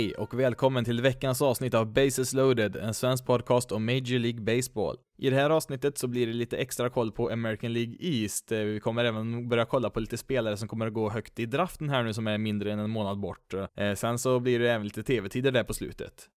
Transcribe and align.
Hej 0.00 0.14
och 0.14 0.40
välkommen 0.40 0.84
till 0.84 1.00
veckans 1.00 1.42
avsnitt 1.42 1.74
av 1.74 1.92
Bases 1.92 2.32
loaded, 2.32 2.76
en 2.76 2.94
svensk 2.94 3.26
podcast 3.26 3.72
om 3.72 3.84
Major 3.84 4.18
League 4.18 4.40
Baseball. 4.40 4.96
I 5.18 5.30
det 5.30 5.36
här 5.36 5.50
avsnittet 5.50 5.98
så 5.98 6.08
blir 6.08 6.26
det 6.26 6.32
lite 6.32 6.56
extra 6.56 6.90
koll 6.90 7.12
på 7.12 7.30
American 7.30 7.72
League 7.72 7.96
East. 8.00 8.52
Eh, 8.52 8.58
vi 8.58 8.80
kommer 8.80 9.04
även 9.04 9.48
börja 9.48 9.64
kolla 9.64 9.90
på 9.90 10.00
lite 10.00 10.16
spelare 10.16 10.56
som 10.56 10.68
kommer 10.68 10.86
att 10.86 10.92
gå 10.92 11.10
högt 11.10 11.38
i 11.38 11.46
draften 11.46 11.88
här 11.88 12.02
nu 12.02 12.12
som 12.12 12.26
är 12.26 12.38
mindre 12.38 12.72
än 12.72 12.78
en 12.78 12.90
månad 12.90 13.20
bort. 13.20 13.54
Eh, 13.76 13.94
sen 13.94 14.18
så 14.18 14.40
blir 14.40 14.58
det 14.58 14.72
även 14.72 14.86
lite 14.86 15.02
tv-tider 15.02 15.52
där 15.52 15.64
på 15.64 15.74
slutet. 15.74 16.28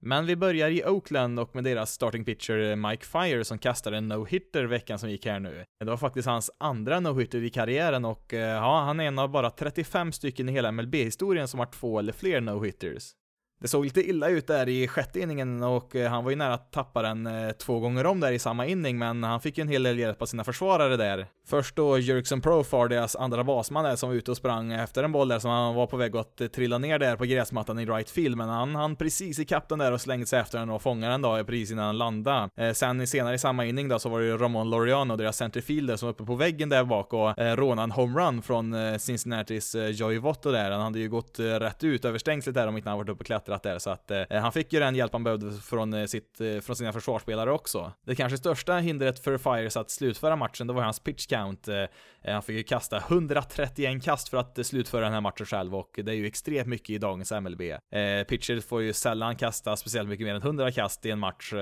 Men 0.00 0.26
vi 0.26 0.36
börjar 0.36 0.70
i 0.70 0.84
Oakland 0.84 1.40
och 1.40 1.54
med 1.54 1.64
deras 1.64 1.92
starting 1.92 2.24
pitcher 2.24 2.70
eh, 2.70 2.76
Mike 2.76 3.04
Fire 3.06 3.44
som 3.44 3.58
kastade 3.58 3.96
en 3.96 4.12
no-hitter 4.12 4.64
veckan 4.64 4.98
som 4.98 5.10
gick 5.10 5.26
här 5.26 5.40
nu. 5.40 5.64
Det 5.80 5.90
var 5.90 5.96
faktiskt 5.96 6.28
hans 6.28 6.50
andra 6.58 7.00
no-hitter 7.00 7.42
i 7.42 7.50
karriären 7.50 8.04
och 8.04 8.34
eh, 8.34 8.40
ja, 8.40 8.80
han 8.80 9.00
är 9.00 9.04
en 9.04 9.18
av 9.18 9.30
bara 9.30 9.50
35 9.50 10.12
stycken 10.12 10.48
i 10.48 10.52
hela 10.52 10.72
MLB-historien 10.72 11.48
som 11.48 11.60
har 11.60 11.66
två 11.66 11.98
eller 11.98 12.12
fler 12.12 12.40
no-hitters. 12.40 13.12
Det 13.60 13.68
såg 13.68 13.84
lite 13.84 14.08
illa 14.08 14.28
ut 14.28 14.46
där 14.46 14.68
i 14.68 14.88
sjätte 14.88 15.20
inningen 15.20 15.62
och 15.62 15.96
eh, 15.96 16.10
han 16.10 16.24
var 16.24 16.30
ju 16.30 16.36
nära 16.36 16.54
att 16.54 16.72
tappa 16.72 17.02
den 17.02 17.28
två 17.58 17.80
gånger 17.80 18.06
om 18.06 18.20
där 18.20 18.32
i 18.32 18.38
samma 18.38 18.66
inning, 18.66 18.98
men 18.98 19.24
han 19.24 19.40
fick 19.40 19.58
ju 19.58 19.62
en 19.62 19.68
hel 19.68 19.82
del 19.82 19.98
hjälp 19.98 20.22
av 20.22 20.26
sina 20.26 20.44
försvarare 20.44 20.96
där. 20.96 21.26
Först 21.48 21.76
då 21.76 21.98
Jerkson 21.98 22.40
Profar, 22.40 22.88
deras 22.88 23.16
andra 23.16 23.44
basman 23.44 23.84
där, 23.84 23.96
som 23.96 24.08
var 24.08 24.16
ute 24.16 24.30
och 24.30 24.36
sprang 24.36 24.72
efter 24.72 25.04
en 25.04 25.12
boll 25.12 25.28
där 25.28 25.38
som 25.38 25.50
han 25.50 25.74
var 25.74 25.86
på 25.86 25.96
väg 25.96 26.16
att 26.16 26.40
eh, 26.40 26.46
trilla 26.46 26.78
ner 26.78 26.98
där 26.98 27.16
på 27.16 27.24
gräsmattan 27.24 27.78
i 27.78 27.86
right 27.86 28.10
field, 28.10 28.36
men 28.36 28.48
han 28.48 28.74
hann 28.74 28.96
precis 28.96 29.38
i 29.38 29.46
den 29.68 29.78
där 29.78 29.92
och 29.92 30.00
slängde 30.00 30.26
sig 30.26 30.40
efter 30.40 30.58
den 30.58 30.70
och 30.70 30.82
fångade 30.82 31.12
den 31.12 31.22
då 31.22 31.44
precis 31.44 31.70
innan 31.70 31.84
han 31.84 31.98
landade. 31.98 32.50
Eh, 32.56 32.72
sen 32.72 33.06
senare 33.06 33.34
i 33.34 33.38
samma 33.38 33.64
inning 33.64 33.88
då 33.88 33.98
så 33.98 34.08
var 34.08 34.20
det 34.20 34.26
ju 34.26 34.38
Ramon 34.38 34.70
Laureano, 34.70 35.16
deras 35.16 35.36
centerfielder, 35.36 35.96
som 35.96 36.06
var 36.06 36.12
uppe 36.12 36.24
på 36.24 36.34
väggen 36.34 36.68
där 36.68 36.84
bak 36.84 37.12
och 37.12 37.38
eh, 37.38 37.56
rånade 37.56 37.84
en 37.84 37.90
homerun 37.90 38.42
från 38.42 38.74
eh, 38.74 38.98
Cincinnatis 38.98 39.74
eh, 39.74 39.88
Joey 39.88 40.18
Votto 40.18 40.50
där. 40.50 40.70
Han 40.70 40.80
hade 40.80 40.98
ju 40.98 41.08
gått 41.08 41.38
eh, 41.38 41.44
rätt 41.44 41.84
ut 41.84 42.04
över 42.04 42.18
stängslet 42.18 42.54
där 42.54 42.66
om 42.66 42.76
inte 42.76 42.88
han 42.88 42.98
varit 42.98 43.08
uppe 43.08 43.20
och 43.20 43.26
klättrat 43.26 43.62
där, 43.62 43.78
så 43.78 43.90
att 43.90 44.10
eh, 44.10 44.22
han 44.30 44.52
fick 44.52 44.72
ju 44.72 44.80
den 44.80 44.94
hjälp 44.94 45.12
han 45.12 45.24
behövde 45.24 45.52
från, 45.60 45.94
eh, 45.94 46.06
sitt, 46.06 46.40
eh, 46.40 46.60
från 46.60 46.76
sina 46.76 46.92
försvarsspelare 46.92 47.52
också. 47.52 47.92
Det 48.06 48.14
kanske 48.14 48.38
största 48.38 48.76
hindret 48.76 49.18
för 49.18 49.38
Fires 49.38 49.76
att 49.76 49.90
slutföra 49.90 50.36
matchen, 50.36 50.66
det 50.66 50.72
var 50.72 50.82
hans 50.82 51.00
pitch 51.00 51.26
count. 51.38 51.68
Eh, 51.68 52.32
han 52.32 52.42
fick 52.42 52.56
ju 52.56 52.62
kasta 52.62 52.96
131 52.96 54.04
kast 54.04 54.28
för 54.28 54.36
att 54.36 54.58
eh, 54.58 54.62
slutföra 54.62 55.04
den 55.04 55.12
här 55.12 55.20
matchen 55.20 55.46
själv 55.46 55.74
och 55.74 56.00
det 56.04 56.12
är 56.12 56.16
ju 56.16 56.26
extremt 56.26 56.68
mycket 56.68 56.90
i 56.90 56.98
dagens 56.98 57.32
MLB. 57.32 57.60
Eh, 57.60 58.24
Pitchers 58.28 58.64
får 58.64 58.82
ju 58.82 58.92
sällan 58.92 59.36
kasta 59.36 59.76
speciellt 59.76 60.08
mycket 60.08 60.26
mer 60.26 60.34
än 60.34 60.42
100 60.42 60.70
kast 60.70 61.06
i 61.06 61.10
en 61.10 61.18
match 61.18 61.52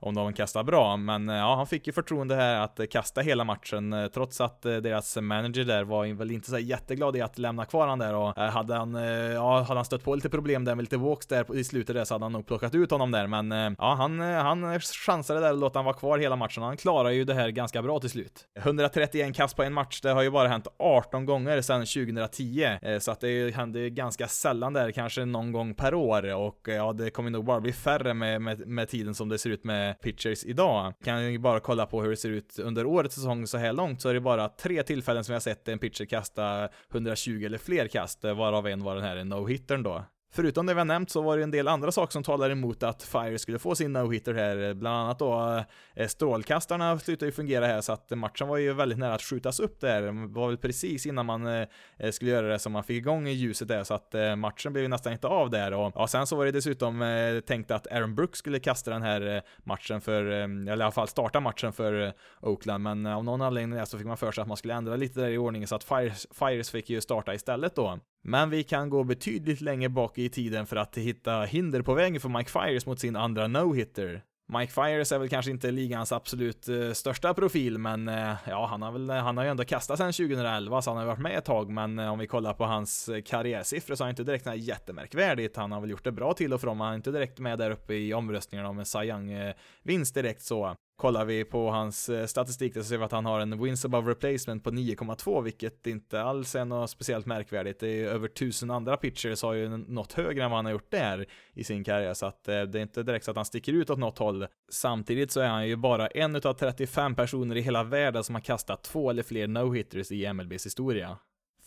om 0.00 0.14
de 0.14 0.32
kastar 0.32 0.62
bra, 0.62 0.96
men 0.96 1.28
ja, 1.28 1.56
han 1.56 1.66
fick 1.66 1.86
ju 1.86 1.92
förtroende 1.92 2.34
här 2.34 2.60
att 2.60 2.80
kasta 2.90 3.20
hela 3.20 3.44
matchen 3.44 4.10
trots 4.14 4.40
att 4.40 4.62
deras 4.62 5.16
manager 5.16 5.64
där 5.64 5.84
var 5.84 6.14
väl 6.14 6.30
inte 6.30 6.50
så 6.50 6.58
jätteglad 6.58 7.16
i 7.16 7.20
att 7.20 7.38
lämna 7.38 7.64
kvar 7.64 7.86
han 7.86 7.98
där 7.98 8.14
och 8.14 8.36
hade 8.36 8.74
han, 8.74 8.94
ja, 9.34 9.60
hade 9.60 9.78
han 9.78 9.84
stött 9.84 10.04
på 10.04 10.14
lite 10.14 10.28
problem 10.28 10.64
där 10.64 10.74
med 10.74 10.82
lite 10.82 10.96
walks 10.96 11.26
där 11.26 11.56
i 11.56 11.64
slutet 11.64 11.96
där 11.96 12.04
så 12.04 12.14
hade 12.14 12.24
han 12.24 12.32
nog 12.32 12.46
plockat 12.46 12.74
ut 12.74 12.90
honom 12.90 13.10
där, 13.10 13.26
men 13.26 13.76
ja, 13.78 13.94
han, 13.94 14.20
han 14.20 14.80
chansade 14.80 15.40
där 15.40 15.52
och 15.52 15.58
låta 15.58 15.78
han 15.78 15.84
vara 15.84 15.96
kvar 15.96 16.18
hela 16.18 16.36
matchen. 16.36 16.62
Han 16.62 16.76
klarar 16.76 17.10
ju 17.10 17.24
det 17.24 17.34
här 17.34 17.48
ganska 17.48 17.82
bra 17.82 18.00
till 18.00 18.10
slut. 18.10 18.46
131 18.58 19.14
kast 19.34 19.56
på 19.56 19.62
en 19.62 19.72
match, 19.72 20.00
det 20.00 20.10
har 20.10 20.22
ju 20.22 20.30
bara 20.30 20.48
hänt 20.48 20.66
18 20.78 21.26
gånger 21.26 21.60
sedan 21.60 21.86
2010, 21.86 22.78
eh, 22.82 22.98
så 22.98 23.10
att 23.10 23.20
det 23.20 23.54
händer 23.54 23.80
ju 23.80 23.90
ganska 23.90 24.28
sällan 24.28 24.72
där, 24.72 24.90
kanske 24.90 25.24
någon 25.24 25.52
gång 25.52 25.74
per 25.74 25.94
år 25.94 26.34
och 26.34 26.68
eh, 26.68 26.74
ja, 26.74 26.92
det 26.92 27.10
kommer 27.10 27.30
nog 27.30 27.44
bara 27.44 27.60
bli 27.60 27.72
färre 27.72 28.14
med, 28.14 28.42
med, 28.42 28.66
med 28.66 28.88
tiden 28.88 29.14
som 29.14 29.28
det 29.28 29.38
ser 29.38 29.50
ut 29.50 29.64
med 29.64 30.00
pitchers 30.00 30.44
idag. 30.44 30.94
Kan 31.04 31.32
ju 31.32 31.38
bara 31.38 31.60
kolla 31.60 31.86
på 31.86 32.02
hur 32.02 32.10
det 32.10 32.16
ser 32.16 32.30
ut 32.30 32.58
under 32.58 32.86
årets 32.86 33.14
säsong 33.14 33.46
så 33.46 33.58
här 33.58 33.72
långt 33.72 34.02
så 34.02 34.08
är 34.08 34.14
det 34.14 34.20
bara 34.20 34.48
tre 34.48 34.82
tillfällen 34.82 35.24
som 35.24 35.32
jag 35.32 35.36
har 35.36 35.40
sett 35.40 35.68
en 35.68 35.78
pitcher 35.78 36.04
kasta 36.04 36.68
120 36.92 37.42
eller 37.46 37.58
fler 37.58 37.88
kast, 37.88 38.24
eh, 38.24 38.34
varav 38.34 38.66
en 38.66 38.82
var 38.82 38.94
den 38.94 39.04
här 39.04 39.16
no-hittern 39.16 39.82
då. 39.82 40.04
Förutom 40.30 40.66
det 40.66 40.74
vi 40.74 40.80
har 40.80 40.84
nämnt 40.84 41.10
så 41.10 41.22
var 41.22 41.36
det 41.36 41.42
en 41.42 41.50
del 41.50 41.68
andra 41.68 41.92
saker 41.92 42.12
som 42.12 42.22
talade 42.22 42.52
emot 42.52 42.82
att 42.82 43.02
Fire 43.02 43.38
skulle 43.38 43.58
få 43.58 43.74
sin 43.74 43.96
no-hitter 43.96 44.34
här, 44.34 44.74
bland 44.74 44.96
annat 44.96 45.18
då 45.18 45.64
eh, 45.94 46.08
strålkastarna 46.08 46.98
slutade 46.98 47.26
ju 47.26 47.32
fungera 47.32 47.66
här 47.66 47.80
så 47.80 47.92
att 47.92 48.10
matchen 48.10 48.48
var 48.48 48.56
ju 48.56 48.72
väldigt 48.72 48.98
nära 48.98 49.14
att 49.14 49.22
skjutas 49.22 49.60
upp 49.60 49.80
där. 49.80 50.02
Det 50.02 50.12
var 50.12 50.48
väl 50.48 50.58
precis 50.58 51.06
innan 51.06 51.26
man 51.26 51.46
eh, 51.46 51.66
eh, 51.96 52.10
skulle 52.10 52.30
göra 52.30 52.48
det 52.48 52.58
som 52.58 52.72
man 52.72 52.84
fick 52.84 52.96
igång 52.96 53.26
ljuset 53.28 53.68
där 53.68 53.84
så 53.84 53.94
att 53.94 54.14
matchen 54.36 54.72
blev 54.72 54.82
ju 54.82 54.88
nästan 54.88 55.12
inte 55.12 55.26
av 55.26 55.50
där 55.50 55.74
och 55.74 55.92
ja, 55.94 56.06
sen 56.06 56.26
så 56.26 56.36
var 56.36 56.44
det 56.44 56.52
dessutom 56.52 57.04
tänkt 57.46 57.70
att 57.70 57.86
Aaron 57.86 58.14
Brooks 58.14 58.38
skulle 58.38 58.60
kasta 58.60 58.90
den 58.90 59.02
här 59.02 59.42
matchen 59.58 60.00
för, 60.00 60.24
eller 60.24 60.66
i 60.66 60.70
alla 60.70 60.90
fall 60.90 61.08
starta 61.08 61.40
matchen 61.40 61.72
för 61.72 62.12
Oakland 62.40 62.84
men 62.84 63.06
av 63.06 63.24
någon 63.24 63.42
anledning 63.42 63.86
så 63.86 63.98
fick 63.98 64.06
man 64.06 64.16
för 64.16 64.32
sig 64.32 64.42
att 64.42 64.48
man 64.48 64.56
skulle 64.56 64.74
ändra 64.74 64.96
lite 64.96 65.20
där 65.20 65.28
i 65.28 65.38
ordningen 65.38 65.68
så 65.68 65.74
att 65.74 65.84
Fires, 65.84 66.26
Fires 66.30 66.70
fick 66.70 66.90
ju 66.90 67.00
starta 67.00 67.34
istället 67.34 67.74
då. 67.74 67.98
Men 68.24 68.50
vi 68.50 68.62
kan 68.62 68.90
gå 68.90 69.04
betydligt 69.04 69.60
längre 69.60 69.88
bak 69.88 70.18
i 70.18 70.28
tiden 70.28 70.66
för 70.66 70.76
att 70.76 70.98
hitta 70.98 71.42
hinder 71.42 71.82
på 71.82 71.94
vägen 71.94 72.20
för 72.20 72.28
Mike 72.28 72.50
Fires 72.50 72.86
mot 72.86 73.00
sin 73.00 73.16
andra 73.16 73.46
no-hitter. 73.46 74.22
Mike 74.52 74.72
Fires 74.72 75.12
är 75.12 75.18
väl 75.18 75.28
kanske 75.28 75.50
inte 75.50 75.70
ligans 75.70 76.12
absolut 76.12 76.68
eh, 76.68 76.92
största 76.92 77.34
profil, 77.34 77.78
men 77.78 78.08
eh, 78.08 78.34
ja, 78.46 78.66
han 78.66 78.82
har 78.82 78.92
väl, 78.92 79.10
han 79.10 79.36
har 79.36 79.44
ju 79.44 79.50
ändå 79.50 79.64
kastat 79.64 79.98
sedan 79.98 80.12
2011, 80.12 80.82
så 80.82 80.90
han 80.90 80.96
har 80.96 81.04
ju 81.04 81.08
varit 81.08 81.20
med 81.20 81.38
ett 81.38 81.44
tag, 81.44 81.70
men 81.70 81.98
eh, 81.98 82.12
om 82.12 82.18
vi 82.18 82.26
kollar 82.26 82.54
på 82.54 82.64
hans 82.64 83.10
karriärsiffror 83.24 83.94
så 83.94 84.04
har 84.04 84.06
han 84.06 84.12
inte 84.12 84.24
direkt 84.24 84.44
något 84.44 84.58
jättemärkvärdigt. 84.58 85.56
Han 85.56 85.72
har 85.72 85.80
väl 85.80 85.90
gjort 85.90 86.04
det 86.04 86.12
bra 86.12 86.32
till 86.32 86.52
och 86.52 86.60
från, 86.60 86.78
men 86.78 86.84
han 86.84 86.92
är 86.92 86.96
inte 86.96 87.10
direkt 87.10 87.38
med 87.38 87.58
där 87.58 87.70
uppe 87.70 87.94
i 87.94 88.14
omröstningarna 88.14 88.68
om 88.68 88.78
en 88.78 88.86
Cy 88.86 88.98
Young-vinst 88.98 90.14
direkt 90.14 90.42
så. 90.42 90.74
Kollar 90.98 91.24
vi 91.24 91.44
på 91.44 91.70
hans 91.70 92.08
eh, 92.08 92.26
statistik 92.26 92.74
så 92.74 92.84
ser 92.84 92.98
vi 92.98 93.04
att 93.04 93.12
han 93.12 93.26
har 93.26 93.40
en 93.40 93.62
wins 93.62 93.84
above 93.84 94.10
replacement 94.10 94.64
på 94.64 94.70
9,2 94.70 95.42
vilket 95.42 95.86
inte 95.86 96.22
alls 96.22 96.54
är 96.54 96.64
något 96.64 96.90
speciellt 96.90 97.26
märkvärdigt. 97.26 97.80
Det 97.80 97.88
är 97.88 97.94
ju 97.94 98.08
över 98.08 98.28
tusen 98.28 98.70
andra 98.70 98.96
pitchers 98.96 99.42
har 99.42 99.52
ju 99.52 99.68
nått 99.68 100.12
högre 100.12 100.44
än 100.44 100.50
vad 100.50 100.58
han 100.58 100.64
har 100.64 100.72
gjort 100.72 100.90
där 100.90 101.26
i 101.54 101.64
sin 101.64 101.84
karriär 101.84 102.14
så 102.14 102.26
att 102.26 102.48
eh, 102.48 102.62
det 102.62 102.78
är 102.78 102.82
inte 102.82 103.02
direkt 103.02 103.24
så 103.24 103.30
att 103.30 103.36
han 103.36 103.44
sticker 103.44 103.72
ut 103.72 103.90
åt 103.90 103.98
något 103.98 104.18
håll. 104.18 104.46
Samtidigt 104.72 105.30
så 105.30 105.40
är 105.40 105.48
han 105.48 105.68
ju 105.68 105.76
bara 105.76 106.06
en 106.06 106.36
utav 106.36 106.54
35 106.54 107.14
personer 107.14 107.56
i 107.56 107.60
hela 107.60 107.84
världen 107.84 108.24
som 108.24 108.34
har 108.34 108.42
kastat 108.42 108.82
två 108.82 109.10
eller 109.10 109.22
fler 109.22 109.46
no-hitters 109.46 110.12
i 110.12 110.32
MLBs 110.32 110.66
historia. 110.66 111.18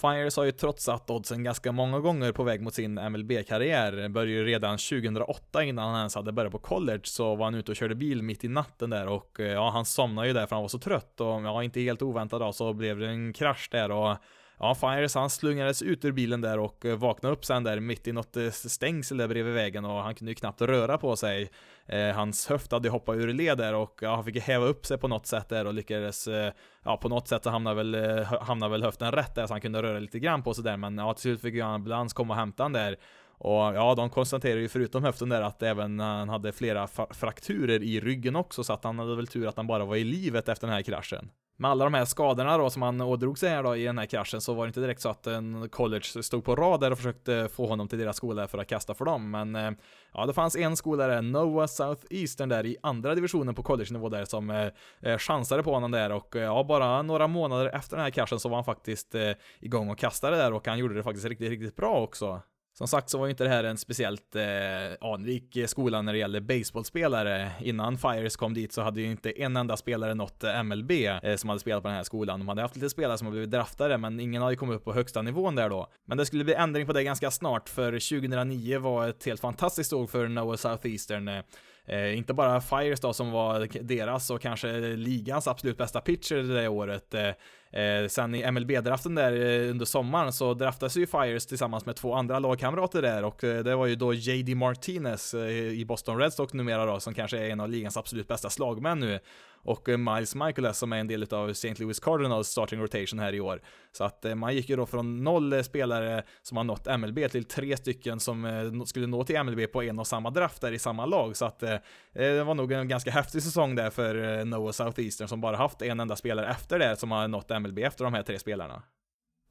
Fires 0.02 0.38
har 0.38 0.44
ju 0.44 0.52
trotsat 0.52 1.10
oddsen 1.10 1.44
ganska 1.44 1.72
många 1.72 2.00
gånger 2.00 2.32
på 2.32 2.44
väg 2.44 2.62
mot 2.62 2.74
sin 2.74 2.94
MLB-karriär. 2.94 4.10
Började 4.10 4.32
ju 4.32 4.46
redan 4.46 4.78
2008 4.78 5.64
innan 5.64 5.90
han 5.90 5.98
ens 5.98 6.16
hade 6.16 6.32
börjat 6.32 6.52
på 6.52 6.60
college 6.60 7.02
så 7.04 7.36
var 7.36 7.46
han 7.46 7.56
ute 7.56 7.72
och 7.72 7.76
körde 7.76 7.96
bil 7.96 8.24
mitt 8.24 8.44
i 8.44 8.48
natten 8.48 8.90
där 8.90 9.08
och 9.08 9.40
eh, 9.40 9.52
ja, 9.52 9.70
han 9.70 9.86
somnade 9.86 10.28
ju 10.28 10.34
där 10.34 10.48
för 10.48 10.56
han 10.56 10.64
var 10.64 10.70
så 10.70 10.80
trött 10.80 11.22
och 11.22 11.28
ja, 11.28 11.64
inte 11.64 11.82
helt 11.82 12.02
oväntat 12.02 12.40
då 12.40 12.54
så 12.54 12.74
blev 12.74 13.00
det 13.00 13.08
en 13.08 13.34
krasch 13.34 13.70
där 13.72 13.92
och 13.92 14.18
Ja, 14.64 14.76
Fires 14.76 15.16
han 15.16 15.30
slungades 15.30 15.82
ut 15.82 16.06
ur 16.06 16.12
bilen 16.12 16.42
där 16.42 16.60
och 16.60 16.86
eh, 16.86 16.98
vaknade 16.98 17.34
upp 17.36 17.46
sen 17.46 17.64
där 17.64 17.80
mitt 17.80 18.08
i 18.08 18.12
något 18.12 18.38
eh, 18.38 18.50
stängsel 18.50 19.18
där 19.18 19.28
bredvid 19.28 19.54
vägen 19.54 19.86
och 19.86 20.04
han 20.04 20.16
kunde 20.16 20.32
ju 20.32 20.36
knappt 20.36 20.62
röra 20.62 20.98
på 20.98 21.16
sig. 21.16 21.50
Eh, 21.86 22.10
hans 22.10 22.48
höft 22.48 22.72
hade 22.72 22.90
hoppat 22.90 23.16
ur 23.16 23.34
led 23.34 23.58
där 23.58 23.74
och 23.74 24.00
ja, 24.02 24.16
han 24.16 24.24
fick 24.24 24.38
häva 24.38 24.66
upp 24.66 24.86
sig 24.86 24.98
på 24.98 25.08
något 25.08 25.26
sätt 25.26 25.50
där 25.50 25.68
och 25.68 25.74
lyckades, 25.74 26.28
eh, 26.28 26.54
ja 26.84 26.98
på 26.98 27.10
något 27.10 27.28
sätt 27.28 27.44
så 27.44 27.50
hamnade 27.50 27.76
väl, 27.76 27.96
eh, 27.96 28.24
hamnade 28.42 28.72
väl 28.72 28.84
höften 28.84 29.12
rätt 29.12 29.36
där 29.36 29.48
så 29.48 29.54
han 29.54 29.62
kunde 29.62 29.84
röra 29.84 30.00
lite 30.00 30.20
grann 30.20 30.44
på 30.44 30.54
sig 30.54 30.64
där 30.64 30.78
men 30.78 30.98
ja 30.98 31.14
till 31.14 31.22
slut 31.22 31.42
fick 31.42 31.54
ju 31.54 31.62
ambulans 31.62 32.14
komma 32.14 32.34
och 32.34 32.40
hämta 32.40 32.64
han 32.64 32.74
där. 32.74 32.98
Och 33.38 33.62
ja, 33.62 33.96
de 33.96 34.10
konstaterade 34.10 34.62
ju 34.62 34.70
förutom 34.70 35.04
höften 35.04 35.30
där 35.30 35.42
att 35.42 35.64
även 35.64 36.00
han 36.00 36.30
hade 36.30 36.52
flera 36.52 36.88
frakturer 37.12 37.84
i 37.84 38.00
ryggen 38.00 38.36
också 38.36 38.64
så 38.64 38.74
att 38.74 38.84
han 38.84 39.00
hade 39.00 39.16
väl 39.16 39.28
tur 39.28 39.48
att 39.48 39.58
han 39.58 39.68
bara 39.68 39.86
var 39.86 39.96
i 39.96 40.04
livet 40.04 40.50
efter 40.50 40.68
den 40.68 40.76
här 40.76 40.82
kraschen. 40.82 41.30
Med 41.62 41.72
alla 41.72 41.84
de 41.84 41.94
här 41.94 42.06
skadorna 42.06 42.58
då 42.58 42.70
som 42.70 42.82
han 42.82 43.02
ådrog 43.02 43.38
sig 43.38 43.50
här 43.50 43.64
då 43.64 43.76
i 43.76 43.84
den 43.84 43.98
här 43.98 44.06
kraschen 44.06 44.42
så 44.42 44.54
var 44.54 44.66
det 44.66 44.68
inte 44.68 44.80
direkt 44.80 45.02
så 45.02 45.10
att 45.10 45.28
en 45.28 45.70
college 45.70 46.24
stod 46.24 46.44
på 46.44 46.56
rad 46.56 46.80
där 46.80 46.92
och 46.92 46.98
försökte 46.98 47.50
få 47.54 47.68
honom 47.68 47.88
till 47.88 48.00
deras 48.00 48.18
skola 48.18 48.48
för 48.48 48.58
att 48.58 48.68
kasta 48.68 48.94
för 48.94 49.06
dem. 49.06 49.32
Men 49.32 49.56
eh, 49.56 49.72
ja, 50.14 50.26
det 50.26 50.34
fanns 50.34 50.56
en 50.56 50.78
skola 50.78 51.08
där, 51.08 51.22
Noah 51.22 51.68
Southeastern 51.68 52.50
där 52.50 52.66
i 52.66 52.78
andra 52.84 53.16
divisionen 53.16 53.56
på 53.56 53.64
college-nivå 53.64 54.10
där 54.10 54.26
som 54.26 54.50
eh, 54.50 54.68
eh 55.02 55.18
chansade 55.18 55.64
på 55.64 55.74
honom 55.74 55.92
där 55.92 56.12
och 56.12 56.36
eh, 56.36 56.44
ja, 56.44 56.64
bara 56.64 57.02
några 57.02 57.28
månader 57.28 57.66
efter 57.76 57.96
den 57.96 58.04
här 58.04 58.12
kraschen 58.12 58.40
så 58.40 58.50
var 58.50 58.58
han 58.58 58.66
faktiskt 58.66 59.16
eh, 59.16 59.32
igång 59.60 59.90
och 59.90 59.98
kastade 59.98 60.38
där 60.38 60.54
och 60.54 60.68
han 60.68 60.80
gjorde 60.80 60.96
det 60.96 61.04
faktiskt 61.04 61.26
riktigt, 61.26 61.50
riktigt 61.50 61.76
bra 61.76 62.02
också. 62.02 62.42
Som 62.74 62.88
sagt 62.88 63.10
så 63.10 63.18
var 63.18 63.26
ju 63.26 63.30
inte 63.30 63.44
det 63.44 63.50
här 63.50 63.64
en 63.64 63.78
speciellt 63.78 64.36
eh, 64.36 64.44
anrik 65.02 65.58
skola 65.66 66.02
när 66.02 66.14
det 66.14 66.20
gäller 66.20 66.40
baseballspelare. 66.40 67.52
Innan 67.60 67.98
Fires 67.98 68.36
kom 68.36 68.54
dit 68.54 68.74
så 68.74 68.82
hade 68.82 69.02
ju 69.02 69.12
inte 69.12 69.32
en 69.42 69.58
enda 69.58 69.78
spelare 69.78 70.14
nått 70.14 70.44
eh, 70.44 70.64
MLB 70.64 70.92
eh, 70.92 71.36
som 71.36 71.50
hade 71.50 71.60
spelat 71.60 71.84
på 71.84 71.88
den 71.88 71.98
här 71.98 72.04
skolan. 72.04 72.40
De 72.40 72.48
hade 72.48 72.62
haft 72.62 72.76
lite 72.76 72.90
spelare 72.90 73.18
som 73.18 73.28
hade 73.28 73.36
blivit 73.36 73.52
draftade, 73.52 73.98
men 73.98 74.20
ingen 74.20 74.42
hade 74.42 74.56
kommit 74.56 74.76
upp 74.76 74.84
på 74.84 74.94
högsta 74.94 75.22
nivån 75.22 75.56
där 75.56 75.70
då. 75.70 75.88
Men 76.06 76.18
det 76.18 76.26
skulle 76.26 76.44
bli 76.44 76.54
ändring 76.54 76.88
på 76.88 76.94
det 76.94 77.04
ganska 77.04 77.32
snart, 77.32 77.70
för 77.70 77.92
2009 77.92 78.80
var 78.80 79.08
ett 79.08 79.26
helt 79.26 79.42
fantastiskt 79.42 79.94
år 79.94 80.08
för 80.08 80.28
Noah 80.28 80.56
Southeastern. 80.56 81.28
Eh, 81.28 81.42
Eh, 81.92 82.18
inte 82.18 82.34
bara 82.34 82.62
Fires 82.62 83.00
då 83.00 83.14
som 83.14 83.32
var 83.32 83.68
deras 83.82 84.30
och 84.30 84.42
kanske 84.42 84.80
ligans 84.96 85.48
absolut 85.48 85.78
bästa 85.78 86.02
pitcher 86.02 86.36
det 86.36 86.68
året. 86.68 87.14
Eh, 87.14 87.82
eh, 87.82 88.08
sen 88.08 88.36
i 88.36 88.52
MLB-draften 88.52 89.16
där 89.16 89.32
eh, 89.32 89.70
under 89.70 89.86
sommaren 89.86 90.34
så 90.34 90.54
draftades 90.54 90.98
ju 90.98 91.08
Fires 91.08 91.46
tillsammans 91.46 91.86
med 91.86 91.96
två 91.96 92.14
andra 92.14 92.40
lagkamrater 92.40 93.02
där 93.02 93.24
och 93.24 93.44
eh, 93.44 93.64
det 93.64 93.76
var 93.76 93.86
ju 93.86 93.96
då 93.96 94.14
JD 94.14 94.56
Martinez 94.56 95.34
i 95.34 95.86
Boston 95.86 96.18
Red 96.18 96.34
Sox 96.34 96.54
numera 96.54 96.86
då 96.86 97.00
som 97.00 97.14
kanske 97.14 97.38
är 97.38 97.50
en 97.50 97.60
av 97.60 97.70
ligans 97.70 97.98
absolut 97.98 98.28
bästa 98.28 98.50
slagmän 98.50 99.00
nu 99.00 99.20
och 99.64 99.90
eh, 99.90 99.98
Miles 99.98 100.36
Michaelas 100.36 100.78
som 100.78 100.94
är 100.94 100.98
en 100.98 101.08
del 101.08 101.34
av 101.34 101.50
St. 101.50 101.74
Louis 101.78 102.00
Cardinals 102.00 102.48
starting 102.48 102.80
rotation 102.80 103.20
här 103.20 103.34
i 103.34 103.42
år. 103.42 103.62
Så 103.92 104.04
att 104.04 104.26
eh, 104.26 104.36
man 104.36 104.56
gick 104.56 104.70
ju 104.70 104.76
då 104.76 104.86
från 104.86 105.24
noll 105.24 105.54
eh, 105.54 105.62
spelare 105.62 106.24
som 106.42 106.58
har 106.58 106.64
nått 106.64 107.00
MLB 107.00 107.32
till 107.32 107.44
tre 107.44 107.78
stycken 107.78 108.20
som 108.20 108.84
skulle 108.88 109.08
nå 109.08 109.24
till 109.24 109.44
MLB 109.44 109.72
på 109.72 109.84
en 109.84 110.00
och 110.00 110.08
samma 110.08 110.30
draft 110.30 110.62
där 110.62 110.72
i 110.72 110.80
samma 110.80 111.06
lag. 111.06 111.38
Så 111.38 111.46
att 111.46 111.60
det 112.14 112.44
var 112.44 112.54
nog 112.54 112.72
en 112.72 112.88
ganska 112.88 113.12
häftig 113.12 113.44
säsong 113.44 113.76
där 113.76 113.90
för 113.90 114.46
Noah 114.46 114.72
Southeastern 114.72 115.28
som 115.28 115.42
bara 115.42 115.58
haft 115.58 115.82
en 115.82 116.00
enda 116.00 116.16
spelare 116.16 116.50
efter 116.50 116.80
det 116.80 116.96
som 116.96 117.12
har 117.12 117.28
nått 117.28 117.50
MLB 117.50 117.80
efter 117.80 118.04
de 118.04 118.14
här 118.14 118.24
tre 118.24 118.40
spelarna. 118.40 118.84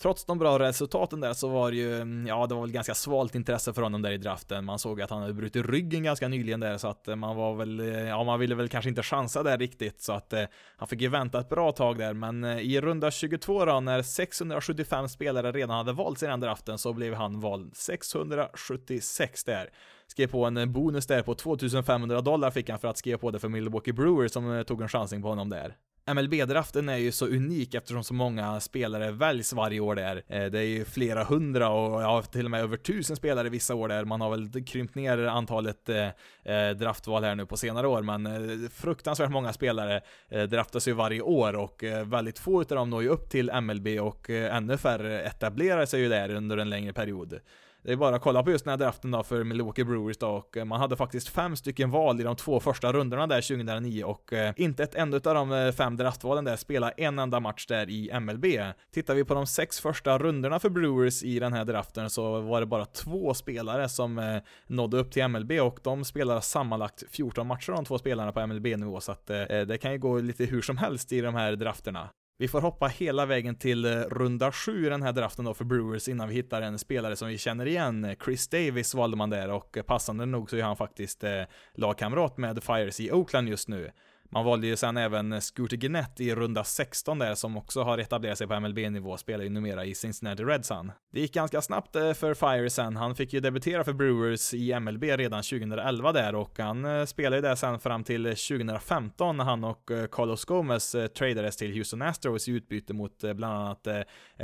Trots 0.03 0.25
de 0.25 0.39
bra 0.39 0.59
resultaten 0.59 1.21
där 1.21 1.33
så 1.33 1.49
var 1.49 1.71
det 1.71 1.77
ju, 1.77 1.97
mm, 1.97 2.27
ja 2.27 2.47
det 2.47 2.55
var 2.55 2.63
väl 2.63 2.73
ganska 2.73 2.95
svalt 2.95 3.35
intresse 3.35 3.73
för 3.73 3.83
honom 3.83 4.03
där 4.03 4.11
i 4.11 4.19
draften. 4.19 4.65
Man 4.65 4.79
såg 4.79 5.03
att 5.03 5.11
han 5.11 5.23
hade 5.23 5.35
brutit 5.35 5.67
ryggen 5.67 6.03
ganska 6.03 6.29
nyligen 6.29 6.61
där 6.61 6.79
så 6.79 6.89
att 6.89 7.09
eh, 7.09 7.17
man 7.17 7.37
var 7.37 7.55
väl, 7.55 7.81
eh, 7.81 8.09
ja 8.09 8.25
man 8.25 8.41
ville 8.41 8.55
väl 8.55 8.69
kanske 8.69 8.89
inte 8.89 9.03
chansa 9.03 9.43
där 9.43 9.59
riktigt 9.59 10.01
så 10.01 10.13
att 10.13 10.33
eh, 10.33 10.45
han 10.77 10.89
fick 10.89 11.01
ju 11.01 11.09
vänta 11.09 11.41
ett 11.41 11.49
bra 11.49 11.73
tag 11.73 11.99
där 11.99 12.13
men 12.13 12.45
eh, 12.45 12.59
i 12.59 12.81
runda 12.81 13.11
22 13.11 13.65
då 13.65 13.81
när 13.81 14.03
675 14.03 15.09
spelare 15.09 15.53
redan 15.53 15.77
hade 15.77 15.93
valts 15.93 16.23
i 16.23 16.27
den 16.27 16.41
draften 16.41 16.79
så 16.79 16.93
blev 16.93 17.15
han 17.15 17.41
vald 17.41 17.77
676 17.77 19.45
där. 19.45 19.71
Skrev 20.07 20.27
på 20.27 20.45
en 20.45 20.57
eh, 20.57 20.67
bonus 20.67 21.07
där 21.07 21.23
på 21.23 21.35
2500 21.35 22.21
dollar 22.21 22.51
fick 22.51 22.71
han 22.71 22.79
för 22.79 22.89
att 22.89 22.99
skriva 22.99 23.19
på 23.19 23.31
det 23.31 23.39
för 23.39 23.49
Milwaukee 23.49 23.93
Brewers 23.93 24.33
som 24.33 24.53
eh, 24.53 24.63
tog 24.63 24.83
en 24.83 24.89
chansning 24.89 25.23
på 25.23 25.29
honom 25.29 25.49
där. 25.49 25.77
MLB-draften 26.07 26.89
är 26.89 26.97
ju 26.97 27.13
så 27.13 27.27
unik 27.27 27.75
eftersom 27.75 28.05
så 28.05 28.15
många 28.15 28.61
spelare 28.61 29.11
väljs 29.11 29.53
varje 29.53 29.81
år 29.81 29.95
där. 29.95 30.23
Eh, 30.29 30.45
det 30.45 30.59
är 30.59 30.63
ju 30.63 30.85
flera 30.85 31.25
hundra 31.25 31.69
och 31.69 32.03
ja, 32.03 32.23
till 32.23 32.45
och 32.45 32.51
med 32.51 32.61
över 32.61 32.77
tusen 32.77 33.17
spelare 33.17 33.49
vissa 33.49 33.75
år 33.75 33.89
där. 33.89 34.05
Man 34.05 34.21
har 34.21 34.31
väl 34.31 34.65
krympt 34.65 34.95
ner 34.95 35.19
antalet 35.19 35.89
eh, 35.89 36.09
eh, 36.55 36.71
draftval 36.71 37.25
här 37.25 37.35
nu 37.35 37.47
på 37.47 37.57
senare 37.57 37.89
år, 37.89 38.03
men 38.03 38.71
fruktansvärt 38.71 39.31
många 39.31 39.53
spelare 39.53 40.01
draftas 40.49 40.89
ju 40.89 40.93
varje 40.93 41.21
år 41.21 41.57
och 41.57 41.85
väldigt 42.05 42.39
få 42.39 42.63
utav 42.63 42.77
dem 42.77 42.91
når 42.91 43.03
ju 43.03 43.09
upp 43.09 43.31
till 43.31 43.51
MLB 43.61 43.87
och 44.01 44.31
ännu 44.31 44.77
färre 44.77 45.23
etablerar 45.23 45.87
sig 45.87 46.01
ju 46.01 46.09
där 46.09 46.35
under 46.35 46.57
en 46.57 46.71
längre 46.71 46.93
period. 46.93 47.41
Det 47.83 47.93
är 47.93 47.97
bara 47.97 48.17
att 48.17 48.23
kolla 48.23 48.43
på 48.43 48.51
just 48.51 48.65
den 48.65 48.71
här 48.71 48.79
draften 48.79 49.11
då 49.11 49.23
för 49.23 49.45
Milwaukee 49.45 49.85
Brewers 49.85 50.19
då 50.19 50.29
och 50.29 50.57
eh, 50.57 50.65
man 50.65 50.81
hade 50.81 50.97
faktiskt 50.97 51.29
fem 51.29 51.57
stycken 51.57 51.91
val 51.91 52.21
i 52.21 52.23
de 52.23 52.37
två 52.37 52.61
första 52.61 52.93
rundorna 52.93 53.27
där 53.27 53.41
2009 53.41 54.05
och 54.05 54.33
eh, 54.33 54.53
inte 54.57 54.83
ett 54.83 54.95
enda 54.95 55.17
av 55.17 55.35
de 55.35 55.53
eh, 55.53 55.73
fem 55.73 55.97
draftvalen 55.97 56.45
där 56.45 56.57
spelade 56.57 56.93
en 56.97 57.19
enda 57.19 57.41
match 57.41 57.67
där 57.67 57.91
i 57.91 58.21
MLB. 58.21 58.45
Tittar 58.93 59.15
vi 59.15 59.25
på 59.25 59.35
de 59.35 59.47
sex 59.47 59.81
första 59.81 60.19
rundorna 60.19 60.59
för 60.59 60.69
Brewers 60.69 61.23
i 61.23 61.39
den 61.39 61.53
här 61.53 61.65
draften 61.65 62.11
så 62.11 62.41
var 62.41 62.61
det 62.61 62.67
bara 62.67 62.85
två 62.85 63.35
spelare 63.35 63.89
som 63.89 64.41
nådde 64.67 64.99
upp 64.99 65.13
till 65.13 65.29
MLB 65.29 65.53
och 65.53 65.79
de 65.83 66.05
spelar 66.05 66.41
sammanlagt 66.41 67.03
14 67.11 67.47
matcher 67.47 67.73
de 67.73 67.85
två 67.85 67.99
spelarna 67.99 68.33
på 68.33 68.47
MLB-nivå 68.47 69.01
så 69.01 69.13
att 69.13 69.27
det 69.27 69.81
kan 69.83 69.93
ju 69.93 69.99
gå 69.99 70.19
lite 70.19 70.45
hur 70.45 70.63
som 70.63 70.77
helst 70.77 71.13
i 71.13 71.21
de 71.21 71.35
här 71.35 71.53
drafterna. 71.53 72.09
Vi 72.41 72.49
får 72.49 72.61
hoppa 72.61 72.87
hela 72.87 73.27
vägen 73.27 73.55
till 73.55 73.85
eh, 73.85 73.91
runda 73.91 74.53
sju 74.53 74.87
i 74.87 74.89
den 74.89 75.03
här 75.03 75.13
draften 75.13 75.45
då 75.45 75.55
för 75.55 75.65
Brewers 75.65 76.09
innan 76.09 76.29
vi 76.29 76.35
hittar 76.35 76.63
en 76.63 76.79
spelare 76.79 77.17
som 77.17 77.29
vi 77.29 77.39
känner 77.39 77.67
igen. 77.67 78.17
Chris 78.25 78.49
Davis 78.49 78.95
valde 78.95 79.17
man 79.17 79.31
där 79.31 79.51
och 79.51 79.77
eh, 79.77 79.83
passande 79.83 80.27
nog 80.27 80.51
så 80.51 80.57
är 80.57 80.63
han 80.63 80.77
faktiskt 80.77 81.25
eh, 81.25 81.43
lagkamrat 81.75 82.39
med 82.39 82.63
Fires 82.63 83.01
i 83.01 83.13
Oakland 83.13 83.49
just 83.49 83.69
nu. 83.69 83.91
Man 84.33 84.45
valde 84.45 84.67
ju 84.67 84.77
sen 84.77 84.97
även 84.97 85.41
Scooter 85.41 85.77
Gennett 85.77 86.21
i 86.21 86.35
runda 86.35 86.65
16 86.65 87.19
där 87.19 87.35
som 87.35 87.57
också 87.57 87.83
har 87.83 87.99
etablerat 87.99 88.39
sig 88.39 88.47
på 88.47 88.61
MLB-nivå, 88.61 89.17
spelar 89.17 89.45
ju 89.45 89.51
numera 89.51 89.85
i 89.85 89.95
Cincinnati 89.95 90.43
Reds. 90.45 90.73
Det 91.13 91.21
gick 91.21 91.35
ganska 91.35 91.63
snabbt 91.63 91.97
eh, 91.97 92.13
för 92.13 92.35
Fire 92.35 92.71
sen, 92.71 92.97
han 92.97 93.15
fick 93.15 93.33
ju 93.33 93.41
debutera 93.41 93.85
för 93.85 93.93
Brewers 93.93 94.55
i 94.55 94.81
MLB 94.81 95.03
redan 95.05 95.43
2011 95.43 96.13
där 96.13 96.35
och 96.35 96.59
han 96.59 96.85
eh, 96.85 97.05
spelade 97.05 97.37
ju 97.37 97.43
där 97.43 97.55
sen 97.55 97.79
fram 97.79 98.05
till 98.05 98.25
2015 98.25 99.37
när 99.37 99.45
han 99.45 99.65
och 99.65 99.91
eh, 99.91 100.07
Carlos 100.07 100.45
Gomez 100.45 100.97
tradades 101.15 101.57
till 101.57 101.73
Houston 101.73 102.03
Astros 102.03 102.49
i 102.49 102.53
utbyte 102.53 102.93
mot 102.95 103.19
bland 103.35 103.55
annat 103.55 103.87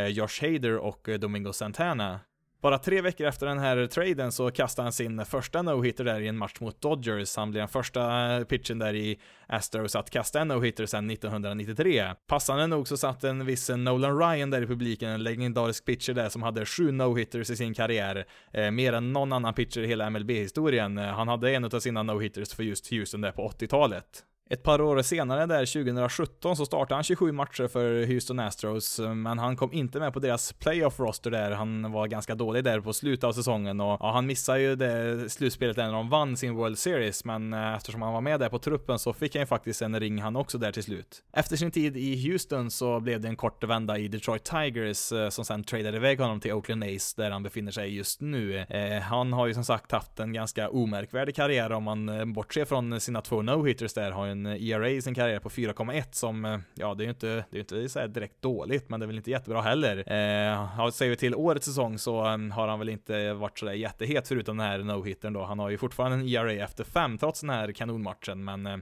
Josh 0.09 0.41
Hader 0.43 0.77
och 0.77 1.09
Domingo 1.21 1.53
Santana. 1.53 2.21
Bara 2.61 2.79
tre 2.79 3.01
veckor 3.01 3.27
efter 3.27 3.47
den 3.47 3.59
här 3.59 3.87
traden 3.87 4.33
så 4.33 4.51
kastade 4.51 4.87
han 4.87 4.93
sin 4.93 5.25
första 5.25 5.63
no-hitter 5.63 6.05
där 6.05 6.21
i 6.21 6.29
en 6.29 6.39
match 6.39 6.61
mot 6.61 6.81
Dodgers. 6.81 7.37
Han 7.37 7.51
blev 7.51 7.61
den 7.61 7.69
första 7.69 8.35
eh, 8.37 8.45
pitchen 8.45 8.79
där 8.79 8.95
i 8.95 9.19
Astros 9.47 9.97
att 9.97 10.11
kasta 10.11 10.41
en 10.41 10.49
no-hitter 10.49 10.87
sedan 10.87 11.11
1993. 11.11 12.15
Passande 12.27 12.67
nog 12.67 12.89
så 12.89 12.97
satt 12.97 13.25
en 13.25 13.47
viss 13.47 13.69
Nolan 13.69 14.19
Ryan 14.19 14.51
där 14.51 14.63
i 14.63 14.67
publiken, 14.67 15.11
en 15.11 15.23
legendarisk 15.23 15.85
pitcher 15.85 16.13
där 16.13 16.29
som 16.29 16.43
hade 16.43 16.67
sju 16.67 16.93
no-hitters 16.93 17.53
i 17.53 17.57
sin 17.57 17.75
karriär. 17.75 18.27
Eh, 18.53 18.71
mer 18.71 18.93
än 18.93 19.13
någon 19.13 19.33
annan 19.33 19.55
pitcher 19.55 19.81
i 19.81 19.87
hela 19.87 20.11
MLB-historien. 20.11 20.99
Eh, 20.99 21.05
han 21.05 21.29
hade 21.29 21.51
en 21.51 21.65
av 21.65 21.81
sina 21.81 22.03
no-hitters 22.03 22.57
för 22.57 22.63
just 22.63 22.91
Houston 22.91 23.21
där 23.21 23.33
på 23.33 23.49
80-talet. 23.49 24.25
Ett 24.51 24.63
par 24.63 24.81
år 24.81 25.03
senare, 25.03 25.47
där 25.47 25.67
2017, 25.67 26.57
så 26.57 26.67
startade 26.67 26.95
han 26.95 27.05
27 27.05 27.33
matcher 27.33 27.69
för 27.69 28.07
Houston 28.07 28.39
Astros, 28.39 29.01
men 29.15 29.39
han 29.39 29.57
kom 29.57 29.73
inte 29.73 30.01
med 30.01 30.13
på 30.13 30.19
deras 30.19 30.53
playoff-roster 30.53 31.31
där. 31.31 31.51
Han 31.51 31.93
var 31.93 32.07
ganska 32.07 32.35
dålig 32.35 32.65
där 32.65 32.81
på 32.81 32.93
slutet 32.93 33.25
av 33.25 33.33
säsongen 33.33 33.81
och 33.81 33.97
ja, 34.01 34.13
han 34.13 34.27
missade 34.27 34.61
ju 34.61 34.77
det 34.77 35.31
slutspelet 35.31 35.77
när 35.77 35.93
de 35.93 36.09
vann 36.09 36.37
sin 36.37 36.55
World 36.55 36.79
Series, 36.79 37.25
men 37.25 37.53
eh, 37.53 37.75
eftersom 37.75 38.03
han 38.03 38.13
var 38.13 38.21
med 38.21 38.41
där 38.41 38.49
på 38.49 38.59
truppen 38.59 38.99
så 38.99 39.13
fick 39.13 39.35
han 39.35 39.43
ju 39.43 39.47
faktiskt 39.47 39.83
en 39.83 40.01
ring 40.01 40.23
han 40.23 40.37
också 40.37 40.59
där 40.59 40.73
till 40.73 40.83
slut. 40.83 41.23
Efter 41.33 41.57
sin 41.57 41.71
tid 41.71 41.97
i 41.97 42.29
Houston 42.31 42.71
så 42.71 43.01
blev 43.01 43.21
det 43.21 43.29
en 43.29 43.37
kort 43.37 43.65
vända 43.65 43.99
i 43.99 44.09
Detroit 44.09 44.45
Tigers 44.45 45.13
eh, 45.13 45.29
som 45.29 45.45
sen 45.45 45.65
tradade 45.65 45.97
iväg 45.97 46.21
honom 46.21 46.41
till 46.41 46.53
Oakland 46.53 46.85
A's 46.85 47.17
där 47.17 47.31
han 47.31 47.43
befinner 47.43 47.73
sig 47.73 47.97
just 47.97 48.21
nu. 48.21 48.59
Eh, 48.59 49.01
han 49.03 49.33
har 49.33 49.47
ju 49.47 49.55
som 49.55 49.65
sagt 49.65 49.93
haft 49.93 50.21
en 50.21 50.33
ganska 50.33 50.69
omärkvärdig 50.69 51.37
karriär 51.37 51.73
om 51.73 51.85
man 51.85 52.33
bortser 52.33 52.65
från 52.65 53.01
sina 53.01 53.21
två 53.21 53.43
no-hitters 53.43 53.95
där, 53.95 54.11
har 54.11 54.36
en 54.37 54.47
eh, 54.47 54.71
ERA 54.71 54.89
i 54.89 55.03
sin 55.03 55.15
karriär 55.15 55.39
på 55.39 55.49
4,1 55.49 56.05
som, 56.11 56.45
eh, 56.45 56.59
ja 56.75 56.95
det 56.95 57.03
är 57.03 57.05
ju 57.05 57.11
inte, 57.11 57.45
det 57.51 57.57
är 57.57 57.61
inte 57.61 57.89
så 57.89 58.07
direkt 58.07 58.43
dåligt, 58.43 58.89
men 58.89 59.01
det 59.01 59.05
är 59.05 59.07
väl 59.07 59.17
inte 59.17 59.31
jättebra 59.31 59.61
heller. 59.61 59.97
Eh, 59.97 60.91
säger 60.91 61.11
vi 61.11 61.17
till 61.17 61.35
årets 61.35 61.67
säsong 61.67 61.99
så 61.99 62.19
eh, 62.19 62.39
har 62.39 62.69
han 62.69 62.79
väl 62.79 62.89
inte 62.89 63.33
varit 63.33 63.59
sådär 63.59 63.73
jättehet 63.73 64.29
förutom 64.29 64.57
den 64.57 64.67
här 64.67 64.79
no-hittern 64.79 65.33
då. 65.33 65.45
Han 65.45 65.59
har 65.59 65.71
ju 65.71 65.79
fortfarande 65.79 66.17
en 66.17 66.29
ERA 66.29 66.53
efter 66.53 66.85
5 66.85 67.19
trots 67.19 67.41
den 67.41 67.51
här 67.51 67.73
kanonmatchen, 67.73 68.45
men 68.45 68.67
eh, 68.67 68.77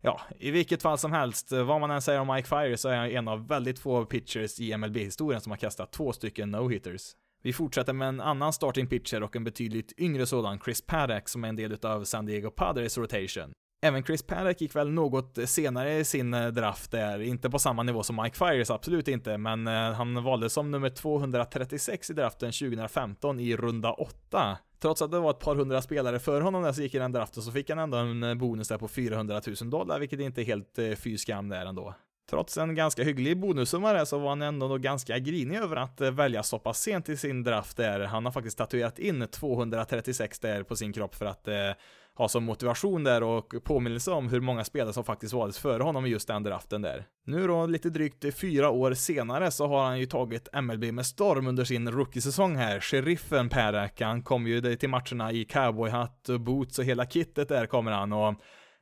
Ja, 0.00 0.20
i 0.38 0.50
vilket 0.50 0.82
fall 0.82 0.98
som 0.98 1.12
helst, 1.12 1.52
vad 1.52 1.80
man 1.80 1.90
än 1.90 2.02
säger 2.02 2.20
om 2.20 2.34
Mike 2.34 2.48
Fire 2.48 2.76
så 2.76 2.88
är 2.88 2.96
han 2.96 3.10
en 3.10 3.28
av 3.28 3.48
väldigt 3.48 3.78
få 3.78 4.04
pitchers 4.04 4.60
i 4.60 4.76
MLB-historien 4.76 5.40
som 5.40 5.52
har 5.52 5.56
kastat 5.56 5.92
två 5.92 6.12
stycken 6.12 6.54
no-hitters. 6.54 7.14
Vi 7.42 7.52
fortsätter 7.52 7.92
med 7.92 8.08
en 8.08 8.20
annan 8.20 8.52
starting 8.52 8.86
pitcher 8.86 9.22
och 9.22 9.36
en 9.36 9.44
betydligt 9.44 9.92
yngre 9.98 10.26
sådan, 10.26 10.60
Chris 10.60 10.82
Paddock, 10.82 11.28
som 11.28 11.44
är 11.44 11.48
en 11.48 11.56
del 11.56 11.78
av 11.82 12.04
San 12.04 12.26
Diego 12.26 12.50
Padres 12.50 12.98
rotation. 12.98 13.52
Även 13.80 14.04
Chris 14.04 14.22
Paddock 14.22 14.60
gick 14.60 14.76
väl 14.76 14.90
något 14.90 15.38
senare 15.46 15.98
i 15.98 16.04
sin 16.04 16.34
eh, 16.34 16.46
draft 16.46 16.90
där, 16.90 17.20
inte 17.20 17.50
på 17.50 17.58
samma 17.58 17.82
nivå 17.82 18.02
som 18.02 18.16
Mike 18.22 18.36
Fires, 18.36 18.70
absolut 18.70 19.08
inte, 19.08 19.38
men 19.38 19.66
eh, 19.66 19.92
han 19.92 20.24
valdes 20.24 20.52
som 20.52 20.70
nummer 20.70 20.90
236 20.90 22.10
i 22.10 22.12
draften 22.12 22.52
2015 22.52 23.40
i 23.40 23.56
runda 23.56 23.92
8. 23.92 24.58
Trots 24.80 25.02
att 25.02 25.10
det 25.10 25.20
var 25.20 25.30
ett 25.30 25.38
par 25.38 25.56
hundra 25.56 25.82
spelare 25.82 26.18
för 26.18 26.40
honom 26.40 26.62
där 26.62 26.72
som 26.72 26.82
gick 26.82 26.94
i 26.94 26.98
den 26.98 27.12
draften 27.12 27.42
så 27.42 27.52
fick 27.52 27.70
han 27.70 27.78
ändå 27.78 27.96
en 27.96 28.22
eh, 28.22 28.34
bonus 28.34 28.68
där 28.68 28.78
på 28.78 28.88
400 28.88 29.40
000 29.60 29.70
dollar, 29.70 29.98
vilket 29.98 30.20
inte 30.20 30.42
är 30.42 30.44
helt 30.44 30.78
fy 30.98 31.18
skam 31.18 31.48
där 31.48 31.66
ändå. 31.66 31.94
Trots 32.30 32.58
en 32.58 32.74
ganska 32.74 33.02
hygglig 33.02 33.40
bonussumma 33.40 33.92
där 33.92 34.04
så 34.04 34.18
var 34.18 34.28
han 34.28 34.42
ändå 34.42 34.78
ganska 34.78 35.18
grinig 35.18 35.56
över 35.56 35.76
att 35.76 36.00
välja 36.00 36.42
så 36.42 36.58
pass 36.58 36.80
sent 36.80 37.08
i 37.08 37.16
sin 37.16 37.42
draft 37.42 37.76
där. 37.76 38.00
Han 38.00 38.24
har 38.24 38.32
faktiskt 38.32 38.58
tatuerat 38.58 38.98
in 38.98 39.28
236 39.30 40.38
där 40.38 40.62
på 40.62 40.76
sin 40.76 40.92
kropp 40.92 41.14
för 41.14 41.26
att 41.26 41.48
ha 42.18 42.28
som 42.28 42.44
motivation 42.44 43.04
där 43.04 43.22
och 43.22 43.54
påminnelse 43.64 44.10
om 44.10 44.28
hur 44.28 44.40
många 44.40 44.64
spelare 44.64 44.92
som 44.92 45.04
faktiskt 45.04 45.32
valdes 45.32 45.58
före 45.58 45.82
honom 45.82 46.06
i 46.06 46.08
just 46.08 46.28
den 46.28 46.42
draften 46.42 46.82
där. 46.82 47.06
Nu 47.26 47.46
då, 47.46 47.66
lite 47.66 47.90
drygt 47.90 48.38
fyra 48.38 48.70
år 48.70 48.94
senare, 48.94 49.50
så 49.50 49.66
har 49.66 49.84
han 49.84 49.98
ju 49.98 50.06
tagit 50.06 50.48
MLB 50.62 50.84
med 50.84 51.06
storm 51.06 51.46
under 51.46 51.64
sin 51.64 51.90
rookiesäsong 51.90 52.56
här. 52.56 52.80
Sheriffen 52.80 53.48
Perak, 53.48 54.00
han 54.00 54.22
kom 54.22 54.46
ju 54.46 54.76
till 54.76 54.88
matcherna 54.88 55.32
i 55.32 55.44
cowboyhatt, 55.44 56.28
boots 56.40 56.78
och 56.78 56.84
hela 56.84 57.06
kittet 57.06 57.48
där 57.48 57.66
kommer 57.66 57.92
han 57.92 58.12
och 58.12 58.34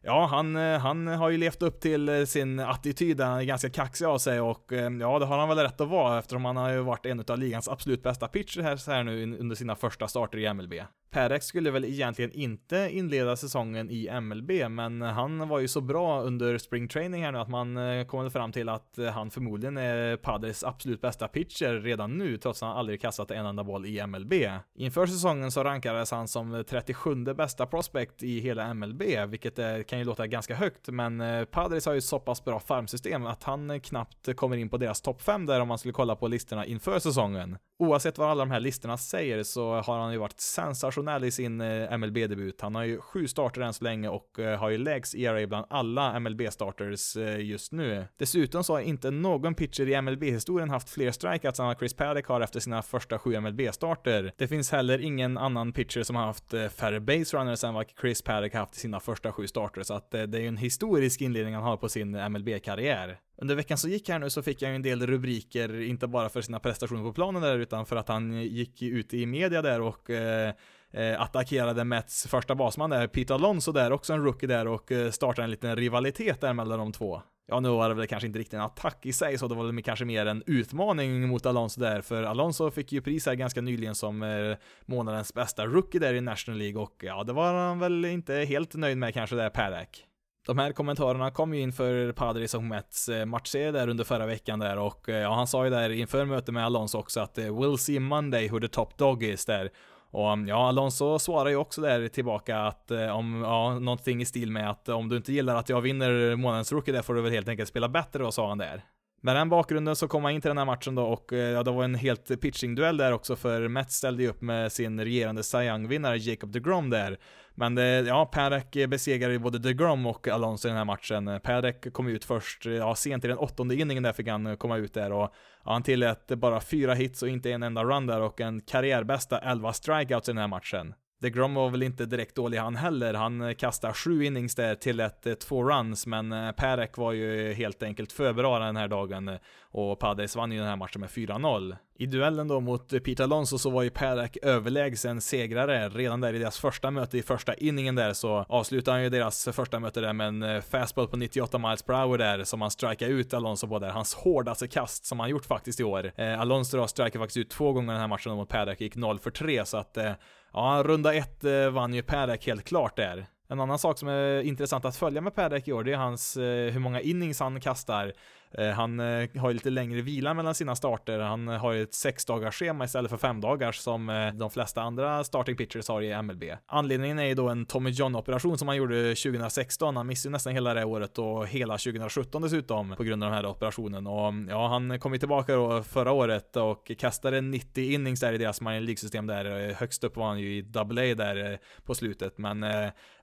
Ja, 0.02 0.26
han, 0.31 0.57
han 0.57 1.07
har 1.07 1.31
ju 1.31 1.37
levt 1.37 1.62
upp 1.62 1.81
till 1.81 2.26
sin 2.26 2.61
attityd, 2.61 3.21
han 3.21 3.38
är 3.38 3.45
ganska 3.45 3.71
kaxig 3.71 4.05
av 4.05 4.19
sig 4.19 4.40
och 4.40 4.73
ja, 5.00 5.19
det 5.19 5.26
har 5.26 5.38
han 5.38 5.49
väl 5.49 5.59
rätt 5.59 5.81
att 5.81 5.88
vara 5.88 6.19
eftersom 6.19 6.45
han 6.45 6.57
har 6.57 6.71
ju 6.71 6.81
varit 6.81 7.07
en 7.07 7.25
av 7.28 7.38
ligans 7.38 7.69
absolut 7.69 8.02
bästa 8.02 8.28
pitcher 8.28 8.62
här, 8.62 8.90
här 8.90 9.02
nu 9.02 9.37
under 9.38 9.57
sina 9.57 9.75
första 9.75 10.09
starter 10.09 10.38
i 10.38 10.55
MLB. 10.55 10.75
Perex 11.17 11.47
skulle 11.47 11.71
väl 11.71 11.85
egentligen 11.85 12.33
inte 12.33 12.89
inleda 12.93 13.37
säsongen 13.37 13.91
i 13.91 14.21
MLB, 14.21 14.51
men 14.71 15.03
han 15.03 15.49
var 15.49 15.59
ju 15.59 15.69
så 15.69 15.81
bra 15.81 16.23
under 16.23 16.59
spring 16.59 16.89
training 16.89 17.25
här 17.25 17.33
nu 17.33 17.39
att 17.39 17.49
man 17.49 17.77
eh, 17.77 18.07
kom 18.07 18.31
fram 18.31 18.53
till 18.53 18.69
att 18.69 18.99
eh, 18.99 19.07
han 19.07 19.31
förmodligen 19.31 19.77
är 19.77 20.17
Padres 20.17 20.65
absolut 20.65 21.01
bästa 21.01 21.29
pitcher 21.29 21.81
redan 21.81 22.19
nu, 22.19 22.37
trots 22.37 22.63
att 22.63 22.69
han 22.69 22.79
aldrig 22.79 23.01
kastat 23.01 23.31
en 23.31 23.47
enda 23.47 23.65
boll 23.65 23.87
i 23.87 24.07
MLB. 24.07 24.33
Inför 24.75 25.07
säsongen 25.07 25.51
så 25.53 25.65
rankades 25.65 26.11
han 26.11 26.29
som 26.29 26.65
37 26.69 27.25
bästa 27.25 27.67
prospect 27.67 28.23
i 28.23 28.41
hela 28.41 28.75
MLB, 28.75 29.03
vilket 29.29 29.59
eh, 29.59 29.83
kan 29.89 29.99
ju 29.99 30.05
låta 30.05 30.27
ganska 30.27 30.55
högt, 30.55 30.89
men 30.89 31.47
Padres 31.47 31.87
har 31.87 31.95
ju 31.95 32.01
så 32.01 32.19
pass 32.19 32.45
bra 32.45 32.61
farmsystem 32.61 33.27
att 33.27 33.43
han 33.43 33.81
knappt 33.81 34.37
kommer 34.37 34.57
in 34.57 34.69
på 34.69 34.77
deras 34.77 35.01
topp 35.01 35.23
5 35.23 35.47
där 35.47 35.61
om 35.61 35.69
man 35.69 35.79
skulle 35.79 35.93
kolla 35.93 36.17
på 36.17 36.29
listorna 36.29 36.67
inför 36.67 36.99
säsongen. 36.99 37.59
Oavsett 37.79 38.19
vad 38.19 38.31
alla 38.31 38.45
de 38.45 38.51
här 38.51 38.61
listorna 38.61 38.97
säger 38.97 39.43
så 39.43 39.81
har 39.81 39.99
han 39.99 40.13
ju 40.13 40.19
varit 40.19 40.41
sensationell 40.41 41.06
i 41.25 41.31
sin 41.31 41.61
eh, 41.61 41.99
MLB-debut. 41.99 42.61
Han 42.61 42.75
har 42.75 42.85
ju 42.85 43.01
sju 43.01 43.29
starter 43.29 43.61
än 43.61 43.73
så 43.73 43.85
länge 43.85 44.09
och 44.09 44.39
eh, 44.39 44.59
har 44.59 44.71
ju 44.71 44.79
lägst 44.79 45.15
ERA 45.15 45.47
bland 45.47 45.67
alla 45.71 46.19
MLB-starters 46.21 47.17
eh, 47.17 47.41
just 47.41 47.73
nu. 47.73 48.05
Dessutom 48.19 48.65
så 48.65 48.73
har 48.73 48.81
inte 48.81 49.11
någon 49.11 49.55
pitcher 49.55 49.89
i 49.89 50.01
MLB-historien 50.03 50.71
haft 50.71 50.91
fler 50.91 51.11
strikeouts 51.11 51.61
än 51.61 51.67
vad 51.67 51.79
Chris 51.79 51.95
Paddock 51.95 52.27
har 52.27 52.41
efter 52.41 52.61
sina 52.61 52.83
första 52.83 53.19
sju 53.19 53.41
MLB-starter. 53.41 54.33
Det 54.37 54.49
finns 54.49 54.73
heller 54.73 54.99
ingen 54.99 55.39
annan 55.39 55.73
pitcher 55.73 56.03
som 56.03 56.17
har 56.17 56.27
haft 56.27 56.51
färre 56.51 57.01
base 57.01 57.37
runners 57.37 57.65
än 57.65 57.75
vad 57.75 57.87
Chris 58.01 58.23
Paddock 58.23 58.55
haft 58.55 58.77
i 58.77 58.79
sina 58.79 59.01
första 59.01 59.33
sju 59.33 59.47
starter 59.47 59.83
så 59.83 59.95
att 59.95 60.11
det 60.11 60.19
är 60.19 60.41
ju 60.41 60.49
en 60.49 60.57
historisk 60.57 61.21
inledning 61.21 61.55
han 61.55 61.63
har 61.63 61.77
på 61.77 61.89
sin 61.89 62.11
MLB-karriär. 62.33 63.19
Under 63.39 63.55
veckan 63.55 63.79
som 63.79 63.91
gick 63.91 64.09
här 64.09 64.19
nu 64.19 64.31
så 64.31 64.43
fick 64.43 64.63
han 64.63 64.71
ju 64.71 64.77
en 64.77 64.83
del 64.83 65.07
rubriker, 65.07 65.81
inte 65.81 66.07
bara 66.07 66.29
för 66.29 66.41
sina 66.41 66.61
prestationer 66.61 67.03
på 67.03 67.13
planen 67.13 67.43
där, 67.43 67.59
utan 67.59 67.87
för 67.87 67.97
att 67.97 68.09
han 68.09 68.43
gick 68.43 68.83
ut 68.83 69.15
i 69.15 69.27
media 69.27 69.63
där 69.63 69.81
och 69.81 70.11
eh, 70.11 70.53
eh, 70.93 71.21
attackerade 71.21 71.85
Mets 71.85 72.26
första 72.26 72.55
basman 72.55 72.90
där, 72.90 73.07
Pete 73.07 73.35
Alonso 73.35 73.73
där, 73.73 73.93
också 73.93 74.12
en 74.12 74.25
rookie 74.25 74.47
där 74.49 74.66
och 74.66 74.93
eh, 74.93 75.11
startade 75.11 75.45
en 75.45 75.50
liten 75.50 75.76
rivalitet 75.76 76.40
där 76.40 76.52
mellan 76.52 76.78
de 76.78 76.93
två. 76.93 77.23
Ja, 77.49 77.61
nu 77.61 77.69
var 77.69 77.88
det 77.88 77.95
väl 77.95 78.07
kanske 78.07 78.26
inte 78.26 78.38
riktigt 78.38 78.55
en 78.55 78.61
attack 78.61 79.07
i 79.07 79.12
sig, 79.12 79.38
så 79.38 79.49
det 79.49 79.55
var 79.55 79.64
väl 79.64 79.83
kanske 79.83 80.05
mer 80.05 80.26
en 80.26 80.43
utmaning 80.47 81.28
mot 81.28 81.47
Alonso 81.47 81.81
där, 81.81 82.00
för 82.00 82.23
Alonso 82.23 82.71
fick 82.71 82.93
ju 82.93 83.00
pris 83.00 83.26
här 83.26 83.35
ganska 83.35 83.61
nyligen 83.61 83.95
som 83.95 84.23
eh, 84.23 84.57
månadens 84.87 85.35
bästa 85.35 85.66
rookie 85.66 86.00
där 86.00 86.14
i 86.14 86.21
National 86.21 86.59
League 86.59 86.83
och 86.83 86.95
ja, 87.02 87.25
det 87.25 87.33
var 87.33 87.55
han 87.55 87.78
väl 87.78 88.05
inte 88.05 88.35
helt 88.35 88.75
nöjd 88.75 88.99
med 88.99 89.14
kanske 89.14 89.37
där, 89.37 89.50
Perak. 89.50 90.07
De 90.47 90.59
här 90.59 90.73
kommentarerna 90.73 91.31
kom 91.31 91.55
ju 91.55 91.61
inför 91.61 92.12
Padres 92.12 92.55
och 92.55 92.62
Mets 92.62 93.09
eh, 93.09 93.26
matchserie 93.26 93.71
där 93.71 93.88
under 93.88 94.05
förra 94.05 94.26
veckan 94.26 94.59
där 94.59 94.78
och 94.78 95.09
eh, 95.09 95.16
ja, 95.16 95.35
han 95.35 95.47
sa 95.47 95.64
ju 95.64 95.71
där 95.71 95.90
inför 95.90 96.25
mötet 96.25 96.55
med 96.55 96.64
Alonso 96.64 96.99
också 96.99 97.21
att 97.21 97.38
eh, 97.38 97.45
“We'll 97.45 97.76
see 97.76 98.00
Monday 98.00 98.49
who 98.49 98.61
the 98.61 98.69
top 98.69 98.99
dog 98.99 99.23
is” 99.23 99.45
där. 99.45 99.71
Och 100.17 100.39
ja, 100.47 100.69
Alonso 100.69 101.19
svarar 101.19 101.51
ju 101.51 101.57
också 101.57 101.81
där 101.81 102.09
tillbaka 102.09 102.59
att 102.59 102.91
eh, 102.91 103.17
om, 103.17 103.43
ja, 103.45 103.79
någonting 103.79 104.23
i 104.23 104.25
stil 104.25 104.51
med 104.51 104.71
att 104.71 104.89
om 104.89 105.09
du 105.09 105.17
inte 105.17 105.33
gillar 105.33 105.57
att 105.57 105.69
jag 105.69 105.81
vinner 105.81 106.37
månadens 106.37 106.73
rookie 106.73 106.95
där 106.95 107.03
får 107.03 107.15
du 107.15 107.23
väl 107.23 107.33
helt 107.33 107.49
enkelt 107.49 107.69
spela 107.69 107.89
bättre 107.89 108.23
då, 108.23 108.33
sa 108.33 108.49
han 108.49 108.59
där. 108.59 108.85
Med 109.21 109.37
den 109.37 109.49
bakgrunden 109.49 109.97
så 109.97 110.09
kom 110.09 110.25
han 110.25 110.33
in 110.33 110.41
till 110.41 110.49
den 110.49 110.59
här 110.59 110.65
matchen 110.65 110.95
då 110.95 111.03
och 111.03 111.33
eh, 111.33 111.39
ja, 111.39 111.63
det 111.63 111.71
var 111.71 111.85
en 111.85 111.95
helt 111.95 112.31
pitching-duell 112.31 112.97
där 112.97 113.13
också 113.13 113.37
för 113.37 113.69
Mets 113.69 113.95
ställde 113.95 114.23
ju 114.23 114.29
upp 114.29 114.41
med 114.41 114.73
sin 114.73 115.01
regerande 115.01 115.43
Cy 115.43 115.59
Young-vinnare 115.59 116.17
Jacob 116.17 116.53
DeGrom 116.53 116.91
där. 116.91 117.19
Men 117.59 117.79
eh, 117.79 117.85
ja, 117.85 118.27
Paddock 118.27 118.77
besegrade 118.89 119.39
både 119.39 119.59
DeGrom 119.59 120.07
och 120.07 120.29
Alonso 120.29 120.69
i 120.69 120.71
den 120.71 120.79
här 120.79 120.85
matchen. 120.85 121.41
Paddock 121.43 121.93
kom 121.93 122.09
ut 122.09 122.25
först, 122.25 122.67
eh, 122.67 122.73
ja, 122.73 122.95
sent 122.95 123.25
i 123.25 123.29
den 123.29 123.39
åttonde 123.39 123.75
inningen 123.75 124.03
där 124.03 124.13
fick 124.13 124.29
han 124.29 124.47
eh, 124.47 124.57
komma 124.57 124.77
ut 124.77 124.95
där 124.95 125.13
och 125.13 125.35
ja, 125.65 125.73
han 125.73 125.83
tillät 125.83 126.27
bara 126.27 126.61
fyra 126.61 126.95
hits 126.95 127.23
och 127.23 127.29
inte 127.29 127.53
en 127.53 127.63
enda 127.63 127.85
run 127.85 128.07
där 128.07 128.21
och 128.21 128.41
en 128.41 128.61
karriärbästa 128.61 129.39
11 129.39 129.73
strikeouts 129.73 130.29
i 130.29 130.33
den 130.33 130.39
här 130.39 130.49
matchen. 130.49 130.95
DeGrom 131.19 131.55
var 131.55 131.71
väl 131.71 131.83
inte 131.83 132.07
direkt 132.07 132.35
dålig 132.35 132.59
han 132.59 132.77
heller. 132.77 133.15
Han 133.15 133.41
eh, 133.41 133.55
kastade 133.55 133.95
sju 133.95 134.25
innings 134.25 134.55
där 134.55 134.75
till 134.75 135.01
ett 135.01 135.27
eh, 135.27 135.35
två 135.35 135.65
runs, 135.65 136.07
men 136.07 136.33
eh, 136.33 136.53
Perek 136.53 136.97
var 136.97 137.13
ju 137.13 137.53
helt 137.53 137.83
enkelt 137.83 138.13
för 138.13 138.33
bra 138.33 138.59
den 138.59 138.77
här 138.77 138.89
dagen 138.89 139.39
och 139.63 139.99
Padres 139.99 140.37
vann 140.37 140.53
ju 140.53 140.59
den 140.59 140.69
här 140.69 140.77
matchen 140.77 141.01
med 141.01 141.11
4-0. 141.11 141.77
I 141.99 142.07
duellen 142.07 142.49
då 142.49 142.61
mot 142.61 143.05
Pete 143.05 143.25
Alonso 143.25 143.59
så 143.59 143.71
var 143.71 143.83
ju 143.83 143.91
Perek 143.91 144.37
överlägsen 144.43 145.21
segrare. 145.21 145.89
Redan 145.89 146.21
där 146.21 146.35
i 146.35 146.39
deras 146.39 146.59
första 146.59 146.91
möte 146.91 147.19
i 147.19 147.23
första 147.23 147.55
inningen 147.55 147.95
där 147.95 148.13
så 148.13 148.45
avslutade 148.49 148.95
han 148.97 149.03
ju 149.03 149.09
deras 149.11 149.49
första 149.53 149.81
möte 149.81 150.01
där 150.01 150.13
med 150.13 150.27
en 150.27 150.63
fastball 150.63 151.09
på 151.09 151.17
98 151.17 151.59
miles 151.59 151.83
per 151.83 151.95
hour 151.95 152.19
där 152.19 152.45
som 152.45 152.61
han 152.61 152.71
strikade 152.71 153.13
ut 153.13 153.35
Alonso 153.35 153.69
på 153.69 153.79
där. 153.79 153.91
Hans 153.91 154.15
hårdaste 154.15 154.69
kast 154.69 155.07
som 155.07 155.21
han 155.21 155.31
gjort 155.31 155.45
faktiskt 155.45 155.81
i 155.81 155.85
år. 155.85 156.13
Eh, 156.17 156.41
Alonso 156.41 156.77
då 156.77 156.87
strikade 156.87 157.23
faktiskt 157.23 157.37
ut 157.37 157.51
två 157.51 157.73
gånger 157.73 157.93
den 157.93 158.01
här 158.01 158.09
matchen 158.09 158.33
mot 158.33 158.49
Perek, 158.49 158.81
gick 158.81 158.97
0 158.97 159.19
för 159.19 159.31
3 159.31 159.65
så 159.65 159.77
att 159.77 159.97
eh, 159.97 160.13
ja, 160.57 160.83
runda 160.87 161.15
ett 161.15 161.45
eh, 161.45 161.71
vann 161.71 161.95
ju 161.95 162.03
Perek 162.03 162.47
helt 162.47 162.65
klart 162.65 162.97
där. 162.97 163.27
En 163.49 163.61
annan 163.61 163.79
sak 163.79 163.99
som 163.99 164.09
är 164.09 164.41
intressant 164.41 164.85
att 164.85 164.97
följa 164.97 165.21
med 165.21 165.35
Perek 165.35 165.69
i 165.69 165.73
år, 165.73 165.85
det 165.85 165.93
är 165.93 165.97
hans, 165.97 166.37
eh, 166.37 166.73
hur 166.73 166.81
många 166.81 167.01
innings 167.01 167.41
han 167.41 167.61
kastar. 167.61 168.13
Eh, 168.50 168.71
han 168.71 169.00
eh, 169.00 169.29
har 169.37 169.49
ju 169.49 169.55
lite 169.55 169.71
längre 169.71 170.03
vila 170.03 170.35
mellan 170.35 170.55
sina 170.55 170.76
starter. 170.76 171.19
Han 171.19 171.49
har 171.49 171.73
ju 171.73 171.83
ett 171.83 171.95
sex 171.95 172.25
dagars 172.25 172.55
schema 172.55 172.85
istället 172.85 173.11
för 173.11 173.19
fem 173.19 173.41
dagars 173.41 173.79
som 173.79 174.09
eh, 174.09 174.33
de 174.35 174.50
flesta 174.50 174.83
andra 174.83 175.25
starting 175.25 175.57
pitchers 175.57 175.88
har 175.88 176.03
i 176.03 176.23
MLB. 176.23 176.45
Anledningen 176.67 177.19
är 177.19 177.25
ju 177.25 177.35
då 177.35 177.49
en 177.49 177.67
Tommy 177.67 177.91
John 177.91 178.17
operation 178.17 178.59
som 178.59 178.69
han 178.69 178.76
gjorde 178.76 179.15
2016. 179.15 179.97
Han 179.97 180.07
missade 180.07 180.33
nästan 180.33 180.53
hela 180.53 180.75
det 180.75 180.85
året 180.85 181.19
och 181.19 181.47
hela 181.47 181.79
2017 181.79 182.43
dessutom 182.43 182.95
på 182.97 183.05
grund 183.05 183.25
av 183.25 183.31
den 183.31 183.37
här 183.37 183.47
operationen. 183.47 184.07
Och 184.07 184.35
ja, 184.49 184.69
han 184.69 185.00
kom 185.00 185.12
ju 185.12 185.19
tillbaka 185.19 185.55
då 185.55 185.83
förra 185.83 186.12
året 186.12 186.57
och 186.57 186.91
kastade 186.99 187.41
90 187.41 187.93
innings 187.93 188.21
där 188.21 188.33
i 188.33 188.38
deras 188.38 188.61
minor 188.61 188.81
League-system 188.81 189.26
där. 189.26 189.75
Högst 189.75 190.05
upp 190.05 190.17
var 190.17 190.26
han 190.26 190.38
ju 190.38 190.57
i 190.57 190.65
AA 190.75 191.15
där 191.15 191.59
på 191.85 191.95
slutet. 191.95 192.38
Men 192.38 192.65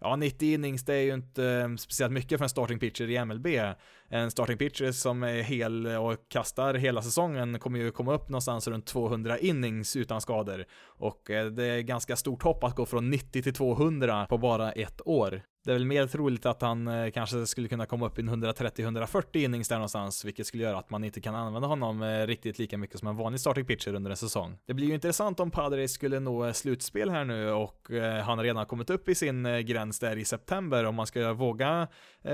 ja, 0.02 0.16
90 0.16 0.54
innings 0.54 0.86
det 0.86 0.94
är 0.94 1.02
ju 1.02 1.14
inte 1.14 1.76
speciellt 1.80 2.14
mycket 2.14 2.38
för 2.38 2.44
en 2.44 2.50
starting 2.50 2.80
pitcher 2.80 3.10
i 3.10 3.26
MLB. 3.26 3.48
En 4.10 4.32
starting 4.32 4.58
pitcher 4.58 4.92
som 4.92 5.13
som 5.14 5.24
är 5.24 5.42
hel 5.42 5.88
och 5.88 6.16
kastar 6.30 6.74
hela 6.74 7.02
säsongen 7.02 7.60
kommer 7.60 7.80
ju 7.80 7.92
komma 7.92 8.14
upp 8.14 8.30
någonstans 8.30 8.68
runt 8.68 8.86
200 8.86 9.38
innings 9.38 9.96
utan 9.96 10.22
skador. 10.22 10.66
Och 10.86 11.32
eh, 11.32 11.46
det 11.46 11.66
är 11.66 11.82
ganska 11.82 12.16
stort 12.16 12.44
hopp 12.44 12.64
att 12.64 12.76
gå 12.76 12.86
från 12.86 13.10
90 13.10 13.44
till 13.44 13.54
200 13.54 14.26
på 14.30 14.38
bara 14.38 14.72
ett 14.72 15.02
år. 15.06 15.42
Det 15.66 15.72
är 15.72 15.74
väl 15.74 15.86
mer 15.86 16.08
troligt 16.08 16.46
att 16.46 16.62
han 16.62 16.88
eh, 16.88 17.12
kanske 17.12 17.46
skulle 17.46 17.68
kunna 17.68 17.86
komma 17.86 18.06
upp 18.06 18.20
i 18.20 18.22
130-140 18.22 19.38
innings 19.38 19.68
där 19.68 19.76
någonstans, 19.76 20.26
vilket 20.26 20.48
skulle 20.48 20.64
göra 20.64 20.78
att 20.78 20.90
man 20.90 21.04
inte 21.04 21.22
kan 21.22 21.36
använda 21.36 21.68
honom 21.68 22.02
eh, 22.02 22.28
riktigt 22.28 22.60
lika 22.60 22.78
mycket 22.78 23.00
som 23.00 23.08
en 23.08 23.16
vanlig 23.16 23.40
starting 23.40 23.66
pitcher 23.66 23.94
under 23.94 24.12
en 24.12 24.18
säsong. 24.18 24.58
Det 24.66 24.74
blir 24.74 24.88
ju 24.88 24.94
intressant 24.94 25.40
om 25.40 25.52
Padres 25.52 25.94
skulle 25.94 26.20
nå 26.20 26.46
eh, 26.46 26.54
slutspel 26.54 27.10
här 27.10 27.26
nu 27.26 27.52
och 27.52 27.92
eh, 27.92 28.24
han 28.24 28.40
redan 28.40 28.66
kommit 28.66 28.90
upp 28.90 29.10
i 29.10 29.16
sin 29.16 29.46
eh, 29.46 29.60
gräns 29.60 30.00
där 30.00 30.18
i 30.18 30.26
september, 30.26 30.84
om 30.86 30.96
man 30.96 31.08
ska 31.08 31.34
våga 31.34 31.88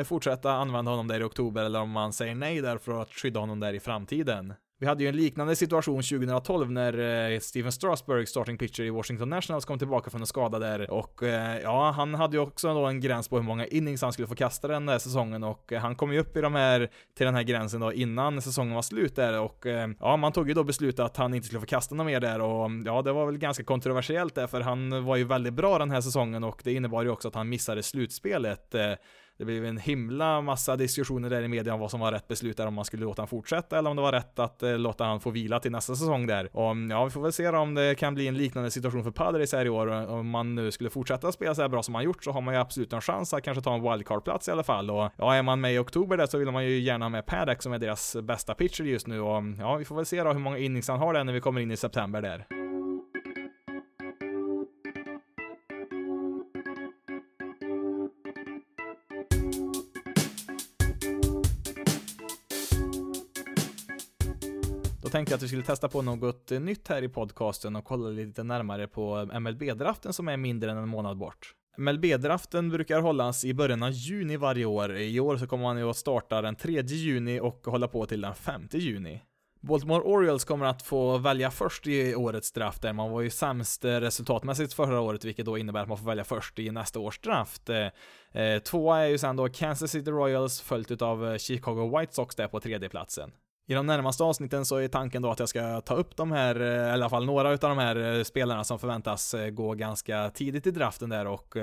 fortsätta 0.05 0.51
använda 0.51 0.91
honom 0.91 1.07
där 1.07 1.19
i 1.19 1.23
oktober 1.23 1.63
eller 1.63 1.81
om 1.81 1.89
man 1.89 2.13
säger 2.13 2.35
nej 2.35 2.61
där 2.61 2.77
för 2.77 3.01
att 3.01 3.13
skydda 3.13 3.39
honom 3.39 3.59
där 3.59 3.73
i 3.73 3.79
framtiden. 3.79 4.53
Vi 4.81 4.87
hade 4.87 5.03
ju 5.03 5.09
en 5.09 5.15
liknande 5.15 5.55
situation 5.55 6.03
2012 6.03 6.71
när 6.71 7.31
eh, 7.33 7.39
Steven 7.39 7.71
Strasburg, 7.71 8.27
starting 8.27 8.57
pitcher 8.57 8.83
i 8.83 8.89
Washington 8.89 9.29
Nationals, 9.29 9.65
kom 9.65 9.79
tillbaka 9.79 10.09
från 10.09 10.21
en 10.21 10.27
skada 10.27 10.59
där 10.59 10.91
och 10.91 11.23
eh, 11.23 11.59
ja, 11.59 11.91
han 11.91 12.13
hade 12.13 12.37
ju 12.37 12.43
också 12.43 12.73
då 12.73 12.85
en 12.85 12.99
gräns 12.99 13.27
på 13.27 13.35
hur 13.35 13.43
många 13.43 13.65
innings 13.65 14.01
han 14.01 14.13
skulle 14.13 14.27
få 14.27 14.35
kasta 14.35 14.67
den 14.67 14.85
där 14.85 14.99
säsongen 14.99 15.43
och 15.43 15.73
eh, 15.73 15.81
han 15.81 15.95
kom 15.95 16.13
ju 16.13 16.19
upp 16.19 16.37
i 16.37 16.41
de 16.41 16.55
här, 16.55 16.89
till 17.17 17.25
den 17.25 17.35
här 17.35 17.43
gränsen 17.43 17.81
då 17.81 17.93
innan 17.93 18.41
säsongen 18.41 18.75
var 18.75 18.81
slut 18.81 19.15
där 19.15 19.39
och 19.39 19.65
ja, 19.99 20.17
man 20.17 20.31
tog 20.31 20.47
ju 20.47 20.53
då 20.53 20.63
beslutet 20.63 20.99
att 20.99 21.17
han 21.17 21.33
inte 21.33 21.47
skulle 21.47 21.59
få 21.59 21.65
kasta 21.65 21.95
något 21.95 22.05
mer 22.05 22.19
där 22.19 22.41
och 22.41 22.69
ja, 22.85 23.01
det 23.01 23.11
var 23.11 23.25
väl 23.25 23.37
ganska 23.37 23.63
kontroversiellt 23.63 24.35
där 24.35 24.47
för 24.47 24.61
han 24.61 25.05
var 25.05 25.15
ju 25.15 25.23
väldigt 25.23 25.53
bra 25.53 25.77
den 25.77 25.91
här 25.91 26.01
säsongen 26.01 26.43
och 26.43 26.61
det 26.63 26.73
innebar 26.73 27.03
ju 27.03 27.09
också 27.09 27.27
att 27.27 27.35
han 27.35 27.49
missade 27.49 27.83
slutspelet 27.83 28.75
det 29.39 29.45
blev 29.45 29.65
en 29.65 29.77
himla 29.77 30.41
massa 30.41 30.75
diskussioner 30.75 31.29
där 31.29 31.41
i 31.41 31.47
media 31.47 31.73
om 31.73 31.79
vad 31.79 31.91
som 31.91 31.99
var 31.99 32.11
rätt 32.11 32.27
beslut 32.27 32.57
där, 32.57 32.67
om 32.67 32.73
man 32.73 32.85
skulle 32.85 33.03
låta 33.03 33.21
han 33.21 33.27
fortsätta 33.27 33.77
eller 33.77 33.89
om 33.89 33.95
det 33.95 34.01
var 34.01 34.11
rätt 34.11 34.39
att 34.39 34.63
eh, 34.63 34.77
låta 34.77 35.03
han 35.03 35.19
få 35.19 35.29
vila 35.29 35.59
till 35.59 35.71
nästa 35.71 35.95
säsong 35.95 36.27
där. 36.27 36.49
Och 36.51 36.71
mm, 36.71 36.91
ja, 36.91 37.05
vi 37.05 37.11
får 37.11 37.21
väl 37.21 37.31
se 37.31 37.49
om 37.49 37.75
det 37.75 37.95
kan 37.95 38.15
bli 38.15 38.27
en 38.27 38.37
liknande 38.37 38.71
situation 38.71 39.03
för 39.03 39.11
Padres 39.11 39.53
här 39.53 39.65
i 39.65 39.69
år. 39.69 39.87
Om 40.09 40.29
man 40.29 40.55
nu 40.55 40.71
skulle 40.71 40.89
fortsätta 40.89 41.31
spela 41.31 41.55
så 41.55 41.61
här 41.61 41.69
bra 41.69 41.83
som 41.83 41.93
man 41.93 42.03
gjort 42.03 42.23
så 42.23 42.31
har 42.31 42.41
man 42.41 42.53
ju 42.53 42.59
absolut 42.59 42.93
en 42.93 43.01
chans 43.01 43.33
att 43.33 43.43
kanske 43.43 43.63
ta 43.63 43.73
en 43.73 43.81
wildcard-plats 43.81 44.49
i 44.49 44.51
alla 44.51 44.63
fall. 44.63 44.91
Och 44.91 45.11
ja, 45.17 45.35
är 45.35 45.43
man 45.43 45.61
med 45.61 45.73
i 45.73 45.77
oktober 45.77 46.17
där 46.17 46.25
så 46.25 46.37
vill 46.37 46.51
man 46.51 46.65
ju 46.65 46.79
gärna 46.79 47.05
ha 47.05 47.09
med 47.09 47.25
Paddock 47.25 47.61
som 47.61 47.73
är 47.73 47.79
deras 47.79 48.15
bästa 48.23 48.53
pitcher 48.53 48.83
just 48.83 49.07
nu 49.07 49.21
och 49.21 49.37
mm, 49.37 49.59
ja, 49.59 49.75
vi 49.75 49.85
får 49.85 49.95
väl 49.95 50.05
se 50.05 50.23
då 50.23 50.33
hur 50.33 50.39
många 50.39 50.57
innings 50.57 50.87
han 50.87 50.99
har 50.99 51.13
där 51.13 51.23
när 51.23 51.33
vi 51.33 51.41
kommer 51.41 51.61
in 51.61 51.71
i 51.71 51.77
september 51.77 52.21
där. 52.21 52.58
Så 65.09 65.11
tänkte 65.11 65.33
jag 65.33 65.37
att 65.37 65.43
vi 65.43 65.47
skulle 65.47 65.63
testa 65.63 65.89
på 65.89 66.01
något 66.01 66.49
nytt 66.49 66.87
här 66.87 67.03
i 67.03 67.09
podcasten 67.09 67.75
och 67.75 67.85
kolla 67.85 68.09
lite 68.09 68.43
närmare 68.43 68.87
på 68.87 69.29
MLB-draften 69.33 70.13
som 70.13 70.27
är 70.27 70.37
mindre 70.37 70.71
än 70.71 70.77
en 70.77 70.89
månad 70.89 71.17
bort. 71.17 71.53
MLB-draften 71.77 72.69
brukar 72.69 73.01
hållas 73.01 73.45
i 73.45 73.53
början 73.53 73.83
av 73.83 73.91
juni 73.91 74.37
varje 74.37 74.65
år. 74.65 74.97
I 74.97 75.19
år 75.19 75.37
så 75.37 75.47
kommer 75.47 75.63
man 75.63 75.77
ju 75.77 75.89
att 75.89 75.97
starta 75.97 76.41
den 76.41 76.55
3 76.55 76.81
juni 76.81 77.39
och 77.39 77.61
hålla 77.65 77.87
på 77.87 78.05
till 78.05 78.21
den 78.21 78.35
5 78.35 78.67
juni. 78.71 79.21
Baltimore 79.61 80.01
Orioles 80.01 80.45
kommer 80.45 80.65
att 80.65 80.81
få 80.81 81.17
välja 81.17 81.51
först 81.51 81.87
i 81.87 82.15
årets 82.15 82.51
draft 82.51 82.81
där 82.81 82.93
man 82.93 83.11
var 83.11 83.21
ju 83.21 83.29
sämst 83.29 83.85
resultatmässigt 83.85 84.73
förra 84.73 84.99
året 85.01 85.25
vilket 85.25 85.45
då 85.45 85.57
innebär 85.57 85.81
att 85.81 85.89
man 85.89 85.97
får 85.97 86.05
välja 86.05 86.23
först 86.23 86.59
i 86.59 86.71
nästa 86.71 86.99
års 86.99 87.19
draft. 87.19 87.69
Eh, 87.69 88.59
tvåa 88.59 88.99
är 88.99 89.07
ju 89.07 89.17
sen 89.17 89.35
då 89.35 89.49
Kansas 89.49 89.91
City 89.91 90.11
Royals 90.11 90.61
följt 90.61 91.01
av 91.01 91.37
Chicago 91.37 91.97
White 91.97 92.13
Sox 92.13 92.35
där 92.35 92.47
på 92.47 92.59
tredje 92.59 92.89
platsen. 92.89 93.31
I 93.69 93.73
de 93.73 93.85
närmaste 93.85 94.23
avsnitten 94.23 94.65
så 94.65 94.77
är 94.77 94.87
tanken 94.87 95.21
då 95.21 95.31
att 95.31 95.39
jag 95.39 95.49
ska 95.49 95.81
ta 95.81 95.95
upp 95.95 96.15
de 96.15 96.31
här, 96.31 96.55
eh, 96.55 96.67
eller 96.67 96.87
i 96.87 96.91
alla 96.91 97.09
fall 97.09 97.25
några 97.25 97.49
av 97.49 97.57
de 97.57 97.77
här 97.77 98.17
eh, 98.17 98.23
spelarna 98.23 98.63
som 98.63 98.79
förväntas 98.79 99.33
eh, 99.33 99.49
gå 99.49 99.73
ganska 99.73 100.29
tidigt 100.29 100.67
i 100.67 100.71
draften 100.71 101.09
där 101.09 101.27
och 101.27 101.55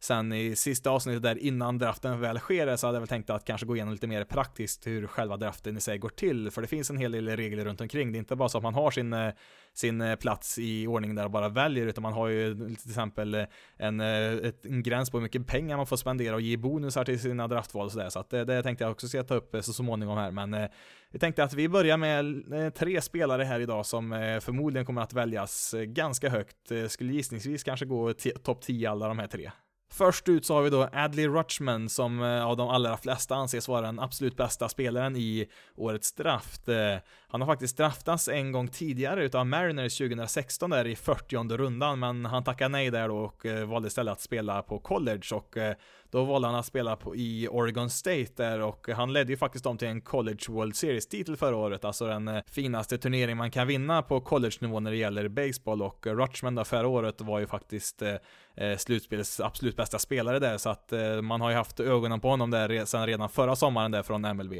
Sen 0.00 0.32
i 0.32 0.56
sista 0.56 0.90
avsnittet 0.90 1.22
där 1.22 1.38
innan 1.38 1.78
draften 1.78 2.20
väl 2.20 2.38
sker 2.38 2.76
så 2.76 2.86
hade 2.86 2.96
jag 2.96 3.00
väl 3.00 3.08
tänkt 3.08 3.30
att 3.30 3.44
kanske 3.44 3.66
gå 3.66 3.76
igenom 3.76 3.92
lite 3.92 4.06
mer 4.06 4.24
praktiskt 4.24 4.86
hur 4.86 5.06
själva 5.06 5.36
draften 5.36 5.76
i 5.76 5.80
sig 5.80 5.98
går 5.98 6.08
till. 6.08 6.50
För 6.50 6.62
det 6.62 6.68
finns 6.68 6.90
en 6.90 6.96
hel 6.96 7.12
del 7.12 7.28
regler 7.28 7.64
runt 7.64 7.80
omkring. 7.80 8.12
Det 8.12 8.16
är 8.16 8.20
inte 8.20 8.36
bara 8.36 8.48
så 8.48 8.58
att 8.58 8.64
man 8.64 8.74
har 8.74 8.90
sin, 8.90 9.12
eh, 9.12 9.32
sin 9.74 10.00
eh, 10.00 10.16
plats 10.16 10.58
i 10.58 10.86
ordning 10.86 11.14
där 11.14 11.24
och 11.24 11.30
bara 11.30 11.48
väljer, 11.48 11.86
utan 11.86 12.02
man 12.02 12.12
har 12.12 12.28
ju 12.28 12.54
till 12.54 12.90
exempel 12.90 13.34
eh, 13.34 13.44
en, 13.76 14.00
en 14.00 14.82
gräns 14.82 15.10
på 15.10 15.16
hur 15.16 15.22
mycket 15.22 15.46
pengar 15.46 15.76
man 15.76 15.86
får 15.86 15.96
spendera 15.96 16.34
och 16.34 16.40
ge 16.40 16.56
bonusar 16.56 17.04
till 17.04 17.20
sina 17.20 17.48
draftval 17.48 17.86
och 17.86 17.92
sådär. 17.92 18.08
Så 18.08 18.18
att 18.18 18.30
det, 18.30 18.44
det 18.44 18.62
tänkte 18.62 18.84
jag 18.84 18.90
också 18.90 19.08
ska 19.08 19.22
ta 19.22 19.34
upp 19.34 19.56
så 19.60 19.72
småningom 19.72 20.18
här. 20.18 20.30
Men 20.30 20.68
vi 21.10 21.18
tänkte 21.18 21.44
att 21.44 21.54
vi 21.54 21.68
börjar 21.68 21.96
med 21.96 22.74
tre 22.74 23.00
spelare 23.00 23.42
här 23.42 23.60
idag 23.60 23.86
som 23.86 24.10
förmodligen 24.42 24.86
kommer 24.86 25.02
att 25.02 25.12
väljas 25.12 25.74
ganska 25.86 26.30
högt. 26.30 26.56
Skulle 26.88 27.12
gissningsvis 27.12 27.64
kanske 27.64 27.86
gå 27.86 28.12
topp 28.42 28.60
10 28.62 28.90
alla 28.90 29.08
de 29.08 29.18
här 29.18 29.26
tre. 29.26 29.50
Först 29.92 30.28
ut 30.28 30.46
så 30.46 30.54
har 30.54 30.62
vi 30.62 30.70
då 30.70 30.88
Adley 30.92 31.28
Rutschman 31.28 31.88
som 31.88 32.22
eh, 32.22 32.46
av 32.46 32.56
de 32.56 32.68
allra 32.68 32.96
flesta 32.96 33.34
anses 33.34 33.68
vara 33.68 33.80
den 33.80 34.00
absolut 34.00 34.36
bästa 34.36 34.68
spelaren 34.68 35.16
i 35.16 35.48
årets 35.76 36.12
draft. 36.12 36.68
Eh, 36.68 36.96
han 37.28 37.40
har 37.40 37.46
faktiskt 37.46 37.76
draftats 37.76 38.28
en 38.28 38.52
gång 38.52 38.68
tidigare 38.68 39.24
utav 39.24 39.46
Mariners 39.46 39.98
2016 39.98 40.70
där 40.70 40.86
i 40.86 40.96
40 40.96 41.56
rundan, 41.56 41.98
men 41.98 42.24
han 42.24 42.44
tackade 42.44 42.68
nej 42.68 42.90
där 42.90 43.08
då 43.08 43.16
och 43.16 43.46
eh, 43.46 43.66
valde 43.66 43.88
istället 43.88 44.12
att 44.12 44.20
spela 44.20 44.62
på 44.62 44.78
college 44.78 45.34
och 45.34 45.56
då 46.16 46.24
valde 46.24 46.48
han 46.48 46.56
att 46.56 46.66
spela 46.66 46.96
på, 46.96 47.16
i 47.16 47.48
Oregon 47.48 47.90
State 47.90 48.32
där 48.36 48.60
och 48.60 48.88
han 48.88 49.12
ledde 49.12 49.32
ju 49.32 49.36
faktiskt 49.36 49.64
dem 49.64 49.78
till 49.78 49.88
en 49.88 50.00
College 50.00 50.44
World 50.48 50.76
Series-titel 50.76 51.36
förra 51.36 51.56
året, 51.56 51.84
alltså 51.84 52.06
den 52.06 52.28
eh, 52.28 52.42
finaste 52.46 52.98
turnering 52.98 53.36
man 53.36 53.50
kan 53.50 53.66
vinna 53.66 54.02
på 54.02 54.20
college-nivå 54.20 54.80
när 54.80 54.90
det 54.90 54.96
gäller 54.96 55.28
baseball 55.28 55.82
och 55.82 56.06
Rutschman 56.06 56.54
då 56.54 56.64
förra 56.64 56.88
året 56.88 57.20
var 57.20 57.38
ju 57.38 57.46
faktiskt 57.46 58.02
eh, 58.02 58.14
eh 58.56 58.76
slutspelets 58.76 59.40
absolut 59.40 59.76
bästa 59.76 59.98
spelare 59.98 60.38
där 60.38 60.58
så 60.58 60.70
att 60.70 60.92
eh, 60.92 61.22
man 61.22 61.40
har 61.40 61.50
ju 61.50 61.56
haft 61.56 61.80
ögonen 61.80 62.20
på 62.20 62.28
honom 62.28 62.50
där 62.50 62.84
sedan 62.84 63.06
redan 63.06 63.28
förra 63.28 63.56
sommaren 63.56 63.90
där 63.90 64.02
från 64.02 64.36
MLB. 64.36 64.54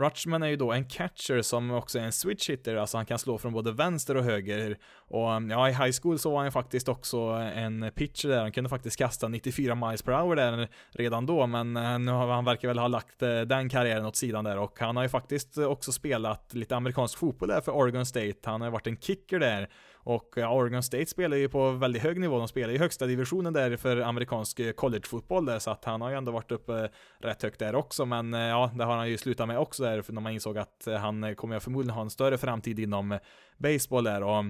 Rutschman 0.00 0.42
är 0.42 0.46
ju 0.46 0.56
då 0.56 0.72
en 0.72 0.84
catcher 0.84 1.42
som 1.42 1.70
också 1.70 1.98
är 1.98 2.02
en 2.02 2.12
switch 2.12 2.50
hitter, 2.50 2.76
alltså 2.76 2.96
han 2.96 3.06
kan 3.06 3.18
slå 3.18 3.38
från 3.38 3.52
både 3.52 3.72
vänster 3.72 4.16
och 4.16 4.24
höger. 4.24 4.78
Och 5.08 5.32
mm, 5.32 5.50
ja, 5.50 5.68
i 5.68 5.72
high 5.72 5.92
school 6.02 6.18
så 6.18 6.30
var 6.30 6.42
han 6.42 6.52
faktiskt 6.52 6.88
också 6.88 7.18
en 7.54 7.90
pitcher 7.94 8.28
där, 8.28 8.40
han 8.40 8.52
kunde 8.52 8.70
faktiskt 8.70 8.96
kasta 8.96 9.28
94 9.28 9.74
miles 9.74 10.02
per 10.02 10.12
hour 10.12 10.36
där 10.36 10.68
redan 10.90 11.26
då, 11.26 11.46
men 11.46 11.76
eh, 11.76 11.98
nu 11.98 12.12
har 12.12 12.28
han 12.28 12.44
verkar 12.44 12.68
väl 12.68 12.78
ha 12.78 12.88
lagt 12.88 13.22
eh, 13.22 13.40
den 13.40 13.68
karriären 13.68 14.06
åt 14.06 14.16
sidan 14.16 14.44
där 14.44 14.58
och 14.58 14.80
han 14.80 14.96
har 14.96 15.02
ju 15.02 15.08
faktiskt 15.08 15.58
också 15.58 15.92
spelat 15.92 16.54
lite 16.54 16.76
amerikansk 16.76 17.18
fotboll 17.18 17.48
där 17.48 17.60
för 17.60 17.72
Oregon 17.72 18.06
State, 18.06 18.34
han 18.44 18.60
har 18.60 18.68
ju 18.68 18.72
varit 18.72 18.86
en 18.86 18.96
kicker 18.96 19.38
där 19.38 19.68
och 20.02 20.38
eh, 20.38 20.52
Oregon 20.52 20.82
State 20.82 21.06
spelar 21.06 21.36
ju 21.36 21.48
på 21.48 21.70
väldigt 21.70 22.02
hög 22.02 22.20
nivå, 22.20 22.38
de 22.38 22.48
spelar 22.48 22.74
i 22.74 22.78
högsta 22.78 23.06
divisionen 23.06 23.52
där 23.52 23.76
för 23.76 23.96
amerikansk 23.96 24.60
eh, 24.60 24.72
collegefotboll 24.72 25.44
där, 25.44 25.58
så 25.58 25.70
att 25.70 25.84
han 25.84 26.00
har 26.00 26.10
ju 26.10 26.16
ändå 26.16 26.32
varit 26.32 26.52
uppe 26.52 26.72
eh, 26.74 26.88
rätt 27.26 27.42
högt 27.42 27.58
där 27.58 27.74
också, 27.74 28.06
men 28.06 28.32
ja, 28.32 28.70
det 28.74 28.84
har 28.84 28.96
han 28.96 29.10
ju 29.10 29.18
slutat 29.18 29.48
med 29.48 29.58
också 29.58 29.82
där, 29.82 30.02
för 30.02 30.12
när 30.12 30.20
man 30.20 30.32
insåg 30.32 30.58
att 30.58 30.88
han 31.00 31.34
kommer 31.34 31.58
förmodligen 31.58 31.94
ha 31.94 32.02
en 32.02 32.10
större 32.10 32.38
framtid 32.38 32.78
inom 32.78 33.18
baseball 33.58 34.04
där. 34.04 34.22
Och 34.22 34.44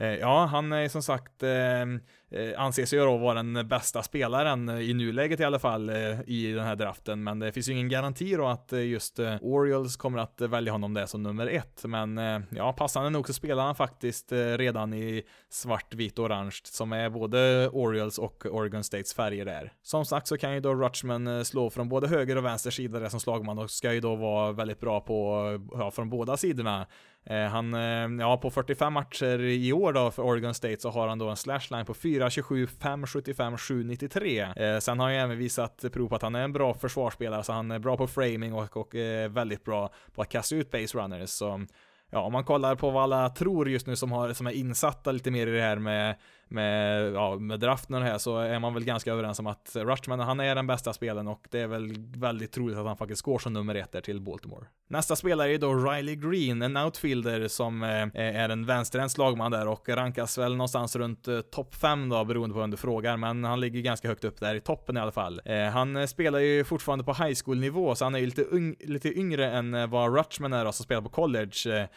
Eh, 0.00 0.14
ja, 0.14 0.44
han 0.44 0.72
är 0.72 0.88
som 0.88 1.02
sagt 1.02 1.42
eh, 1.42 2.60
anses 2.60 2.92
ju 2.92 2.98
då 2.98 3.16
vara 3.16 3.34
den 3.34 3.68
bästa 3.68 4.02
spelaren 4.02 4.68
i 4.68 4.94
nuläget 4.94 5.40
i 5.40 5.44
alla 5.44 5.58
fall 5.58 5.90
i 6.26 6.52
den 6.52 6.64
här 6.64 6.76
draften, 6.76 7.24
men 7.24 7.38
det 7.38 7.52
finns 7.52 7.68
ju 7.68 7.72
ingen 7.72 7.88
garanti 7.88 8.36
då 8.36 8.46
att 8.46 8.72
just 8.72 9.20
Orioles 9.40 9.96
kommer 9.96 10.18
att 10.18 10.40
välja 10.40 10.72
honom 10.72 10.94
där 10.94 11.06
som 11.06 11.22
nummer 11.22 11.46
ett, 11.46 11.84
men 11.84 12.20
ja, 12.50 12.72
passande 12.72 13.10
nog 13.10 13.26
så 13.26 13.32
spelar 13.32 13.64
han 13.64 13.74
faktiskt 13.74 14.32
redan 14.32 14.94
i 14.94 15.22
svart, 15.48 15.94
vit 15.94 16.18
och 16.18 16.24
orange 16.24 16.60
som 16.64 16.92
är 16.92 17.10
både 17.10 17.68
Orioles 17.68 18.18
och 18.18 18.46
Oregon 18.46 18.84
States 18.84 19.14
färger 19.14 19.44
där. 19.44 19.72
Som 19.82 20.04
sagt 20.04 20.26
så 20.26 20.38
kan 20.38 20.54
ju 20.54 20.60
då 20.60 20.74
Rutschman 20.74 21.44
slå 21.44 21.70
från 21.70 21.88
både 21.88 22.08
höger 22.08 22.36
och 22.36 22.44
vänster 22.44 22.70
sida 22.70 22.98
där 22.98 23.08
som 23.08 23.20
slagman 23.20 23.58
och 23.58 23.70
ska 23.70 23.92
ju 23.92 24.00
då 24.00 24.16
vara 24.16 24.52
väldigt 24.52 24.80
bra 24.80 25.00
på, 25.00 25.44
ja, 25.72 25.90
från 25.90 26.10
båda 26.10 26.36
sidorna. 26.36 26.86
Eh, 27.26 27.44
han, 27.44 27.74
eh, 27.74 28.24
ja 28.24 28.36
på 28.36 28.50
45 28.50 28.92
matcher 28.92 29.40
i 29.40 29.72
år 29.72 29.92
då 29.92 30.10
för 30.10 30.22
Oregon 30.22 30.54
State 30.54 30.80
så 30.80 30.90
har 30.90 31.08
han 31.08 31.18
då 31.18 31.28
en 31.28 31.36
slashline 31.36 31.86
på 31.86 31.94
4.27, 31.94 32.66
5.75, 32.66 33.56
7.93. 33.56 34.80
sen 34.80 34.98
har 34.98 35.06
han 35.06 35.14
ju 35.14 35.20
även 35.20 35.38
visat 35.38 35.84
prov 35.92 36.08
på 36.08 36.14
att 36.14 36.22
han 36.22 36.34
är 36.34 36.42
en 36.42 36.52
bra 36.52 36.74
försvarsspelare, 36.74 37.42
så 37.42 37.52
han 37.52 37.70
är 37.70 37.78
bra 37.78 37.96
på 37.96 38.06
framing 38.06 38.54
och, 38.54 38.76
och 38.76 38.94
eh, 38.94 39.30
väldigt 39.30 39.64
bra 39.64 39.92
på 40.14 40.22
att 40.22 40.28
kasta 40.28 40.54
ut 40.54 40.70
base 40.70 40.98
runners. 40.98 41.30
Så 41.30 41.66
ja, 42.10 42.20
om 42.20 42.32
man 42.32 42.44
kollar 42.44 42.74
på 42.74 42.90
vad 42.90 43.02
alla 43.02 43.28
tror 43.28 43.68
just 43.68 43.86
nu 43.86 43.96
som, 43.96 44.12
har, 44.12 44.32
som 44.32 44.46
är 44.46 44.52
insatta 44.52 45.12
lite 45.12 45.30
mer 45.30 45.46
i 45.46 45.50
det 45.50 45.62
här 45.62 45.78
med 45.78 46.16
med, 46.50 47.12
ja, 47.12 47.36
med 47.38 47.60
draften 47.60 47.94
och 47.94 48.02
det 48.02 48.06
här 48.06 48.18
så 48.18 48.38
är 48.38 48.58
man 48.58 48.74
väl 48.74 48.84
ganska 48.84 49.12
överens 49.12 49.38
om 49.38 49.46
att 49.46 49.76
Rutschman, 49.76 50.20
han 50.20 50.40
är 50.40 50.54
den 50.54 50.66
bästa 50.66 50.92
spelaren 50.92 51.28
och 51.28 51.46
det 51.50 51.60
är 51.60 51.66
väl 51.66 51.94
väldigt 52.16 52.52
troligt 52.52 52.78
att 52.78 52.86
han 52.86 52.96
faktiskt 52.96 53.22
går 53.22 53.38
som 53.38 53.52
nummer 53.52 53.74
ett 53.74 53.92
där 53.92 54.00
till 54.00 54.20
Baltimore. 54.20 54.66
Nästa 54.88 55.16
spelare 55.16 55.54
är 55.54 55.58
då 55.58 55.74
Riley 55.74 56.16
Green, 56.16 56.62
en 56.62 56.76
outfielder 56.76 57.48
som 57.48 57.82
eh, 57.82 58.08
är 58.14 58.48
en 58.48 58.66
vänsterhänt 58.66 59.12
slagman 59.12 59.50
där 59.50 59.68
och 59.68 59.88
rankas 59.88 60.38
väl 60.38 60.56
någonstans 60.56 60.96
runt 60.96 61.28
eh, 61.28 61.40
topp 61.40 61.74
5 61.74 62.08
då 62.08 62.24
beroende 62.24 62.54
på 62.54 62.60
vem 62.60 62.70
du 62.70 62.76
frågar, 62.76 63.16
men 63.16 63.44
han 63.44 63.60
ligger 63.60 63.80
ganska 63.80 64.08
högt 64.08 64.24
upp 64.24 64.40
där 64.40 64.54
i 64.54 64.60
toppen 64.60 64.96
i 64.96 65.00
alla 65.00 65.12
fall. 65.12 65.40
Eh, 65.44 65.64
han 65.64 66.08
spelar 66.08 66.38
ju 66.38 66.64
fortfarande 66.64 67.04
på 67.04 67.12
high 67.12 67.38
school 67.44 67.58
nivå 67.58 67.94
så 67.94 68.04
han 68.04 68.14
är 68.14 68.18
ju 68.18 68.26
lite, 68.26 68.44
lite 68.80 69.18
yngre 69.18 69.50
än 69.50 69.90
vad 69.90 70.16
Rutschman 70.16 70.52
är 70.52 70.64
då, 70.64 70.72
som 70.72 70.84
spelar 70.84 71.02
på 71.02 71.08
college. 71.08 71.88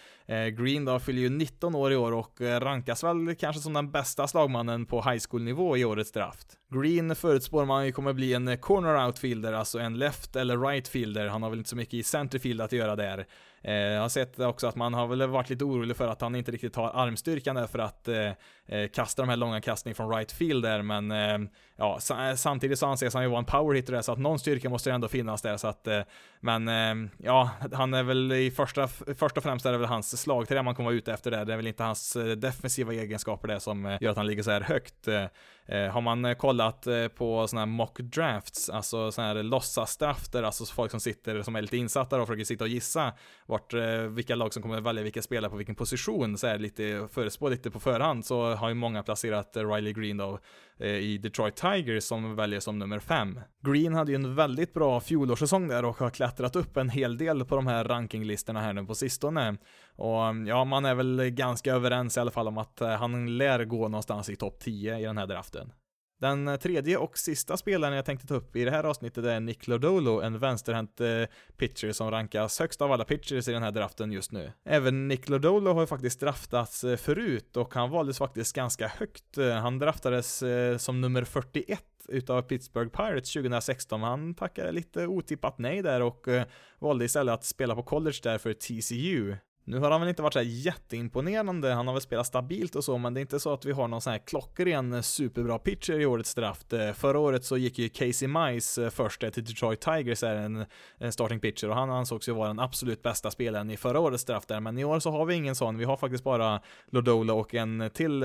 Green 0.57 0.85
då 0.85 0.99
fyller 0.99 1.21
ju 1.21 1.29
19 1.29 1.75
år 1.75 1.91
i 1.91 1.95
år 1.95 2.11
och 2.11 2.41
rankas 2.41 3.03
väl 3.03 3.35
kanske 3.35 3.61
som 3.61 3.73
den 3.73 3.91
bästa 3.91 4.27
slagmannen 4.27 4.42
lagmannen 4.43 4.85
på 4.85 5.01
high 5.01 5.23
school-nivå 5.29 5.77
i 5.77 5.85
årets 5.85 6.11
draft. 6.11 6.57
Green 6.69 7.15
förutspår 7.15 7.65
man 7.65 7.85
ju 7.85 7.91
kommer 7.91 8.13
bli 8.13 8.33
en 8.33 8.57
corner 8.57 9.07
outfielder, 9.07 9.53
alltså 9.53 9.79
en 9.79 9.97
left 9.97 10.35
eller 10.35 10.57
right 10.57 10.87
fielder. 10.87 11.27
Han 11.27 11.43
har 11.43 11.49
väl 11.49 11.59
inte 11.59 11.69
så 11.69 11.75
mycket 11.75 11.93
i 11.93 12.03
centerfield 12.03 12.61
att 12.61 12.71
göra 12.71 12.95
där. 12.95 13.25
Eh, 13.61 13.73
jag 13.73 14.01
har 14.01 14.09
sett 14.09 14.39
också 14.39 14.67
att 14.67 14.75
man 14.75 14.93
har 14.93 15.07
väl 15.07 15.27
varit 15.27 15.49
lite 15.49 15.63
orolig 15.63 15.97
för 15.97 16.07
att 16.07 16.21
han 16.21 16.35
inte 16.35 16.51
riktigt 16.51 16.75
har 16.75 16.89
armstyrkan 16.89 17.55
där 17.55 17.67
för 17.67 17.79
att 17.79 18.07
eh, 18.07 18.31
eh 18.67 18.87
kasta 18.87 19.21
de 19.21 19.29
här 19.29 19.37
långa 19.37 19.61
kastning 19.61 19.95
från 19.95 20.15
right 20.15 20.31
field 20.31 20.63
där, 20.63 20.81
men 20.81 21.11
eh, 21.11 21.49
ja, 21.75 21.99
samtidigt 22.35 22.79
så 22.79 22.85
anses 22.87 23.13
han 23.13 23.23
ju 23.23 23.29
vara 23.29 23.39
en 23.39 23.45
power 23.45 23.75
hitter 23.75 23.93
där, 23.93 24.01
så 24.01 24.11
att 24.11 24.19
någon 24.19 24.39
styrka 24.39 24.69
måste 24.69 24.91
ändå 24.91 25.07
finnas 25.07 25.41
där, 25.41 25.57
så 25.57 25.67
att, 25.67 25.87
eh, 25.87 26.01
men 26.39 26.67
eh, 26.67 27.09
ja, 27.17 27.49
han 27.73 27.93
är 27.93 28.03
väl 28.03 28.31
i 28.31 28.51
första, 28.51 28.87
först 28.87 29.37
och 29.37 29.43
främst 29.43 29.65
är 29.65 29.71
det 29.71 29.77
väl 29.77 29.87
hans 29.87 30.21
slagträ 30.21 30.63
man 30.63 30.75
kommer 30.75 30.89
vara 30.89 30.97
ute 30.97 31.13
efter 31.13 31.31
där, 31.31 31.45
det 31.45 31.53
är 31.53 31.57
väl 31.57 31.67
inte 31.67 31.83
hans 31.83 32.15
eh, 32.15 32.25
defensiva 32.25 32.93
egenskaper 32.93 33.47
där 33.47 33.59
som 33.59 33.85
eh, 33.85 33.97
gör 34.01 34.11
att 34.11 34.17
han 34.17 34.27
ligger 34.27 34.43
så 34.43 34.51
här 34.51 34.61
högt. 34.61 35.07
Har 35.91 36.01
man 36.01 36.35
kollat 36.35 36.87
på 37.15 37.47
sådana 37.47 37.61
här 37.61 37.65
mock 37.65 37.99
drafts, 37.99 38.69
alltså 38.69 39.11
sådana 39.11 39.33
här 39.33 39.43
låtsasdrafter, 39.43 40.43
alltså 40.43 40.65
folk 40.65 40.91
som 40.91 40.99
sitter 40.99 41.41
som 41.41 41.55
är 41.55 41.61
lite 41.61 41.77
insatta 41.77 42.21
och 42.21 42.27
försöker 42.27 42.43
sitta 42.43 42.63
och 42.63 42.69
gissa 42.69 43.13
vart, 43.45 43.73
vilka 44.09 44.35
lag 44.35 44.53
som 44.53 44.61
kommer 44.61 44.81
välja 44.81 45.03
vilka 45.03 45.21
spelare 45.21 45.51
på 45.51 45.57
vilken 45.57 45.75
position, 45.75 46.37
så 46.37 46.47
är 46.47 46.57
lite, 46.57 47.07
förespå 47.11 47.49
lite 47.49 47.71
på 47.71 47.79
förhand, 47.79 48.25
så 48.25 48.52
har 48.55 48.69
ju 48.69 48.75
många 48.75 49.03
placerat 49.03 49.51
Riley 49.55 49.93
Green 49.93 50.17
då 50.17 50.39
eh, 50.77 50.87
i 50.87 51.17
Detroit 51.17 51.55
Tigers 51.55 52.03
som 52.03 52.35
väljer 52.35 52.59
som 52.59 52.79
nummer 52.79 52.99
fem. 52.99 53.39
Green 53.61 53.93
hade 53.93 54.11
ju 54.11 54.15
en 54.15 54.35
väldigt 54.35 54.73
bra 54.73 54.99
fjolårssäsong 54.99 55.67
där 55.67 55.85
och 55.85 55.97
har 55.97 56.09
klättrat 56.09 56.55
upp 56.55 56.77
en 56.77 56.89
hel 56.89 57.17
del 57.17 57.45
på 57.45 57.55
de 57.55 57.67
här 57.67 57.83
rankinglistorna 57.83 58.61
här 58.61 58.73
nu 58.73 58.85
på 58.85 58.95
sistone. 58.95 59.57
Och 59.95 60.21
ja, 60.47 60.65
man 60.65 60.85
är 60.85 60.95
väl 60.95 61.29
ganska 61.29 61.73
överens 61.73 62.17
i 62.17 62.19
alla 62.19 62.31
fall 62.31 62.47
om 62.47 62.57
att 62.57 62.81
eh, 62.81 62.89
han 62.89 63.37
lär 63.37 63.65
gå 63.65 63.87
någonstans 63.87 64.29
i 64.29 64.35
topp 64.35 64.59
10 64.59 64.99
i 64.99 65.03
den 65.03 65.17
här 65.17 65.27
draften. 65.27 65.71
Den 66.23 66.57
tredje 66.59 66.97
och 66.97 67.17
sista 67.17 67.57
spelaren 67.57 67.95
jag 67.95 68.05
tänkte 68.05 68.27
ta 68.27 68.35
upp 68.35 68.55
i 68.55 68.65
det 68.65 68.71
här 68.71 68.83
avsnittet 68.83 69.25
är 69.25 69.39
Nick 69.39 69.67
Lodolo, 69.67 70.21
en 70.21 70.39
vänsterhänt 70.39 71.01
eh, 71.01 71.23
pitcher 71.57 71.91
som 71.91 72.11
rankas 72.11 72.59
högst 72.59 72.81
av 72.81 72.91
alla 72.91 73.05
pitchers 73.05 73.47
i 73.47 73.51
den 73.51 73.63
här 73.63 73.71
draften 73.71 74.11
just 74.11 74.31
nu. 74.31 74.51
Även 74.65 75.07
Nick 75.07 75.29
Lodolo 75.29 75.73
har 75.73 75.81
ju 75.81 75.87
faktiskt 75.87 76.19
draftats 76.19 76.83
eh, 76.83 76.97
förut 76.97 77.57
och 77.57 77.73
han 77.73 77.89
valdes 77.89 78.17
faktiskt 78.17 78.55
ganska 78.55 78.87
högt. 78.87 79.37
Eh, 79.37 79.51
han 79.51 79.79
draftades 79.79 80.43
som 80.77 81.01
nummer 81.01 81.23
41 81.23 81.83
utav 82.07 82.41
Pittsburgh 82.41 82.91
Pirates 82.91 83.33
2016, 83.33 84.03
han 84.03 84.35
tackade 84.35 84.71
lite 84.71 85.07
otippat 85.07 85.57
nej 85.57 85.81
där 85.81 86.01
och 86.01 86.27
valde 86.79 87.05
istället 87.05 87.33
att 87.33 87.45
spela 87.45 87.75
på 87.75 87.83
college 87.83 88.19
där 88.23 88.37
för 88.37 88.53
TCU. 88.53 89.35
Nu 89.65 89.79
har 89.79 89.91
han 89.91 90.01
väl 90.01 90.09
inte 90.09 90.21
varit 90.21 90.33
så 90.33 90.39
här 90.39 90.45
jätteimponerande, 90.45 91.73
han 91.73 91.87
har 91.87 91.93
väl 91.93 92.01
spelat 92.01 92.27
stabilt 92.27 92.75
och 92.75 92.83
så, 92.83 92.97
men 92.97 93.13
det 93.13 93.19
är 93.19 93.21
inte 93.21 93.39
så 93.39 93.53
att 93.53 93.65
vi 93.65 93.71
har 93.71 93.87
någon 93.87 94.01
sån 94.01 94.11
här 94.11 94.19
klockren 94.27 94.93
eh, 94.93 95.01
superbra 95.01 95.59
pitcher 95.59 95.99
i 95.99 96.05
årets 96.05 96.35
draft. 96.35 96.73
Eh, 96.73 96.91
förra 96.91 97.19
året 97.19 97.45
så 97.45 97.57
gick 97.57 97.79
ju 97.79 97.89
Casey 97.89 98.27
Mice 98.27 98.83
eh, 98.83 98.89
först 98.89 99.19
till 99.19 99.43
Detroit 99.43 99.81
Tigers, 99.81 100.23
är 100.23 100.35
en, 100.35 100.65
en 100.97 101.11
starting 101.11 101.39
pitcher, 101.39 101.69
och 101.69 101.75
han 101.75 101.89
ansågs 101.89 102.29
ju 102.29 102.31
vara 102.31 102.47
den 102.47 102.59
absolut 102.59 103.03
bästa 103.03 103.31
spelaren 103.31 103.69
i 103.69 103.77
förra 103.77 103.99
årets 103.99 104.25
draft 104.25 104.47
där, 104.47 104.59
men 104.59 104.77
i 104.77 104.85
år 104.85 104.99
så 104.99 105.11
har 105.11 105.25
vi 105.25 105.35
ingen 105.35 105.55
sån. 105.55 105.77
Vi 105.77 105.85
har 105.85 105.97
faktiskt 105.97 106.23
bara 106.23 106.61
Lodola 106.91 107.33
och 107.33 107.53
en 107.53 107.89
till 107.93 108.23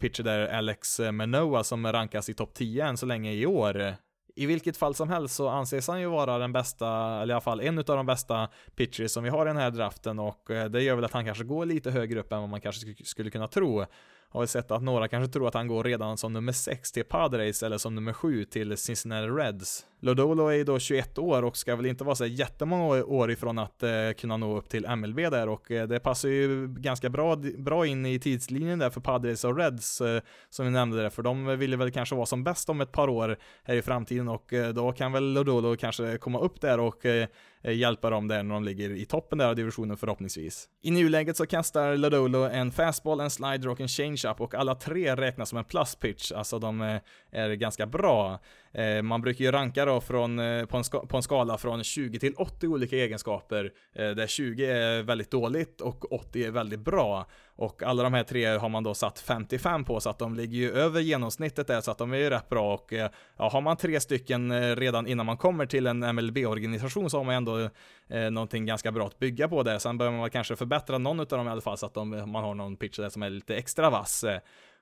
pitcher 0.00 0.22
där, 0.22 0.48
Alex 0.48 1.00
Manoa, 1.12 1.64
som 1.64 1.92
rankas 1.92 2.28
i 2.28 2.34
topp 2.34 2.54
10 2.54 2.86
än 2.86 2.96
så 2.96 3.06
länge 3.06 3.32
i 3.32 3.46
år. 3.46 3.94
I 4.38 4.46
vilket 4.46 4.76
fall 4.76 4.94
som 4.94 5.08
helst 5.08 5.34
så 5.34 5.48
anses 5.48 5.88
han 5.88 6.00
ju 6.00 6.06
vara 6.06 6.38
den 6.38 6.52
bästa, 6.52 6.88
eller 7.22 7.28
i 7.28 7.34
alla 7.34 7.40
fall 7.40 7.60
en 7.60 7.78
av 7.78 7.84
de 7.84 8.06
bästa 8.06 8.48
pitchers 8.76 9.10
som 9.10 9.24
vi 9.24 9.30
har 9.30 9.46
i 9.46 9.48
den 9.48 9.56
här 9.56 9.70
draften 9.70 10.18
och 10.18 10.50
eh, 10.50 10.70
det 10.70 10.82
gör 10.82 10.94
väl 10.94 11.04
att 11.04 11.12
han 11.12 11.24
kanske 11.24 11.44
går 11.44 11.66
lite 11.66 11.90
högre 11.90 12.20
upp 12.20 12.32
än 12.32 12.40
vad 12.40 12.48
man 12.48 12.60
kanske 12.60 12.94
skulle 13.04 13.30
kunna 13.30 13.48
tro 13.48 13.84
har 14.30 14.40
vi 14.40 14.46
sett 14.46 14.70
att 14.70 14.82
några 14.82 15.08
kanske 15.08 15.32
tror 15.32 15.48
att 15.48 15.54
han 15.54 15.68
går 15.68 15.84
redan 15.84 16.18
som 16.18 16.32
nummer 16.32 16.52
6 16.52 16.92
till 16.92 17.04
Padres 17.04 17.62
eller 17.62 17.78
som 17.78 17.94
nummer 17.94 18.12
7 18.12 18.44
till 18.44 18.76
Cincinnati 18.76 19.28
Reds. 19.28 19.84
Lodolo 20.00 20.46
är 20.46 20.54
ju 20.54 20.64
då 20.64 20.78
21 20.78 21.18
år 21.18 21.42
och 21.44 21.56
ska 21.56 21.76
väl 21.76 21.86
inte 21.86 22.04
vara 22.04 22.14
så 22.14 22.26
jättemånga 22.26 23.04
år 23.04 23.30
ifrån 23.30 23.58
att 23.58 23.82
eh, 23.82 23.90
kunna 24.18 24.36
nå 24.36 24.56
upp 24.56 24.68
till 24.68 24.86
MLB 24.96 25.16
där 25.16 25.48
och 25.48 25.70
eh, 25.70 25.88
det 25.88 26.00
passar 26.00 26.28
ju 26.28 26.68
ganska 26.68 27.08
bra, 27.10 27.36
bra 27.36 27.86
in 27.86 28.06
i 28.06 28.18
tidslinjen 28.18 28.78
där 28.78 28.90
för 28.90 29.00
Padres 29.00 29.44
och 29.44 29.56
Reds 29.56 30.00
eh, 30.00 30.20
som 30.50 30.66
vi 30.66 30.72
nämnde 30.72 31.02
där, 31.02 31.10
för 31.10 31.22
de 31.22 31.58
vill 31.58 31.76
väl 31.76 31.90
kanske 31.90 32.14
vara 32.14 32.26
som 32.26 32.44
bäst 32.44 32.68
om 32.68 32.80
ett 32.80 32.92
par 32.92 33.08
år 33.08 33.38
här 33.62 33.74
i 33.74 33.82
framtiden 33.82 34.28
och 34.28 34.52
eh, 34.52 34.68
då 34.68 34.92
kan 34.92 35.12
väl 35.12 35.32
Lodolo 35.32 35.76
kanske 35.76 36.18
komma 36.18 36.38
upp 36.38 36.60
där 36.60 36.80
och 36.80 37.06
eh, 37.06 37.28
Eh, 37.62 37.72
hjälpa 37.72 38.10
dem 38.10 38.28
där 38.28 38.42
när 38.42 38.54
de 38.54 38.64
ligger 38.64 38.90
i 38.90 39.04
toppen 39.04 39.38
där 39.38 39.46
av 39.46 39.56
divisionen 39.56 39.96
förhoppningsvis. 39.96 40.68
I 40.82 40.90
nuläget 40.90 41.36
så 41.36 41.46
kastar 41.46 41.96
Lodolo 41.96 42.44
en 42.44 42.72
fastball, 42.72 43.20
en 43.20 43.30
slider 43.30 43.68
och 43.68 43.80
en 43.80 43.88
changeup 43.88 44.40
och 44.40 44.54
alla 44.54 44.74
tre 44.74 45.16
räknas 45.16 45.48
som 45.48 45.58
en 45.58 45.64
plus 45.64 45.94
pitch, 45.94 46.32
alltså 46.32 46.58
de 46.58 46.80
eh, 46.80 47.00
är 47.32 47.50
ganska 47.54 47.86
bra. 47.86 48.40
Eh, 48.72 49.02
man 49.02 49.20
brukar 49.20 49.44
ju 49.44 49.52
ranka 49.52 49.84
då 49.84 50.00
från, 50.00 50.38
eh, 50.38 50.64
på, 50.66 50.76
en 50.76 51.08
på 51.08 51.16
en 51.16 51.22
skala 51.22 51.58
från 51.58 51.84
20 51.84 52.18
till 52.18 52.34
80 52.34 52.68
olika 52.68 52.96
egenskaper, 52.96 53.72
eh, 53.94 54.10
där 54.10 54.26
20 54.26 54.66
är 54.66 55.02
väldigt 55.02 55.30
dåligt 55.30 55.80
och 55.80 56.12
80 56.12 56.44
är 56.44 56.50
väldigt 56.50 56.80
bra. 56.80 57.26
Och 57.56 57.82
alla 57.82 58.02
de 58.02 58.14
här 58.14 58.24
tre 58.24 58.46
har 58.46 58.68
man 58.68 58.82
då 58.82 58.94
satt 58.94 59.20
55 59.20 59.84
på, 59.84 60.00
så 60.00 60.10
att 60.10 60.18
de 60.18 60.34
ligger 60.34 60.58
ju 60.58 60.72
över 60.72 61.00
genomsnittet 61.00 61.66
där, 61.66 61.80
så 61.80 61.90
att 61.90 61.98
de 61.98 62.12
är 62.12 62.16
ju 62.16 62.30
rätt 62.30 62.48
bra. 62.48 62.74
Och 62.74 62.92
eh, 62.92 63.10
ja, 63.36 63.48
har 63.48 63.60
man 63.60 63.76
tre 63.76 64.00
stycken 64.00 64.76
redan 64.76 65.06
innan 65.06 65.26
man 65.26 65.36
kommer 65.36 65.66
till 65.66 65.86
en 65.86 66.14
MLB-organisation 66.14 67.10
så 67.10 67.16
har 67.16 67.24
man 67.24 67.34
ändå 67.34 67.70
eh, 68.08 68.30
någonting 68.30 68.66
ganska 68.66 68.92
bra 68.92 69.06
att 69.06 69.18
bygga 69.18 69.48
på 69.48 69.62
där. 69.62 69.78
Sen 69.78 69.98
behöver 69.98 70.18
man 70.18 70.30
kanske 70.30 70.56
förbättra 70.56 70.98
någon 70.98 71.20
av 71.20 71.26
dem 71.26 71.46
i 71.46 71.50
alla 71.50 71.60
fall 71.60 71.78
så 71.78 71.86
att 71.86 71.94
de, 71.94 72.10
man 72.10 72.44
har 72.44 72.54
någon 72.54 72.76
pitch 72.76 72.98
där 72.98 73.08
som 73.08 73.22
är 73.22 73.30
lite 73.30 73.56
extra 73.56 73.90
vass. 73.90 74.24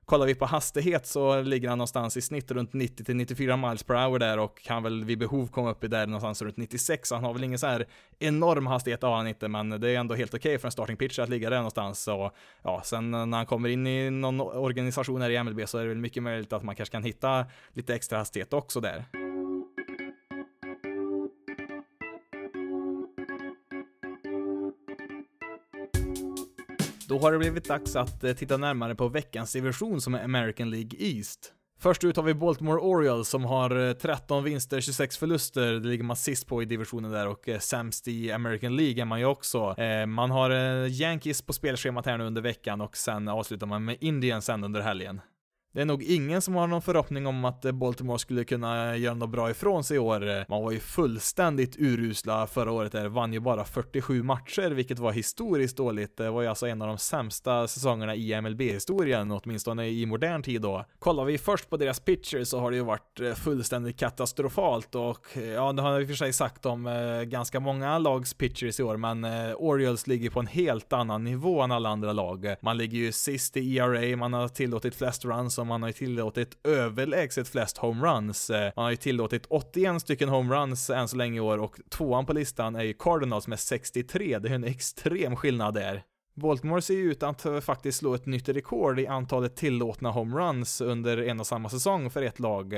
Kollar 0.07 0.27
vi 0.27 0.35
på 0.35 0.47
hastighet 0.47 1.07
så 1.07 1.43
ligger 1.43 1.69
han 1.69 1.79
någonstans 1.79 2.17
i 2.17 2.23
snitt 2.23 2.51
runt 2.51 2.73
90 2.73 3.15
94 3.15 3.57
miles 3.57 3.83
per 3.83 3.95
hour 3.95 4.19
där 4.19 4.39
och 4.39 4.59
kan 4.59 4.83
väl 4.83 5.05
vid 5.05 5.19
behov 5.19 5.47
komma 5.47 5.71
upp 5.71 5.85
i 5.85 5.89
där 5.89 6.07
någonstans 6.07 6.43
runt 6.43 6.57
96. 6.57 7.09
så 7.09 7.15
Han 7.15 7.25
har 7.25 7.33
väl 7.33 7.45
ingen 7.45 7.59
så 7.59 7.67
här 7.67 7.87
enorm 8.19 8.67
hastighet 8.67 9.03
har 9.03 9.17
han 9.17 9.29
inte, 9.29 9.49
men 9.49 9.81
det 9.81 9.91
är 9.91 9.99
ändå 9.99 10.15
helt 10.15 10.35
okej 10.35 10.51
okay 10.51 10.59
för 10.59 10.69
en 10.69 10.73
starting 10.73 10.97
pitcher 10.97 11.23
att 11.23 11.29
ligga 11.29 11.51
där 11.51 11.57
någonstans. 11.57 12.03
Så 12.03 12.31
ja, 12.63 12.83
sen 12.85 13.11
när 13.11 13.37
han 13.37 13.47
kommer 13.47 13.69
in 13.69 13.87
i 13.87 14.11
någon 14.11 14.41
organisation 14.41 15.23
här 15.23 15.31
i 15.31 15.43
MLB 15.43 15.69
så 15.69 15.79
är 15.79 15.83
det 15.83 15.89
väl 15.89 15.99
mycket 15.99 16.23
möjligt 16.23 16.53
att 16.53 16.63
man 16.63 16.77
kanske 16.77 16.93
kan 16.93 17.03
hitta 17.03 17.47
lite 17.73 17.95
extra 17.95 18.19
hastighet 18.19 18.53
också 18.53 18.81
där. 18.81 19.26
Då 27.17 27.23
har 27.23 27.33
det 27.33 27.39
blivit 27.39 27.69
dags 27.69 27.97
att 27.97 28.25
eh, 28.25 28.33
titta 28.33 28.57
närmare 28.57 28.95
på 28.95 29.09
veckans 29.09 29.53
division 29.53 30.01
som 30.01 30.15
är 30.15 30.25
American 30.25 30.71
League 30.71 30.91
East. 30.99 31.53
Först 31.79 32.05
ut 32.05 32.17
har 32.17 32.23
vi 32.23 32.35
Baltimore 32.35 32.81
Orioles 32.81 33.29
som 33.29 33.45
har 33.45 33.89
eh, 33.89 33.93
13 33.93 34.45
vinster, 34.45 34.81
26 34.81 35.19
förluster. 35.19 35.73
Det 35.73 35.89
ligger 35.89 36.05
man 36.05 36.17
sist 36.17 36.47
på 36.47 36.63
i 36.63 36.65
divisionen 36.65 37.11
där 37.11 37.29
och 37.29 37.49
eh, 37.49 37.59
sämst 37.59 38.09
i 38.09 38.33
American 38.33 38.77
League 38.77 39.01
är 39.03 39.05
man 39.05 39.19
ju 39.19 39.27
också. 39.27 39.75
Man 40.07 40.31
har 40.31 40.51
Yankees 40.87 41.43
på 41.43 41.53
spelschemat 41.53 42.07
här 42.07 42.19
nu 42.19 42.25
under 42.25 42.43
veckan 42.43 42.81
och 42.81 42.97
sen 42.97 43.29
avslutar 43.29 43.67
man 43.67 43.85
med 43.85 43.97
Indians 44.01 44.45
sen 44.45 44.65
under 44.65 44.81
helgen. 44.81 45.21
Det 45.77 45.83
är 45.83 45.87
nog 45.87 46.03
ingen 46.03 46.43
som 46.43 46.55
har 46.55 46.67
någon 46.67 46.83
förhoppning 46.83 47.27
om 47.27 47.45
att 47.45 47.65
eh, 47.65 47.73
Baltimore 47.73 48.19
skulle 48.19 48.45
kunna 48.45 48.95
eh, 48.95 49.01
göra 49.01 49.15
något 49.15 49.31
bra 49.31 49.51
ifrån 49.51 49.85
sig 49.85 49.97
i 49.97 49.99
år. 49.99 50.29
Eh, 50.29 50.43
man 50.49 50.63
var 50.63 50.73
ju 50.73 50.81
fullständigt 50.81 51.77
urusla 51.79 52.47
förra 52.47 52.73
året 52.73 52.93
där, 52.93 53.09
vann 53.09 53.33
ju 53.33 53.41
bara 53.41 53.65
47 53.65 54.23
matcher, 54.23 54.71
vilket 54.71 54.99
var 54.99 55.13
historiskt 55.13 55.77
dåligt. 55.77 56.17
Det 56.17 56.31
var 56.31 56.43
ju 56.43 56.49
alltså 56.49 56.67
en 56.67 56.83
av 56.83 56.89
de 56.89 56.99
sämsta 56.99 57.69
säsongerna 57.69 58.15
i 58.15 58.41
MLB-historien, 58.41 59.31
åtminstone 59.31 59.89
i 59.89 60.07
modern 60.07 60.43
tid 60.43 60.63
då. 60.63 60.85
Kollar 60.99 61.25
vi 61.25 61.39
först 61.39 61.71
på 61.71 61.77
deras 61.77 62.01
pitcher 62.01 62.45
så 62.45 62.61
har 62.61 62.71
det 62.71 62.77
ju 62.77 62.83
varit 62.83 63.21
fullständigt 63.35 63.99
katastrofalt 63.99 64.95
och 64.95 65.27
ja, 65.55 65.73
det 65.73 65.83
har 65.83 65.93
jag 65.93 66.01
i 66.01 66.05
och 66.05 66.09
för 66.09 66.15
sig 66.15 66.33
sagt 66.33 66.67
om 66.67 66.89
ganska 67.27 67.61
många 67.61 67.99
lags 67.99 68.35
pitchers 68.35 68.81
i 68.81 68.83
år, 68.83 68.97
men 68.97 69.25
Orioles 69.57 70.07
ligger 70.07 70.31
på 70.31 70.41
en 70.41 70.47
helt 70.47 70.93
annan 70.93 71.25
nivå 71.25 71.63
än 71.63 71.73
alla 71.73 71.89
andra 71.89 72.13
lag. 72.13 72.55
Man 72.61 72.77
ligger 72.77 72.99
ju 72.99 73.13
sist 73.13 73.57
i 73.57 73.79
ERA, 73.79 74.17
man 74.17 74.33
har 74.33 74.49
tillåtit 74.49 74.95
flest 74.95 75.25
runs 75.25 75.59
man 75.67 75.83
har 75.83 75.89
ju 75.89 75.93
tillåtit 75.93 76.59
överlägset 76.65 77.49
flest 77.49 77.79
homeruns. 77.79 78.51
Eh, 78.51 78.73
man 78.77 78.85
har 78.85 78.91
ju 78.91 78.97
tillåtit 78.97 79.47
81 79.49 80.01
stycken 80.03 80.29
homeruns 80.29 80.91
än 80.91 81.09
så 81.09 81.17
länge 81.17 81.37
i 81.37 81.41
år 81.41 81.59
och 81.59 81.81
tvåan 81.91 82.27
på 82.27 82.33
listan 82.33 82.77
är 82.77 82.83
ju 82.83 82.95
Cardinals 82.95 83.49
med 83.49 83.61
63. 83.61 84.39
Det 84.39 84.49
är 84.49 84.55
en 84.55 84.65
extrem 84.65 85.37
skillnad 85.37 85.75
där. 85.75 86.03
Baltimore 86.37 86.83
ser 86.83 86.95
ju 86.95 87.11
ut 87.11 87.23
att 87.23 87.45
eh, 87.45 87.61
faktiskt 87.61 87.99
slå 87.99 88.15
ett 88.15 88.27
nytt 88.27 88.49
rekord 88.49 89.01
i 89.01 89.07
antalet 89.07 89.57
tillåtna 89.57 90.11
homeruns 90.11 90.81
under 90.81 91.19
en 91.19 91.41
och 91.41 91.47
samma 91.47 91.69
säsong 91.69 92.11
för 92.11 92.23
ett 92.23 92.39
lag. 92.39 92.75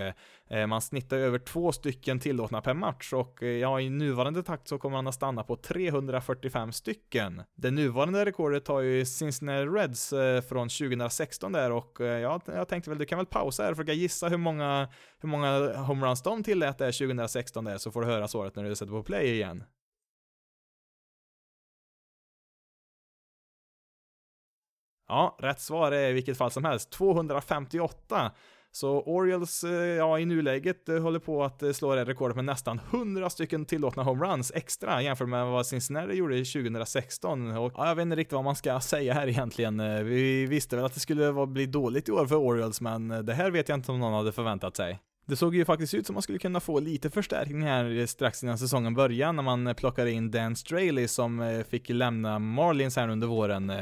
Eh, 0.50 0.66
man 0.66 0.80
snittar 0.80 1.16
över 1.16 1.38
två 1.38 1.72
stycken 1.72 2.20
tillåtna 2.20 2.60
per 2.60 2.74
match 2.74 3.12
och 3.12 3.42
eh, 3.42 3.48
ja, 3.48 3.80
i 3.80 3.90
nuvarande 3.90 4.42
takt 4.42 4.68
så 4.68 4.78
kommer 4.78 4.96
han 4.96 5.06
att 5.06 5.14
stanna 5.14 5.42
på 5.42 5.56
345 5.56 6.72
stycken. 6.72 7.42
Det 7.56 7.70
nuvarande 7.70 8.24
rekordet 8.24 8.68
har 8.68 8.80
ju 8.80 9.04
Cincinnati 9.04 9.66
Reds 9.66 10.10
från 10.48 10.68
2016 10.68 11.52
där 11.52 11.70
och 11.70 11.96
ja, 12.00 12.40
jag 12.46 12.68
tänkte 12.68 12.90
väl 12.90 12.98
du 12.98 13.06
kan 13.06 13.18
väl 13.18 13.26
pausa 13.26 13.62
här 13.62 13.70
och 13.70 13.76
försöka 13.76 13.92
gissa 13.92 14.28
hur 14.28 14.36
många, 14.36 14.88
hur 15.20 15.28
många 15.28 15.76
homeruns 15.76 16.22
de 16.22 16.42
tillät 16.42 16.78
där 16.78 16.92
2016 16.92 17.64
där 17.64 17.78
så 17.78 17.90
får 17.90 18.00
du 18.00 18.06
höra 18.06 18.28
svaret 18.28 18.56
när 18.56 18.64
du 18.64 18.76
sätter 18.76 18.92
på 18.92 19.02
play 19.02 19.32
igen. 19.34 19.64
Ja, 25.08 25.36
rätt 25.38 25.60
svar 25.60 25.92
är 25.92 26.10
i 26.10 26.12
vilket 26.12 26.38
fall 26.38 26.50
som 26.50 26.64
helst 26.64 26.90
258. 26.90 28.32
Så 28.72 29.02
Orioles, 29.02 29.64
eh, 29.64 29.70
ja 29.72 30.18
i 30.18 30.24
nuläget 30.24 30.88
eh, 30.88 30.98
håller 30.98 31.18
på 31.18 31.44
att 31.44 31.62
eh, 31.62 31.72
slå 31.72 31.94
det 31.94 32.04
rekordet 32.04 32.36
med 32.36 32.44
nästan 32.44 32.80
100 32.90 33.30
stycken 33.30 33.64
tillåtna 33.64 34.02
homeruns 34.02 34.52
extra 34.54 35.02
jämfört 35.02 35.28
med 35.28 35.46
vad 35.46 35.66
Cincinnati 35.66 36.14
gjorde 36.14 36.44
2016. 36.44 37.56
Och 37.56 37.72
ja, 37.76 37.88
jag 37.88 37.94
vet 37.94 38.02
inte 38.02 38.16
riktigt 38.16 38.32
vad 38.32 38.44
man 38.44 38.56
ska 38.56 38.80
säga 38.80 39.14
här 39.14 39.26
egentligen. 39.26 40.04
Vi 40.04 40.46
visste 40.46 40.76
väl 40.76 40.84
att 40.84 40.94
det 40.94 41.00
skulle 41.00 41.46
bli 41.46 41.66
dåligt 41.66 42.08
i 42.08 42.12
år 42.12 42.26
för 42.26 42.36
Orioles, 42.36 42.80
men 42.80 43.08
det 43.08 43.34
här 43.34 43.50
vet 43.50 43.68
jag 43.68 43.78
inte 43.78 43.92
om 43.92 44.00
någon 44.00 44.14
hade 44.14 44.32
förväntat 44.32 44.76
sig. 44.76 44.98
Det 45.26 45.36
såg 45.36 45.54
ju 45.54 45.64
faktiskt 45.64 45.94
ut 45.94 46.06
som 46.06 46.14
man 46.14 46.22
skulle 46.22 46.38
kunna 46.38 46.60
få 46.60 46.80
lite 46.80 47.10
förstärkning 47.10 47.62
här 47.62 48.06
strax 48.06 48.42
innan 48.42 48.58
säsongen 48.58 48.94
började 48.94 49.32
när 49.32 49.42
man 49.42 49.74
plockade 49.74 50.10
in 50.10 50.30
Dan 50.30 50.56
Straley 50.56 51.08
som 51.08 51.64
fick 51.68 51.88
lämna 51.88 52.38
Marlins 52.38 52.96
här 52.96 53.08
under 53.08 53.26
våren. 53.26 53.72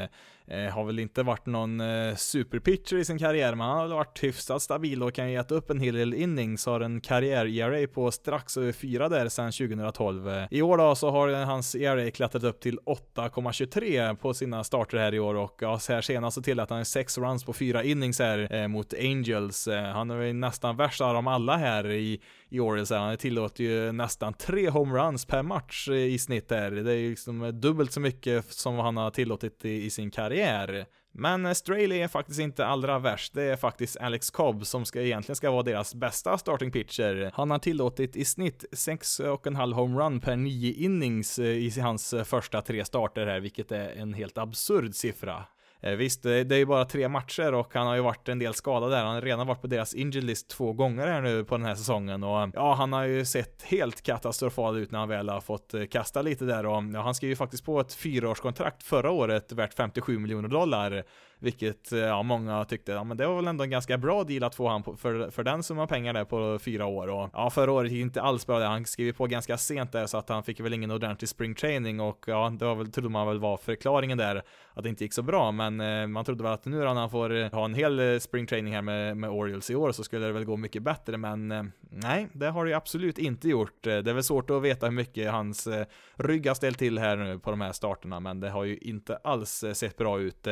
Eh, 0.51 0.73
har 0.73 0.85
väl 0.85 0.99
inte 0.99 1.23
varit 1.23 1.45
någon 1.45 1.81
eh, 1.81 2.15
superpitcher 2.15 2.97
i 2.97 3.05
sin 3.05 3.19
karriär, 3.19 3.55
men 3.55 3.67
han 3.67 3.77
har 3.77 3.87
varit 3.87 4.23
hyfsat 4.23 4.61
stabil 4.61 5.03
och 5.03 5.13
kan 5.13 5.31
ju 5.31 5.43
upp 5.49 5.69
en 5.69 5.79
hel 5.79 5.95
del 5.95 6.13
innings, 6.13 6.65
har 6.65 6.81
en 6.81 7.01
karriär-ERA 7.01 7.87
på 7.87 8.11
strax 8.11 8.57
över 8.57 8.71
4 8.71 9.09
där 9.09 9.29
sedan 9.29 9.51
2012. 9.51 10.29
Eh, 10.29 10.45
I 10.51 10.61
år 10.61 10.77
då 10.77 10.95
så 10.95 11.09
har 11.09 11.45
hans 11.45 11.75
ERA 11.75 12.11
klättrat 12.11 12.43
upp 12.43 12.59
till 12.59 12.79
8,23 13.15 14.15
på 14.15 14.33
sina 14.33 14.63
starter 14.63 14.97
här 14.97 15.13
i 15.13 15.19
år 15.19 15.35
och 15.35 15.57
ja, 15.61 15.79
så 15.79 15.93
här 15.93 16.01
senast 16.01 16.35
så 16.35 16.41
tillät 16.41 16.69
han 16.69 16.85
6 16.85 17.17
runs 17.17 17.43
på 17.43 17.53
4 17.53 17.83
innings 17.83 18.19
här 18.19 18.53
eh, 18.53 18.67
mot 18.67 18.93
Angels. 18.93 19.67
Eh, 19.67 19.83
han 19.83 20.11
är 20.11 20.33
nästan 20.33 20.77
värst 20.77 21.01
av 21.01 21.13
dem 21.13 21.27
alla 21.27 21.57
här 21.57 21.91
i, 21.91 22.21
i 22.49 22.59
Orioles. 22.59 22.89
Han 22.89 23.17
tillåter 23.17 23.63
ju 23.63 23.91
nästan 23.91 24.33
tre 24.33 24.69
homeruns 24.69 25.25
per 25.25 25.43
match 25.43 25.89
eh, 25.89 25.95
i 25.95 26.19
snitt 26.19 26.49
där. 26.49 26.71
Det 26.71 26.91
är 26.91 26.95
ju 26.95 27.09
liksom 27.09 27.59
dubbelt 27.61 27.91
så 27.91 27.99
mycket 27.99 28.45
som 28.45 28.75
han 28.75 28.97
har 28.97 29.11
tillåtit 29.11 29.65
i, 29.65 29.85
i 29.85 29.89
sin 29.89 30.11
karriär. 30.11 30.85
Men 31.11 31.45
eh, 31.45 31.53
Straley 31.53 31.99
är 31.99 32.07
faktiskt 32.07 32.39
inte 32.39 32.65
allra 32.65 32.99
värst, 32.99 33.33
det 33.33 33.43
är 33.43 33.55
faktiskt 33.55 33.97
Alex 33.97 34.29
Cobb 34.29 34.65
som 34.65 34.85
ska, 34.85 35.01
egentligen 35.01 35.35
ska 35.35 35.51
vara 35.51 35.63
deras 35.63 35.95
bästa 35.95 36.37
starting 36.37 36.71
pitcher. 36.71 37.31
Han 37.33 37.51
har 37.51 37.59
tillåtit 37.59 38.15
i 38.15 38.25
snitt 38.25 38.65
6,5 38.71 39.73
homerun 39.73 40.19
per 40.19 40.35
9 40.35 40.73
innings 40.73 41.39
eh, 41.39 41.45
i 41.45 41.79
hans 41.79 42.15
första 42.25 42.61
tre 42.61 42.85
starter 42.85 43.27
här, 43.27 43.39
vilket 43.39 43.71
är 43.71 43.89
en 43.89 44.13
helt 44.13 44.37
absurd 44.37 44.95
siffra. 44.95 45.45
Eh, 45.81 45.91
visst, 45.91 46.23
det 46.23 46.51
är 46.51 46.57
ju 46.57 46.65
bara 46.65 46.85
tre 46.85 47.09
matcher 47.09 47.53
och 47.53 47.73
han 47.73 47.87
har 47.87 47.95
ju 47.95 48.01
varit 48.01 48.29
en 48.29 48.39
del 48.39 48.53
skadad 48.53 48.91
där. 48.91 49.03
Han 49.03 49.13
har 49.15 49.21
redan 49.21 49.47
varit 49.47 49.61
på 49.61 49.67
deras 49.67 49.93
injured 49.93 50.23
list 50.23 50.49
två 50.49 50.73
gånger 50.73 51.07
här 51.07 51.21
nu 51.21 51.43
på 51.43 51.57
den 51.57 51.65
här 51.65 51.75
säsongen 51.75 52.23
och 52.23 52.41
eh, 52.41 52.49
ja, 52.53 52.73
han 52.73 52.93
har 52.93 53.03
ju 53.03 53.25
sett 53.25 53.63
helt 53.63 54.01
katastrofal 54.01 54.77
ut 54.77 54.91
när 54.91 54.99
han 54.99 55.09
väl 55.09 55.29
har 55.29 55.41
fått 55.41 55.73
eh, 55.73 55.85
kasta 55.85 56.21
lite 56.21 56.45
där 56.45 56.65
och 56.65 56.83
ja, 56.93 57.01
han 57.01 57.15
skrev 57.15 57.29
ju 57.29 57.35
faktiskt 57.35 57.65
på 57.65 57.79
ett 57.79 57.93
fyraårskontrakt 57.93 58.83
förra 58.83 59.11
året 59.11 59.51
värt 59.51 59.73
57 59.73 60.19
miljoner 60.19 60.49
dollar 60.49 61.03
vilket, 61.39 61.91
eh, 61.91 61.99
ja, 61.99 62.23
många 62.23 62.65
tyckte, 62.65 62.91
ja 62.91 63.03
men 63.03 63.17
det 63.17 63.27
var 63.27 63.35
väl 63.35 63.47
ändå 63.47 63.63
en 63.63 63.69
ganska 63.69 63.97
bra 63.97 64.23
deal 64.23 64.43
att 64.43 64.55
få 64.55 64.67
han 64.67 64.83
på, 64.83 64.95
för, 64.97 65.31
för 65.31 65.43
den 65.43 65.63
summan 65.63 65.87
pengar 65.87 66.13
där 66.13 66.25
på 66.25 66.59
fyra 66.59 66.85
år 66.85 67.07
och 67.07 67.29
ja, 67.33 67.49
förra 67.49 67.71
året 67.71 67.91
gick 67.91 68.01
inte 68.01 68.21
alls 68.21 68.47
bra 68.47 68.59
där. 68.59 68.67
Han 68.67 68.85
skrev 68.85 69.11
på 69.11 69.27
ganska 69.27 69.57
sent 69.57 69.91
där 69.91 70.05
så 70.05 70.17
att 70.17 70.29
han 70.29 70.43
fick 70.43 70.59
väl 70.59 70.73
ingen 70.73 70.91
ordentlig 70.91 71.29
spring 71.29 71.55
training 71.55 71.99
och 71.99 72.25
ja, 72.27 72.53
det 72.59 72.65
var 72.65 72.75
väl, 72.75 72.91
trodde 72.91 73.09
man 73.09 73.27
väl 73.27 73.39
var 73.39 73.57
förklaringen 73.57 74.17
där 74.17 74.43
att 74.73 74.83
det 74.83 74.89
inte 74.89 75.03
gick 75.03 75.13
så 75.13 75.21
bra, 75.21 75.51
men 75.51 75.81
eh, 75.81 76.07
man 76.07 76.25
trodde 76.25 76.43
väl 76.43 76.53
att 76.53 76.65
nu 76.65 76.77
när 76.77 76.85
han 76.85 77.09
får 77.09 77.35
eh, 77.35 77.51
ha 77.51 77.65
en 77.65 77.73
hel 77.73 77.99
eh, 77.99 78.19
spring 78.19 78.47
training 78.47 78.73
här 78.73 78.81
med, 78.81 79.17
med 79.17 79.29
Orioles 79.29 79.69
i 79.69 79.75
år 79.75 79.91
så 79.91 80.03
skulle 80.03 80.25
det 80.25 80.31
väl 80.31 80.45
gå 80.45 80.57
mycket 80.57 80.83
bättre, 80.83 81.17
men 81.17 81.51
eh, 81.51 81.63
nej, 81.91 82.27
det 82.33 82.47
har 82.47 82.65
det 82.65 82.71
ju 82.71 82.77
absolut 82.77 83.17
inte 83.17 83.49
gjort. 83.49 83.83
Det 83.83 83.91
är 83.91 84.13
väl 84.13 84.23
svårt 84.23 84.49
att 84.49 84.61
veta 84.61 84.85
hur 84.85 84.93
mycket 84.93 85.31
hans 85.31 85.67
rygg 86.15 86.47
har 86.47 86.55
ställt 86.55 86.77
till 86.77 86.99
här 86.99 87.17
nu 87.17 87.39
på 87.39 87.49
de 87.51 87.61
här 87.61 87.71
starterna, 87.71 88.19
men 88.19 88.39
det 88.39 88.49
har 88.49 88.63
ju 88.63 88.77
inte 88.77 89.17
alls 89.17 89.63
sett 89.73 89.97
bra 89.97 90.19
ut 90.19 90.47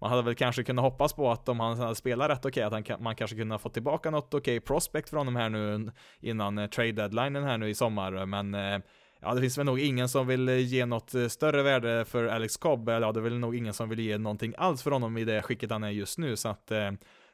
man 0.00 0.10
hade 0.10 0.22
väl 0.22 0.34
kanske 0.34 0.64
kunnat 0.64 0.84
hoppas 0.84 1.12
på 1.12 1.30
att 1.30 1.48
om 1.48 1.60
han 1.60 1.94
spelar 1.94 2.28
rätt 2.28 2.44
okej, 2.44 2.66
okay, 2.66 2.78
att 2.80 2.88
han, 2.88 3.02
man 3.02 3.16
kanske 3.16 3.36
kunde 3.36 3.58
få 3.58 3.68
tillbaka 3.68 4.10
något 4.10 4.34
okej 4.34 4.38
okay 4.38 4.60
prospect 4.60 5.10
från 5.10 5.26
dem 5.26 5.36
här 5.36 5.48
nu 5.48 5.90
innan 6.20 6.58
eh, 6.58 6.66
trade 6.66 6.92
deadlinen 6.92 7.44
här 7.44 7.58
nu 7.58 7.68
i 7.68 7.74
sommar, 7.74 8.26
men 8.26 8.54
eh, 8.54 8.78
Ja, 9.20 9.34
det 9.34 9.40
finns 9.40 9.58
väl 9.58 9.66
nog 9.66 9.80
ingen 9.80 10.08
som 10.08 10.26
vill 10.26 10.48
eh, 10.48 10.58
ge 10.58 10.86
något 10.86 11.14
större 11.28 11.62
värde 11.62 12.04
för 12.04 12.24
Alex 12.24 12.56
Cobb, 12.56 12.88
eller 12.88 13.06
ja, 13.06 13.12
det 13.12 13.20
är 13.20 13.22
väl 13.22 13.38
nog 13.38 13.56
ingen 13.56 13.74
som 13.74 13.88
vill 13.88 13.98
ge 13.98 14.18
någonting 14.18 14.54
alls 14.58 14.82
för 14.82 14.90
honom 14.90 15.18
i 15.18 15.24
det 15.24 15.42
skicket 15.42 15.70
han 15.70 15.84
är 15.84 15.90
just 15.90 16.18
nu, 16.18 16.36
så 16.36 16.48
att 16.48 16.72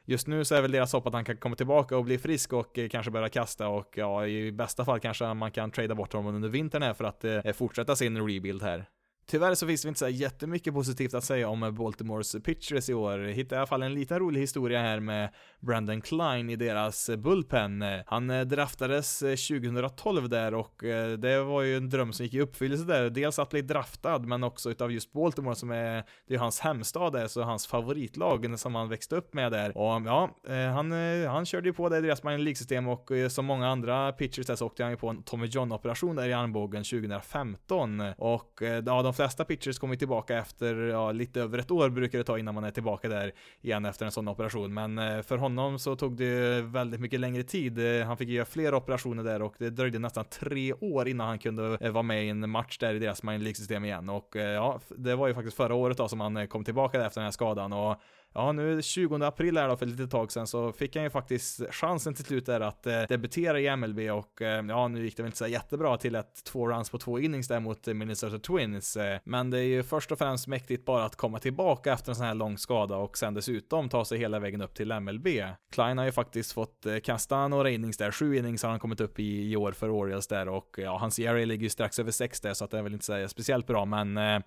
Just 0.07 0.27
nu 0.27 0.45
så 0.45 0.55
är 0.55 0.61
väl 0.61 0.71
deras 0.71 0.93
hopp 0.93 1.07
att 1.07 1.13
han 1.13 1.25
kan 1.25 1.37
komma 1.37 1.55
tillbaka 1.55 1.97
och 1.97 2.03
bli 2.03 2.17
frisk 2.17 2.53
och 2.53 2.79
kanske 2.91 3.11
börja 3.11 3.29
kasta. 3.29 3.67
Och 3.67 3.93
ja, 3.95 4.27
i 4.27 4.51
bästa 4.51 4.85
fall 4.85 4.99
kanske 4.99 5.33
man 5.33 5.51
kan 5.51 5.71
trada 5.71 5.95
bort 5.95 6.13
honom 6.13 6.35
under 6.35 6.49
vintern 6.49 6.81
här 6.81 6.93
för 6.93 7.03
att 7.03 7.57
fortsätta 7.57 7.95
sin 7.95 8.27
rebuild 8.27 8.63
här. 8.63 8.85
Tyvärr 9.27 9.55
så 9.55 9.67
finns 9.67 9.81
det 9.81 9.87
inte 9.87 9.99
så 9.99 10.09
jättemycket 10.09 10.73
positivt 10.73 11.13
att 11.13 11.23
säga 11.23 11.49
om 11.49 11.75
Baltimores 11.75 12.35
pitchers 12.43 12.89
i 12.89 12.93
år. 12.93 13.19
Hittade 13.19 13.55
i 13.55 13.57
alla 13.57 13.67
fall 13.67 13.83
en 13.83 13.93
liten 13.93 14.19
rolig 14.19 14.41
historia 14.41 14.81
här 14.81 14.99
med 14.99 15.29
Brandon 15.59 16.01
Klein 16.01 16.49
i 16.49 16.55
deras 16.55 17.09
bullpen. 17.17 17.83
Han 18.05 18.29
eh, 18.29 18.41
draftades 18.41 19.21
eh, 19.21 19.35
2012 19.59 20.29
där 20.29 20.53
och 20.53 20.83
eh, 20.83 21.11
det 21.11 21.43
var 21.43 21.61
ju 21.61 21.77
en 21.77 21.89
dröm 21.89 22.13
som 22.13 22.25
gick 22.25 22.33
i 22.33 22.41
uppfyllelse 22.41 22.85
där. 22.85 23.09
Dels 23.09 23.39
att 23.39 23.49
bli 23.49 23.61
draftad 23.61 24.19
men 24.19 24.43
också 24.43 24.71
utav 24.71 24.91
just 24.91 25.13
Baltimore 25.13 25.55
som 25.55 25.71
är, 25.71 26.03
det 26.27 26.35
är 26.35 26.39
hans 26.39 26.59
hemstad 26.59 27.13
där, 27.13 27.27
så 27.27 27.41
hans 27.41 27.67
favoritlag 27.67 28.59
som 28.59 28.75
han 28.75 28.89
växte 28.89 29.15
upp 29.15 29.33
med 29.33 29.51
där. 29.51 29.77
Och 29.77 30.01
ja, 30.05 30.29
han, 30.73 30.91
han 31.27 31.45
körde 31.45 31.69
ju 31.69 31.73
på 31.73 31.89
det 31.89 31.97
i 31.97 32.01
deras 32.01 32.23
minor 32.23 32.37
League-system 32.37 32.87
och 32.87 33.11
som 33.29 33.45
många 33.45 33.67
andra 33.67 34.11
pitchers 34.11 34.45
där 34.45 34.55
så 34.55 34.65
åkte 34.65 34.83
han 34.83 34.91
ju 34.91 34.97
på 34.97 35.09
en 35.09 35.23
Tommy 35.23 35.47
John-operation 35.47 36.15
där 36.15 36.27
i 36.27 36.33
armbågen 36.33 36.83
2015. 36.83 38.01
Och 38.17 38.61
ja, 38.85 39.01
de 39.01 39.13
flesta 39.15 39.45
pitchers 39.45 39.79
kommer 39.79 39.95
tillbaka 39.95 40.37
efter, 40.37 40.75
ja, 40.75 41.11
lite 41.11 41.41
över 41.41 41.57
ett 41.57 41.71
år 41.71 41.89
brukar 41.89 42.17
det 42.17 42.23
ta 42.23 42.39
innan 42.39 42.55
man 42.55 42.63
är 42.63 42.71
tillbaka 42.71 43.09
där 43.09 43.31
igen 43.61 43.85
efter 43.85 44.05
en 44.05 44.11
sån 44.11 44.27
operation. 44.27 44.73
Men 44.73 44.97
eh, 44.97 45.21
för 45.21 45.37
honom 45.37 45.79
så 45.79 45.95
tog 45.95 46.17
det 46.17 46.61
väldigt 46.61 46.99
mycket 46.99 47.19
längre 47.19 47.43
tid. 47.43 47.99
Eh, 47.99 48.07
han 48.07 48.17
fick 48.17 48.29
göra 48.29 48.45
flera 48.45 48.77
operationer 48.77 49.23
där 49.23 49.41
och 49.41 49.55
det 49.57 49.69
dröjde 49.69 49.99
nästan 49.99 50.25
tre 50.25 50.73
år 50.73 51.07
innan 51.07 51.27
han 51.27 51.39
kunde 51.39 51.77
eh, 51.81 51.91
vara 51.91 52.03
med 52.03 52.25
i 52.25 52.29
en 52.29 52.49
match 52.49 52.77
där 52.77 52.93
i 52.93 52.99
deras 52.99 53.23
Mind 53.23 53.43
League-system 53.43 53.85
igen. 53.85 54.09
Och 54.09 54.35
ja, 54.35 54.79
det 54.97 55.15
var 55.15 55.27
ju 55.27 55.33
faktiskt 55.33 55.57
förra 55.57 55.75
året 55.75 55.97
då 55.97 56.07
som 56.07 56.19
han 56.19 56.47
kom 56.47 56.63
tillbaka 56.63 57.05
efter 57.05 57.21
den 57.21 57.25
här 57.25 57.31
skadan 57.31 57.73
och 57.73 58.01
Ja, 58.37 58.51
nu 58.51 58.81
20 58.81 59.15
april 59.15 59.57
här 59.57 59.67
då 59.67 59.77
för 59.77 59.85
ett 59.85 59.91
litet 59.91 60.11
tag 60.11 60.31
sedan 60.31 60.47
så 60.47 60.71
fick 60.71 60.95
han 60.95 61.03
ju 61.03 61.09
faktiskt 61.09 61.61
chansen 61.73 62.13
till 62.13 62.25
slut 62.25 62.45
där 62.45 62.61
att 62.61 62.87
eh, 62.87 63.01
debutera 63.09 63.59
i 63.59 63.75
MLB 63.75 63.99
och 63.99 64.41
eh, 64.41 64.65
ja, 64.65 64.87
nu 64.87 65.03
gick 65.03 65.17
det 65.17 65.23
väl 65.23 65.27
inte 65.27 65.37
så 65.37 65.47
jättebra 65.47 65.97
till 65.97 66.15
ett 66.15 66.43
två 66.43 66.67
runs 66.67 66.89
på 66.89 66.97
två 66.97 67.19
innings 67.19 67.47
där 67.47 67.59
mot 67.59 67.87
Minnesota 67.87 68.39
Twins. 68.39 68.97
Eh, 68.97 69.19
men 69.23 69.49
det 69.49 69.59
är 69.59 69.63
ju 69.63 69.83
först 69.83 70.11
och 70.11 70.17
främst 70.17 70.47
mäktigt 70.47 70.85
bara 70.85 71.05
att 71.05 71.15
komma 71.15 71.39
tillbaka 71.39 71.93
efter 71.93 72.11
en 72.11 72.15
sån 72.15 72.25
här 72.25 72.33
lång 72.33 72.57
skada 72.57 72.97
och 72.97 73.17
sen 73.17 73.33
dessutom 73.33 73.89
ta 73.89 74.05
sig 74.05 74.17
hela 74.17 74.39
vägen 74.39 74.61
upp 74.61 74.73
till 74.73 74.99
MLB. 74.99 75.27
Klein 75.71 75.97
har 75.97 76.05
ju 76.05 76.11
faktiskt 76.11 76.51
fått 76.51 76.85
eh, 76.85 76.97
kasta 76.97 77.47
några 77.47 77.69
innings 77.69 77.97
där, 77.97 78.11
sju 78.11 78.35
innings 78.35 78.63
har 78.63 78.69
han 78.69 78.79
kommit 78.79 79.01
upp 79.01 79.19
i 79.19 79.51
i 79.51 79.55
år 79.55 79.71
för 79.71 79.89
Orioles 79.89 80.27
där 80.27 80.49
och 80.49 80.75
ja, 80.77 80.97
hans 80.97 81.19
ERA 81.19 81.45
ligger 81.45 81.63
ju 81.63 81.69
strax 81.69 81.99
över 81.99 82.11
sex 82.11 82.41
där 82.41 82.53
så 82.53 82.65
att 82.65 82.71
det 82.71 82.77
är 82.77 82.83
väl 82.83 82.93
inte 82.93 83.05
så 83.05 83.27
speciellt 83.27 83.67
bra 83.67 83.85
men 83.85 84.17
eh, 84.17 84.39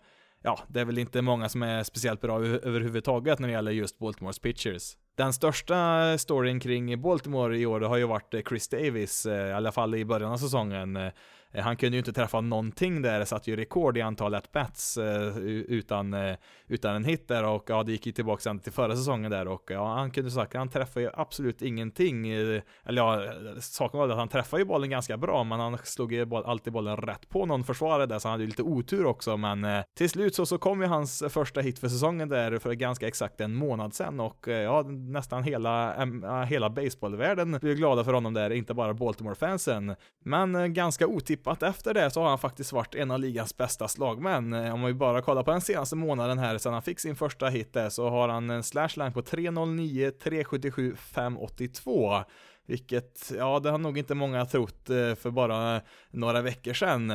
ja, 0.43 0.59
det 0.69 0.81
är 0.81 0.85
väl 0.85 0.99
inte 0.99 1.23
många 1.23 1.49
som 1.49 1.63
är 1.63 1.83
speciellt 1.83 2.21
bra 2.21 2.45
överhuvudtaget 2.45 3.39
när 3.39 3.49
det 3.49 3.53
gäller 3.53 3.73
just 3.73 3.99
Baltimores 3.99 4.39
pitchers. 4.39 4.97
Den 5.17 5.33
största 5.33 6.19
storyn 6.19 6.61
kring 6.61 7.03
Baltimore 7.03 7.59
i 7.59 7.67
år 7.67 7.81
har 7.81 7.97
ju 7.97 8.07
varit 8.07 8.35
eh, 8.35 8.41
Chris 8.49 8.69
Davis, 8.69 9.27
eh, 9.27 9.49
i 9.49 9.53
alla 9.53 9.73
fall 9.73 9.95
i 9.95 10.05
början 10.05 10.33
av 10.33 10.37
säsongen. 10.37 10.97
Eh, 10.97 11.13
Eh, 11.53 11.65
han 11.65 11.77
kunde 11.77 11.97
ju 11.97 11.99
inte 11.99 12.13
träffa 12.13 12.41
någonting 12.41 13.03
där, 13.03 13.25
satt 13.25 13.47
ju 13.47 13.57
rekord 13.57 13.97
i 13.97 14.01
antalet 14.01 14.53
bats 14.53 14.97
eh, 14.97 15.39
utan, 15.39 16.15
eh, 16.15 16.37
utan 16.67 16.97
en 16.97 17.05
hit 17.05 17.29
där 17.29 17.45
och 17.45 17.65
ja, 17.67 17.83
det 17.83 17.93
gick 17.93 18.07
ju 18.07 18.13
tillbaka 18.13 18.59
till 18.63 18.73
förra 18.73 18.97
säsongen 18.97 19.31
där 19.31 19.49
och 19.49 19.71
ja, 19.71 19.95
han 19.95 20.11
kunde 20.11 20.31
sagt, 20.31 20.55
han 20.55 20.69
träffade 20.69 21.05
ju 21.07 21.11
absolut 21.15 21.63
ingenting. 21.63 22.29
Eller 22.31 22.63
ja, 22.85 23.23
saken 23.61 23.99
var 23.99 24.09
att 24.09 24.17
han 24.17 24.29
träffade 24.29 24.63
ju 24.63 24.67
bollen 24.67 24.91
ganska 24.91 25.17
bra, 25.17 25.45
men 25.45 25.61
han 25.61 25.79
slog 25.85 26.13
ju 26.13 26.35
alltid 26.35 26.73
bollen 26.73 26.97
rätt 26.97 27.29
på 27.29 27.47
någon 27.47 27.65
försvarare 27.65 28.07
där, 28.07 28.19
så 28.19 28.29
han 28.29 28.33
hade 28.33 28.43
ju 28.43 28.49
lite 28.49 28.63
otur 28.63 29.07
också, 29.07 29.37
men 29.37 29.67
till 29.97 30.11
slut 30.11 30.35
så, 30.35 30.47
så 30.47 30.59
kom 30.59 30.81
ju 30.81 30.87
hans 30.87 31.23
första 31.29 31.61
hit 31.61 31.79
för 31.79 31.89
säsongen 31.89 32.29
där 32.29 32.59
för 32.59 32.73
ganska 32.73 33.09
exakt 33.09 33.41
en 33.41 33.55
månad 33.55 33.95
sedan 33.95 34.21
och 34.21 34.49
ja, 34.49 34.83
nästan 34.89 35.43
hela, 35.43 35.95
hela 36.45 36.71
baseballvärlden 36.71 37.59
blev 37.63 37.77
glada 37.77 38.05
för 38.05 38.13
honom 38.13 38.35
där, 38.35 38.51
inte 38.51 38.75
bara 38.75 38.95
Baltimore-fansen. 38.95 39.95
Men 40.25 40.75
ganska 40.75 41.07
otippat 41.07 41.38
tippat 41.39 41.63
efter 41.63 41.95
det 41.95 42.11
så 42.11 42.23
har 42.23 42.29
han 42.29 42.39
faktiskt 42.39 42.73
varit 42.73 42.95
en 42.95 43.11
av 43.11 43.21
ligans 43.21 43.57
bästa 43.57 43.89
slagmän. 43.89 44.53
Eh, 44.53 44.75
om 44.75 44.83
vi 44.83 44.95
bara 44.95 45.23
kollar 45.23 45.43
på 45.43 45.51
den 45.51 45.61
senaste 45.61 45.97
månaden 45.97 46.39
här 46.39 46.59
sedan 46.59 46.73
han 46.73 46.83
fick 46.83 47.01
sin 47.01 47.17
första 47.17 47.49
hit 47.49 47.73
där 47.73 47.89
så 47.89 48.09
har 48.09 48.29
han 48.29 48.51
en 48.51 48.63
slashline 48.63 49.13
på 49.13 49.23
309, 49.23 50.11
377, 50.11 50.97
582. 50.97 52.25
Vilket, 52.67 53.33
ja 53.37 53.61
det 53.61 53.71
har 53.71 53.79
nog 53.79 53.99
inte 53.99 54.15
många 54.15 54.45
trott 54.45 54.91
eh, 54.91 55.15
för 55.15 55.31
bara 55.31 55.81
några 56.11 56.43
veckor 56.43 56.73
sedan. 56.73 57.13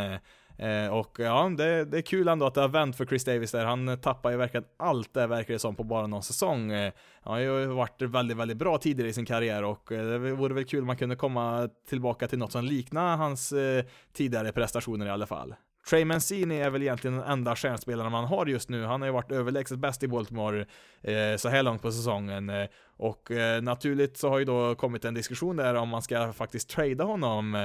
Eh, 0.58 0.88
och 0.88 1.20
ja, 1.20 1.50
det, 1.58 1.86
det, 1.86 1.98
är 1.98 2.02
kul 2.02 2.28
ändå 2.28 2.46
att 2.46 2.54
det 2.54 2.62
har 2.62 2.68
vänt 2.68 2.98
för 2.98 3.06
Chris 3.06 3.26
Davis 3.26 3.52
där. 3.52 3.66
Han 3.66 3.98
tappar 3.98 4.32
ju 4.32 4.38
verkligen 4.38 4.66
allt 4.78 5.14
det 5.14 5.28
verkar 5.28 5.54
det 5.54 5.60
som 5.60 5.76
på 5.76 5.84
bara 5.84 6.08
någon 6.08 6.24
säsong. 6.24 6.72
Eh, 6.72 6.94
han 7.22 7.34
har 7.34 7.40
ju 7.40 7.66
varit 7.66 8.02
väldigt, 8.02 8.38
väldigt 8.38 8.58
bra 8.58 8.78
tidigare 8.78 9.10
i 9.10 9.14
sin 9.14 9.26
karriär 9.26 9.64
och 9.64 9.92
eh, 9.92 10.06
det 10.06 10.18
vore 10.18 10.54
väl 10.54 10.66
kul 10.66 10.80
om 10.80 10.88
man 10.88 10.98
kunde 10.98 11.16
komma 11.16 11.70
tillbaka 11.90 12.28
till 12.28 12.40
något 12.40 12.52
som 12.52 12.66
liknar 12.66 13.18
hans 13.18 13.52
eh, 13.52 13.86
tidigare 14.14 14.52
prestationer 14.52 15.06
i 15.06 15.10
alla 15.10 15.26
fall. 15.26 15.56
Trey 15.90 16.06
Mancini 16.06 16.60
är 16.60 16.70
väl 16.70 16.82
egentligen 16.82 17.18
den 17.18 17.26
enda 17.26 17.56
stjärnspelaren 17.56 18.12
man 18.12 18.26
har 18.26 18.46
just 18.46 18.70
nu. 18.70 18.84
Han 18.84 19.02
har 19.02 19.08
ju 19.08 19.14
varit 19.14 19.32
överlägset 19.32 19.80
bäst 19.80 20.04
i 20.04 20.08
Baltimore 20.08 20.66
eh, 21.02 21.38
så 21.38 21.50
här 21.50 21.64
långt 21.64 21.82
på 21.82 21.92
säsongen. 21.92 22.50
Eh, 22.50 22.68
och 22.98 23.32
eh, 23.32 23.62
naturligt 23.62 24.18
så 24.18 24.30
har 24.30 24.40
ju 24.40 24.46
då 24.46 24.76
kommit 24.76 25.06
en 25.06 25.14
diskussion 25.14 25.56
där 25.56 25.76
om 25.76 25.90
man 25.90 26.02
ska 26.02 26.34
faktiskt 26.34 26.70
trada 26.70 27.04
honom. 27.04 27.56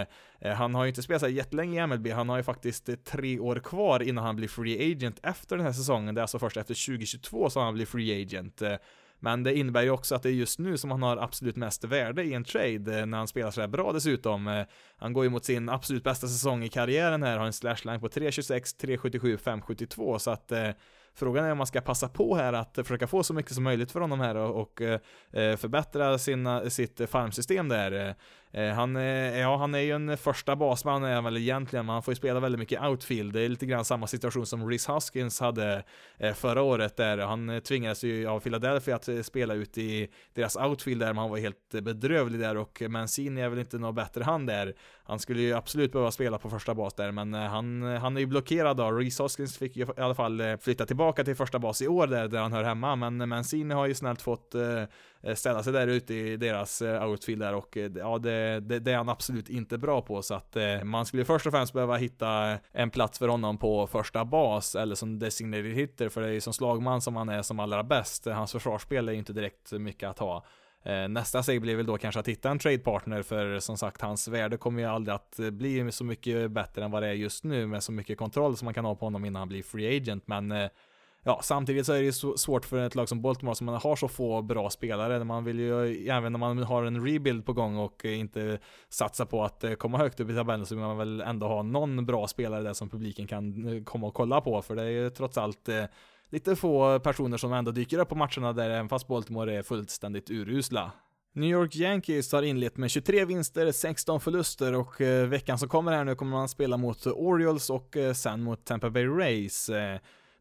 Eh, 0.40 0.52
han 0.52 0.74
har 0.74 0.85
ju 0.85 0.88
inte 0.88 1.02
spelat 1.02 1.22
så 1.22 1.28
jättelänge 1.28 1.83
i 1.83 1.87
MLB, 1.87 2.07
han 2.07 2.28
har 2.28 2.37
ju 2.37 2.42
faktiskt 2.42 3.04
tre 3.04 3.38
år 3.38 3.57
kvar 3.57 4.02
innan 4.02 4.24
han 4.24 4.37
blir 4.37 4.48
free 4.48 4.92
agent 4.92 5.20
efter 5.22 5.57
den 5.57 5.66
här 5.66 5.72
säsongen. 5.72 6.14
Det 6.14 6.18
är 6.20 6.22
alltså 6.22 6.38
först 6.38 6.57
efter 6.57 6.87
2022 6.87 7.50
som 7.50 7.62
han 7.62 7.74
blir 7.74 7.87
free 7.87 8.22
agent. 8.22 8.62
Eh, 8.62 8.74
men 9.20 9.42
det 9.42 9.54
innebär 9.54 9.83
ju 9.83 9.90
också 9.90 10.14
att 10.14 10.22
det 10.22 10.28
är 10.28 10.33
just 10.33 10.59
nu 10.59 10.76
som 10.76 10.90
han 10.90 11.02
har 11.02 11.16
absolut 11.16 11.57
mest 11.57 11.85
värde 11.85 12.22
i 12.22 12.35
en 12.35 12.44
trade, 12.44 12.98
eh, 12.98 13.07
när 13.07 13.18
han 13.18 13.28
spelar 13.28 13.50
sådär 13.50 13.68
bra 13.68 13.92
dessutom. 13.92 14.48
Eh, 14.48 14.64
han 14.96 15.12
går 15.12 15.24
ju 15.24 15.31
mot 15.31 15.44
sin 15.44 15.68
absolut 15.68 16.04
bästa 16.04 16.26
säsong 16.26 16.64
i 16.64 16.68
karriären 16.68 17.22
här, 17.22 17.38
har 17.38 17.46
en 17.46 17.52
slashline 17.52 18.00
på 18.00 18.09
3.26, 18.09 18.81
3.77, 18.81 19.37
5.72, 19.37 20.18
så 20.18 20.31
att 20.31 20.52
eh, 20.52 20.70
Frågan 21.14 21.44
är 21.44 21.52
om 21.52 21.59
man 21.59 21.66
ska 21.66 21.81
passa 21.81 22.09
på 22.09 22.37
här 22.37 22.52
att 22.52 22.74
försöka 22.74 23.07
få 23.07 23.22
så 23.22 23.35
mycket 23.35 23.52
som 23.52 23.64
möjligt 23.64 23.92
för 23.92 24.00
honom 24.00 24.20
här 24.20 24.35
och, 24.37 24.83
förbättra 25.33 26.18
sina, 26.18 26.70
sitt 26.70 27.11
farmsystem 27.11 27.68
där. 27.68 28.14
Eh, 28.52 28.68
han, 28.68 28.96
eh, 28.96 29.38
ja, 29.38 29.56
han 29.56 29.74
är 29.74 29.78
ju 29.78 29.92
en 29.92 30.16
första 30.16 30.56
basman 30.56 31.04
är 31.04 31.14
han 31.14 31.24
väl 31.24 31.37
egentligen, 31.37 31.87
men 31.87 31.92
han 31.92 32.02
får 32.02 32.12
ju 32.12 32.16
spela 32.16 32.40
väldigt 32.40 32.58
mycket 32.58 32.82
outfield. 32.82 33.32
Det 33.32 33.40
är 33.40 33.48
lite 33.48 33.66
grann 33.66 33.84
samma 33.84 34.06
situation 34.06 34.46
som 34.46 34.70
Rhys 34.70 34.88
Huskins 34.88 35.40
hade 35.40 35.84
eh, 36.18 36.34
förra 36.34 36.62
året 36.62 36.96
där. 36.96 37.18
Han 37.18 37.61
tvingades 37.61 38.04
ju 38.04 38.26
av 38.26 38.40
Philadelphia 38.40 38.96
att 38.96 39.08
spela 39.22 39.54
ut 39.54 39.78
i 39.78 40.08
deras 40.34 40.56
outfield 40.56 41.00
där, 41.00 41.06
men 41.06 41.16
han 41.16 41.30
var 41.30 41.38
helt 41.38 41.70
bedrövlig 41.70 42.40
där 42.40 42.56
och 42.56 42.82
Mancini 42.88 43.40
är 43.40 43.48
väl 43.48 43.58
inte 43.58 43.78
någon 43.78 43.94
bättre 43.94 44.24
han 44.24 44.46
där. 44.46 44.74
Han 45.04 45.18
skulle 45.18 45.40
ju 45.40 45.54
absolut 45.54 45.92
behöva 45.92 46.11
spela 46.11 46.38
på 46.38 46.50
första 46.50 46.74
bas 46.74 46.94
där, 46.94 47.12
men 47.12 47.34
han, 47.34 47.82
han 47.82 48.16
är 48.16 48.20
ju 48.20 48.26
blockerad 48.26 48.76
då. 48.76 48.90
Rhys 48.92 49.20
Huskins 49.20 49.58
fick 49.58 49.76
ju 49.76 49.84
i 49.84 50.00
alla 50.00 50.14
fall 50.14 50.42
flytta 50.61 50.87
tillbaka 50.87 51.24
till 51.24 51.37
första 51.37 51.58
bas 51.58 51.82
i 51.82 51.88
år 51.88 52.06
där, 52.06 52.28
där 52.28 52.38
han 52.38 52.52
hör 52.52 52.64
hemma, 52.64 52.96
men 52.96 53.28
Mancini 53.28 53.74
har 53.74 53.87
ju 53.87 53.94
snällt 53.94 54.22
fått 54.22 54.54
Eh, 55.22 55.35
ställa 55.35 55.62
sig 55.62 55.72
där 55.72 55.87
ute 55.87 56.14
i 56.14 56.37
deras 56.37 56.83
eh, 56.83 57.09
outfield 57.09 57.42
där 57.42 57.54
och 57.54 57.76
eh, 57.76 57.90
ja, 57.94 58.18
det, 58.18 58.61
det, 58.61 58.78
det, 58.78 58.92
är 58.92 58.96
han 58.96 59.09
absolut 59.09 59.48
inte 59.48 59.78
bra 59.78 60.02
på 60.02 60.22
så 60.22 60.35
att 60.35 60.57
man 60.85 61.07
skulle 61.07 61.24
först 61.24 61.46
och 61.46 61.52
främst 61.52 61.72
behöva 61.72 61.96
hitta 61.96 62.59
en 62.72 62.90
plats 62.90 63.18
för 63.18 63.28
honom 63.28 63.59
på 63.59 63.87
första 63.87 64.24
bas 64.24 64.74
eller 64.74 64.94
som 64.94 65.18
designated 65.18 65.72
hitter 65.72 66.09
för 66.09 66.20
det 66.20 66.28
är 66.28 66.33
ju 66.33 66.40
som 66.40 66.52
slagman 66.52 67.00
som 67.00 67.16
han 67.16 67.28
är 67.28 67.42
som 67.42 67.61
allra 67.61 67.83
bäst. 67.83 68.26
Hans 68.26 68.52
försvarsspel 68.52 69.09
är 69.09 69.12
ju 69.12 69.18
inte 69.18 69.33
direkt 69.33 69.72
mycket 69.72 70.09
att 70.09 70.18
ha. 70.18 70.44
Nästa 71.09 71.42
steg 71.42 71.61
blir 71.61 71.76
väl 71.76 71.87
då 71.87 71.98
kanske 71.98 72.20
att 72.20 72.28
hitta 72.28 72.50
en 72.50 72.59
tradepartner 72.59 73.22
för 73.22 73.59
som 73.59 73.76
sagt 73.78 74.00
hans 74.00 74.28
värde 74.28 74.57
kommer 74.57 74.83
ju 74.83 74.88
aldrig 74.88 75.14
att 75.14 75.37
bli 75.52 75.92
så 75.92 76.04
mycket 76.04 76.50
bättre 76.50 76.85
än 76.85 76.90
vad 76.90 77.02
det 77.02 77.09
är 77.09 77.12
just 77.12 77.44
nu 77.44 77.66
med 77.66 77.83
så 77.83 77.92
mycket 77.92 78.18
kontroll 78.18 78.57
som 78.57 78.64
man 78.64 78.74
kan 78.74 78.85
ha 78.85 78.94
på 78.94 79.07
honom 79.07 79.24
innan 79.24 79.40
han 79.40 79.48
blir 79.48 79.62
free 79.62 79.96
agent 79.96 80.26
men 80.26 80.68
Ja, 81.29 81.41
samtidigt 81.43 81.87
så 81.87 81.93
är 81.93 81.99
det 81.99 82.05
ju 82.05 82.37
svårt 82.37 82.64
för 82.64 82.87
ett 82.87 82.95
lag 82.95 83.09
som 83.09 83.23
Baltimore 83.23 83.55
som 83.55 83.64
man 83.64 83.75
har 83.75 83.97
så 83.97 84.09
få 84.09 84.43
bra 84.43 84.71
spelare. 84.71 85.25
Man 85.25 85.45
vill 85.45 85.61
ju, 85.61 86.09
även 86.09 86.35
om 86.35 86.41
man 86.41 86.59
har 86.59 86.85
en 86.85 87.07
rebuild 87.07 87.47
på 87.47 87.53
gång 87.53 87.77
och 87.77 88.05
eh, 88.05 88.19
inte 88.19 88.59
satsa 88.88 89.27
på 89.27 89.45
att 89.45 89.64
eh, 89.64 89.73
komma 89.73 89.99
högt 89.99 90.21
upp 90.21 90.31
i 90.31 90.35
tabellen 90.35 90.67
så 90.67 90.75
vill 90.75 90.85
man 90.85 90.99
väl 90.99 91.21
ändå 91.21 91.47
ha 91.47 91.62
någon 91.62 92.07
bra 92.07 92.27
spelare 92.27 92.62
där 92.62 92.73
som 92.73 92.88
publiken 92.88 93.27
kan 93.27 93.69
eh, 93.77 93.85
komma 93.85 94.07
och 94.07 94.14
kolla 94.14 94.41
på. 94.41 94.62
För 94.62 94.77
det 94.77 94.83
är 94.83 94.87
ju 94.87 95.11
trots 95.11 95.38
allt 95.38 95.69
lite 96.31 96.57
få 96.57 97.01
personer 97.01 97.37
som 97.37 97.53
ändå 97.53 97.71
dyker 97.71 97.99
upp 97.99 98.09
på 98.09 98.14
matcherna 98.14 98.53
där 98.53 98.71
även 98.71 98.88
fast 98.88 99.09
Baltimore 99.09 99.59
är 99.59 99.62
fullständigt 99.62 100.31
urusla. 100.31 100.93
New 101.35 101.51
York 101.51 101.77
Yankees 101.77 102.33
har 102.33 102.43
inlett 102.43 102.77
med 102.77 102.91
23 102.91 103.25
vinster, 103.25 103.73
16 103.73 104.21
förluster 104.21 104.75
och 104.75 105.01
veckan 105.29 105.59
som 105.59 105.69
kommer 105.69 105.93
här 105.93 106.05
nu 106.05 106.14
kommer 106.14 106.33
man 106.33 106.49
spela 106.49 106.77
mot 106.77 107.07
Orioles 107.07 107.71
och 107.71 107.97
sen 108.14 108.43
mot 108.43 108.64
Tampa 108.64 108.91
Bay 108.91 109.07
Rays. 109.07 109.71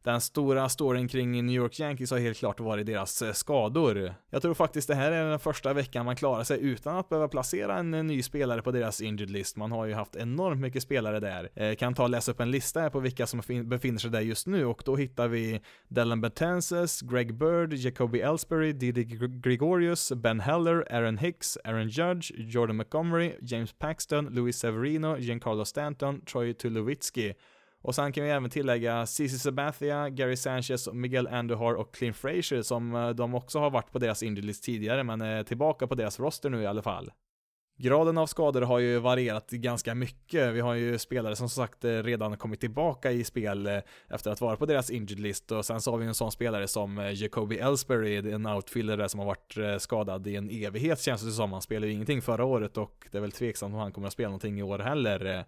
Den 0.04 0.22
stora 0.22 0.70
storyn 0.70 1.08
kring 1.08 1.46
New 1.46 1.56
York 1.56 1.80
Yankees 1.80 2.12
har 2.12 2.18
helt 2.18 2.38
klart 2.38 2.60
varit 2.60 2.86
deras 2.86 3.22
eh, 3.22 3.34
skador. 3.34 4.14
Jag 4.30 4.42
tror 4.42 4.54
faktiskt 4.54 4.88
det 4.88 4.96
här 4.96 5.12
är 5.12 5.30
den 5.30 5.40
första 5.40 5.74
veckan 5.74 6.06
man 6.06 6.16
klarar 6.16 6.44
sig 6.44 6.60
utan 6.62 6.98
att 6.98 7.10
behöva 7.10 7.28
placera 7.28 7.78
en 7.78 7.94
eh, 7.94 8.04
ny 8.04 8.24
spelare 8.24 8.62
på 8.62 8.72
deras 8.72 9.02
injured 9.02 9.30
list. 9.30 9.58
Man 9.58 9.72
har 9.72 9.86
ju 9.86 9.94
haft 9.94 10.16
enormt 10.16 10.62
mycket 10.62 10.84
spelare 10.84 11.20
där. 11.20 11.50
Eh, 11.56 11.76
kan 11.76 11.94
ta 11.94 12.04
och 12.04 12.10
läsa 12.10 12.32
upp 12.32 12.40
en 12.40 12.52
lista 12.52 12.80
här 12.80 12.90
på 12.90 13.00
vilka 13.00 13.28
som 13.28 13.42
befinner 13.64 14.00
sig 14.00 14.12
där 14.12 14.22
just 14.22 14.48
nu 14.48 14.66
och 14.66 14.82
då 14.86 14.96
hittar 14.96 15.28
vi 15.28 15.62
Dellen 15.88 16.22
Betances, 16.22 17.02
Greg 17.02 17.34
Bird, 17.34 17.74
Jacoby 17.74 18.20
Ellsbury, 18.20 18.74
Didi 18.74 19.04
Gregorius, 19.44 20.12
Ben 20.12 20.40
Heller, 20.40 20.94
Aaron 20.94 21.18
Hicks, 21.18 21.58
Aaron 21.64 21.88
Judge, 21.88 22.32
Jordan 22.38 22.76
Montgomery, 22.76 23.34
James 23.42 23.74
Paxton, 23.74 24.26
Louis 24.26 24.60
Severino, 24.60 25.18
Giancarlo 25.18 25.66
Stanton, 25.66 26.22
Troy 26.26 26.54
Tulowitzki 26.54 27.34
och 27.88 27.96
sen 27.96 28.12
kan 28.12 28.24
vi 28.24 28.30
även 28.30 28.50
tillägga 28.50 29.06
Cici 29.06 29.40
Sabathia, 29.40 30.10
Gary 30.10 30.36
Sanchez, 30.36 30.90
Miguel 30.94 31.28
Andujar 31.28 31.74
och 31.74 31.94
Clint 31.96 32.18
Frazier 32.18 32.62
som 32.62 32.96
eh, 32.96 33.10
de 33.10 33.36
också 33.36 33.60
har 33.60 33.70
varit 33.70 33.92
på 33.92 34.00
deras 34.00 34.24
indelist 34.24 34.64
tidigare 34.64 35.04
men 35.04 35.22
är 35.22 35.44
tillbaka 35.44 35.88
på 35.88 35.96
deras 35.96 36.20
roster 36.20 36.50
nu 36.50 36.62
i 36.62 36.66
alla 36.66 36.82
fall. 36.82 37.12
Graden 37.78 38.18
av 38.18 38.26
skador 38.26 38.62
har 38.62 38.80
ju 38.80 39.00
varierat 39.00 39.50
ganska 39.50 39.96
mycket. 39.96 40.54
Vi 40.54 40.60
har 40.60 40.74
ju 40.74 40.98
spelare 40.98 41.36
som 41.36 41.50
sagt 41.50 41.86
eh, 41.86 41.92
redan 41.92 42.38
kommit 42.38 42.60
tillbaka 42.60 43.12
i 43.12 43.24
spel 43.24 43.82
efter 44.10 44.32
att 44.32 44.42
vara 44.42 44.56
på 44.56 44.66
deras 44.66 44.90
injured 44.90 45.20
list 45.20 45.52
och 45.52 45.66
sen 45.66 45.82
så 45.82 45.92
har 45.92 45.98
vi 45.98 46.06
en 46.06 46.16
sån 46.16 46.32
spelare 46.32 46.68
som 46.68 47.12
Jacoby 47.16 47.58
Ellsbury, 47.58 48.32
en 48.32 48.46
outfielder 48.46 48.98
där 48.98 49.08
som 49.08 49.20
har 49.20 49.28
varit 49.28 49.82
skadad 49.82 50.28
i 50.28 50.36
en 50.36 50.50
evighet 50.50 51.02
känns 51.02 51.22
det 51.22 51.32
som. 51.32 51.52
Han 51.52 51.62
spelade 51.62 51.88
ju 51.88 51.94
ingenting 51.94 52.22
förra 52.22 52.46
året 52.46 52.78
och 52.78 53.08
det 53.12 53.18
är 53.18 53.22
väl 53.22 53.32
tveksamt 53.32 53.74
om 53.74 53.80
han 53.80 53.92
kommer 53.92 54.08
att 54.08 54.14
spela 54.14 54.30
någonting 54.30 54.60
i 54.60 54.64
år 54.64 54.80
heller. 54.80 55.46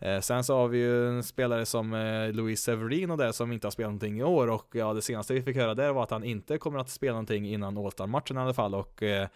Eh, 0.00 0.20
sen 0.20 0.44
så 0.44 0.56
har 0.56 0.68
vi 0.68 0.78
ju 0.78 1.08
en 1.08 1.22
spelare 1.22 1.66
som 1.66 1.94
eh, 1.94 2.32
Luis 2.32 2.62
Severino 2.62 3.16
där 3.16 3.32
som 3.32 3.52
inte 3.52 3.66
har 3.66 3.70
spelat 3.70 3.88
någonting 3.88 4.18
i 4.18 4.22
år 4.22 4.48
och 4.50 4.66
ja, 4.72 4.94
det 4.94 5.02
senaste 5.02 5.34
vi 5.34 5.42
fick 5.42 5.56
höra 5.56 5.74
där 5.74 5.92
var 5.92 6.02
att 6.02 6.10
han 6.10 6.24
inte 6.24 6.58
kommer 6.58 6.78
att 6.78 6.90
spela 6.90 7.12
någonting 7.12 7.48
innan 7.48 7.78
All-Star-matchen 7.78 8.36
i 8.36 8.40
alla 8.40 8.54
fall 8.54 8.74
och 8.74 9.02
eh, 9.02 9.28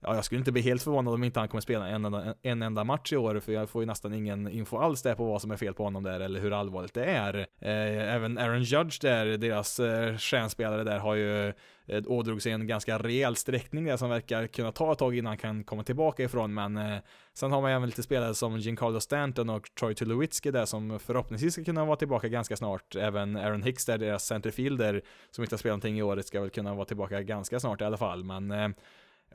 Ja, 0.00 0.14
jag 0.14 0.24
skulle 0.24 0.38
inte 0.38 0.52
bli 0.52 0.62
helt 0.62 0.82
förvånad 0.82 1.14
om 1.14 1.24
inte 1.24 1.40
han 1.40 1.48
kommer 1.48 1.60
spela 1.60 1.88
en 1.88 2.04
enda, 2.04 2.34
en 2.42 2.62
enda 2.62 2.84
match 2.84 3.12
i 3.12 3.16
år, 3.16 3.40
för 3.40 3.52
jag 3.52 3.70
får 3.70 3.82
ju 3.82 3.86
nästan 3.86 4.14
ingen 4.14 4.48
info 4.48 4.78
alls 4.78 5.02
där 5.02 5.14
på 5.14 5.24
vad 5.24 5.42
som 5.42 5.50
är 5.50 5.56
fel 5.56 5.74
på 5.74 5.84
honom 5.84 6.02
där, 6.02 6.20
eller 6.20 6.40
hur 6.40 6.52
allvarligt 6.52 6.94
det 6.94 7.04
är. 7.04 7.34
Eh, 7.60 8.14
även 8.14 8.38
Aaron 8.38 8.62
Judge 8.62 9.00
där, 9.00 9.26
deras 9.26 9.80
eh, 9.80 10.16
stjärnspelare 10.16 10.84
där, 10.84 10.98
har 10.98 11.14
ju 11.14 11.48
eh, 11.86 12.02
ådrog 12.06 12.42
sig 12.42 12.52
en 12.52 12.66
ganska 12.66 12.98
rejäl 12.98 13.36
sträckning 13.36 13.84
där 13.84 13.96
som 13.96 14.10
verkar 14.10 14.46
kunna 14.46 14.72
ta 14.72 14.92
ett 14.92 14.98
tag 14.98 15.16
innan 15.16 15.30
han 15.30 15.38
kan 15.38 15.64
komma 15.64 15.82
tillbaka 15.82 16.22
ifrån, 16.22 16.54
men 16.54 16.76
eh, 16.76 16.98
sen 17.34 17.52
har 17.52 17.62
man 17.62 17.70
även 17.70 17.86
lite 17.86 18.02
spelare 18.02 18.34
som 18.34 18.58
Giancarlo 18.58 19.00
Stanton 19.00 19.50
och 19.50 19.74
Troy 19.80 19.94
Tulowitzki 19.94 20.50
där 20.50 20.64
som 20.64 20.98
förhoppningsvis 20.98 21.52
ska 21.52 21.64
kunna 21.64 21.84
vara 21.84 21.96
tillbaka 21.96 22.28
ganska 22.28 22.56
snart. 22.56 22.96
Även 22.96 23.36
Aaron 23.36 23.62
Hicks 23.62 23.86
där, 23.86 23.98
deras 23.98 24.26
centerfielder, 24.26 25.02
som 25.30 25.44
inte 25.44 25.54
har 25.54 25.58
spelat 25.58 25.72
någonting 25.72 25.98
i 25.98 26.02
år, 26.02 26.20
ska 26.20 26.40
väl 26.40 26.50
kunna 26.50 26.74
vara 26.74 26.84
tillbaka 26.84 27.22
ganska 27.22 27.60
snart 27.60 27.80
i 27.80 27.84
alla 27.84 27.96
fall, 27.96 28.24
men 28.24 28.50
eh, 28.50 28.68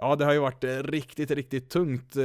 Ja, 0.04 0.16
det 0.16 0.26
har 0.26 0.34
ju 0.34 0.40
varit 0.40 0.64
eh, 0.64 0.78
riktigt, 0.78 1.32
riktigt 1.32 1.70
tungt 1.70 2.16
eh, 2.16 2.24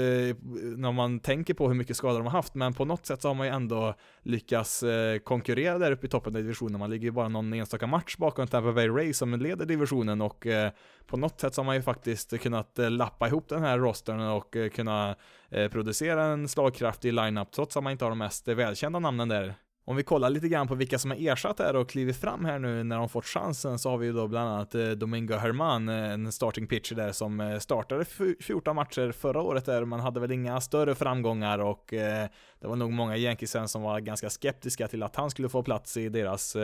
när 0.77 0.93
man 0.93 1.21
tänker 1.21 1.55
på 1.55 1.69
hur 1.69 1.75
mycket 1.75 1.97
skador 1.97 2.19
de 2.19 2.27
har 2.27 2.33
haft, 2.33 2.55
men 2.55 2.75
på 2.75 2.85
något 2.85 3.07
sätt 3.07 3.23
så 3.23 3.29
har 3.29 3.35
man 3.35 3.47
ju 3.47 3.53
ändå 3.53 3.95
lyckats 4.23 4.83
eh, 4.83 5.19
konkurrera 5.19 5.79
där 5.79 5.93
uppe 5.93 6.07
i 6.07 6.09
toppen 6.09 6.37
av 6.37 6.43
divisionen. 6.43 6.79
Man 6.79 6.91
ligger 6.91 7.05
ju 7.05 7.11
bara 7.11 7.29
någon 7.29 7.53
enstaka 7.53 7.87
match 7.87 8.17
bakom 8.17 8.47
Tampa 8.47 8.73
Bay 8.73 8.89
Rays 8.89 9.19
som 9.19 9.35
leder 9.35 9.67
divisionen 9.67 10.21
och 10.21 10.47
eh, 10.47 10.71
på 11.07 11.17
något 11.17 11.41
sätt 11.41 11.55
så 11.55 11.61
har 11.61 11.67
man 11.67 11.77
ju 11.77 11.83
faktiskt 11.83 12.41
kunnat 12.41 12.79
eh, 12.79 12.91
lappa 12.91 13.29
ihop 13.29 13.49
den 13.49 13.63
här 13.63 13.79
rostern 13.79 14.21
och 14.21 14.57
eh, 14.57 14.69
kunna 14.69 15.17
eh, 15.51 15.71
producera 15.71 16.25
en 16.25 16.49
slagkraftig 16.49 17.13
lineup 17.13 17.53
trots 17.53 17.77
att 17.77 17.83
man 17.83 17.93
inte 17.93 18.05
har 18.05 18.11
de 18.11 18.19
mest 18.19 18.49
välkända 18.49 18.99
namnen 18.99 19.29
där. 19.29 19.55
Om 19.89 19.97
vi 19.97 20.03
kollar 20.03 20.31
lite 20.31 20.49
grann 20.49 20.69
på 20.69 20.75
vilka 20.75 20.99
som 20.99 21.11
har 21.11 21.19
ersatt 21.29 21.59
här 21.59 21.77
och 21.77 21.89
klivit 21.89 22.17
fram 22.17 22.45
här 22.45 22.59
nu 22.59 22.85
när 22.85 22.97
de 22.97 23.09
fått 23.09 23.25
chansen 23.25 23.79
så 23.79 23.91
har 23.91 23.99
vi 23.99 24.07
ju 24.07 24.13
då 24.13 24.29
bland 24.29 24.49
annat 24.49 24.75
eh, 24.75 24.91
Domingo 24.91 25.35
Herman, 25.35 25.89
eh, 25.89 26.13
en 26.13 26.33
starting 26.33 26.67
pitcher 26.67 26.95
där 26.95 27.13
som 27.13 27.41
eh, 27.41 27.59
startade 27.59 28.05
14 28.41 28.77
matcher 28.77 29.13
förra 29.13 29.43
året 29.43 29.65
där, 29.65 29.85
man 29.85 30.01
hade 30.01 30.21
väl 30.21 30.33
inga 30.33 30.61
större 30.61 30.95
framgångar 30.95 31.59
och 31.59 31.85
det 31.91 32.31
var 32.67 32.77
nog 32.77 32.93
många 32.93 33.17
Yankeesen 33.17 33.69
som 33.69 33.83
var 33.83 34.01
ganska 34.01 34.31
skeptiska 34.31 34.89
till 34.89 35.03
att 35.03 35.17
han 35.17 35.31
skulle 35.31 35.49
få 35.49 35.63
plats 35.63 35.97
i 35.97 36.09
deras 36.09 36.57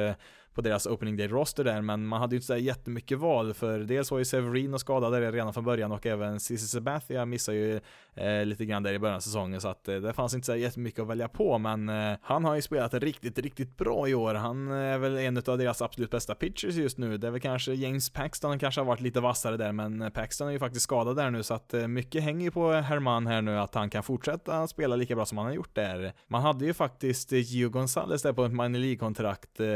på 0.54 0.60
deras 0.60 0.86
opening 0.86 1.16
day 1.16 1.28
roster 1.28 1.64
där, 1.64 1.80
men 1.80 2.06
man 2.06 2.20
hade 2.20 2.34
ju 2.34 2.36
inte 2.36 2.46
så 2.46 2.56
jättemycket 2.56 3.18
val 3.18 3.54
för 3.54 3.78
dels 3.78 4.10
var 4.10 4.18
ju 4.18 4.24
Severino 4.24 4.78
skadad 4.78 5.12
där 5.12 5.32
redan 5.32 5.54
från 5.54 5.64
början 5.64 5.92
och 5.92 6.06
även 6.06 6.40
Cissi 6.40 6.66
Sabathia 6.66 7.26
missade 7.26 7.58
ju 7.58 7.80
eh, 8.14 8.44
lite 8.44 8.64
grann 8.64 8.82
där 8.82 8.92
i 8.92 8.98
början 8.98 9.16
av 9.16 9.20
säsongen 9.20 9.60
så 9.60 9.68
att 9.68 9.88
eh, 9.88 9.96
det 9.96 10.12
fanns 10.12 10.34
inte 10.34 10.46
så 10.46 10.56
jättemycket 10.56 11.00
att 11.00 11.08
välja 11.08 11.28
på 11.28 11.58
men 11.58 11.88
eh, 11.88 12.16
han 12.22 12.44
har 12.44 12.54
ju 12.54 12.62
spelat 12.62 12.94
riktigt, 12.94 13.38
riktigt 13.38 13.76
bra 13.76 14.08
i 14.08 14.14
år. 14.14 14.34
Han 14.34 14.70
eh, 14.70 14.76
är 14.76 14.98
väl 14.98 15.18
en 15.18 15.36
av 15.36 15.58
deras 15.58 15.82
absolut 15.82 16.10
bästa 16.10 16.34
pitchers 16.34 16.74
just 16.74 16.98
nu. 16.98 17.18
Det 17.18 17.26
är 17.26 17.30
väl 17.30 17.40
kanske 17.40 17.74
James 17.74 18.10
Paxton 18.10 18.58
kanske 18.58 18.80
har 18.80 18.86
varit 18.86 19.00
lite 19.00 19.20
vassare 19.20 19.56
där 19.56 19.72
men 19.72 20.02
eh, 20.02 20.08
Paxton 20.08 20.48
är 20.48 20.52
ju 20.52 20.58
faktiskt 20.58 20.84
skadad 20.84 21.16
där 21.16 21.30
nu 21.30 21.42
så 21.42 21.54
att 21.54 21.74
eh, 21.74 21.88
mycket 21.88 22.22
hänger 22.22 22.44
ju 22.44 22.50
på 22.50 22.72
Herman 22.72 23.26
här 23.26 23.42
nu 23.42 23.58
att 23.58 23.74
han 23.74 23.90
kan 23.90 24.02
fortsätta 24.02 24.66
spela 24.66 24.96
lika 24.96 25.14
bra 25.14 25.26
som 25.26 25.38
han 25.38 25.46
har 25.46 25.54
gjort 25.54 25.74
där. 25.74 26.12
Man 26.26 26.42
hade 26.42 26.64
ju 26.64 26.74
faktiskt 26.74 27.32
Gio 27.32 27.68
Gonzales 27.68 28.22
där 28.22 28.32
på 28.32 28.44
ett 28.44 28.52
minor 28.52 28.78
League-kontrakt 28.78 29.60
eh, 29.60 29.66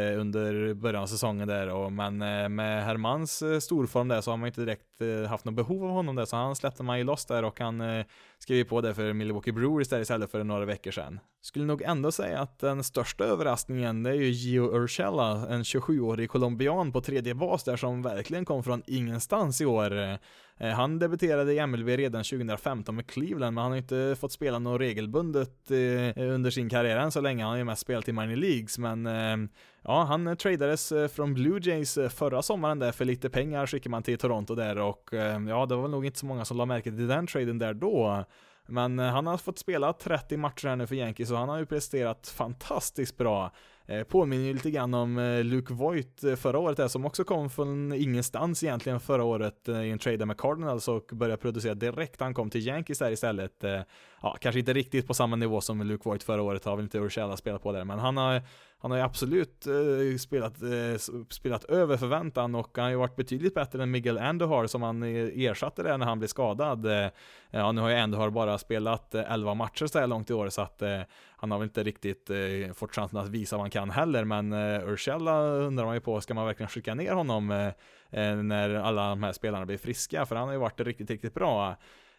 i 0.67 0.75
början 0.75 1.03
av 1.03 1.07
säsongen 1.07 1.49
där 1.49 1.69
och 1.69 1.93
men 1.93 2.23
eh, 2.23 2.49
med 2.49 2.85
Hermans 2.85 3.43
eh, 3.43 3.59
storform 3.59 4.09
där 4.09 4.21
så 4.21 4.31
har 4.31 4.37
man 4.37 4.47
inte 4.47 4.61
direkt 4.61 5.01
eh, 5.01 5.31
haft 5.31 5.45
något 5.45 5.55
behov 5.55 5.85
av 5.85 5.91
honom 5.91 6.17
där 6.17 6.25
så 6.25 6.37
han 6.37 6.57
släppte 6.57 6.83
man 6.83 6.99
ju 6.99 7.05
loss 7.05 7.27
där 7.27 7.43
och 7.43 7.61
han 7.61 8.05
skrev 8.39 8.65
på 8.65 8.81
det 8.81 8.95
för 8.95 9.13
Milwaukee 9.13 9.53
Brewers 9.53 9.89
där 9.89 10.01
istället 10.01 10.31
för 10.31 10.45
några 10.45 10.65
veckor 10.65 10.91
sedan. 10.91 11.21
Skulle 11.41 11.65
nog 11.65 11.83
ändå 11.83 12.13
säga 12.13 12.41
att 12.41 12.59
den 12.59 12.85
största 12.85 13.25
överraskningen 13.25 14.03
det 14.03 14.11
är 14.11 14.15
ju 14.15 14.29
Gio 14.29 14.77
Urshela, 14.77 15.47
en 15.49 15.63
27-årig 15.63 16.31
colombian 16.31 16.93
på 16.93 17.01
tredje 17.01 17.35
bas 17.35 17.65
där 17.65 17.77
som 17.77 18.03
verkligen 18.03 18.45
kom 18.45 18.65
från 18.65 18.83
ingenstans 18.87 19.61
i 19.61 19.67
år. 19.67 20.19
Eh, 20.59 20.71
han 20.71 20.99
debuterade 20.99 21.53
i 21.53 21.67
MLB 21.67 21.89
redan 21.89 22.25
2015 22.25 22.97
med 22.97 23.07
Cleveland, 23.07 23.55
men 23.55 23.63
han 23.63 23.73
har 23.73 23.79
inte 23.79 24.17
fått 24.21 24.33
spela 24.33 24.59
något 24.59 24.81
regelbundet 24.81 25.71
eh, 25.71 26.25
under 26.35 26.51
sin 26.51 26.69
karriär 26.69 26.97
än 26.97 27.13
så 27.13 27.21
länge. 27.21 27.43
Han 27.43 27.51
har 27.51 27.59
ju 27.59 27.65
mest 27.65 27.83
spelat 27.83 28.09
i 28.09 28.13
minor 28.13 28.37
leagues, 28.37 28.79
men 28.79 29.07
eh, 29.07 29.49
ja, 29.83 30.05
han 30.05 30.37
tradades 30.37 30.93
från 31.13 31.35
Blue 31.35 31.61
Jays 31.63 31.99
förra 32.11 32.43
sommaren 32.43 32.79
där 32.79 32.93
för 32.93 33.05
lite 33.05 33.31
pengar 33.31 33.67
skickade 33.67 33.91
man 33.91 34.03
till 34.03 34.19
Toronto 34.19 34.55
där 34.55 34.79
och 34.79 35.09
ja, 35.49 35.67
det 35.67 35.75
var 35.75 35.83
väl 35.83 35.91
nog 35.91 36.07
inte 36.07 36.19
så 36.19 36.27
många 36.27 36.45
som 36.45 36.57
la 36.57 36.67
märke 36.67 36.91
till 36.91 37.07
den 37.07 37.27
traden 37.27 37.59
där 37.59 37.75
då. 37.75 38.25
Men 38.69 38.99
eh, 38.99 39.07
han 39.07 39.27
har 39.27 39.37
fått 39.37 39.59
spela 39.59 39.93
30 39.93 40.37
matcher 40.37 40.69
här 40.69 40.77
nu 40.77 40.87
för 40.87 40.95
Yankees 40.95 41.31
och 41.31 41.39
han 41.39 41.49
har 41.49 41.59
ju 41.59 41.67
presterat 41.67 42.29
fantastiskt 42.29 43.17
bra. 43.17 43.53
Eh, 43.87 44.03
påminner 44.03 44.45
ju 44.45 44.55
lite 44.55 44.71
grann 44.71 44.95
om 44.95 45.19
eh, 45.19 45.45
Luke 45.45 45.75
Voigt 45.75 46.21
förra 46.37 46.59
året 46.59 46.77
där, 46.77 46.89
som 46.89 47.05
också 47.05 47.25
kom 47.25 47.51
från 47.51 47.93
ingenstans 47.93 48.63
egentligen 48.63 49.01
förra 49.01 49.25
året 49.25 49.69
i 49.69 49.91
en 49.91 49.99
trade 49.99 50.27
med 50.27 50.39
Cardinals 50.39 50.89
och 50.89 51.11
började 51.13 51.43
producera 51.43 51.75
direkt. 51.75 52.21
Han 52.21 52.35
kom 52.35 52.51
till 52.51 52.67
Yankees 52.67 52.99
där 52.99 53.11
istället. 53.11 53.65
Ja, 54.23 54.37
kanske 54.41 54.59
inte 54.59 54.73
riktigt 54.73 55.07
på 55.07 55.15
samma 55.15 55.37
nivå 55.37 55.61
som 55.61 55.83
Luke 55.83 56.09
Voigt 56.09 56.23
förra 56.23 56.43
året, 56.43 56.65
har 56.65 56.77
väl 56.77 56.85
inte 56.85 56.99
Urshela 56.99 57.37
spelat 57.37 57.63
på 57.63 57.73
där, 57.73 57.85
men 57.85 57.99
han 57.99 58.17
har 58.17 58.43
han 58.79 58.91
har 58.91 58.99
ju 58.99 59.05
absolut 59.05 59.67
eh, 59.67 60.17
spelat, 60.19 60.63
eh, 60.63 60.99
spelat 61.31 61.65
över 61.65 61.97
förväntan 61.97 62.55
och 62.55 62.71
han 62.75 62.85
har 62.85 62.91
ju 62.91 62.97
varit 62.97 63.17
betydligt 63.17 63.55
bättre 63.55 63.83
än 63.83 63.91
Miguel 63.91 64.19
Andujar 64.19 64.67
som 64.67 64.83
han 64.83 65.03
eh, 65.03 65.45
ersatte 65.45 65.83
där 65.83 65.99
när 65.99 66.07
han 66.07 66.19
blev 66.19 66.29
skadad. 66.29 66.87
Eh, 66.87 67.09
ja, 67.51 67.73
nu 67.73 67.81
har 67.81 67.89
ju 67.89 67.97
Andujar 67.97 68.31
bara 68.31 68.59
spelat 68.59 69.15
eh, 69.15 69.33
11 69.33 69.55
matcher 69.55 69.87
så 69.87 69.99
här 69.99 70.07
långt 70.07 70.31
i 70.31 70.35
år 70.35 70.49
så 70.49 70.63
att 70.63 70.83
eh, 70.83 71.01
han 71.37 71.51
har 71.51 71.59
väl 71.59 71.67
inte 71.67 71.83
riktigt 71.83 72.31
fått 72.75 72.95
chansen 72.95 73.19
att 73.19 73.29
visa 73.29 73.57
vad 73.57 73.65
han 73.65 73.71
kan 73.71 73.91
heller, 73.91 74.25
men 74.25 74.53
Urshela 74.53 75.43
undrar 75.43 75.85
man 75.85 75.95
ju 75.95 76.01
på, 76.01 76.21
ska 76.21 76.35
man 76.35 76.47
verkligen 76.47 76.69
skicka 76.69 76.95
ner 76.95 77.13
honom 77.13 77.73
när 78.43 78.75
alla 78.75 79.09
de 79.09 79.23
här 79.23 79.33
spelarna 79.33 79.67
blir 79.67 79.79
friska? 79.79 80.27
För 80.27 80.37
han 80.37 80.47
har 80.47 80.53
ju 80.53 80.59
varit 80.61 80.81
riktigt, 80.81 81.11
riktigt 81.11 81.35
bra. 81.35 81.77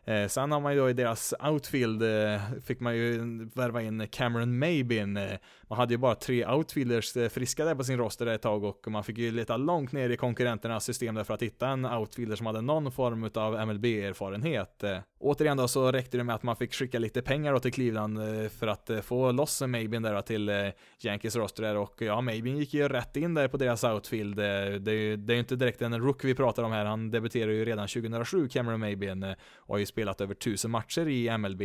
Eh, 0.08 0.28
sen 0.28 0.52
har 0.52 0.60
man 0.60 0.74
ju 0.74 0.80
då 0.80 0.90
i 0.90 0.94
deras 0.94 1.34
outfield, 1.40 2.04
eh, 2.04 2.42
fick 2.66 2.80
man 2.80 2.96
ju 2.96 3.20
värva 3.56 3.82
in 3.82 4.08
Cameron 4.08 4.60
Mabin, 4.60 5.18
Eh, 5.18 5.38
man 5.70 5.80
hade 5.80 5.94
ju 5.94 5.98
bara 5.98 6.16
tre 6.16 6.46
outfielders 6.46 7.18
eh, 7.18 7.30
friska 7.30 7.66
där 7.66 7.76
på 7.76 7.84
sin 7.84 7.98
roster 7.98 8.28
ett 8.28 8.42
tag 8.42 8.64
och 8.64 8.88
man 8.88 9.04
fick 9.04 9.18
ju 9.18 9.32
leta 9.32 9.58
långt 9.58 9.92
ner 9.92 10.10
i 10.10 10.18
konkurrenternas 10.18 10.84
system 10.84 11.16
där 11.16 11.24
för 11.24 11.34
att 11.34 11.42
hitta 11.42 11.68
en 11.68 11.86
outfielder 11.86 12.36
som 12.36 12.46
hade 12.46 12.62
någon 12.62 12.92
form 12.92 13.30
av 13.34 13.68
MLB-erfarenhet. 13.68 14.84
Eh, 14.84 14.98
Återigen 15.20 15.58
då 15.58 15.68
så 15.68 15.92
räckte 15.92 16.18
det 16.18 16.24
med 16.24 16.36
att 16.36 16.44
man 16.44 16.56
fick 16.56 16.74
skicka 16.74 17.00
lite 17.00 17.22
pengar 17.22 17.54
då 17.54 17.60
till 17.60 17.74
Cleveland 17.74 18.18
eh, 18.18 18.50
för 18.50 18.68
att 18.68 18.90
eh, 18.90 19.02
få 19.02 19.32
loss 19.32 19.62
Mabin 19.62 20.02
där 20.02 20.22
till 20.22 20.50
eh, 20.50 20.56
Yankees 21.00 21.36
roster 21.36 21.64
där 21.64 21.76
och 21.76 21.96
ja, 22.02 22.22
Mabin 22.22 22.58
gick 22.58 22.74
ju 22.74 22.88
rätt 22.88 23.16
in 23.16 23.34
där 23.34 23.48
på 23.48 23.58
deras 23.58 23.84
outfield. 23.84 24.36
Det 24.36 24.92
är 24.92 24.92
ju 24.92 25.18
det 25.18 25.34
är 25.34 25.38
inte 25.38 25.56
direkt 25.56 25.82
en 25.82 26.00
rook 26.00 26.24
vi 26.24 26.36
pratar 26.36 26.64
om 26.64 26.72
här, 26.72 26.86
han 26.86 27.12
debuterade 27.12 27.54
ju 27.54 27.66
redan 27.66 27.88
2007, 27.88 28.50
Cameron 28.50 28.80
Mabin 28.80 29.24
och 29.56 29.74
har 29.74 29.78
ju 29.78 29.86
spelat 29.86 30.22
över 30.22 30.34
tusen 30.34 30.72
matcher 30.72 31.08
i 31.08 31.38
MLB. 31.38 31.62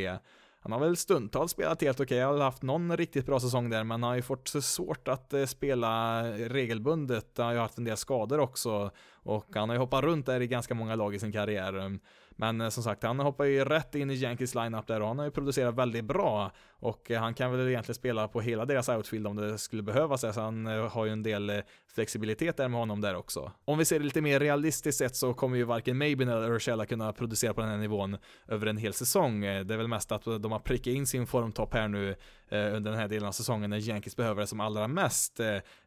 Han 0.60 0.72
har 0.72 0.80
väl 0.80 0.96
stundtals 0.96 1.50
spelat 1.50 1.82
helt 1.82 2.00
okej, 2.00 2.26
okay. 2.26 2.38
har 2.38 2.44
haft 2.44 2.62
någon 2.62 2.96
riktigt 2.96 3.26
bra 3.26 3.40
säsong 3.40 3.70
där, 3.70 3.84
men 3.84 4.02
har 4.02 4.14
ju 4.14 4.22
fått 4.22 4.48
svårt 4.48 5.08
att 5.08 5.34
spela 5.46 6.22
regelbundet. 6.32 7.26
Han 7.36 7.46
har 7.46 7.52
ju 7.52 7.58
haft 7.58 7.78
en 7.78 7.84
del 7.84 7.96
skador 7.96 8.38
också 8.40 8.90
och 9.12 9.46
han 9.54 9.68
har 9.68 9.76
ju 9.76 9.80
hoppat 9.80 10.04
runt 10.04 10.26
där 10.26 10.40
i 10.40 10.46
ganska 10.46 10.74
många 10.74 10.94
lag 10.94 11.14
i 11.14 11.18
sin 11.18 11.32
karriär. 11.32 11.98
Men 12.42 12.60
eh, 12.60 12.68
som 12.68 12.82
sagt, 12.82 13.02
han 13.02 13.20
hoppar 13.20 13.44
ju 13.44 13.64
rätt 13.64 13.94
in 13.94 14.10
i 14.10 14.14
Yankees 14.14 14.54
lineup 14.54 14.86
där 14.86 15.00
och 15.00 15.08
han 15.08 15.18
har 15.18 15.24
ju 15.24 15.30
producerat 15.30 15.74
väldigt 15.74 16.04
bra. 16.04 16.50
Och 16.82 17.10
eh, 17.10 17.20
han 17.20 17.34
kan 17.34 17.52
väl 17.52 17.68
egentligen 17.68 17.94
spela 17.94 18.28
på 18.28 18.40
hela 18.40 18.64
deras 18.64 18.88
outfield 18.88 19.26
om 19.26 19.36
det 19.36 19.58
skulle 19.58 19.82
behövas, 19.82 20.20
så 20.20 20.40
han 20.40 20.66
eh, 20.66 20.88
har 20.88 21.04
ju 21.04 21.12
en 21.12 21.22
del 21.22 21.50
eh, 21.50 21.58
flexibilitet 21.94 22.56
där 22.56 22.68
med 22.68 22.80
honom 22.80 23.00
där 23.00 23.14
också. 23.14 23.52
Om 23.64 23.78
vi 23.78 23.84
ser 23.84 23.98
det 23.98 24.04
lite 24.04 24.20
mer 24.20 24.40
realistiskt 24.40 24.98
sett 24.98 25.16
så 25.16 25.34
kommer 25.34 25.56
ju 25.56 25.64
varken 25.64 25.98
Mabin 25.98 26.28
eller 26.28 26.50
Urshela 26.50 26.86
kunna 26.86 27.12
producera 27.12 27.54
på 27.54 27.60
den 27.60 27.70
här 27.70 27.78
nivån 27.78 28.16
över 28.48 28.66
en 28.66 28.76
hel 28.76 28.92
säsong. 28.92 29.40
Det 29.40 29.48
är 29.48 29.76
väl 29.76 29.88
mest 29.88 30.12
att 30.12 30.24
de 30.24 30.52
har 30.52 30.58
prickat 30.58 30.86
in 30.86 31.06
sin 31.06 31.26
formtopp 31.26 31.74
här 31.74 31.88
nu 31.88 32.14
under 32.50 32.90
den 32.90 33.00
här 33.00 33.08
delen 33.08 33.28
av 33.28 33.32
säsongen 33.32 33.70
när 33.70 33.78
Yankees 33.88 34.16
behöver 34.16 34.40
det 34.40 34.46
som 34.46 34.60
allra 34.60 34.88
mest. 34.88 35.38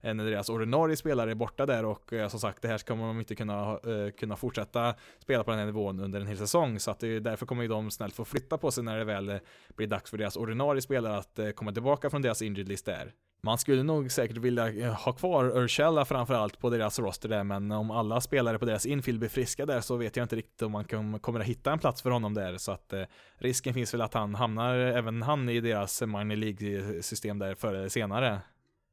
När 0.02 0.14
deras 0.14 0.50
ordinarie 0.50 0.98
spelare 0.98 1.32
är 1.32 1.36
borta 1.36 1.66
där 1.66 1.86
och 1.86 2.14
som 2.30 2.39
sagt, 2.39 2.62
det 2.62 2.68
här 2.68 2.78
kommer 2.78 3.08
de 3.08 3.20
inte 3.20 3.36
kunna, 3.36 3.80
kunna 4.20 4.36
fortsätta 4.36 4.96
spela 5.20 5.43
på 5.43 5.52
den 5.52 5.60
här 5.60 5.66
nivån 5.66 6.00
under 6.00 6.22
en 6.22 6.28
hel 6.28 6.38
säsong. 6.38 6.80
Så 6.80 6.91
att 6.91 7.00
det, 7.00 7.08
är 7.08 7.20
därför 7.20 7.46
kommer 7.46 7.64
ju 7.64 7.70
de 7.70 7.91
snällt 7.91 8.16
få 8.16 8.26
flytta 8.26 8.58
på 8.58 8.72
sig 8.72 8.84
när 8.84 8.98
det 8.98 9.04
väl 9.04 9.39
blir 9.76 9.88
dags 9.88 10.10
för 10.10 10.18
deras 10.18 10.38
ordinarie 10.38 10.82
spelare 10.86 11.18
att 11.18 11.40
eh, 11.40 11.50
komma 11.50 11.72
tillbaka 11.72 12.10
från 12.10 12.22
deras 12.22 12.42
injured 12.42 12.68
list 12.68 12.86
där. 12.86 13.14
Man 13.46 13.58
skulle 13.58 13.84
nog 13.84 14.12
säkert 14.12 14.38
vilja 14.38 14.74
eh, 14.74 14.94
ha 14.94 15.14
kvar 15.14 15.58
Urshela 15.58 16.06
framförallt 16.06 16.60
på 16.60 16.70
deras 16.70 17.00
roster 17.00 17.30
där, 17.30 17.44
men 17.44 17.72
om 17.72 17.92
alla 17.92 18.22
spelare 18.22 18.60
på 18.60 18.66
deras 18.66 18.86
infield 18.86 19.20
blir 19.20 19.30
friska 19.30 19.66
där 19.66 19.82
så 19.82 19.96
vet 19.96 20.16
jag 20.16 20.24
inte 20.24 20.36
riktigt 20.36 20.62
om 20.62 20.72
man 20.72 20.86
kommer 21.20 21.40
att 21.40 21.46
hitta 21.46 21.72
en 21.72 21.80
plats 21.80 22.02
för 22.02 22.10
honom 22.10 22.34
där, 22.34 22.58
så 22.58 22.72
att 22.72 22.94
eh, 22.94 23.04
risken 23.38 23.74
finns 23.74 23.94
väl 23.94 24.02
att 24.02 24.14
han 24.14 24.36
hamnar, 24.36 24.76
även 24.76 25.22
han, 25.22 25.50
i 25.50 25.62
deras 25.62 26.02
minor 26.02 26.36
League-system 26.36 27.40
där 27.40 27.56
förr 27.56 27.74
eller 27.74 27.90
senare. 27.90 28.40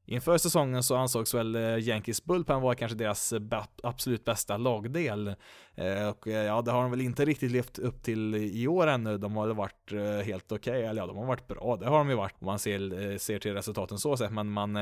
Inför 0.07 0.39
säsongen 0.39 0.83
så 0.83 0.97
ansågs 0.97 1.35
väl 1.35 1.55
eh, 1.55 1.79
Yankees 1.79 2.25
Bullpen 2.25 2.61
vara 2.61 2.75
kanske 2.75 2.99
deras 2.99 3.33
eh, 3.33 3.65
absolut 3.83 4.25
bästa 4.25 4.57
lagdel. 4.57 5.29
Eh, 5.75 6.09
och 6.09 6.27
ja, 6.27 6.63
det 6.63 6.71
har 6.71 6.83
de 6.83 6.91
väl 6.91 7.01
inte 7.01 7.25
riktigt 7.25 7.51
levt 7.51 7.79
upp 7.79 8.03
till 8.03 8.35
i 8.35 8.69
år 8.69 8.87
ännu. 8.87 9.19
De 9.19 9.37
har 9.37 9.49
varit 9.49 9.93
helt 10.25 10.53
okej, 10.53 10.71
okay. 10.71 10.83
eller 10.83 11.03
ja, 11.03 11.07
de 11.07 11.17
har 11.17 11.27
varit 11.27 11.49
bra. 11.49 11.77
Det 11.77 11.87
har 11.87 11.99
de 11.99 12.09
ju 12.11 12.15
varit 12.17 12.35
om 12.39 12.47
man 12.47 12.59
ser, 12.59 13.19
ser 13.19 13.39
till 13.39 13.55
resultaten 13.55 13.99
så 13.99 14.17
sett. 14.17 14.33
Men 14.33 14.51
man 14.51 14.79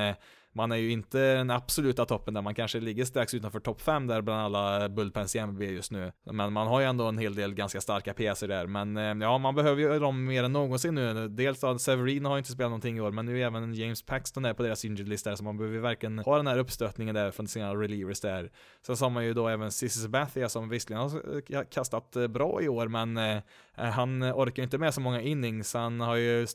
man 0.52 0.72
är 0.72 0.76
ju 0.76 0.90
inte 0.90 1.34
den 1.34 1.50
absoluta 1.50 2.04
toppen 2.04 2.34
där, 2.34 2.42
man 2.42 2.54
kanske 2.54 2.80
ligger 2.80 3.04
strax 3.04 3.34
utanför 3.34 3.60
topp 3.60 3.80
5 3.80 4.06
där 4.06 4.22
bland 4.22 4.40
alla 4.56 4.88
bullpens 4.88 5.36
i 5.36 5.46
MLB 5.46 5.62
just 5.62 5.92
nu. 5.92 6.12
Men 6.32 6.52
man 6.52 6.66
har 6.66 6.80
ju 6.80 6.86
ändå 6.86 7.04
en 7.04 7.18
hel 7.18 7.34
del 7.34 7.54
ganska 7.54 7.80
starka 7.80 8.14
pjäser 8.14 8.48
där. 8.48 8.66
Men 8.66 8.96
eh, 8.96 9.26
ja, 9.26 9.38
man 9.38 9.54
behöver 9.54 9.82
ju 9.82 9.98
dem 9.98 10.24
mer 10.24 10.44
än 10.44 10.52
någonsin 10.52 10.94
nu. 10.94 11.28
Dels 11.28 11.60
då, 11.60 11.78
Severin 11.78 12.24
har 12.24 12.34
ju 12.34 12.38
inte 12.38 12.52
spelat 12.52 12.70
någonting 12.70 12.96
i 12.96 13.00
år, 13.00 13.10
men 13.10 13.26
nu 13.26 13.40
är 13.40 13.46
även 13.46 13.74
James 13.74 14.02
Paxton 14.02 14.42
där 14.42 14.54
på 14.54 14.62
deras 14.62 14.84
injured 14.84 15.08
list 15.08 15.24
där, 15.24 15.36
så 15.36 15.44
man 15.44 15.56
behöver 15.56 15.76
ju 15.76 15.82
verkligen 15.82 16.18
ha 16.18 16.36
den 16.36 16.46
här 16.46 16.58
uppstötningen 16.58 17.14
där 17.14 17.30
från 17.30 17.48
sina 17.48 17.74
relievers 17.74 18.20
där. 18.20 18.50
Sen 18.86 18.96
så 18.96 19.04
har 19.04 19.10
man 19.10 19.24
ju 19.24 19.34
då 19.34 19.48
även 19.48 19.72
Cissi 19.72 20.00
Sabathia 20.00 20.48
som 20.48 20.68
visserligen 20.68 21.02
har 21.02 21.64
kastat 21.64 22.16
eh, 22.16 22.26
bra 22.26 22.62
i 22.62 22.68
år, 22.68 22.88
men 22.88 23.16
eh, 23.16 23.42
han 23.74 24.22
orkar 24.22 24.62
inte 24.62 24.78
med 24.78 24.94
så 24.94 25.00
många 25.00 25.20
innings. 25.20 25.74
Han 25.74 26.00
har 26.00 26.16
ju 26.16 26.46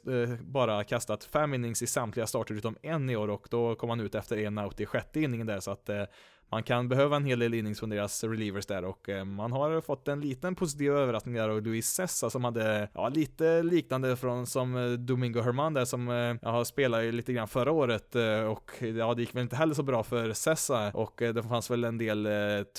bara 0.42 0.84
kastat 0.84 1.24
fem 1.24 1.54
innings 1.54 1.82
i 1.82 1.88
samtliga 1.88 2.28
starter 2.28 2.56
utom 2.56 2.76
en 2.82 3.10
i 3.10 3.16
år 3.16 3.28
och 3.28 3.48
då 3.50 3.76
kom 3.86 3.90
han 3.90 4.00
ut 4.00 4.16
efter 4.16 4.38
en 4.38 4.58
out 4.58 4.80
i 4.80 4.86
sjätte 4.86 5.22
inningen 5.22 5.48
där 5.48 5.60
så 5.60 5.72
att 5.72 5.90
eh, 5.90 6.04
man 6.56 6.64
kan 6.64 6.90
behöva 6.90 7.16
en 7.16 7.26
hel 7.26 7.40
del 7.40 7.54
innings 7.54 7.80
från 7.80 7.90
deras 7.90 8.24
relievers 8.24 8.66
där 8.66 8.86
och 8.86 9.10
eh, 9.10 9.26
man 9.26 9.52
har 9.52 9.82
fått 9.82 10.08
en 10.08 10.22
liten 10.22 10.56
positiv 10.56 10.92
överraskning 10.92 11.36
där 11.36 11.50
av 11.50 11.62
Luis 11.62 11.88
Sessa 11.88 12.30
som 12.30 12.44
hade, 12.44 12.90
ja, 12.94 13.10
lite 13.10 13.64
liknande 13.64 14.16
från 14.16 14.48
som 14.48 14.76
eh, 14.76 14.92
Domingo 14.92 15.42
Herman 15.42 15.74
där 15.74 15.86
som 15.86 16.10
eh, 16.10 16.36
ja, 16.42 16.66
spelade 16.66 17.12
lite 17.12 17.34
grann 17.34 17.48
förra 17.48 17.72
året 17.72 18.16
och 18.50 18.72
ja, 18.98 19.14
det 19.14 19.22
gick 19.22 19.36
väl 19.36 19.44
inte 19.44 19.56
heller 19.56 19.74
så 19.74 19.84
bra 19.84 20.04
för 20.04 20.34
Sessa 20.34 20.92
och 20.94 21.14
det 21.18 21.44
fanns 21.44 21.72
väl 21.72 21.84
en 21.84 21.98
del 21.98 22.28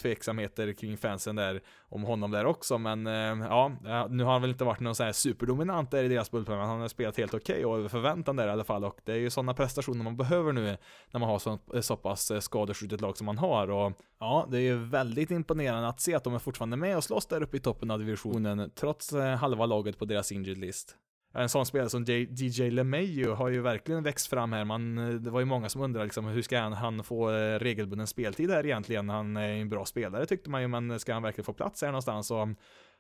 tveksamheter 0.03 0.73
kring 0.73 0.97
fansen 0.97 1.37
där 1.37 1.63
om 1.89 2.03
honom 2.03 2.31
där 2.31 2.47
också, 2.47 2.79
men 2.79 3.07
ja, 3.07 3.73
nu 4.11 4.25
har 4.25 4.33
han 4.33 4.41
väl 4.41 4.51
inte 4.51 4.65
varit 4.65 4.81
någon 4.81 4.95
sån 4.95 5.07
här 5.07 5.13
superdominant 5.13 5.91
där 5.91 6.05
i 6.05 6.09
deras 6.09 6.31
bullpen, 6.31 6.59
men 6.59 6.69
han 6.69 6.81
har 6.81 6.89
spelat 6.89 7.17
helt 7.17 7.35
okej 7.35 7.55
okay 7.55 7.65
och 7.65 7.79
över 7.79 7.89
förväntan 7.89 8.37
där 8.37 8.49
i 8.49 8.51
alla 8.51 8.65
fall 8.65 8.85
och 8.85 8.99
det 9.05 9.13
är 9.13 9.17
ju 9.17 9.31
sådana 9.31 9.55
prestationer 9.55 10.05
man 10.05 10.17
behöver 10.17 10.53
nu 10.53 10.77
när 11.11 11.21
man 11.21 11.29
har 11.29 11.39
så, 11.39 11.59
så 11.81 11.97
pass 11.97 12.33
skadeskjutet 12.41 13.01
lag 13.01 13.17
som 13.17 13.27
man 13.27 13.39
har 13.39 13.66
har 13.69 13.87
och 13.87 13.93
ja, 14.21 14.49
det 14.51 14.59
är 14.59 14.63
ju 14.63 14.77
väldigt 14.77 15.31
imponerande 15.31 15.89
att 15.89 16.01
se 16.01 16.15
att 16.15 16.25
de 16.25 16.35
är 16.35 16.39
fortfarande 16.39 16.77
med 16.77 16.97
och 16.97 17.05
slåss 17.05 17.27
där 17.27 17.43
uppe 17.43 17.57
i 17.57 17.61
toppen 17.61 17.91
av 17.91 17.99
divisionen 17.99 18.71
trots 18.75 19.13
eh, 19.13 19.37
halva 19.37 19.67
laget 19.67 19.99
på 19.99 20.05
deras 20.05 20.33
injured 20.33 20.59
list. 20.59 20.97
En 21.35 21.49
sån 21.49 21.67
spelare 21.67 21.89
som 21.89 22.05
DJ 22.09 22.71
LeMayu 22.71 23.31
har 23.31 23.49
ju 23.49 23.61
verkligen 23.61 24.03
växt 24.03 24.27
fram 24.27 24.53
här. 24.53 24.65
Man, 24.65 24.99
eh, 24.99 25.15
det 25.15 25.31
var 25.31 25.41
ju 25.41 25.47
många 25.47 25.69
som 25.69 25.81
undrade 25.81 26.05
liksom, 26.05 26.25
hur 26.25 26.43
ska 26.43 26.61
han, 26.61 26.73
han 26.73 27.05
få 27.05 27.31
eh, 27.31 27.59
regelbunden 27.59 28.07
speltid 28.07 28.51
här 28.51 28.67
egentligen? 28.67 29.09
Han 29.09 29.37
är 29.37 29.49
en 29.49 29.69
bra 29.69 29.85
spelare 29.85 30.27
tyckte 30.27 30.51
man 30.51 30.63
ju, 30.63 30.69
men 30.69 31.01
ska 31.01 31.13
han 31.13 31.23
verkligen 31.23 31.45
få 31.45 31.53
plats 31.53 31.83
här 31.83 31.89
någonstans? 31.89 32.31
Och, 32.31 32.49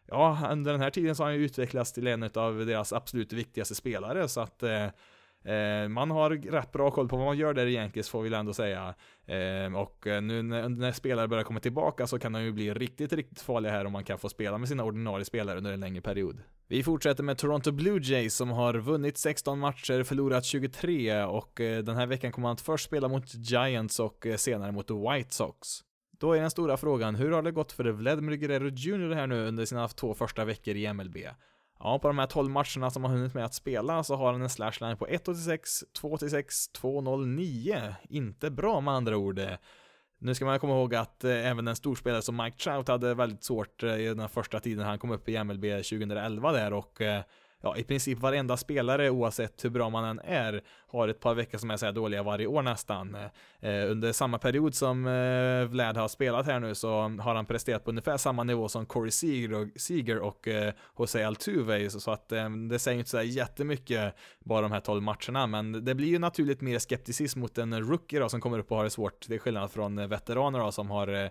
ja, 0.06 0.48
under 0.50 0.72
den 0.72 0.80
här 0.80 0.90
tiden 0.90 1.16
så 1.16 1.22
har 1.22 1.30
han 1.30 1.38
ju 1.38 1.44
utvecklats 1.44 1.92
till 1.92 2.06
en 2.06 2.22
av 2.22 2.66
deras 2.66 2.92
absolut 2.92 3.32
viktigaste 3.32 3.74
spelare, 3.74 4.28
så 4.28 4.40
att 4.40 4.62
eh, 5.46 5.88
man 5.88 6.10
har 6.10 6.30
rätt 6.30 6.72
bra 6.72 6.90
koll 6.90 7.08
på 7.08 7.16
vad 7.16 7.26
man 7.26 7.38
gör 7.38 7.54
där 7.54 7.66
i 7.66 7.74
Yankees 7.74 8.08
får 8.08 8.22
vi 8.22 8.34
ändå 8.34 8.52
säga. 8.52 8.94
Eh, 9.26 9.74
och 9.76 10.06
eh, 10.06 10.22
nu 10.22 10.42
när, 10.42 10.68
när, 10.68 10.92
spelare 10.92 11.28
börjar 11.28 11.44
komma 11.44 11.60
tillbaka 11.60 12.06
så 12.06 12.18
kan 12.18 12.32
de 12.32 12.42
ju 12.42 12.52
bli 12.52 12.74
riktigt, 12.74 13.12
riktigt 13.12 13.40
farliga 13.40 13.72
här 13.72 13.84
om 13.84 13.92
man 13.92 14.04
kan 14.04 14.18
få 14.18 14.28
spela 14.28 14.58
med 14.58 14.68
sina 14.68 14.84
ordinarie 14.84 15.24
spelare 15.24 15.58
under 15.58 15.72
en 15.72 15.80
längre 15.80 16.00
period. 16.00 16.40
Vi 16.68 16.82
fortsätter 16.82 17.22
med 17.22 17.38
Toronto 17.38 17.72
Blue 17.72 18.00
Jays 18.02 18.34
som 18.34 18.50
har 18.50 18.74
vunnit 18.74 19.18
16 19.18 19.58
matcher, 19.58 20.02
förlorat 20.02 20.44
23 20.44 21.24
och 21.24 21.60
eh, 21.60 21.82
den 21.82 21.96
här 21.96 22.06
veckan 22.06 22.32
kommer 22.32 22.48
man 22.48 22.52
att 22.52 22.60
först 22.60 22.84
spela 22.84 23.08
mot 23.08 23.34
Giants 23.34 24.00
och 24.00 24.26
eh, 24.26 24.36
senare 24.36 24.72
mot 24.72 24.90
White 24.90 25.34
Sox. 25.34 25.68
Då 26.18 26.32
är 26.32 26.40
den 26.40 26.50
stora 26.50 26.76
frågan, 26.76 27.14
hur 27.14 27.30
har 27.30 27.42
det 27.42 27.52
gått 27.52 27.72
för 27.72 27.84
Vladimir 27.84 28.36
Guerrero 28.36 28.68
Jr 28.68 29.14
här 29.14 29.26
nu 29.26 29.46
under 29.46 29.64
sina 29.64 29.88
två 29.88 30.14
första 30.14 30.44
veckor 30.44 30.74
i 30.74 30.92
MLB? 30.92 31.16
Ja, 31.78 31.98
på 31.98 32.08
de 32.08 32.18
här 32.18 32.26
12 32.26 32.50
matcherna 32.50 32.90
som 32.90 33.04
har 33.04 33.10
hunnit 33.10 33.34
med 33.34 33.44
att 33.44 33.54
spela 33.54 34.04
så 34.04 34.16
har 34.16 34.32
han 34.32 34.42
en 34.42 34.50
slashline 34.50 34.96
på 34.96 35.06
1.86, 35.06 35.58
2.86, 36.00 36.44
2.09. 36.80 37.94
Inte 38.08 38.50
bra 38.50 38.80
med 38.80 38.94
andra 38.94 39.16
ord. 39.16 39.40
Nu 40.18 40.34
ska 40.34 40.44
man 40.44 40.60
komma 40.60 40.72
ihåg 40.72 40.94
att 40.94 41.24
eh, 41.24 41.50
även 41.50 41.68
en 41.68 41.76
storspelare 41.76 42.22
som 42.22 42.36
Mike 42.36 42.58
Trout 42.58 42.88
hade 42.88 43.14
väldigt 43.14 43.44
svårt 43.44 43.82
eh, 43.82 43.96
i 43.96 44.14
den 44.14 44.28
första 44.28 44.60
tiden 44.60 44.86
han 44.86 44.98
kom 44.98 45.10
upp 45.10 45.28
i 45.28 45.44
MLB 45.44 45.62
2011 45.62 46.52
där 46.52 46.72
och 46.72 47.00
eh, 47.00 47.22
ja, 47.62 47.76
i 47.76 47.84
princip 47.84 48.18
varenda 48.18 48.56
spelare 48.56 49.10
oavsett 49.10 49.64
hur 49.64 49.70
bra 49.70 49.90
man 49.90 50.04
än 50.04 50.20
är 50.24 50.62
har 50.88 51.08
ett 51.08 51.20
par 51.20 51.34
veckor 51.34 51.58
som 51.58 51.70
är 51.70 51.76
så 51.76 51.86
här 51.86 51.92
dåliga 51.92 52.22
varje 52.22 52.46
år 52.46 52.62
nästan. 52.62 53.14
Eh, 53.60 53.90
under 53.90 54.12
samma 54.12 54.38
period 54.38 54.74
som 54.74 55.06
eh, 55.06 55.64
Vlad 55.64 55.96
har 55.96 56.08
spelat 56.08 56.46
här 56.46 56.60
nu 56.60 56.74
så 56.74 56.90
har 56.98 57.34
han 57.34 57.46
presterat 57.46 57.84
på 57.84 57.90
ungefär 57.90 58.16
samma 58.16 58.44
nivå 58.44 58.68
som 58.68 58.86
Corey 58.86 59.10
Seager 59.10 59.52
och, 59.54 59.68
Seager 59.76 60.18
och 60.18 60.48
eh, 60.48 60.72
Jose 60.98 61.26
Altuve 61.26 61.90
så, 61.90 62.00
så 62.00 62.10
att 62.10 62.32
eh, 62.32 62.50
det 62.50 62.78
säger 62.78 62.98
inte 62.98 63.10
så 63.10 63.16
här 63.16 63.24
jättemycket 63.24 64.14
bara 64.44 64.60
de 64.60 64.72
här 64.72 64.80
12 64.80 65.02
matcherna 65.02 65.46
men 65.46 65.84
det 65.84 65.94
blir 65.94 66.08
ju 66.08 66.18
naturligt 66.18 66.60
mer 66.60 66.78
skepticism 66.78 67.40
mot 67.40 67.58
en 67.58 67.88
rookie 67.88 68.20
då 68.20 68.28
som 68.28 68.40
kommer 68.40 68.58
upp 68.58 68.70
och 68.70 68.76
har 68.76 68.84
det 68.84 68.90
svårt. 68.90 69.28
Det 69.28 69.34
är 69.34 69.38
skillnad 69.38 69.70
från 69.70 70.08
veteraner 70.08 70.58
då 70.58 70.72
som 70.72 70.90
har 70.90 71.08
eh, 71.08 71.30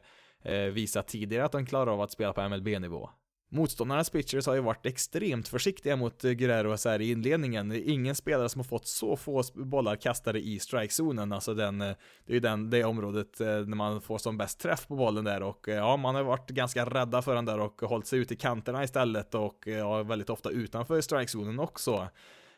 eh 0.53 0.71
visat 0.71 1.07
tidigare 1.07 1.45
att 1.45 1.51
de 1.51 1.65
klarar 1.65 1.91
av 1.91 2.01
att 2.01 2.11
spela 2.11 2.33
på 2.33 2.49
MLB-nivå. 2.49 3.09
Motståndarnas 3.49 4.09
pitchers 4.09 4.47
har 4.47 4.55
ju 4.55 4.61
varit 4.61 4.85
extremt 4.85 5.47
försiktiga 5.47 5.95
mot 5.95 6.21
Guerrero 6.21 6.77
så 6.77 6.89
här 6.89 7.01
i 7.01 7.11
inledningen. 7.11 7.71
Ingen 7.71 8.15
spelare 8.15 8.49
som 8.49 8.59
har 8.59 8.63
fått 8.63 8.87
så 8.87 9.15
få 9.15 9.43
bollar 9.53 9.95
kastade 9.95 10.39
i 10.39 10.59
strikezonen, 10.59 11.31
alltså 11.31 11.53
den, 11.53 11.81
eh, 11.81 11.95
det 12.25 12.31
är 12.31 12.33
ju 12.33 12.39
den, 12.39 12.69
det 12.69 12.83
området 12.83 13.41
eh, 13.41 13.47
när 13.47 13.75
man 13.75 14.01
får 14.01 14.17
som 14.17 14.37
bäst 14.37 14.59
träff 14.59 14.87
på 14.87 14.95
bollen 14.95 15.23
där 15.23 15.43
och 15.43 15.69
eh, 15.69 15.75
ja, 15.75 15.97
man 15.97 16.15
har 16.15 16.23
varit 16.23 16.49
ganska 16.49 16.85
rädda 16.85 17.21
för 17.21 17.35
den 17.35 17.45
där 17.45 17.59
och 17.59 17.81
hållit 17.81 18.07
sig 18.07 18.19
ute 18.19 18.33
i 18.33 18.37
kanterna 18.37 18.83
istället 18.83 19.35
och 19.35 19.67
ja, 19.67 20.03
väldigt 20.03 20.29
ofta 20.29 20.49
utanför 20.49 21.01
strikezonen 21.01 21.59
också. 21.59 22.07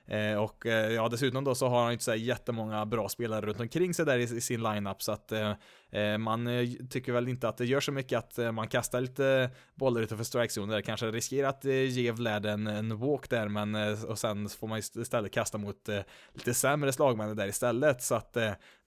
Eh, 0.08 0.43
och 0.43 0.66
eh, 0.66 0.93
ja, 0.93 1.10
dessutom 1.10 1.43
då 1.43 1.55
så 1.55 1.68
har 1.68 1.84
han 1.84 1.91
inte 1.91 2.03
så 2.03 2.16
jättemånga 2.16 2.86
bra 2.86 3.10
spelare 3.10 3.45
runt 3.45 3.60
omkring 3.60 3.93
sig 3.93 4.05
där 4.05 4.18
i, 4.18 4.24
i 4.24 4.41
sin 4.41 4.64
lineup 4.64 5.01
så 5.01 5.12
att 5.12 5.32
eh, 5.32 5.53
eh, 5.91 6.18
man 6.18 6.47
eh, 6.47 6.70
tycker 6.89 7.12
väl 7.14 7.28
inte 7.28 7.49
att 7.49 7.58
det 7.58 7.66
gör 7.66 7.80
så 7.80 7.91
mycket 7.91 8.20
att 8.20 8.39
eh, 8.39 8.51
man 8.51 8.68
kastar 8.68 9.01
lite 9.01 9.49
bollar 9.76 10.01
utanför 10.01 10.24
strikezonen 10.24 10.70
där, 10.70 10.82
kanske 10.82 11.12
riskerar 11.12 11.49
att 11.49 11.66
eh, 11.66 11.84
ge 11.84 12.12
Vlad 12.12 12.45
en, 12.45 12.68
en 12.68 12.97
walk 12.97 13.30
där, 13.30 13.47
men 13.47 13.76
eh, 13.76 14.03
och 14.03 14.20
sen 14.20 14.49
får 14.49 14.68
man 14.68 14.78
istället 14.78 15.32
kasta 15.32 15.58
mot 15.58 15.89
lite 16.34 16.53
sämre 16.53 16.93
slagmän 16.93 17.36
där 17.36 17.47
istället, 17.47 18.03
så 18.03 18.16
att 18.16 18.38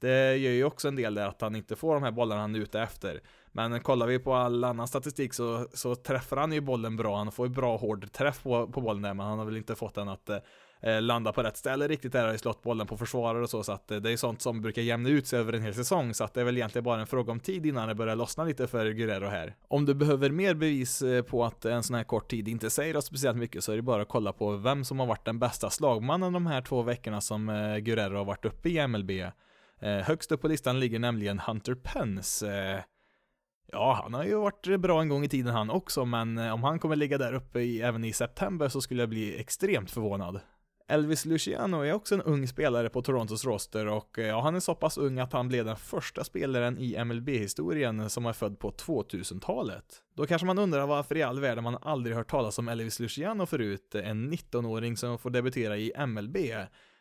det 0.00 0.36
gör 0.36 0.52
ju 0.52 0.64
också 0.64 0.88
en 0.88 0.96
del 0.96 1.14
där 1.14 1.26
att 1.26 1.40
han 1.40 1.56
inte 1.56 1.76
får 1.76 1.94
de 1.94 2.02
här 2.02 2.10
bollarna 2.10 2.40
han 2.40 2.54
är 2.54 2.58
ute 2.58 2.80
efter. 2.80 3.20
Men 3.52 3.80
kollar 3.80 4.06
vi 4.06 4.18
på 4.18 4.34
all 4.34 4.64
annan 4.64 4.88
statistik 4.88 5.34
så, 5.34 5.66
så 5.74 5.94
träffar 5.94 6.36
han 6.36 6.52
ju 6.52 6.60
bollen 6.60 6.96
bra, 6.96 7.16
han 7.16 7.32
får 7.32 7.46
ju 7.46 7.52
bra 7.52 7.76
hård 7.76 8.12
träff 8.12 8.42
på, 8.42 8.66
på 8.66 8.80
bollen 8.80 9.02
där, 9.02 9.14
men 9.14 9.26
han 9.26 9.38
har 9.38 9.46
väl 9.46 9.56
inte 9.56 9.74
fått 9.74 9.94
den 9.94 10.08
att 10.08 10.30
eh, 10.80 11.02
landa 11.02 11.32
på 11.32 11.42
rätt 11.42 11.56
ställe 11.56 11.88
riktigt 11.88 12.12
där 12.12 12.34
i 12.34 12.38
slått 12.38 12.62
bollen 12.62 12.86
på 12.86 12.96
försvarare 12.96 13.42
och 13.42 13.50
så, 13.50 13.62
så 13.62 13.72
att 13.72 13.90
eh, 13.90 13.98
det 13.98 14.12
är 14.12 14.16
sånt 14.16 14.42
som 14.42 14.62
brukar 14.62 14.82
jämna 14.82 15.08
ut 15.08 15.26
sig 15.26 15.38
över 15.38 15.52
en 15.52 15.62
hel 15.62 15.74
säsong, 15.74 16.14
så 16.14 16.24
att 16.24 16.34
det 16.34 16.40
är 16.40 16.44
väl 16.44 16.56
egentligen 16.56 16.84
bara 16.84 17.00
en 17.00 17.06
fråga 17.06 17.32
om 17.32 17.40
tid 17.40 17.66
innan 17.66 17.88
det 17.88 17.94
börjar 17.94 18.16
lossna 18.16 18.44
lite 18.44 18.66
för 18.66 18.90
Guerrero 18.90 19.28
här. 19.28 19.54
Om 19.68 19.86
du 19.86 19.94
behöver 19.94 20.30
mer 20.30 20.54
bevis 20.54 21.02
eh, 21.02 21.22
på 21.22 21.44
att 21.44 21.64
en 21.64 21.82
sån 21.82 21.96
här 21.96 22.04
kort 22.04 22.30
tid 22.30 22.48
inte 22.48 22.70
säger 22.70 22.96
oss 22.96 23.06
speciellt 23.06 23.38
mycket 23.38 23.64
så 23.64 23.72
är 23.72 23.76
det 23.76 23.82
bara 23.82 24.02
att 24.02 24.08
kolla 24.08 24.32
på 24.32 24.56
vem 24.56 24.84
som 24.84 24.98
har 24.98 25.06
varit 25.06 25.24
den 25.24 25.38
bästa 25.38 25.70
slagmannen 25.70 26.32
de 26.32 26.46
här 26.46 26.62
två 26.62 26.82
veckorna 26.82 27.20
som 27.20 27.48
eh, 27.48 27.76
Guerrero 27.76 28.16
har 28.16 28.24
varit 28.24 28.44
uppe 28.44 28.68
i 28.68 28.86
MLB. 28.86 29.10
Högst 29.82 30.32
upp 30.32 30.40
på 30.40 30.48
listan 30.48 30.80
ligger 30.80 30.98
nämligen 30.98 31.38
Hunter 31.38 31.74
Pence. 31.74 32.84
Ja, 33.72 34.00
han 34.02 34.14
har 34.14 34.24
ju 34.24 34.34
varit 34.34 34.80
bra 34.80 35.00
en 35.00 35.08
gång 35.08 35.24
i 35.24 35.28
tiden 35.28 35.54
han 35.54 35.70
också, 35.70 36.04
men 36.04 36.38
om 36.38 36.64
han 36.64 36.78
kommer 36.78 36.96
ligga 36.96 37.18
där 37.18 37.32
uppe 37.32 37.60
i, 37.60 37.82
även 37.82 38.04
i 38.04 38.12
september 38.12 38.68
så 38.68 38.80
skulle 38.80 39.02
jag 39.02 39.08
bli 39.08 39.40
extremt 39.40 39.90
förvånad. 39.90 40.40
Elvis 40.90 41.24
Luciano 41.24 41.80
är 41.80 41.92
också 41.92 42.14
en 42.14 42.22
ung 42.22 42.48
spelare 42.48 42.88
på 42.88 43.02
Torontos 43.02 43.44
roster 43.44 43.86
och 43.86 44.18
eh, 44.18 44.26
ja, 44.26 44.40
han 44.40 44.54
är 44.54 44.60
så 44.60 44.74
pass 44.74 44.98
ung 44.98 45.18
att 45.18 45.32
han 45.32 45.48
blev 45.48 45.64
den 45.64 45.76
första 45.76 46.24
spelaren 46.24 46.78
i 46.78 47.04
MLB-historien 47.04 48.10
som 48.10 48.26
är 48.26 48.32
född 48.32 48.58
på 48.58 48.70
2000-talet. 48.70 49.84
Då 50.14 50.26
kanske 50.26 50.46
man 50.46 50.58
undrar 50.58 50.86
varför 50.86 51.16
i 51.16 51.22
all 51.22 51.40
världen 51.40 51.64
man 51.64 51.78
aldrig 51.82 52.16
hört 52.16 52.30
talas 52.30 52.58
om 52.58 52.68
Elvis 52.68 53.00
Luciano 53.00 53.46
förut, 53.46 53.94
en 53.94 54.32
19-åring 54.32 54.96
som 54.96 55.18
får 55.18 55.30
debutera 55.30 55.76
i 55.76 55.92
MLB. 56.06 56.36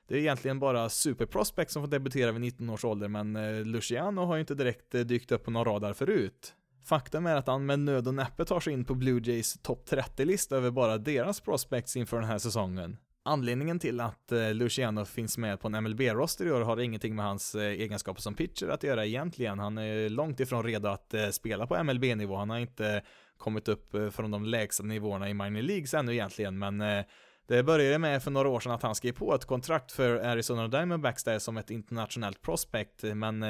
Det 0.08 0.16
är 0.16 0.20
egentligen 0.20 0.60
bara 0.60 0.90
superprospect 0.90 1.72
som 1.72 1.84
får 1.84 1.88
debutera 1.88 2.32
vid 2.32 2.42
19 2.42 2.70
års 2.70 2.86
ålder, 2.86 3.08
men 3.08 3.36
eh, 3.36 3.66
Luciano 3.66 4.26
har 4.26 4.36
ju 4.36 4.42
inte 4.42 4.56
direkt 4.56 4.96
eh, 4.96 5.02
dykt 5.02 5.32
upp 5.32 5.44
på 5.44 5.52
någon 5.52 5.66
radar 5.66 5.94
förut. 5.94 6.54
Faktum 6.86 7.26
är 7.26 7.36
att 7.36 7.48
han 7.48 7.66
med 7.66 7.80
nöd 7.80 8.08
och 8.08 8.14
näppe 8.14 8.46
tar 8.46 8.60
sig 8.60 8.74
in 8.74 8.86
på 8.86 8.96
Blue 8.96 9.22
Jays 9.24 9.58
topp 9.62 9.90
30-lista 9.90 10.58
över 10.58 10.72
bara 10.72 10.98
deras 10.98 11.42
prospects 11.42 11.96
inför 11.96 12.18
den 12.20 12.30
här 12.30 12.40
säsongen. 12.40 12.98
Anledningen 13.24 13.80
till 13.80 14.00
att 14.00 14.32
eh, 14.32 14.54
Luciano 14.54 15.06
finns 15.06 15.38
med 15.38 15.60
på 15.60 15.68
en 15.68 15.84
MLB-roster 15.84 16.46
i 16.46 16.52
år 16.52 16.62
har 16.62 16.80
ingenting 16.80 17.16
med 17.16 17.26
hans 17.26 17.56
eh, 17.56 17.62
egenskaper 17.62 18.22
som 18.22 18.36
pitcher 18.36 18.68
att 18.68 18.84
göra 18.84 19.06
egentligen. 19.06 19.60
Han 19.60 19.78
är 19.78 20.10
långt 20.10 20.40
ifrån 20.40 20.64
redo 20.64 20.90
att 20.90 21.14
eh, 21.14 21.30
spela 21.30 21.68
på 21.68 21.84
MLB-nivå. 21.84 22.36
Han 22.36 22.50
har 22.50 22.60
inte 22.60 23.02
kommit 23.38 23.68
upp 23.68 23.96
från 24.12 24.32
de 24.32 24.46
lägsta 24.46 24.84
nivåerna 24.84 25.30
i 25.30 25.34
minor 25.34 25.62
leagues 25.62 25.94
ännu 25.94 26.14
egentligen, 26.14 26.60
men 26.60 26.84
det 27.48 27.64
började 27.64 27.98
med 27.98 28.24
för 28.24 28.32
några 28.32 28.50
år 28.50 28.60
sedan 28.60 28.72
att 28.72 28.84
han 28.84 28.96
skrev 28.96 29.12
på 29.12 29.36
ett 29.36 29.46
kontrakt 29.46 29.92
för 29.92 30.16
Arizona 30.16 30.68
Diamondbacks 30.68 31.24
där 31.24 31.40
som 31.40 31.58
ett 31.58 31.70
internationellt 31.70 32.42
prospect, 32.42 33.04
men 33.04 33.46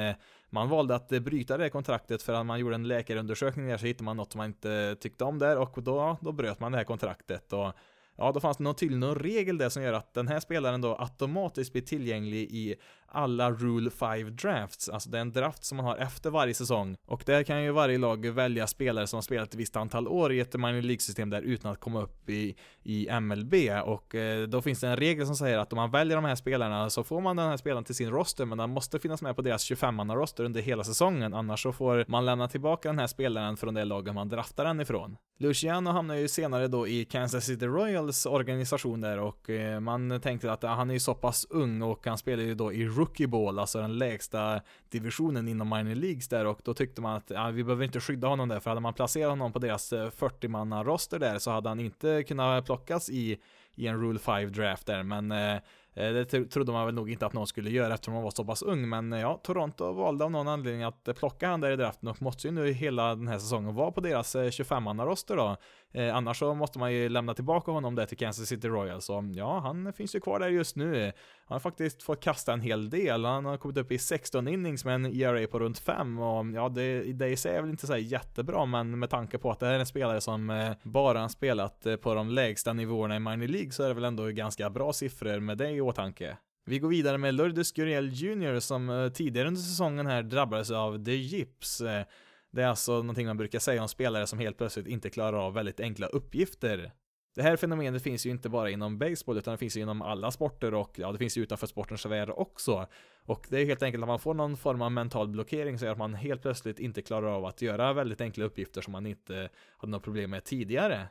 man 0.50 0.68
valde 0.68 0.94
att 0.94 1.08
bryta 1.08 1.56
det 1.56 1.70
kontraktet 1.70 2.22
för 2.22 2.32
att 2.32 2.46
man 2.46 2.60
gjorde 2.60 2.74
en 2.74 2.88
läkarundersökning 2.88 3.68
där 3.68 3.76
så 3.76 3.86
hittade 3.86 4.04
man 4.04 4.16
något 4.16 4.32
som 4.32 4.38
man 4.38 4.46
inte 4.46 4.96
tyckte 5.00 5.24
om 5.24 5.38
där 5.38 5.58
och 5.58 5.82
då, 5.82 6.16
då 6.20 6.32
bröt 6.32 6.60
man 6.60 6.72
det 6.72 6.78
här 6.78 6.84
kontraktet 6.84 7.52
och 7.52 7.72
Ja, 8.20 8.32
då 8.32 8.40
fanns 8.40 8.56
det 8.56 8.64
någon 8.64 8.74
tydligen 8.74 9.00
någon 9.00 9.18
regel 9.18 9.58
där 9.58 9.68
som 9.68 9.82
gör 9.82 9.92
att 9.92 10.14
den 10.14 10.28
här 10.28 10.40
spelaren 10.40 10.80
då 10.80 10.96
automatiskt 10.98 11.72
blir 11.72 11.82
tillgänglig 11.82 12.42
i 12.50 12.74
alla 13.12 13.50
Rule 13.50 13.90
5 13.90 14.36
drafts, 14.36 14.88
alltså 14.88 15.10
det 15.10 15.18
är 15.18 15.22
en 15.22 15.32
draft 15.32 15.64
som 15.64 15.76
man 15.76 15.86
har 15.86 15.96
efter 15.96 16.30
varje 16.30 16.54
säsong. 16.54 16.96
Och 17.06 17.22
där 17.26 17.42
kan 17.42 17.62
ju 17.62 17.70
varje 17.70 17.98
lag 17.98 18.26
välja 18.26 18.66
spelare 18.66 19.06
som 19.06 19.16
har 19.16 19.22
spelat 19.22 19.48
ett 19.48 19.54
visst 19.54 19.76
antal 19.76 20.08
år 20.08 20.32
i 20.32 20.40
ett 20.40 20.54
minor 20.54 20.82
League-system 20.82 21.30
där 21.30 21.42
utan 21.42 21.72
att 21.72 21.80
komma 21.80 22.02
upp 22.02 22.30
i, 22.30 22.56
i 22.82 23.20
MLB. 23.20 23.54
Och 23.84 24.14
eh, 24.14 24.48
då 24.48 24.62
finns 24.62 24.80
det 24.80 24.88
en 24.88 24.96
regel 24.96 25.26
som 25.26 25.36
säger 25.36 25.58
att 25.58 25.72
om 25.72 25.76
man 25.76 25.90
väljer 25.90 26.16
de 26.16 26.24
här 26.24 26.34
spelarna 26.34 26.90
så 26.90 27.04
får 27.04 27.20
man 27.20 27.36
den 27.36 27.48
här 27.48 27.56
spelaren 27.56 27.84
till 27.84 27.94
sin 27.94 28.10
roster, 28.10 28.44
men 28.44 28.58
den 28.58 28.70
måste 28.70 28.98
finnas 28.98 29.22
med 29.22 29.36
på 29.36 29.42
deras 29.42 29.70
25-manna-roster 29.70 30.44
under 30.44 30.60
hela 30.60 30.84
säsongen, 30.84 31.34
annars 31.34 31.62
så 31.62 31.72
får 31.72 32.04
man 32.08 32.24
lämna 32.24 32.48
tillbaka 32.48 32.88
den 32.88 32.98
här 32.98 33.06
spelaren 33.06 33.56
från 33.56 33.74
det 33.74 33.84
laget 33.84 34.14
man 34.14 34.28
draftar 34.28 34.64
den 34.64 34.80
ifrån. 34.80 35.16
Luciano 35.38 35.90
hamnar 35.90 36.14
ju 36.14 36.28
senare 36.28 36.68
då 36.68 36.88
i 36.88 37.04
Kansas 37.04 37.44
City 37.44 37.66
Royals 37.66 38.26
organisation 38.26 39.00
där 39.00 39.18
och 39.18 39.50
eh, 39.50 39.80
man 39.80 40.20
tänkte 40.20 40.52
att 40.52 40.62
han 40.62 40.90
är 40.90 40.94
ju 40.94 41.00
så 41.00 41.14
pass 41.14 41.46
ung 41.50 41.82
och 41.82 42.06
han 42.06 42.18
spelar 42.18 42.42
ju 42.42 42.54
då 42.54 42.72
i 42.72 42.86
rookie 43.00 43.26
ball, 43.26 43.58
alltså 43.58 43.80
den 43.80 43.98
lägsta 43.98 44.60
divisionen 44.88 45.48
inom 45.48 45.68
minor 45.68 45.94
leagues 45.94 46.28
där 46.28 46.46
och 46.46 46.60
då 46.64 46.74
tyckte 46.74 47.00
man 47.00 47.16
att 47.16 47.30
ja, 47.30 47.50
vi 47.50 47.64
behöver 47.64 47.84
inte 47.84 48.00
skydda 48.00 48.28
honom 48.28 48.48
där 48.48 48.60
för 48.60 48.70
hade 48.70 48.80
man 48.80 48.94
placerat 48.94 49.30
honom 49.30 49.52
på 49.52 49.58
deras 49.58 49.92
eh, 49.92 50.10
40-manna 50.10 50.84
roster 50.84 51.18
där 51.18 51.38
så 51.38 51.50
hade 51.50 51.68
han 51.68 51.80
inte 51.80 52.22
kunnat 52.22 52.64
plockas 52.64 53.10
i, 53.10 53.38
i 53.74 53.86
en 53.86 54.00
Rule 54.00 54.18
5 54.18 54.52
draft 54.52 54.86
där 54.86 55.02
men 55.02 55.32
eh, 55.32 55.54
eh 55.94 56.12
det 56.12 56.24
trodde 56.24 56.72
man 56.72 56.86
väl 56.86 56.94
nog 56.94 57.10
inte 57.10 57.26
att 57.26 57.32
någon 57.32 57.46
skulle 57.46 57.70
göra 57.70 57.94
eftersom 57.94 58.14
han 58.14 58.22
var 58.22 58.30
så 58.30 58.44
pass 58.44 58.62
ung, 58.62 58.88
men 58.88 59.12
eh, 59.12 59.20
ja, 59.20 59.40
Toronto 59.42 59.92
valde 59.92 60.24
av 60.24 60.30
någon 60.30 60.48
anledning 60.48 60.82
att 60.82 61.08
plocka 61.16 61.48
han 61.48 61.60
där 61.60 61.70
i 61.70 61.76
draften 61.76 62.08
och 62.08 62.22
måste 62.22 62.46
ju 62.46 62.52
nu 62.52 62.72
hela 62.72 63.14
den 63.14 63.28
här 63.28 63.38
säsongen 63.38 63.74
vara 63.74 63.92
på 63.92 64.00
deras 64.00 64.36
25-manna-roster 64.36 65.36
då. 65.36 65.56
Eh, 65.92 66.16
annars 66.16 66.38
så 66.38 66.54
måste 66.54 66.78
man 66.78 66.92
ju 66.92 67.08
lämna 67.08 67.34
tillbaka 67.34 67.70
honom 67.70 67.94
där 67.94 68.06
till 68.06 68.18
Kansas 68.18 68.48
City 68.48 68.68
Royals, 68.68 69.04
så 69.04 69.30
ja, 69.34 69.58
han 69.58 69.92
finns 69.92 70.14
ju 70.14 70.20
kvar 70.20 70.38
där 70.38 70.48
just 70.48 70.76
nu. 70.76 71.12
Han 71.44 71.54
har 71.54 71.60
faktiskt 71.60 72.02
fått 72.02 72.20
kasta 72.20 72.52
en 72.52 72.60
hel 72.60 72.90
del, 72.90 73.24
han 73.24 73.44
har 73.44 73.56
kommit 73.56 73.76
upp 73.76 73.92
i 73.92 73.98
16 73.98 74.48
innings 74.48 74.84
med 74.84 74.94
en 74.94 75.06
ERA 75.06 75.46
på 75.46 75.58
runt 75.58 75.78
5 75.78 76.18
och 76.18 76.46
ja, 76.54 76.68
det, 76.68 77.12
det 77.12 77.28
i 77.28 77.36
sig 77.36 77.56
är 77.56 77.60
väl 77.60 77.70
inte 77.70 77.86
så 77.86 77.96
jättebra, 77.96 78.66
men 78.66 78.98
med 78.98 79.10
tanke 79.10 79.38
på 79.38 79.50
att 79.50 79.60
det 79.60 79.66
här 79.66 79.74
är 79.74 79.78
en 79.78 79.86
spelare 79.86 80.20
som 80.20 80.50
eh, 80.50 80.72
bara 80.82 81.20
har 81.20 81.28
spelat 81.28 81.86
eh, 81.86 81.96
på 81.96 82.14
de 82.14 82.28
lägsta 82.28 82.72
nivåerna 82.72 83.16
i 83.16 83.20
minor 83.20 83.46
League 83.46 83.70
så 83.70 83.82
är 83.82 83.88
det 83.88 83.94
väl 83.94 84.04
ändå 84.04 84.26
ganska 84.26 84.70
bra 84.70 84.92
siffror 84.92 85.40
med 85.40 85.58
det 85.58 85.70
i 85.70 85.80
åtanke. 85.80 86.36
Vi 86.66 86.78
går 86.78 86.88
vidare 86.88 87.18
med 87.18 87.34
Lourdes 87.34 87.72
Gurriel 87.72 88.12
Jr 88.12 88.60
som 88.60 88.90
eh, 88.90 89.08
tidigare 89.08 89.48
under 89.48 89.60
säsongen 89.60 90.06
här 90.06 90.22
drabbades 90.22 90.70
av 90.70 91.04
the 91.04 91.16
gips. 91.16 91.80
Eh, 91.80 92.04
det 92.52 92.62
är 92.62 92.66
alltså 92.66 92.92
någonting 92.92 93.26
man 93.26 93.36
brukar 93.36 93.58
säga 93.58 93.82
om 93.82 93.88
spelare 93.88 94.26
som 94.26 94.38
helt 94.38 94.58
plötsligt 94.58 94.86
inte 94.86 95.10
klarar 95.10 95.46
av 95.46 95.54
väldigt 95.54 95.80
enkla 95.80 96.06
uppgifter. 96.06 96.92
Det 97.34 97.42
här 97.42 97.56
fenomenet 97.56 98.02
finns 98.02 98.26
ju 98.26 98.30
inte 98.30 98.48
bara 98.48 98.70
inom 98.70 98.98
baseball 98.98 99.38
utan 99.38 99.52
det 99.52 99.58
finns 99.58 99.76
ju 99.76 99.80
inom 99.80 100.02
alla 100.02 100.30
sporter 100.30 100.74
och 100.74 100.98
ja, 100.98 101.12
det 101.12 101.18
finns 101.18 101.38
ju 101.38 101.42
utanför 101.42 101.66
sportens 101.66 102.06
värld 102.06 102.30
också. 102.30 102.86
Och 103.24 103.46
det 103.50 103.60
är 103.60 103.64
helt 103.64 103.82
enkelt 103.82 104.02
att 104.02 104.08
man 104.08 104.18
får 104.18 104.34
någon 104.34 104.56
form 104.56 104.82
av 104.82 104.92
mental 104.92 105.28
blockering 105.28 105.78
så 105.78 105.86
att 105.86 105.98
man 105.98 106.14
helt 106.14 106.42
plötsligt 106.42 106.78
inte 106.78 107.02
klarar 107.02 107.26
av 107.26 107.44
att 107.44 107.62
göra 107.62 107.92
väldigt 107.92 108.20
enkla 108.20 108.44
uppgifter 108.44 108.80
som 108.80 108.92
man 108.92 109.06
inte 109.06 109.48
hade 109.78 109.90
något 109.90 110.02
problem 110.02 110.30
med 110.30 110.44
tidigare. 110.44 111.08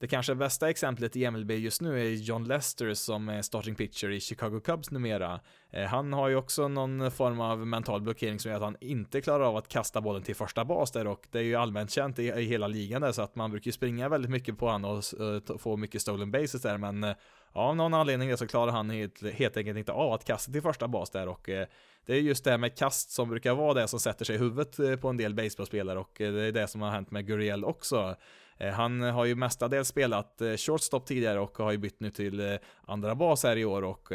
Det 0.00 0.08
kanske 0.08 0.34
bästa 0.34 0.70
exemplet 0.70 1.16
i 1.16 1.30
MLB 1.30 1.50
just 1.50 1.80
nu 1.80 2.00
är 2.00 2.10
John 2.10 2.44
Lester 2.44 2.94
som 2.94 3.28
är 3.28 3.42
starting 3.42 3.74
pitcher 3.74 4.10
i 4.10 4.20
Chicago 4.20 4.60
Cubs 4.64 4.90
numera. 4.90 5.40
Eh, 5.72 5.84
han 5.84 6.12
har 6.12 6.28
ju 6.28 6.36
också 6.36 6.68
någon 6.68 7.10
form 7.10 7.40
av 7.40 7.66
mental 7.66 8.00
blockering 8.00 8.38
som 8.38 8.50
gör 8.50 8.56
att 8.56 8.62
han 8.62 8.76
inte 8.80 9.20
klarar 9.20 9.44
av 9.44 9.56
att 9.56 9.68
kasta 9.68 10.00
bollen 10.00 10.22
till 10.22 10.36
första 10.36 10.64
bas 10.64 10.90
där 10.90 11.06
och 11.06 11.26
det 11.30 11.38
är 11.38 11.42
ju 11.42 11.56
allmänt 11.56 11.90
känt 11.90 12.18
i, 12.18 12.22
i 12.22 12.44
hela 12.44 12.68
ligan 12.68 13.02
där 13.02 13.12
så 13.12 13.22
att 13.22 13.36
man 13.36 13.50
brukar 13.50 13.68
ju 13.68 13.72
springa 13.72 14.08
väldigt 14.08 14.30
mycket 14.30 14.58
på 14.58 14.68
honom 14.68 14.90
och 14.90 15.20
eh, 15.20 15.58
få 15.58 15.76
mycket 15.76 16.02
stolen 16.02 16.30
bases 16.30 16.62
där 16.62 16.78
men 16.78 17.04
eh, 17.04 17.14
av 17.52 17.76
någon 17.76 17.94
anledning 17.94 18.36
så 18.36 18.46
klarar 18.46 18.72
han 18.72 18.90
helt, 18.90 19.32
helt 19.32 19.56
enkelt 19.56 19.78
inte 19.78 19.92
av 19.92 20.12
att 20.12 20.24
kasta 20.24 20.52
till 20.52 20.62
första 20.62 20.88
bas 20.88 21.10
där 21.10 21.28
och 21.28 21.48
eh, 21.48 21.66
det 22.06 22.12
är 22.12 22.20
just 22.20 22.44
det 22.44 22.50
här 22.50 22.58
med 22.58 22.76
kast 22.76 23.10
som 23.10 23.28
brukar 23.28 23.54
vara 23.54 23.74
det 23.74 23.88
som 23.88 24.00
sätter 24.00 24.24
sig 24.24 24.34
i 24.34 24.38
huvudet 24.38 24.78
eh, 24.78 24.96
på 24.96 25.08
en 25.08 25.16
del 25.16 25.34
baseballspelare 25.34 25.98
och 25.98 26.20
eh, 26.20 26.32
det 26.32 26.42
är 26.42 26.52
det 26.52 26.68
som 26.68 26.82
har 26.82 26.90
hänt 26.90 27.10
med 27.10 27.26
Guriel 27.26 27.64
också. 27.64 28.16
Han 28.74 29.00
har 29.00 29.24
ju 29.24 29.34
mestadels 29.34 29.88
spelat 29.88 30.42
shortstop 30.56 31.06
tidigare 31.06 31.40
och 31.40 31.58
har 31.58 31.72
ju 31.72 31.78
bytt 31.78 32.00
nu 32.00 32.10
till 32.10 32.58
andra 32.86 33.14
bas 33.14 33.42
här 33.42 33.56
i 33.56 33.64
år 33.64 33.82
och 33.82 34.08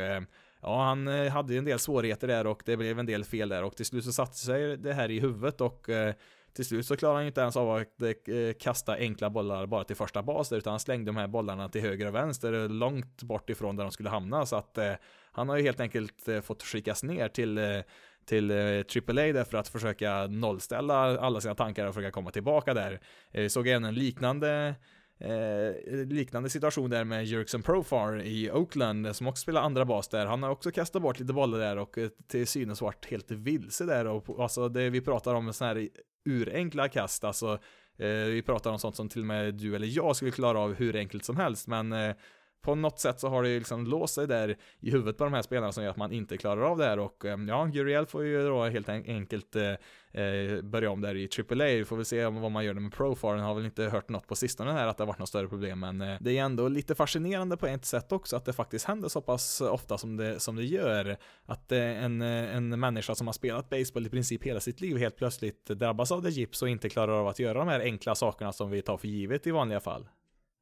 Ja, 0.61 0.83
han 0.83 1.07
hade 1.07 1.53
ju 1.53 1.59
en 1.59 1.65
del 1.65 1.79
svårigheter 1.79 2.27
där 2.27 2.47
och 2.47 2.61
det 2.65 2.77
blev 2.77 2.99
en 2.99 3.05
del 3.05 3.23
fel 3.23 3.49
där 3.49 3.63
och 3.63 3.75
till 3.75 3.85
slut 3.85 4.05
så 4.05 4.11
satte 4.11 4.37
sig 4.37 4.77
det 4.77 4.93
här 4.93 5.11
i 5.11 5.19
huvudet 5.19 5.61
och 5.61 5.87
till 6.55 6.65
slut 6.65 6.85
så 6.85 6.97
klarade 6.97 7.19
han 7.19 7.27
inte 7.27 7.41
ens 7.41 7.57
av 7.57 7.71
att 7.71 8.01
eh, 8.01 8.35
eh, 8.35 8.53
kasta 8.59 8.93
enkla 8.93 9.29
bollar 9.29 9.65
bara 9.65 9.83
till 9.83 9.95
första 9.95 10.23
bas 10.23 10.51
utan 10.51 10.71
han 10.71 10.79
slängde 10.79 11.05
de 11.05 11.17
här 11.17 11.27
bollarna 11.27 11.69
till 11.69 11.81
höger 11.81 12.07
och 12.07 12.15
vänster 12.15 12.53
eh, 12.53 12.69
långt 12.69 13.23
bort 13.23 13.49
ifrån 13.49 13.75
där 13.75 13.83
de 13.83 13.91
skulle 13.91 14.09
hamna 14.09 14.45
så 14.45 14.55
att 14.55 14.77
han 15.31 15.49
har 15.49 15.57
ju 15.57 15.63
helt 15.63 15.79
enkelt 15.79 16.29
fått 16.43 16.63
skickas 16.63 17.03
ner 17.03 17.27
till 17.27 17.59
till 18.25 18.51
AAA 18.51 19.33
där 19.33 19.43
för 19.43 19.57
att 19.57 19.67
försöka 19.67 20.27
nollställa 20.27 21.19
alla 21.19 21.41
sina 21.41 21.55
tankar 21.55 21.87
och 21.87 21.93
försöka 21.93 22.11
komma 22.11 22.31
tillbaka 22.31 22.73
där. 22.73 22.99
Jag 23.31 23.51
såg 23.51 23.67
även 23.67 23.83
en 23.83 23.93
liknande 23.93 24.75
Eh, 25.19 26.05
liknande 26.07 26.49
situation 26.49 26.89
där 26.89 27.03
med 27.03 27.25
Jerkson 27.25 27.61
Profar 27.61 28.21
i 28.21 28.51
Oakland 28.51 29.15
som 29.15 29.27
också 29.27 29.41
spelar 29.41 29.61
andra 29.61 29.85
bas 29.85 30.07
där. 30.07 30.25
Han 30.25 30.43
har 30.43 30.49
också 30.49 30.71
kastat 30.71 31.01
bort 31.01 31.19
lite 31.19 31.33
bollar 31.33 31.59
där 31.59 31.77
och 31.77 31.97
eh, 31.97 32.09
till 32.27 32.47
synes 32.47 32.81
varit 32.81 33.05
helt 33.05 33.31
vilse 33.31 33.85
där 33.85 34.07
och 34.07 34.39
alltså 34.39 34.69
det 34.69 34.89
vi 34.89 35.01
pratar 35.01 35.33
om 35.33 35.53
sådana 35.53 35.73
här 35.73 35.89
urenkla 36.25 36.89
kast, 36.89 37.23
alltså 37.23 37.59
eh, 37.97 38.07
vi 38.07 38.41
pratar 38.45 38.71
om 38.71 38.79
sånt 38.79 38.95
som 38.95 39.09
till 39.09 39.21
och 39.21 39.27
med 39.27 39.53
du 39.53 39.75
eller 39.75 39.87
jag 39.87 40.15
skulle 40.15 40.31
klara 40.31 40.59
av 40.59 40.73
hur 40.73 40.95
enkelt 40.95 41.25
som 41.25 41.37
helst 41.37 41.67
men 41.67 41.91
eh, 41.93 42.15
på 42.61 42.75
något 42.75 42.99
sätt 42.99 43.19
så 43.19 43.29
har 43.29 43.43
det 43.43 43.49
ju 43.49 43.59
liksom 43.59 43.85
låst 43.85 44.13
sig 44.13 44.27
där 44.27 44.57
i 44.79 44.91
huvudet 44.91 45.17
på 45.17 45.23
de 45.23 45.33
här 45.33 45.41
spelarna 45.41 45.71
som 45.71 45.83
gör 45.83 45.91
att 45.91 45.97
man 45.97 46.11
inte 46.11 46.37
klarar 46.37 46.61
av 46.61 46.77
det 46.77 46.85
här 46.85 46.99
och 46.99 47.25
eh, 47.25 47.39
ja, 47.47 47.65
Guriel 47.65 48.05
får 48.05 48.23
ju 48.25 48.43
då 48.43 48.63
helt 48.63 48.89
enkelt 48.89 49.55
eh, 49.55 49.73
eh, 50.15 50.61
börja 50.61 50.91
om 50.91 51.01
där 51.01 51.15
i 51.15 51.29
AAA. 51.49 51.65
Vi 51.65 51.85
får 51.85 51.95
väl 51.95 52.05
se 52.05 52.25
vad 52.25 52.51
man 52.51 52.65
gör 52.65 52.73
med 52.73 52.93
Profaren. 52.93 53.39
Har 53.39 53.55
väl 53.55 53.65
inte 53.65 53.83
hört 53.83 54.09
något 54.09 54.27
på 54.27 54.35
sistone 54.35 54.71
här 54.71 54.87
att 54.87 54.97
det 54.97 55.03
har 55.03 55.07
varit 55.07 55.19
något 55.19 55.29
större 55.29 55.47
problem, 55.47 55.79
men 55.79 56.01
eh, 56.01 56.17
det 56.19 56.37
är 56.37 56.43
ändå 56.43 56.67
lite 56.67 56.95
fascinerande 56.95 57.57
på 57.57 57.67
ett 57.67 57.85
sätt 57.85 58.11
också 58.11 58.35
att 58.35 58.45
det 58.45 58.53
faktiskt 58.53 58.85
händer 58.85 59.09
så 59.09 59.21
pass 59.21 59.61
ofta 59.61 59.97
som 59.97 60.17
det, 60.17 60.39
som 60.39 60.55
det 60.55 60.65
gör. 60.65 61.17
Att 61.45 61.71
eh, 61.71 61.79
en, 61.79 62.21
eh, 62.21 62.55
en 62.55 62.79
människa 62.79 63.15
som 63.15 63.27
har 63.27 63.33
spelat 63.33 63.69
baseball 63.69 64.05
i 64.05 64.09
princip 64.09 64.43
hela 64.43 64.59
sitt 64.59 64.81
liv 64.81 64.97
helt 64.97 65.15
plötsligt 65.15 65.65
drabbas 65.65 66.11
av 66.11 66.21
det 66.21 66.29
gips 66.29 66.61
och 66.61 66.69
inte 66.69 66.89
klarar 66.89 67.19
av 67.19 67.27
att 67.27 67.39
göra 67.39 67.59
de 67.59 67.67
här 67.67 67.79
enkla 67.79 68.15
sakerna 68.15 68.53
som 68.53 68.69
vi 68.69 68.81
tar 68.81 68.97
för 68.97 69.07
givet 69.07 69.47
i 69.47 69.51
vanliga 69.51 69.79
fall. 69.79 70.07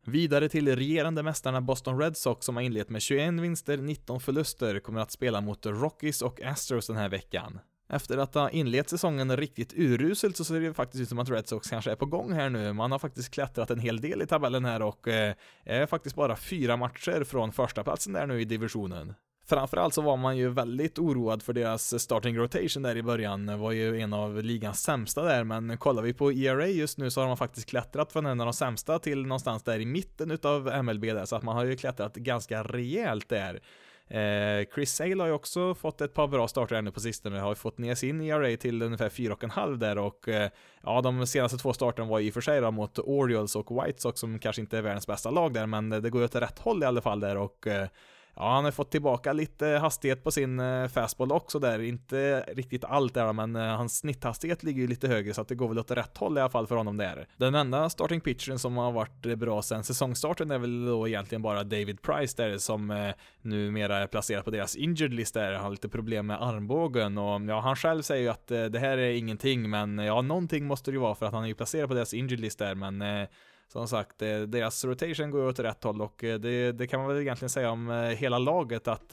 Vidare 0.05 0.49
till 0.49 0.75
regerande 0.75 1.23
mästarna 1.23 1.61
Boston 1.61 1.99
Red 1.99 2.17
Sox 2.17 2.45
som 2.45 2.55
har 2.55 2.63
inlett 2.63 2.89
med 2.89 3.01
21 3.01 3.33
vinster, 3.33 3.77
19 3.77 4.19
förluster, 4.19 4.79
kommer 4.79 5.01
att 5.01 5.11
spela 5.11 5.41
mot 5.41 5.65
Rockies 5.65 6.21
och 6.21 6.41
Astros 6.41 6.87
den 6.87 6.95
här 6.95 7.09
veckan. 7.09 7.59
Efter 7.89 8.17
att 8.17 8.33
ha 8.33 8.49
inlett 8.49 8.89
säsongen 8.89 9.37
riktigt 9.37 9.73
uruselt 9.75 10.37
så 10.37 10.43
ser 10.43 10.59
det 10.59 10.73
faktiskt 10.73 11.01
ut 11.01 11.09
som 11.09 11.19
att 11.19 11.29
Red 11.29 11.47
Sox 11.47 11.69
kanske 11.69 11.91
är 11.91 11.95
på 11.95 12.05
gång 12.05 12.33
här 12.33 12.49
nu. 12.49 12.73
Man 12.73 12.91
har 12.91 12.99
faktiskt 12.99 13.33
klättrat 13.33 13.71
en 13.71 13.79
hel 13.79 14.01
del 14.01 14.21
i 14.21 14.27
tabellen 14.27 14.65
här 14.65 14.81
och 14.81 15.07
eh, 15.07 15.33
är 15.63 15.85
faktiskt 15.85 16.15
bara 16.15 16.35
fyra 16.35 16.77
matcher 16.77 17.23
från 17.23 17.51
första 17.51 17.83
platsen 17.83 18.13
där 18.13 18.27
nu 18.27 18.41
i 18.41 18.45
divisionen. 18.45 19.13
Framförallt 19.45 19.93
så 19.93 20.01
var 20.01 20.17
man 20.17 20.37
ju 20.37 20.49
väldigt 20.49 20.99
oroad 20.99 21.43
för 21.43 21.53
deras 21.53 22.01
starting 22.01 22.37
rotation 22.37 22.83
där 22.83 22.97
i 22.97 23.03
början, 23.03 23.45
det 23.45 23.55
var 23.55 23.71
ju 23.71 24.01
en 24.01 24.13
av 24.13 24.43
ligans 24.43 24.81
sämsta 24.83 25.23
där, 25.23 25.43
men 25.43 25.77
kollar 25.77 26.03
vi 26.03 26.13
på 26.13 26.31
ERA 26.31 26.67
just 26.67 26.97
nu 26.97 27.11
så 27.11 27.21
har 27.21 27.27
man 27.27 27.37
faktiskt 27.37 27.69
klättrat 27.69 28.11
från 28.11 28.25
en 28.25 28.41
av 28.41 28.45
de 28.45 28.53
sämsta 28.53 28.99
till 28.99 29.25
någonstans 29.25 29.63
där 29.63 29.79
i 29.79 29.85
mitten 29.85 30.31
utav 30.31 30.83
MLB 30.83 31.01
där, 31.01 31.25
så 31.25 31.35
att 31.35 31.43
man 31.43 31.55
har 31.55 31.65
ju 31.65 31.77
klättrat 31.77 32.15
ganska 32.15 32.63
rejält 32.63 33.29
där. 33.29 33.61
Eh, 34.07 34.65
Chris 34.75 34.93
Sale 34.95 35.23
har 35.23 35.27
ju 35.27 35.33
också 35.33 35.75
fått 35.75 36.01
ett 36.01 36.13
par 36.13 36.27
bra 36.27 36.47
starter 36.47 36.75
ännu 36.75 36.91
på 36.91 36.99
sistone, 36.99 37.39
har 37.39 37.49
ju 37.49 37.55
fått 37.55 37.77
ner 37.77 37.95
sin 37.95 38.21
ERA 38.21 38.57
till 38.57 38.81
ungefär 38.81 39.09
4,5 39.09 39.77
där 39.77 39.97
och 39.97 40.29
eh, 40.29 40.49
ja, 40.83 41.01
de 41.01 41.27
senaste 41.27 41.57
två 41.57 41.73
starterna 41.73 42.09
var 42.09 42.19
i 42.19 42.29
och 42.29 42.33
för 42.33 42.41
sig 42.41 42.61
då 42.61 42.71
mot 42.71 42.99
Orioles 42.99 43.55
och 43.55 43.83
White 43.83 44.01
Sox 44.01 44.19
som 44.19 44.39
kanske 44.39 44.61
inte 44.61 44.77
är 44.77 44.81
världens 44.81 45.07
bästa 45.07 45.29
lag 45.29 45.53
där, 45.53 45.65
men 45.65 45.89
det 45.89 46.09
går 46.09 46.21
ju 46.21 46.25
åt 46.25 46.35
rätt 46.35 46.59
håll 46.59 46.83
i 46.83 46.85
alla 46.85 47.01
fall 47.01 47.19
där 47.19 47.37
och 47.37 47.67
eh, 47.67 47.87
Ja, 48.35 48.53
han 48.53 48.63
har 48.63 48.71
fått 48.71 48.91
tillbaka 48.91 49.33
lite 49.33 49.67
hastighet 49.67 50.23
på 50.23 50.31
sin 50.31 50.59
eh, 50.59 50.87
fastball 50.87 51.31
också 51.31 51.59
där. 51.59 51.79
Inte 51.79 52.45
riktigt 52.47 52.83
allt 52.83 53.13
där, 53.13 53.33
men 53.33 53.55
eh, 53.55 53.61
hans 53.61 53.97
snitthastighet 53.97 54.63
ligger 54.63 54.81
ju 54.81 54.87
lite 54.87 55.07
högre 55.07 55.33
så 55.33 55.41
att 55.41 55.47
det 55.47 55.55
går 55.55 55.67
väl 55.67 55.79
åt 55.79 55.91
rätt 55.91 56.17
håll 56.17 56.37
i 56.37 56.41
alla 56.41 56.49
fall 56.49 56.67
för 56.67 56.75
honom 56.75 56.97
där. 56.97 57.27
Den 57.37 57.55
enda 57.55 57.89
starting 57.89 58.21
pitchern 58.21 58.59
som 58.59 58.77
har 58.77 58.91
varit 58.91 59.25
eh, 59.25 59.35
bra 59.35 59.61
sen 59.61 59.83
säsongstarten 59.83 60.51
är 60.51 60.57
väl 60.57 60.85
då 60.85 61.07
egentligen 61.07 61.41
bara 61.41 61.63
David 61.63 62.01
Price 62.01 62.37
där 62.37 62.57
som 62.57 63.13
numera 63.41 63.97
är 63.97 64.07
placerad 64.07 64.45
på 64.45 64.51
deras 64.51 64.75
injured 64.75 65.13
list 65.13 65.33
där. 65.33 65.53
Han 65.53 65.63
har 65.63 65.71
lite 65.71 65.89
problem 65.89 66.27
med 66.27 66.43
armbågen 66.43 67.17
och 67.17 67.41
ja, 67.41 67.59
han 67.59 67.75
själv 67.75 68.01
säger 68.01 68.23
ju 68.23 68.29
att 68.29 68.47
det 68.47 68.79
här 68.79 68.97
är 68.97 69.11
ingenting, 69.11 69.69
men 69.69 69.97
ja, 69.97 70.21
någonting 70.21 70.65
måste 70.65 70.91
det 70.91 70.95
ju 70.95 71.01
vara 71.01 71.15
för 71.15 71.25
att 71.25 71.33
han 71.33 71.43
är 71.43 71.47
ju 71.47 71.55
placerad 71.55 71.89
på 71.89 71.95
deras 71.95 72.13
injured 72.13 72.39
list 72.39 72.59
där, 72.59 72.75
men 72.75 73.27
som 73.73 73.87
sagt, 73.87 74.21
eh, 74.21 74.39
deras 74.41 74.85
rotation 74.85 75.31
går 75.31 75.47
åt 75.47 75.59
rätt 75.59 75.83
håll 75.83 76.01
och 76.01 76.23
eh, 76.23 76.39
det, 76.39 76.71
det 76.71 76.87
kan 76.87 76.99
man 76.99 77.09
väl 77.09 77.21
egentligen 77.21 77.49
säga 77.49 77.71
om 77.71 77.89
eh, 77.89 77.95
hela 77.95 78.39
laget 78.39 78.87
att 78.87 79.09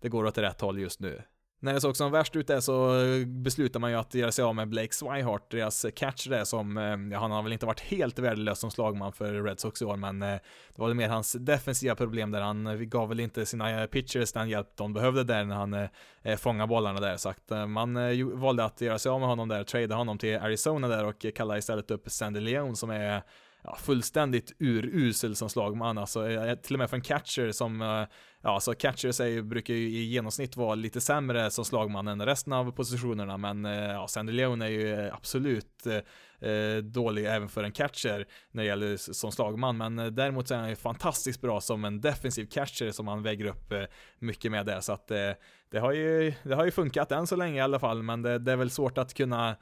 det 0.00 0.08
går 0.08 0.24
åt 0.24 0.38
rätt 0.38 0.60
håll 0.60 0.78
just 0.78 1.00
nu. 1.00 1.22
När 1.62 1.74
det 1.74 1.80
såg 1.80 1.96
som 1.96 2.12
värst 2.12 2.36
ut 2.36 2.46
där 2.46 2.60
så 2.60 2.94
beslutar 3.26 3.80
man 3.80 3.90
ju 3.90 3.96
att 3.96 4.14
göra 4.14 4.32
sig 4.32 4.44
av 4.44 4.54
med 4.54 4.68
Blake 4.68 4.94
Swihart, 4.94 5.50
deras 5.50 5.86
catch 5.96 6.26
där 6.26 6.44
som, 6.44 6.76
ja, 7.12 7.18
han 7.18 7.30
har 7.30 7.42
väl 7.42 7.52
inte 7.52 7.66
varit 7.66 7.80
helt 7.80 8.18
värdelös 8.18 8.58
som 8.58 8.70
slagman 8.70 9.12
för 9.12 9.42
Red 9.42 9.60
Sox 9.60 9.82
i 9.82 9.84
år, 9.84 9.96
men 9.96 10.20
det 10.20 10.40
var 10.76 10.86
väl 10.86 10.96
mer 10.96 11.08
hans 11.08 11.32
defensiva 11.32 11.94
problem 11.94 12.30
där 12.30 12.40
han 12.40 12.88
gav 12.88 13.08
väl 13.08 13.20
inte 13.20 13.46
sina 13.46 13.86
pitchers 13.86 14.32
den 14.32 14.48
hjälp 14.48 14.76
de 14.76 14.92
behövde 14.92 15.24
där 15.24 15.44
när 15.44 15.56
han 15.56 15.74
eh, 16.22 16.36
fångade 16.36 16.68
bollarna 16.68 17.00
där, 17.00 17.16
så 17.16 17.28
att 17.28 17.50
man 17.68 17.98
valde 18.40 18.64
att 18.64 18.80
göra 18.80 18.98
sig 18.98 19.10
av 19.10 19.20
med 19.20 19.28
honom 19.28 19.48
där, 19.48 19.64
trada 19.64 19.94
honom 19.94 20.18
till 20.18 20.36
Arizona 20.36 20.88
där 20.88 21.04
och 21.04 21.26
kalla 21.34 21.58
istället 21.58 21.90
upp 21.90 22.10
Sandy 22.10 22.40
Leon 22.40 22.76
som 22.76 22.90
är 22.90 23.22
ja, 23.64 23.76
fullständigt 23.76 24.52
urusel 24.58 25.36
som 25.36 25.48
slagman. 25.48 25.98
Alltså, 25.98 26.28
eh, 26.28 26.54
till 26.54 26.74
och 26.74 26.78
med 26.78 26.90
för 26.90 26.96
en 26.96 27.02
catcher 27.02 27.52
som, 27.52 27.82
eh, 27.82 27.86
ja, 28.42 28.54
alltså 28.54 28.74
catchers 28.74 29.20
är, 29.20 29.42
brukar 29.42 29.74
ju 29.74 29.88
i 29.88 30.04
genomsnitt 30.04 30.56
vara 30.56 30.74
lite 30.74 31.00
sämre 31.00 31.50
som 31.50 31.64
slagman 31.64 32.08
än 32.08 32.26
resten 32.26 32.52
av 32.52 32.72
positionerna, 32.72 33.36
men 33.36 33.64
eh, 33.64 33.72
ja, 33.72 34.08
Sandy 34.08 34.32
Leon 34.32 34.62
är 34.62 34.68
ju 34.68 35.10
absolut 35.10 35.86
eh, 36.40 36.76
dålig 36.82 37.26
även 37.26 37.48
för 37.48 37.64
en 37.64 37.72
catcher 37.72 38.26
när 38.50 38.62
det 38.62 38.68
gäller 38.68 38.96
som 38.96 39.32
slagman, 39.32 39.76
men 39.76 39.96
däremot 39.96 40.48
så 40.48 40.54
är 40.54 40.58
han 40.58 40.68
ju 40.68 40.76
fantastiskt 40.76 41.40
bra 41.40 41.60
som 41.60 41.84
en 41.84 42.00
defensiv 42.00 42.46
catcher 42.46 42.90
som 42.90 43.08
han 43.08 43.22
väger 43.22 43.44
upp 43.44 43.72
eh, 43.72 43.82
mycket 44.18 44.50
med 44.50 44.66
det, 44.66 44.82
så 44.82 44.92
att 44.92 45.10
eh, 45.10 45.30
det 45.70 45.78
har 45.78 45.92
ju, 45.92 46.32
det 46.42 46.54
har 46.54 46.64
ju 46.64 46.70
funkat 46.70 47.12
än 47.12 47.26
så 47.26 47.36
länge 47.36 47.58
i 47.58 47.60
alla 47.60 47.78
fall, 47.78 48.02
men 48.02 48.22
det, 48.22 48.38
det 48.38 48.52
är 48.52 48.56
väl 48.56 48.70
svårt 48.70 48.98
att 48.98 49.14
kunna 49.14 49.56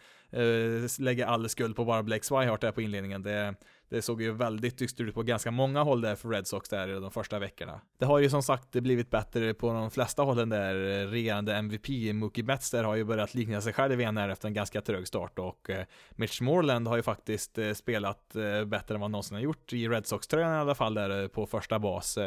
lägga 0.98 1.26
all 1.26 1.48
skuld 1.48 1.76
på 1.76 1.84
bara 1.84 2.02
Blake 2.02 2.24
Swihart 2.24 2.60
där 2.60 2.72
på 2.72 2.82
inledningen. 2.82 3.22
Det, 3.22 3.54
det 3.88 4.02
såg 4.02 4.22
ju 4.22 4.32
väldigt 4.32 4.78
dystert 4.78 5.08
ut 5.08 5.14
på 5.14 5.22
ganska 5.22 5.50
många 5.50 5.82
håll 5.82 6.00
där 6.00 6.16
för 6.16 6.28
Red 6.28 6.46
Sox 6.46 6.68
där 6.68 7.00
de 7.00 7.10
första 7.10 7.38
veckorna. 7.38 7.80
Det 7.98 8.04
har 8.04 8.18
ju 8.18 8.30
som 8.30 8.42
sagt 8.42 8.70
blivit 8.70 9.10
bättre 9.10 9.54
på 9.54 9.72
de 9.72 9.90
flesta 9.90 10.22
hållen 10.22 10.48
där. 10.48 10.74
Regerande 11.06 11.54
MVP 11.54 11.88
Mookie 12.14 12.44
Betts 12.44 12.70
där 12.70 12.84
har 12.84 12.96
ju 12.96 13.04
börjat 13.04 13.34
likna 13.34 13.60
sig 13.60 13.72
själv 13.72 14.00
igen 14.00 14.16
här 14.16 14.28
efter 14.28 14.48
en 14.48 14.54
ganska 14.54 14.80
trög 14.80 15.08
start 15.08 15.38
och 15.38 15.70
eh, 15.70 15.84
Mitch 16.10 16.40
Moreland 16.40 16.88
har 16.88 16.96
ju 16.96 17.02
faktiskt 17.02 17.58
eh, 17.58 17.72
spelat 17.72 18.36
eh, 18.36 18.64
bättre 18.64 18.94
än 18.94 19.00
vad 19.00 19.10
någonsin 19.10 19.34
har 19.34 19.42
gjort 19.42 19.72
i 19.72 19.88
Red 19.88 20.06
Sox-tröjan 20.06 20.52
i 20.52 20.56
alla 20.56 20.74
fall 20.74 20.94
där 20.94 21.28
på 21.28 21.46
första 21.46 21.78
bas 21.78 22.18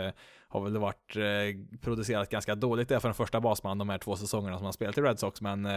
har 0.47 0.62
väl 0.62 0.78
varit 0.78 1.18
producerat 1.82 2.30
ganska 2.30 2.55
dåligt 2.55 2.89
där 2.89 2.99
för 2.99 3.07
en 3.07 3.14
första 3.14 3.41
basman 3.41 3.78
de 3.78 3.89
här 3.89 3.97
två 3.97 4.16
säsongerna 4.16 4.57
som 4.57 4.64
han 4.64 4.74
spelat 4.74 4.97
i 4.97 5.01
Red 5.01 5.20
Sox, 5.20 5.41
men 5.41 5.68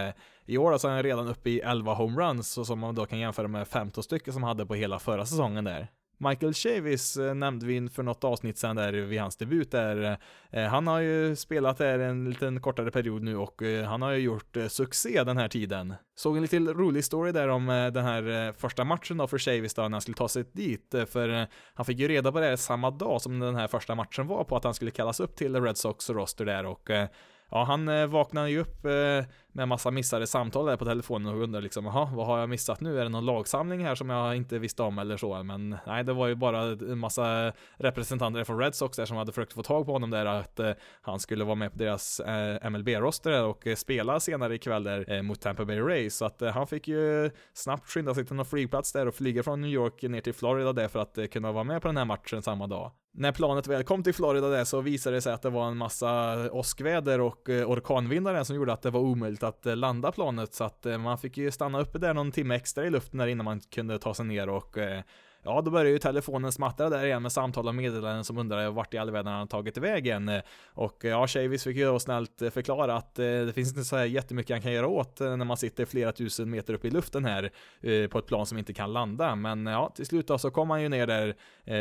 i 0.47 0.59
år 0.59 0.79
så 0.79 0.89
är 0.89 0.93
han 0.93 1.03
redan 1.03 1.29
uppe 1.29 1.51
i 1.51 1.61
11 1.61 1.95
homeruns, 1.95 2.67
som 2.67 2.79
man 2.79 2.95
då 2.95 3.07
kan 3.07 3.19
jämföra 3.19 3.49
med 3.49 3.69
15 3.69 4.05
stycken 4.05 4.33
som 4.33 4.43
han 4.43 4.49
hade 4.49 4.67
på 4.67 4.75
hela 4.75 4.99
förra 4.99 5.27
säsongen 5.27 5.65
där. 5.65 5.74
Michael 6.19 6.55
Chavis 6.55 7.17
eh, 7.17 7.35
nämnde 7.35 7.67
vi 7.67 7.89
för 7.89 8.03
något 8.03 8.25
avsnitt 8.25 8.59
sen 8.59 8.77
där 8.77 8.93
vid 8.93 9.21
hans 9.21 9.37
debut 9.37 9.71
där. 9.71 10.19
Eh, 10.51 10.65
han 10.65 10.87
har 10.87 11.01
ju 11.01 11.37
spelat 11.37 11.79
där 11.79 11.99
en 11.99 12.31
liten 12.31 12.61
kortare 12.61 12.91
period 12.91 13.23
nu 13.23 13.37
och 13.37 13.63
eh, 13.63 13.85
han 13.85 14.03
har 14.03 14.13
ju 14.13 14.19
gjort 14.19 14.57
succé 14.69 15.25
den 15.25 15.37
här 15.37 15.49
tiden. 15.49 15.95
Såg 16.17 16.37
en 16.37 16.43
liten 16.43 16.75
rolig 16.75 17.05
story 17.05 17.33
där 17.33 17.49
om 17.49 17.67
den 17.67 18.05
här 18.05 18.53
första 18.53 18.85
matchen 18.85 19.17
då 19.17 19.27
för 19.27 19.39
Chavis 19.39 19.75
då 19.75 19.83
när 19.83 19.91
han 19.91 20.01
skulle 20.01 20.17
ta 20.17 20.29
sig 20.29 20.45
dit, 20.53 20.95
för 21.09 21.47
han 21.75 21.87
fick 21.87 21.99
ju 21.99 22.09
reda 22.09 22.33
på 22.33 22.41
det 22.41 22.57
samma 22.57 22.91
dag 22.91 23.23
som 23.23 23.39
den 23.39 23.55
här 23.55 23.69
första 23.69 23.95
matchen 23.95 24.27
var 24.27 24.45
på 24.45 24.57
att 24.57 24.65
han 24.65 24.75
skulle 24.75 24.91
kallas 24.91 25.21
upp 25.21 25.37
till 25.37 25.63
Red 25.63 25.77
Sox 25.77 26.11
roster 26.11 26.45
där 26.45 26.67
och 26.67 26.91
ja, 27.51 27.65
han 27.65 28.11
vaknade 28.11 28.51
ju 28.51 28.61
upp 28.61 28.87
med 29.55 29.69
massa 29.69 29.91
missade 29.91 30.27
samtal 30.27 30.67
där 30.67 30.77
på 30.77 30.85
telefonen 30.85 31.35
och 31.35 31.43
undrade 31.43 31.65
liksom, 31.65 31.85
jaha, 31.85 32.09
vad 32.15 32.27
har 32.27 32.39
jag 32.39 32.49
missat 32.49 32.81
nu? 32.81 33.01
Är 33.01 33.03
det 33.03 33.09
någon 33.09 33.27
lagsamling 33.27 33.85
här 33.85 33.95
som 33.95 34.11
jag 34.11 34.37
inte 34.37 34.59
visste 34.59 34.83
om 34.83 34.99
eller 34.99 35.17
så? 35.17 35.43
Men 35.43 35.77
nej, 35.87 36.05
det 36.05 36.13
var 36.13 36.27
ju 36.27 36.35
bara 36.35 36.63
en 36.63 36.99
massa 36.99 37.53
representanter 37.77 38.45
från 38.45 38.59
Red 38.59 38.75
Sox 38.75 38.97
där 38.97 39.07
som 39.07 39.17
hade 39.17 39.33
försökt 39.33 39.53
få 39.53 39.63
tag 39.63 39.87
på 39.87 39.93
honom 39.93 40.11
där, 40.11 40.27
att 40.27 40.61
eh, 40.61 40.71
han 41.03 41.21
skulle 41.21 41.45
vara 41.45 41.55
med 41.55 41.73
på 41.73 41.79
deras 41.79 42.21
eh, 42.21 42.71
MLB-roster 42.71 43.45
och 43.45 43.67
eh, 43.67 43.75
spela 43.75 44.21
senare 44.21 44.55
ikväll 44.55 44.85
där 44.85 45.13
eh, 45.13 45.23
mot 45.23 45.41
Tampa 45.41 45.65
Bay 45.65 45.81
Rays. 45.81 46.17
Så 46.17 46.25
att 46.25 46.43
eh, 46.43 46.51
han 46.51 46.67
fick 46.67 46.89
ju 46.89 47.31
snabbt 47.53 47.89
skynda 47.89 48.15
sig 48.15 48.27
till 48.27 48.37
någon 48.37 48.47
flygplats 48.47 48.93
där 48.93 49.09
och 49.09 49.15
flyga 49.15 49.43
från 49.43 49.61
New 49.61 49.71
York 49.71 50.03
ner 50.03 50.21
till 50.21 50.35
Florida 50.35 50.73
där 50.73 50.89
för 50.89 50.99
att 50.99 51.19
eh, 51.19 51.27
kunna 51.27 51.53
vara 51.53 51.65
med 51.65 51.83
på 51.83 51.89
den 51.89 51.97
här 51.97 52.05
matchen 52.05 52.43
samma 52.43 52.67
dag. 52.67 52.93
När 53.17 53.33
planet 53.33 53.67
väl 53.67 53.85
kom 53.85 54.03
till 54.03 54.15
Florida 54.15 54.49
där 54.49 54.65
så 54.65 54.81
visade 54.81 55.17
det 55.17 55.21
sig 55.21 55.33
att 55.33 55.43
det 55.43 55.51
var 55.51 55.69
en 55.69 55.77
massa 55.77 56.37
åskväder 56.53 57.21
och 57.21 57.51
eh, 57.51 57.71
orkanvindar 57.71 58.45
som 58.45 58.57
gjorde 58.57 58.73
att 58.73 58.83
det 58.83 58.91
var 58.91 59.01
omöjligt 59.01 59.43
att 59.45 59.67
eh, 59.67 59.77
landa 59.77 60.13
planet 60.13 60.55
så 60.55 60.65
att 60.65 60.87
eh, 60.87 60.99
man 60.99 61.19
fick 61.19 61.37
ju 61.37 61.51
stanna 61.51 61.81
uppe 61.81 61.99
där 61.99 62.15
någon 62.15 62.33
timme 62.33 62.55
extra 62.55 62.85
i 62.87 62.91
luften 62.91 63.19
där 63.19 63.27
innan 63.27 63.45
man 63.45 63.61
kunde 63.61 63.99
ta 63.99 64.15
sig 64.15 64.25
ner 64.27 64.49
och 64.49 64.79
eh, 64.79 65.03
Ja, 65.47 65.61
då 65.61 65.71
började 65.71 65.91
ju 65.91 65.99
telefonen 65.99 66.53
smattra 66.53 66.91
där 66.91 67.05
igen 67.05 67.23
med 67.23 67.33
samtal 67.33 67.69
och 67.69 67.75
meddelanden 67.75 68.25
som 68.25 68.39
undrade 68.39 68.71
vart 68.71 68.95
i 68.95 68.99
all 68.99 69.11
världen 69.11 69.33
han 69.33 69.49
tagit 69.49 69.79
vägen. 69.79 70.31
Och 70.67 71.05
ja, 71.05 71.27
Chavis 71.27 71.65
fick 71.65 71.77
ju 71.77 71.85
då 71.85 71.99
snällt 71.99 72.43
förklara 72.51 72.97
att 72.97 73.19
eh, 73.19 73.25
det 73.25 73.53
finns 73.55 73.69
inte 73.69 73.85
så 73.85 73.97
här 73.97 74.05
jättemycket 74.05 74.55
han 74.55 74.63
kan 74.63 74.73
göra 74.73 74.87
åt 74.87 75.21
eh, 75.21 75.37
när 75.37 75.45
man 75.45 75.57
sitter 75.57 75.85
flera 75.85 76.13
tusen 76.13 76.51
meter 76.51 76.75
upp 76.75 76.85
i 76.85 76.91
luften 76.91 77.25
här 77.25 77.51
eh, 77.81 78.09
på 78.09 78.19
ett 78.19 78.27
plan 78.27 78.47
som 78.47 78.59
inte 78.59 78.75
kan 78.75 78.93
landa. 78.93 79.35
Men 79.35 79.67
ja, 79.67 79.93
till 79.97 80.07
slut 80.07 80.29
då 80.29 80.39
så 80.39 80.51
kom 80.51 80.71
han 80.71 80.83
ju 80.83 80.89
ner 80.89 81.07
där 81.07 81.35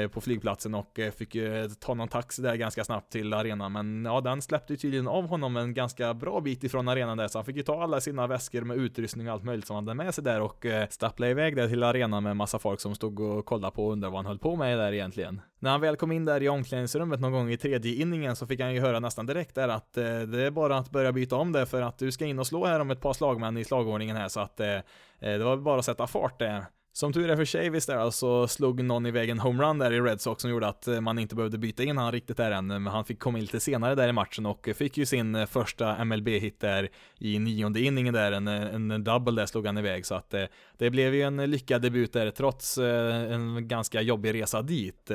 på 0.08 0.22
flygplatsen 0.22 0.76
och 0.76 1.00
fick 1.18 1.36
ju 1.36 1.70
ta 1.80 1.94
någon 1.94 2.08
taxi 2.08 2.42
där 2.42 2.56
ganska 2.56 2.84
snabbt 2.84 3.12
till 3.12 3.34
arenan. 3.34 3.72
Men 3.72 4.06
ja, 4.06 4.22
den 4.22 4.42
släppte 4.42 4.74
ju 4.74 4.78
tydligen 4.78 5.08
av 5.08 5.28
honom 5.28 5.58
en 5.58 5.74
ganska 5.74 6.14
bra 6.14 6.42
bit 6.42 6.64
ifrån 6.64 6.88
arenan 6.88 7.18
där, 7.18 7.28
så 7.28 7.38
han 7.38 7.46
fick 7.46 7.56
ju 7.56 7.64
ta 7.64 7.84
alla 7.84 8.02
sina 8.02 8.28
väskor 8.28 8.62
med 8.62 8.78
utrustning 8.78 9.28
och 9.28 9.34
allt 9.34 9.44
möjligt 9.44 9.68
som 9.68 9.76
han 9.76 9.88
hade 9.88 10.04
med 10.04 10.16
sig 10.16 10.24
där 10.24 10.42
och 10.42 10.66
stappla 10.90 11.30
iväg 11.30 11.56
där 11.56 11.68
till 11.68 11.84
arenan 11.84 12.24
med 12.24 12.38
massa 12.38 12.60
folk 12.60 12.80
som 12.80 12.96
stod 12.96 13.20
och 13.20 13.46
kollade 13.54 13.76
på 13.76 13.86
och 13.86 13.92
undrade 13.92 14.12
vad 14.12 14.20
han 14.20 14.26
höll 14.26 14.40
på 14.40 14.56
med 14.56 14.78
där 14.78 14.94
egentligen. 14.94 15.42
När 15.60 15.72
han 15.72 15.82
väl 15.82 15.96
kom 15.96 16.12
in 16.12 16.26
där 16.26 16.44
i 16.44 16.50
omklädningsrummet 16.50 17.20
någon 17.20 17.32
gång 17.32 17.52
i 17.52 17.58
tredje 17.58 17.96
inningen 17.96 18.36
så 18.36 18.48
fick 18.48 18.60
han 18.60 18.74
ju 18.74 18.80
höra 18.80 19.00
nästan 19.00 19.26
direkt 19.26 19.56
där 19.56 19.68
att 19.68 19.98
eh, 19.98 20.20
det 20.20 20.46
är 20.46 20.52
bara 20.52 20.78
att 20.78 20.90
börja 20.90 21.12
byta 21.12 21.36
om 21.36 21.52
det 21.52 21.66
för 21.66 21.82
att 21.82 21.98
du 21.98 22.12
ska 22.12 22.26
in 22.26 22.40
och 22.40 22.48
slå 22.48 22.66
här 22.66 22.80
om 22.80 22.92
ett 22.92 23.02
par 23.02 23.14
slagmän 23.14 23.58
i 23.58 23.64
slagordningen 23.64 24.18
här 24.18 24.28
så 24.28 24.40
att 24.40 24.60
eh, 24.60 24.68
eh 24.68 24.82
det 25.20 25.44
var 25.44 25.58
bara 25.58 25.80
att 25.80 25.86
sätta 25.86 26.08
fart 26.08 26.40
där. 26.40 26.66
Som 26.96 27.14
tur 27.14 27.30
är 27.30 27.36
för 27.36 27.46
Chavis 27.46 27.86
där 27.86 28.10
så 28.10 28.48
slog 28.48 28.84
någon 28.84 29.06
iväg 29.06 29.30
en 29.30 29.40
homerun 29.40 29.78
där 29.78 29.94
i 29.94 30.02
Red 30.02 30.22
Sox 30.22 30.42
som 30.42 30.52
gjorde 30.52 30.68
att 30.68 30.88
eh, 30.88 31.02
man 31.02 31.20
inte 31.20 31.36
behövde 31.36 31.58
byta 31.58 31.84
in 31.84 31.98
han 31.98 32.12
riktigt 32.12 32.38
där 32.38 32.52
än, 32.52 32.68
men 32.68 32.88
han 32.88 33.06
fick 33.06 33.20
komma 33.20 33.38
in 33.38 33.44
lite 33.44 33.60
senare 33.60 33.96
där 33.96 34.08
i 34.08 34.12
matchen 34.12 34.46
och 34.46 34.68
eh, 34.68 34.74
fick 34.74 34.98
ju 34.98 35.06
sin 35.06 35.36
eh, 35.36 35.46
första 35.46 36.06
MLB-hit 36.06 36.60
där 36.60 36.90
i 37.20 37.40
nionde 37.40 37.82
inningen 37.82 38.14
där, 38.14 38.32
en, 38.32 38.48
en 38.48 39.04
double 39.04 39.42
där 39.42 39.46
slog 39.46 39.66
han 39.66 39.78
iväg 39.78 40.06
så 40.06 40.16
att 40.16 40.34
det 40.78 40.90
blev 40.90 41.16
ju 41.16 41.22
en 41.22 41.52
lyckad 41.52 41.82
debut 41.82 42.14
där 42.14 42.32
trots 42.32 42.78
en 42.78 43.68
ganska 43.68 44.02
jobbig 44.02 44.34
resa 44.34 44.62
dit. 44.62 45.12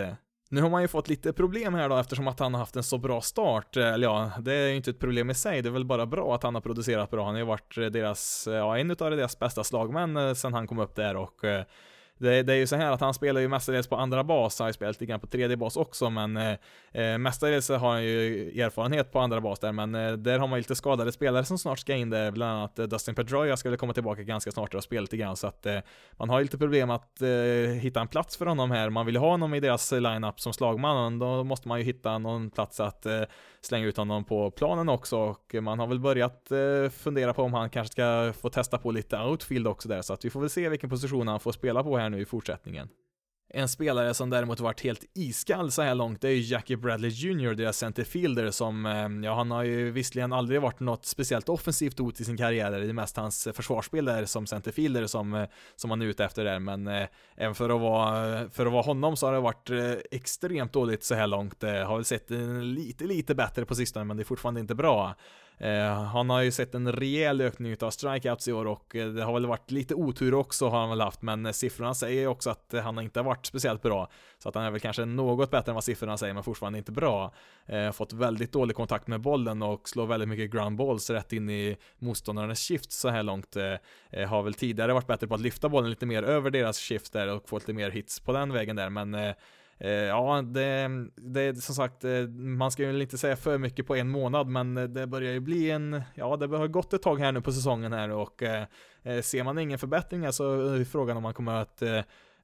Nu 0.51 0.62
har 0.62 0.70
man 0.70 0.82
ju 0.82 0.88
fått 0.88 1.09
lite 1.09 1.32
problem 1.32 1.74
här 1.74 1.88
då 1.88 1.96
eftersom 1.96 2.28
att 2.28 2.38
han 2.38 2.55
har 2.55 2.59
haft 2.59 2.76
en 2.76 2.82
så 2.82 2.99
bra 2.99 3.20
start. 3.20 3.76
Eh, 3.76 3.92
eller 3.92 4.07
ja, 4.07 4.32
det 4.40 4.55
är 4.55 4.68
ju 4.68 4.76
inte 4.76 4.90
ett 4.90 4.99
problem 4.99 5.30
i 5.30 5.34
sig. 5.34 5.62
Det 5.62 5.68
är 5.68 5.70
väl 5.70 5.84
bara 5.84 6.07
bra 6.07 6.34
att 6.34 6.42
han 6.42 6.55
har 6.55 6.62
producerat 6.62 7.11
bra. 7.11 7.24
Han 7.24 7.34
har 7.34 7.38
ju 7.38 7.46
varit 7.46 7.78
eh, 7.78 7.84
deras, 7.84 8.46
eh, 8.46 8.55
ja, 8.55 8.78
en 8.78 8.90
av 8.90 8.96
deras 8.96 9.38
bästa 9.38 9.64
slagmän 9.64 10.36
sen 10.36 10.55
han 10.55 10.66
kom 10.66 10.78
upp 10.78 10.94
där 10.94 11.16
och 11.16 11.40
det, 12.18 12.42
det, 12.42 12.52
är 12.52 12.56
ju 12.56 12.66
så 12.66 12.76
här 12.76 12.92
att 12.92 13.00
han 13.00 13.14
spelar 13.14 13.40
ju 13.40 13.48
mestadels 13.48 13.86
på 13.86 13.96
andra 13.96 14.24
bas, 14.24 14.58
han 14.58 14.64
har 14.64 14.68
ju 14.68 14.72
spelat 14.72 14.94
lite 14.94 15.06
grann 15.06 15.20
på 15.20 15.26
tredje 15.26 15.56
bas 15.56 15.76
också, 15.76 16.10
men 16.10 16.36
eh, 16.36 16.54
eh 16.92 17.18
mestadels 17.18 17.68
har 17.68 17.78
han 17.78 18.04
ju 18.04 18.50
erfarenhet 18.62 19.12
på 19.12 19.20
andra 19.20 19.40
bas 19.40 19.58
där, 19.58 19.72
men 19.72 19.94
eh, 19.94 20.12
där 20.12 20.38
har 20.38 20.48
man 20.48 20.58
ju 20.58 20.60
lite 20.60 20.74
skadade 20.74 21.12
spelare 21.12 21.44
som 21.44 21.58
snart 21.58 21.78
ska 21.78 21.94
in 21.94 22.10
där, 22.10 22.30
bland 22.30 22.58
annat 22.58 22.78
eh, 22.78 22.86
Dustin 22.86 23.14
Pedroia 23.14 23.56
skulle 23.56 23.76
komma 23.76 23.92
tillbaka 23.92 24.22
ganska 24.22 24.50
snart 24.50 24.74
och 24.74 24.82
spela 24.82 25.00
lite 25.00 25.16
grann, 25.16 25.36
så 25.36 25.46
att 25.46 25.66
eh, 25.66 25.78
man 26.18 26.30
har 26.30 26.38
ju 26.38 26.44
lite 26.44 26.58
problem 26.58 26.90
att 26.90 27.22
eh, 27.22 27.28
hitta 27.80 28.00
en 28.00 28.08
plats 28.08 28.36
för 28.36 28.46
honom 28.46 28.70
här, 28.70 28.90
man 28.90 29.06
vill 29.06 29.14
ju 29.14 29.20
ha 29.20 29.30
honom 29.30 29.54
i 29.54 29.60
deras 29.60 29.92
lineup 29.92 30.40
som 30.40 30.52
slagman, 30.52 31.22
och 31.22 31.36
då 31.36 31.44
måste 31.44 31.68
man 31.68 31.78
ju 31.78 31.84
hitta 31.84 32.18
någon 32.18 32.50
plats 32.50 32.80
att 32.80 33.06
eh, 33.06 33.22
slänga 33.61 33.86
ut 33.86 33.96
honom 33.96 34.24
på 34.24 34.50
planen 34.50 34.88
också, 34.88 35.18
och 35.18 35.54
man 35.62 35.78
har 35.78 35.86
väl 35.86 36.00
börjat 36.00 36.50
eh, 36.50 36.90
fundera 36.90 37.34
på 37.34 37.42
om 37.42 37.54
han 37.54 37.70
kanske 37.70 37.92
ska 37.92 38.32
få 38.40 38.50
testa 38.50 38.78
på 38.78 38.90
lite 38.90 39.18
outfield 39.18 39.66
också 39.66 39.88
där, 39.88 40.02
så 40.02 40.12
att 40.12 40.24
vi 40.24 40.30
får 40.30 40.40
väl 40.40 40.50
se 40.50 40.68
vilken 40.68 40.90
position 40.90 41.28
han 41.28 41.40
får 41.40 41.52
spela 41.52 41.82
på 41.82 41.98
här 41.98 42.11
nu 42.11 42.20
i 42.20 42.24
fortsättningen. 42.24 42.88
En 43.51 43.68
spelare 43.68 44.14
som 44.14 44.30
däremot 44.30 44.61
varit 44.61 44.80
helt 44.80 45.05
iskall 45.14 45.70
så 45.70 45.82
här 45.82 45.94
långt 45.94 46.24
är 46.24 46.28
ju 46.28 46.40
Jackie 46.40 46.76
Bradley 46.76 47.11
Jr, 47.11 47.55
deras 47.55 47.78
centerfielder 47.78 48.51
som, 48.51 48.86
eh, 48.86 49.09
ja 49.24 49.34
han 49.34 49.51
har 49.51 49.62
ju 49.62 49.90
visserligen 49.90 50.32
aldrig 50.32 50.61
varit 50.61 50.80
något 50.80 51.07
speciellt 51.07 51.49
offensivt 51.49 51.99
hot 51.99 52.20
i 52.20 52.24
sin 52.24 52.36
karriär, 52.36 52.70
det 52.70 52.88
är 52.88 52.92
mest 52.92 53.16
hans 53.16 53.46
eh, 53.46 53.53
försvarsspel 53.53 54.05
där 54.05 54.24
som 54.24 54.46
centerfielder 54.46 55.07
som, 55.07 55.34
eh, 55.34 55.49
som 55.76 55.90
han 55.90 56.03
är 56.03 56.07
ute 56.07 56.24
efter 56.24 56.44
där, 56.44 56.59
men 56.59 56.86
eh, 56.86 57.07
även 57.36 57.55
för 57.55 57.70
att, 57.70 57.80
vara, 57.80 58.51
för 58.51 58.66
att 58.66 58.72
vara 58.72 58.82
honom 58.82 59.16
så 59.16 59.26
har 59.26 59.32
det 59.32 59.40
varit 59.40 59.70
extremt 60.11 60.72
dåligt 60.72 61.05
så 61.05 61.14
här 61.14 61.26
långt, 61.26 61.62
har 61.62 61.96
väl 61.96 62.05
sett 62.05 62.30
lite, 62.62 63.05
lite 63.05 63.34
bättre 63.34 63.64
på 63.64 63.74
sistone, 63.74 64.05
men 64.05 64.16
det 64.16 64.22
är 64.22 64.24
fortfarande 64.24 64.61
inte 64.61 64.74
bra. 64.74 65.14
Eh, 65.61 66.02
han 66.02 66.30
har 66.30 66.42
ju 66.42 66.50
sett 66.50 66.74
en 66.74 66.92
rejäl 66.92 67.40
ökning 67.40 67.76
av 67.80 67.90
strikeouts 67.90 68.48
i 68.48 68.52
år 68.52 68.66
och 68.66 68.96
eh, 68.96 69.09
det 69.09 69.24
har 69.24 69.32
väl 69.32 69.46
varit 69.46 69.70
lite 69.70 69.94
otur 69.94 70.34
också 70.34 70.68
har 70.68 70.80
han 70.80 70.90
väl 70.90 71.00
haft, 71.00 71.22
men 71.22 71.46
eh, 71.46 71.52
siffrorna 71.52 71.94
säger 71.94 72.20
ju 72.20 72.26
också 72.26 72.50
att 72.50 72.74
han 72.82 72.98
inte 73.00 73.20
har 73.20 73.24
varit 73.24 73.46
speciellt 73.46 73.82
bra. 73.82 74.11
Så 74.38 74.48
att 74.48 74.54
han 74.54 74.64
är 74.64 74.70
väl 74.70 74.80
kanske 74.80 75.04
något 75.04 75.50
bättre 75.50 75.70
än 75.70 75.74
vad 75.74 75.84
siffrorna 75.84 76.16
säger, 76.16 76.34
men 76.34 76.42
fortfarande 76.42 76.78
inte 76.78 76.92
bra. 76.92 77.32
Fått 77.92 78.12
väldigt 78.12 78.52
dålig 78.52 78.76
kontakt 78.76 79.06
med 79.06 79.20
bollen 79.20 79.62
och 79.62 79.88
slår 79.88 80.06
väldigt 80.06 80.28
mycket 80.28 80.50
ground 80.50 80.76
balls 80.76 81.11
rätt 81.11 81.32
in 81.32 81.50
i 81.50 81.76
motståndarnas 81.98 82.59
shift 82.59 82.92
så 82.92 83.09
här 83.09 83.22
långt. 83.22 83.56
har 84.28 84.42
väl 84.42 84.54
tidigare 84.54 84.92
varit 84.92 85.06
bättre 85.06 85.26
på 85.26 85.34
att 85.34 85.40
lyfta 85.40 85.68
bollen 85.68 85.90
lite 85.90 86.06
mer 86.06 86.22
över 86.22 86.50
deras 86.50 86.78
shift 86.78 87.12
där 87.12 87.28
och 87.28 87.48
få 87.48 87.59
lite 87.59 87.72
mer 87.72 87.90
hits 87.90 88.20
på 88.20 88.32
den 88.32 88.52
vägen 88.52 88.76
där, 88.76 88.90
men 88.90 89.34
Eh, 89.81 89.91
ja, 89.91 90.43
det, 90.43 90.89
det 91.16 91.62
som 91.62 91.74
sagt, 91.74 92.05
eh, 92.05 92.29
man 92.29 92.70
ska 92.70 92.83
ju 92.83 93.03
inte 93.03 93.18
säga 93.18 93.37
för 93.37 93.59
mycket 93.59 93.87
på 93.87 93.97
en 93.97 94.09
månad, 94.09 94.47
men 94.47 94.76
eh, 94.76 94.85
det 94.85 95.07
börjar 95.07 95.33
ju 95.33 95.41
bli 95.41 95.70
en, 95.70 96.03
ja, 96.14 96.37
det 96.37 96.57
har 96.57 96.68
gått 96.68 96.93
ett 96.93 97.03
tag 97.03 97.20
här 97.20 97.33
nu 97.33 97.41
på 97.41 97.53
säsongen 97.53 97.93
här 97.93 98.11
och 98.11 98.43
eh, 98.43 98.64
ser 99.22 99.45
man 99.45 99.59
ingen 99.59 99.79
förbättring 99.79 100.33
så 100.33 100.61
är 100.61 100.85
frågan 100.85 101.16
om 101.16 101.22
man 101.22 101.35
kommer 101.35 101.55
att 101.55 101.83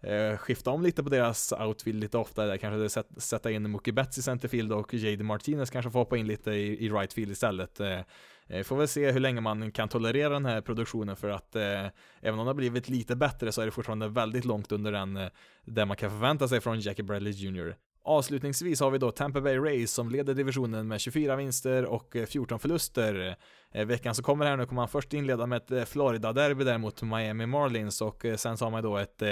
Eh, 0.07 0.37
skifta 0.37 0.71
om 0.71 0.83
lite 0.83 1.03
på 1.03 1.09
deras 1.09 1.53
outfield 1.53 2.01
lite 2.01 2.19
oftare, 2.19 2.59
kanske 2.59 3.03
sätta 3.17 3.51
in 3.51 3.71
Mookie 3.71 3.93
Betts 3.93 4.19
i 4.19 4.23
centerfield 4.23 4.73
och 4.73 4.95
JD 4.95 5.25
Martinez 5.25 5.71
kanske 5.71 5.91
får 5.91 5.99
hoppa 5.99 6.17
in 6.17 6.27
lite 6.27 6.51
i, 6.51 6.87
i 6.87 7.07
istället. 7.17 7.81
Eh, 7.81 8.01
eh, 8.47 8.63
får 8.63 8.77
väl 8.77 8.89
se 8.89 9.11
hur 9.11 9.21
länge 9.21 9.41
man 9.41 9.73
kan 9.73 9.89
tolerera 9.89 10.33
den 10.33 10.47
här 10.47 10.61
produktionen 10.61 11.17
för 11.17 11.29
att 11.29 11.57
eh, 11.57 11.87
även 12.21 12.39
om 12.39 12.47
det 12.47 12.51
har 12.51 12.55
blivit 12.55 12.89
lite 12.89 13.17
bättre 13.17 13.53
så 13.53 13.61
är 13.61 13.67
det 13.67 13.73
fortfarande 13.73 14.09
väldigt 14.09 14.45
långt 14.45 14.73
under 14.73 14.93
den 14.93 15.17
eh, 15.17 15.29
där 15.65 15.85
man 15.85 15.97
kan 15.97 16.11
förvänta 16.11 16.49
sig 16.49 16.61
från 16.61 16.81
Jackie 16.81 17.05
Bradley 17.05 17.33
Jr. 17.33 17.77
Avslutningsvis 18.07 18.81
har 18.81 18.91
vi 18.91 18.99
då 18.99 19.11
Tampa 19.11 19.41
Bay 19.41 19.59
Rays 19.59 19.93
som 19.93 20.11
leder 20.11 20.35
divisionen 20.35 20.89
med 20.89 21.01
24 21.01 21.37
vinster 21.37 21.85
och 21.85 22.17
eh, 22.17 22.27
14 22.27 22.59
förluster. 22.59 23.37
Eh, 23.75 23.87
veckan 23.87 24.15
som 24.15 24.25
kommer 24.25 24.47
här 24.47 24.57
nu 24.57 24.67
kommer 24.67 24.83
man 24.83 24.89
först 24.89 25.13
inleda 25.13 25.47
med 25.47 25.57
ett 25.57 25.71
eh, 25.71 25.85
Florida-derby 25.85 26.65
där 26.65 26.79
mot 26.79 27.03
Miami 27.03 27.47
Marlins 27.47 28.01
och 28.01 28.25
eh, 28.25 28.37
sen 28.37 28.59
så 28.59 28.65
har 28.65 28.71
man 28.71 28.83
då 28.83 28.97
ett 28.97 29.23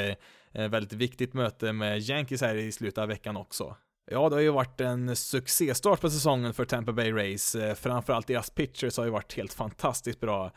väldigt 0.54 0.92
viktigt 0.92 1.34
möte 1.34 1.72
med 1.72 2.00
Yankees 2.00 2.40
här 2.40 2.54
i 2.54 2.72
slutet 2.72 2.98
av 2.98 3.08
veckan 3.08 3.36
också. 3.36 3.76
Ja, 4.10 4.28
det 4.28 4.34
har 4.34 4.40
ju 4.40 4.50
varit 4.50 4.80
en 4.80 5.16
succéstart 5.16 6.00
på 6.00 6.10
säsongen 6.10 6.54
för 6.54 6.64
Tampa 6.64 6.92
Bay 6.92 7.12
Rays. 7.12 7.56
Framförallt 7.76 8.26
deras 8.26 8.50
pitchers 8.50 8.96
har 8.96 9.04
ju 9.04 9.10
varit 9.10 9.36
helt 9.36 9.52
fantastiskt 9.52 10.20
bra. 10.20 10.50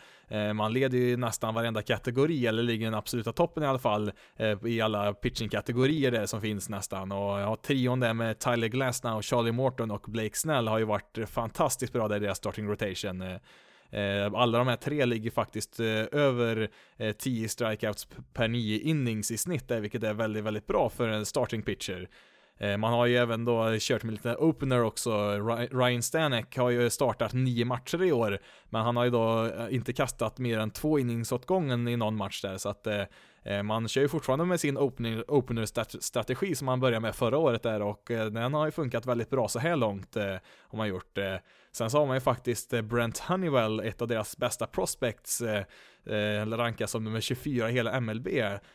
Man 0.56 0.74
leder 0.74 0.98
ju 0.98 1.18
nästan 1.18 1.54
varenda 1.54 1.82
kategori, 1.82 2.48
eller 2.48 2.64
ligger 2.64 2.86
i 2.86 2.90
den 2.90 2.94
absoluta 2.94 3.34
toppen 3.34 3.64
i 3.64 3.66
alla 3.66 3.80
fall, 3.80 4.12
i 4.66 4.82
alla 4.82 5.14
pitchingkategorier 5.14 6.12
där 6.12 6.26
som 6.26 6.42
finns 6.42 6.70
nästan. 6.70 7.12
Och 7.12 7.40
ja, 7.40 7.56
trion 7.56 8.00
där 8.00 8.14
med 8.14 8.40
Tyler 8.40 8.68
Glasnow, 8.68 9.22
Charlie 9.22 9.52
Morton 9.52 9.92
och 9.92 10.06
Blake 10.08 10.38
Snell 10.38 10.68
har 10.68 10.80
ju 10.80 10.86
varit 10.86 11.18
fantastiskt 11.26 11.94
bra 11.94 12.08
där 12.08 12.16
i 12.16 12.20
deras 12.20 12.38
starting 12.38 12.68
rotation. 12.68 13.24
Eh, 13.96 14.34
alla 14.34 14.58
de 14.58 14.68
här 14.68 14.76
tre 14.76 15.06
ligger 15.06 15.32
faktiskt 15.32 15.80
eh, 15.80 16.06
över 16.12 16.70
eh, 16.98 17.16
10 17.16 17.50
strikeouts 17.50 18.08
per 18.34 18.48
9 18.48 18.80
innings 18.80 19.32
i 19.32 19.38
snitt, 19.38 19.72
vilket 19.72 20.04
är 20.04 20.14
väldigt, 20.14 20.44
väldigt 20.44 20.68
bra 20.68 20.90
för 20.90 21.08
en 21.08 21.26
starting 21.26 21.62
pitcher. 21.62 22.10
Man 22.78 22.94
har 22.94 23.06
ju 23.06 23.18
även 23.18 23.46
då 23.46 23.78
kört 23.80 24.04
med 24.04 24.12
lite 24.12 24.36
opener 24.36 24.84
också. 24.84 25.32
Ryan 25.72 26.04
Stanek 26.04 26.58
har 26.58 26.70
ju 26.70 26.90
startat 26.90 27.34
nio 27.34 27.66
matcher 27.66 28.04
i 28.04 28.12
år, 28.12 28.40
men 28.70 28.82
han 28.82 28.96
har 28.96 29.04
ju 29.04 29.10
då 29.10 29.52
inte 29.70 29.94
kastat 29.94 30.38
mer 30.38 30.60
än 30.60 30.72
två 30.72 31.00
innings 31.00 31.32
åt 31.32 31.46
gången 31.46 31.88
i 31.88 31.98
någon 31.98 32.16
match 32.16 32.42
där, 32.42 32.58
så 32.58 32.70
att 32.70 32.88
Eh, 33.46 33.64
man 33.64 33.88
kör 33.88 34.02
ju 34.02 34.08
fortfarande 34.08 34.46
med 34.46 34.60
sin 34.60 34.78
opener-strategi 35.28 36.56
som 36.56 36.66
man 36.66 36.80
började 36.80 37.00
med 37.00 37.16
förra 37.16 37.38
året 37.38 37.64
där 37.64 37.82
och 37.82 38.12
eh, 38.12 38.26
den 38.26 38.54
har 38.54 38.66
ju 38.66 38.72
funkat 38.72 39.06
väldigt 39.06 39.30
bra 39.30 39.48
så 39.48 39.60
här 39.60 39.76
långt, 39.76 40.16
eh, 40.16 40.36
har 40.60 40.78
man 40.78 40.88
gjort. 40.88 41.18
Sen 41.72 41.90
så 41.90 41.98
har 41.98 42.06
man 42.06 42.16
ju 42.16 42.22
faktiskt 42.22 42.70
Brent 42.84 43.20
Honeywell, 43.20 43.80
ett 43.80 44.02
av 44.02 44.08
deras 44.08 44.38
bästa 44.38 44.68
prospects, 44.68 45.42
eh, 45.42 46.46
rankas 46.46 46.92
som 46.92 47.04
nummer 47.04 47.22
24 47.22 47.70
i 47.70 47.74
hela 47.74 47.92
MLB. 48.02 48.28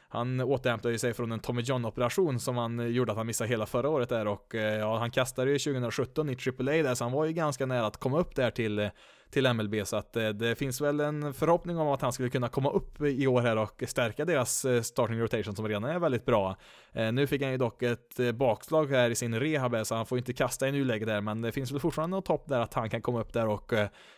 Han 0.09 0.41
återhämtade 0.41 0.99
sig 0.99 1.15
från 1.15 1.33
en 1.33 1.41
Tommy 1.41 1.63
John-operation 1.63 2.41
som 2.41 2.57
han 2.57 2.93
gjorde 2.93 3.13
att 3.13 3.19
han 3.19 3.27
missade 3.27 3.51
hela 3.51 3.67
förra 3.67 3.89
året 3.89 4.09
där 4.09 4.27
och 4.27 4.55
eh, 4.55 4.79
ja, 4.79 4.99
han 4.99 5.11
kastade 5.11 5.51
ju 5.51 5.59
2017 5.59 6.31
i 6.31 6.33
AAA 6.33 6.83
där 6.83 6.95
så 6.95 7.05
han 7.05 7.13
var 7.13 7.25
ju 7.25 7.33
ganska 7.33 7.67
nära 7.67 7.87
att 7.87 7.97
komma 7.97 8.19
upp 8.19 8.37
där 8.37 8.51
till 8.51 8.91
till 9.31 9.53
MLB 9.53 9.75
så 9.85 9.97
att 9.97 10.17
eh, 10.17 10.29
det 10.29 10.55
finns 10.55 10.81
väl 10.81 11.01
en 11.01 11.35
förhoppning 11.35 11.79
om 11.79 11.89
att 11.89 12.03
han 12.03 12.13
skulle 12.13 12.31
kunna 12.31 12.49
komma 12.49 12.71
upp 12.71 13.01
i 13.01 13.27
år 13.27 13.41
här 13.41 13.57
och 13.57 13.83
stärka 13.87 14.25
deras 14.25 14.65
eh, 14.65 14.83
starting 14.83 15.21
rotation 15.21 15.57
som 15.57 15.69
redan 15.69 15.85
är 15.85 15.99
väldigt 15.99 16.25
bra. 16.25 16.57
Eh, 16.93 17.13
nu 17.13 17.27
fick 17.27 17.43
han 17.43 17.51
ju 17.51 17.57
dock 17.57 17.83
ett 17.83 18.21
eh, 18.21 18.33
bakslag 18.33 18.91
här 18.91 19.11
i 19.11 19.15
sin 19.15 19.41
rehab 19.41 19.75
eh, 19.75 19.83
så 19.83 19.95
han 19.95 20.07
får 20.07 20.19
inte 20.19 20.33
kasta 20.33 20.69
i 20.69 20.73
nuläget 20.73 21.09
där 21.09 21.21
men 21.21 21.43
det 21.43 21.53
finns 21.53 21.73
väl 21.73 21.81
fortfarande 21.81 22.17
något 22.17 22.29
hopp 22.29 22.49
där 22.49 22.61
att 22.61 22.75
han 22.75 22.91
kan 22.91 23.03
komma 23.03 23.21
upp 23.21 23.33
där 23.33 23.49
och 23.49 23.73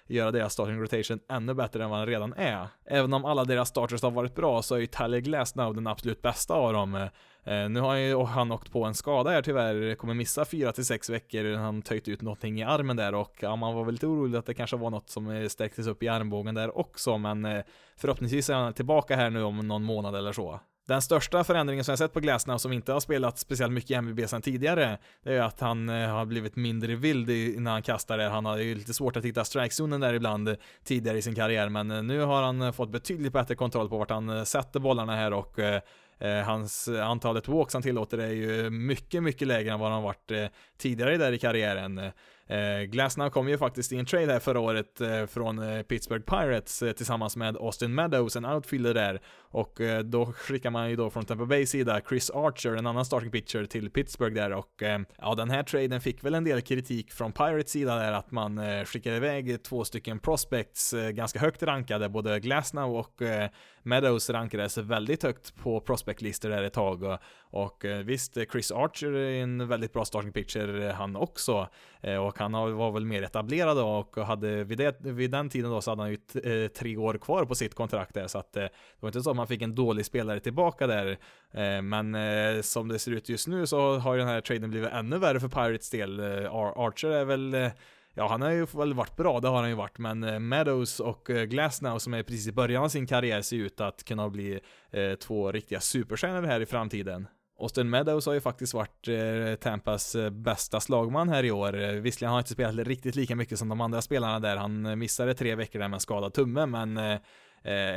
göra 0.07 0.31
deras 0.31 0.53
starting 0.53 0.81
rotation 0.81 1.21
ännu 1.29 1.55
bättre 1.55 1.85
än 1.85 1.91
vad 1.91 1.99
han 1.99 2.09
redan 2.09 2.33
är. 2.33 2.67
Även 2.87 3.13
om 3.13 3.25
alla 3.25 3.45
deras 3.45 3.69
starters 3.69 4.03
har 4.03 4.11
varit 4.11 4.35
bra 4.35 4.63
så 4.63 4.75
är 4.75 4.79
ju 4.79 4.87
Tyler 4.87 5.19
Glasnow 5.19 5.75
den 5.75 5.87
absolut 5.87 6.23
bästa 6.23 6.55
av 6.55 6.73
dem. 6.73 7.09
Nu 7.45 7.81
har 7.81 7.95
ju 7.95 8.17
han 8.17 8.53
åkt 8.53 8.73
på 8.73 8.85
en 8.85 8.95
skada 8.95 9.31
här 9.31 9.43
tyvärr, 9.43 9.95
kommer 9.95 10.15
missa 10.15 10.45
4-6 10.45 11.11
veckor, 11.11 11.57
han 11.57 11.83
töjt 11.83 12.09
ut 12.09 12.23
någonting 12.23 12.61
i 12.61 12.63
armen 12.63 12.97
där 12.97 13.15
och 13.15 13.37
ja, 13.41 13.57
man 13.57 13.75
var 13.75 13.85
väl 13.85 13.95
lite 13.95 14.07
orolig 14.07 14.39
att 14.39 14.47
det 14.47 14.55
kanske 14.55 14.77
var 14.77 14.91
något 14.91 15.11
som 15.11 15.49
stärktes 15.49 15.87
upp 15.87 16.03
i 16.03 16.09
armbågen 16.09 16.55
där 16.55 16.79
också, 16.79 17.19
men 17.19 17.63
förhoppningsvis 17.97 18.51
är 18.51 18.55
han 18.55 18.73
tillbaka 18.73 19.17
här 19.17 19.31
nu 19.31 19.43
om 19.43 19.69
någon 19.69 19.83
månad 19.83 20.17
eller 20.17 20.33
så. 20.33 20.61
Den 20.89 21.03
största 21.03 21.45
förändringen 21.45 21.85
som 21.85 21.93
jag 21.93 21.99
sett 21.99 22.13
på 22.13 22.21
Glasnow 22.21 22.59
som 22.59 22.73
inte 22.73 22.93
har 22.93 23.01
spelat 23.01 23.39
speciellt 23.39 23.73
mycket 23.73 23.91
i 23.91 23.95
MVB 23.95 24.29
sedan 24.29 24.43
tidigare, 24.43 24.99
det 25.23 25.35
är 25.35 25.43
att 25.43 25.61
han 25.61 25.89
eh, 25.89 26.09
har 26.09 26.25
blivit 26.25 26.57
mindre 26.57 26.95
vild 26.95 27.29
när 27.61 27.71
han 27.71 27.83
kastar 27.83 28.19
det. 28.19 28.29
Han 28.29 28.45
har 28.45 28.59
ju 28.59 28.75
lite 28.75 28.95
svårt 28.95 29.17
att 29.17 29.25
hitta 29.25 29.45
strikezonen 29.45 30.01
där 30.01 30.15
ibland 30.15 30.49
eh, 30.49 30.55
tidigare 30.85 31.19
i 31.19 31.23
sin 31.23 31.35
karriär, 31.35 31.69
men 31.69 31.91
eh, 31.91 32.03
nu 32.03 32.21
har 32.21 32.43
han 32.43 32.73
fått 32.73 32.91
betydligt 32.91 33.33
bättre 33.33 33.55
kontroll 33.55 33.89
på 33.89 33.99
vart 33.99 34.11
han 34.11 34.47
sätter 34.47 34.81
bollarna 34.81 35.17
här 35.17 35.33
och 35.33 35.59
hans 36.45 36.89
antalet 36.89 37.49
walks 37.49 37.75
han 37.75 37.83
tillåter 37.83 38.19
är 38.19 38.31
ju 38.31 38.71
mycket, 38.71 39.23
mycket 39.23 39.49
lägre 39.49 39.73
än 39.73 39.81
vad 39.81 39.93
han 39.93 40.03
varit 40.03 40.33
tidigare 40.79 41.17
där 41.17 41.33
i 41.33 41.39
karriären. 41.39 42.01
Eh, 42.53 42.83
Glasnow 42.83 43.31
kom 43.31 43.49
ju 43.49 43.59
faktiskt 43.59 43.93
i 43.93 43.99
en 43.99 44.07
trade 44.07 44.33
här 44.33 44.41
förra 44.41 44.61
året 44.61 45.01
eh, 45.01 45.27
från 45.27 45.59
eh, 45.59 45.83
Pittsburgh 45.83 46.25
Pirates 46.25 46.79
tillsammans 46.97 47.37
med 47.37 47.57
Austin 47.57 47.95
Meadows, 47.95 48.37
en 48.37 48.45
outfielder 48.45 48.95
där. 48.95 49.21
Och 49.55 49.81
då 50.05 50.27
skickar 50.33 50.71
man 50.71 50.91
ju 50.91 50.97
då 50.97 51.11
från 51.11 51.25
Tampa 51.25 51.47
Bay 51.47 51.67
sida 51.67 52.01
Chris 52.09 52.31
Archer, 52.31 52.75
en 52.75 52.87
annan 52.87 53.05
starting 53.05 53.31
pitcher, 53.31 53.65
till 53.65 53.91
Pittsburgh 53.91 54.35
där. 54.35 54.53
Och 54.53 54.83
ja, 55.19 55.35
den 55.35 55.51
här 55.51 55.63
traden 55.63 56.01
fick 56.01 56.25
väl 56.25 56.35
en 56.35 56.45
del 56.45 56.61
kritik 56.61 57.13
från 57.13 57.33
Pirates 57.33 57.71
sida 57.71 57.97
där 57.97 58.13
att 58.13 58.31
man 58.31 58.61
skickade 58.87 59.17
iväg 59.17 59.63
två 59.63 59.85
stycken 59.85 60.19
prospects 60.19 60.95
ganska 61.13 61.39
högt 61.39 61.63
rankade, 61.63 62.09
både 62.09 62.41
Glasnow 62.41 62.97
och 62.97 63.23
Meadows 63.83 64.31
rankades 64.31 64.79
väldigt 64.79 65.23
högt 65.23 65.55
på 65.57 65.81
prospectlistor 65.81 66.49
där 66.49 66.63
ett 66.63 66.73
tag. 66.73 67.03
Och, 67.03 67.19
och 67.51 67.85
visst, 68.05 68.39
Chris 68.53 68.73
Archer 68.73 69.13
är 69.13 69.43
en 69.43 69.69
väldigt 69.69 69.93
bra 69.93 70.05
starting 70.05 70.33
pitcher 70.33 70.93
han 70.93 71.17
också. 71.17 71.69
Eh, 72.03 72.17
och 72.17 72.39
han 72.39 72.53
var 72.53 72.93
väl 72.93 73.05
mer 73.05 73.23
etablerad 73.23 73.77
då 73.77 73.89
och 73.89 74.27
hade 74.27 74.65
vid, 74.65 74.79
det, 74.79 74.97
vid 75.01 75.31
den 75.31 75.49
tiden 75.49 75.71
då 75.71 75.81
så 75.81 75.91
hade 75.91 76.03
han 76.03 76.11
ju 76.11 76.19
eh, 76.65 76.69
tre 76.69 76.97
år 76.97 77.15
kvar 77.15 77.45
på 77.45 77.55
sitt 77.55 77.75
kontrakt 77.75 78.15
där 78.15 78.27
så 78.27 78.39
att 78.39 78.57
eh, 78.57 78.63
det 78.63 78.71
var 79.01 79.09
inte 79.09 79.23
så 79.23 79.31
att 79.31 79.37
man 79.37 79.47
fick 79.47 79.63
en 79.63 79.75
dålig 79.75 80.07
spelare 80.07 80.41
tillbaka 80.41 80.87
där. 80.87 81.19
Men 81.83 82.63
som 82.63 82.89
det 82.89 82.99
ser 82.99 83.11
ut 83.11 83.29
just 83.29 83.49
nu 83.49 83.67
så 83.67 83.99
har 83.99 84.17
den 84.17 84.29
här 84.29 84.41
traden 84.41 84.71
blivit 84.71 84.91
ännu 84.93 85.19
värre 85.19 85.41
för 85.41 85.49
Pirates 85.49 85.91
del. 85.91 86.21
Archer 86.21 87.11
är 87.11 87.25
väl 87.25 87.71
Ja, 88.15 88.29
han 88.29 88.43
har 88.43 88.51
ju 88.51 88.67
väl 88.73 88.95
varit 88.95 89.17
bra, 89.17 89.41
det 89.41 89.49
har 89.49 89.61
han 89.61 89.69
ju 89.69 89.75
varit, 89.75 89.99
men 89.99 90.49
Meadows 90.49 91.01
och 91.01 91.25
Glasnow 91.25 91.99
som 91.99 92.15
är 92.15 92.23
precis 92.23 92.49
i 92.49 92.53
början 92.53 92.85
av 92.85 92.89
sin 92.89 93.07
karriär 93.07 93.43
ser 93.43 93.57
ut 93.57 93.81
att 93.81 94.05
kunna 94.05 94.31
bli 94.31 94.61
eh, 94.91 95.15
två 95.15 95.53
riktiga 95.53 95.81
superstjärnor 95.81 96.43
här 96.43 96.61
i 96.61 96.67
framtiden. 96.67 97.27
Austin 97.63 97.91
Meadows 97.91 98.27
har 98.27 98.33
ju 98.33 98.41
faktiskt 98.41 98.75
varit 98.75 99.09
eh, 99.09 99.55
Tampas 99.61 100.15
eh, 100.15 100.31
bästa 100.31 100.81
slagman 100.81 101.29
här 101.29 101.45
i 101.45 101.51
år. 101.51 101.81
Eh, 101.81 101.91
visserligen 101.91 102.29
har 102.31 102.37
han 102.37 102.41
inte 102.41 102.53
spelat 102.53 102.87
riktigt 102.87 103.17
lika 103.17 103.37
mycket 103.37 103.59
som 103.59 103.69
de 103.69 103.81
andra 103.81 104.03
spelarna 104.03 104.41
där. 104.41 104.57
Han 104.57 104.99
missade 104.99 105.35
tre 105.35 105.55
veckor 105.55 105.79
där 105.79 105.89
med 105.89 105.97
en 105.97 106.01
skadad 106.01 106.35
tumme, 106.35 106.67
men 106.67 106.97
eh, 106.97 107.19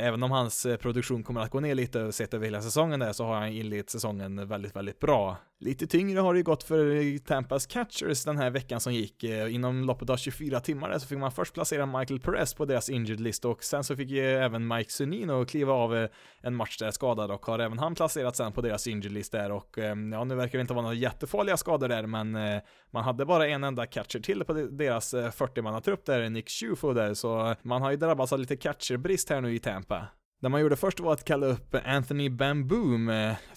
även 0.06 0.24
om 0.24 0.32
hans 0.32 0.68
produktion 0.80 1.24
kommer 1.24 1.42
att 1.42 1.52
gå 1.52 1.60
ner 1.60 1.76
lite 1.76 2.12
sett 2.12 2.34
över 2.34 2.46
hela 2.46 2.62
säsongen 2.62 3.00
där 3.00 3.14
så 3.14 3.26
har 3.26 3.36
han 3.36 3.48
inlett 3.48 3.90
säsongen 3.90 4.48
väldigt, 4.48 4.76
väldigt 4.76 5.00
bra. 5.00 5.38
Lite 5.60 5.88
tyngre 5.88 6.20
har 6.20 6.34
det 6.34 6.38
ju 6.38 6.44
gått 6.44 6.64
för 6.64 7.18
Tampas 7.18 7.66
catchers 7.66 8.24
den 8.24 8.38
här 8.38 8.50
veckan 8.50 8.80
som 8.80 8.94
gick. 8.94 9.24
Eh, 9.24 9.56
inom 9.56 9.84
loppet 9.84 10.10
av 10.10 10.18
24 10.18 10.60
timmar 10.60 10.90
där 10.90 11.00
så 11.00 11.08
fick 11.08 11.18
man 11.18 11.32
först 11.32 11.54
placera 11.54 11.86
Michael 11.86 12.20
Perez 12.20 12.54
på 12.54 12.66
deras 12.66 12.90
injured 12.90 13.20
list 13.20 13.46
och 13.46 13.64
sen 13.64 13.84
så 13.84 13.96
fick 13.96 14.10
ju 14.10 14.26
även 14.26 14.68
Mike 14.68 14.92
Sunino 14.92 15.46
kliva 15.46 15.74
av 15.74 15.96
eh, 15.96 16.10
en 16.42 16.56
match 16.56 16.78
där 16.78 16.92
skadad 16.92 17.32
och 17.32 17.46
har 17.46 17.60
även 17.60 17.80
han 17.80 17.96
placerat 17.96 18.36
sen 18.36 18.52
på 18.52 18.62
deras 18.62 18.88
injured 18.88 19.12
list 19.12 19.32
där 19.32 19.52
och 19.52 19.78
eh, 19.78 19.96
ja, 20.12 20.24
nu 20.24 20.36
verkar 20.36 20.58
det 20.58 20.62
inte 20.62 20.74
vara 20.74 20.84
några 20.84 20.96
jättefarliga 20.96 21.58
skador 21.58 21.88
där 21.88 22.06
men 22.08 22.38
man 22.92 23.04
hade 23.04 23.26
bara 23.26 23.48
en 23.48 23.64
enda 23.64 23.86
catcher 23.86 24.20
till 24.20 24.44
på 24.44 24.54
deras 24.54 25.14
40-mannatrupp 25.14 26.06
där, 26.06 26.30
Nick 26.30 26.50
Schufo 26.50 26.94
där, 26.94 27.14
så 27.14 27.56
man 27.62 27.82
har 27.82 27.92
ju 27.92 27.98
drabbats 27.98 28.34
av 28.34 28.40
lite 28.40 28.58
catcherbrist 28.58 29.30
här 29.30 29.42
nu 29.42 29.56
i 29.56 29.60
Tampa. 29.60 30.08
Det 30.42 30.50
man 30.50 30.62
gjorde 30.62 30.76
först 30.76 31.00
var 31.00 31.14
att 31.14 31.24
kalla 31.24 31.46
upp 31.46 31.76
Anthony 31.86 32.30
Bamboom, 32.30 33.12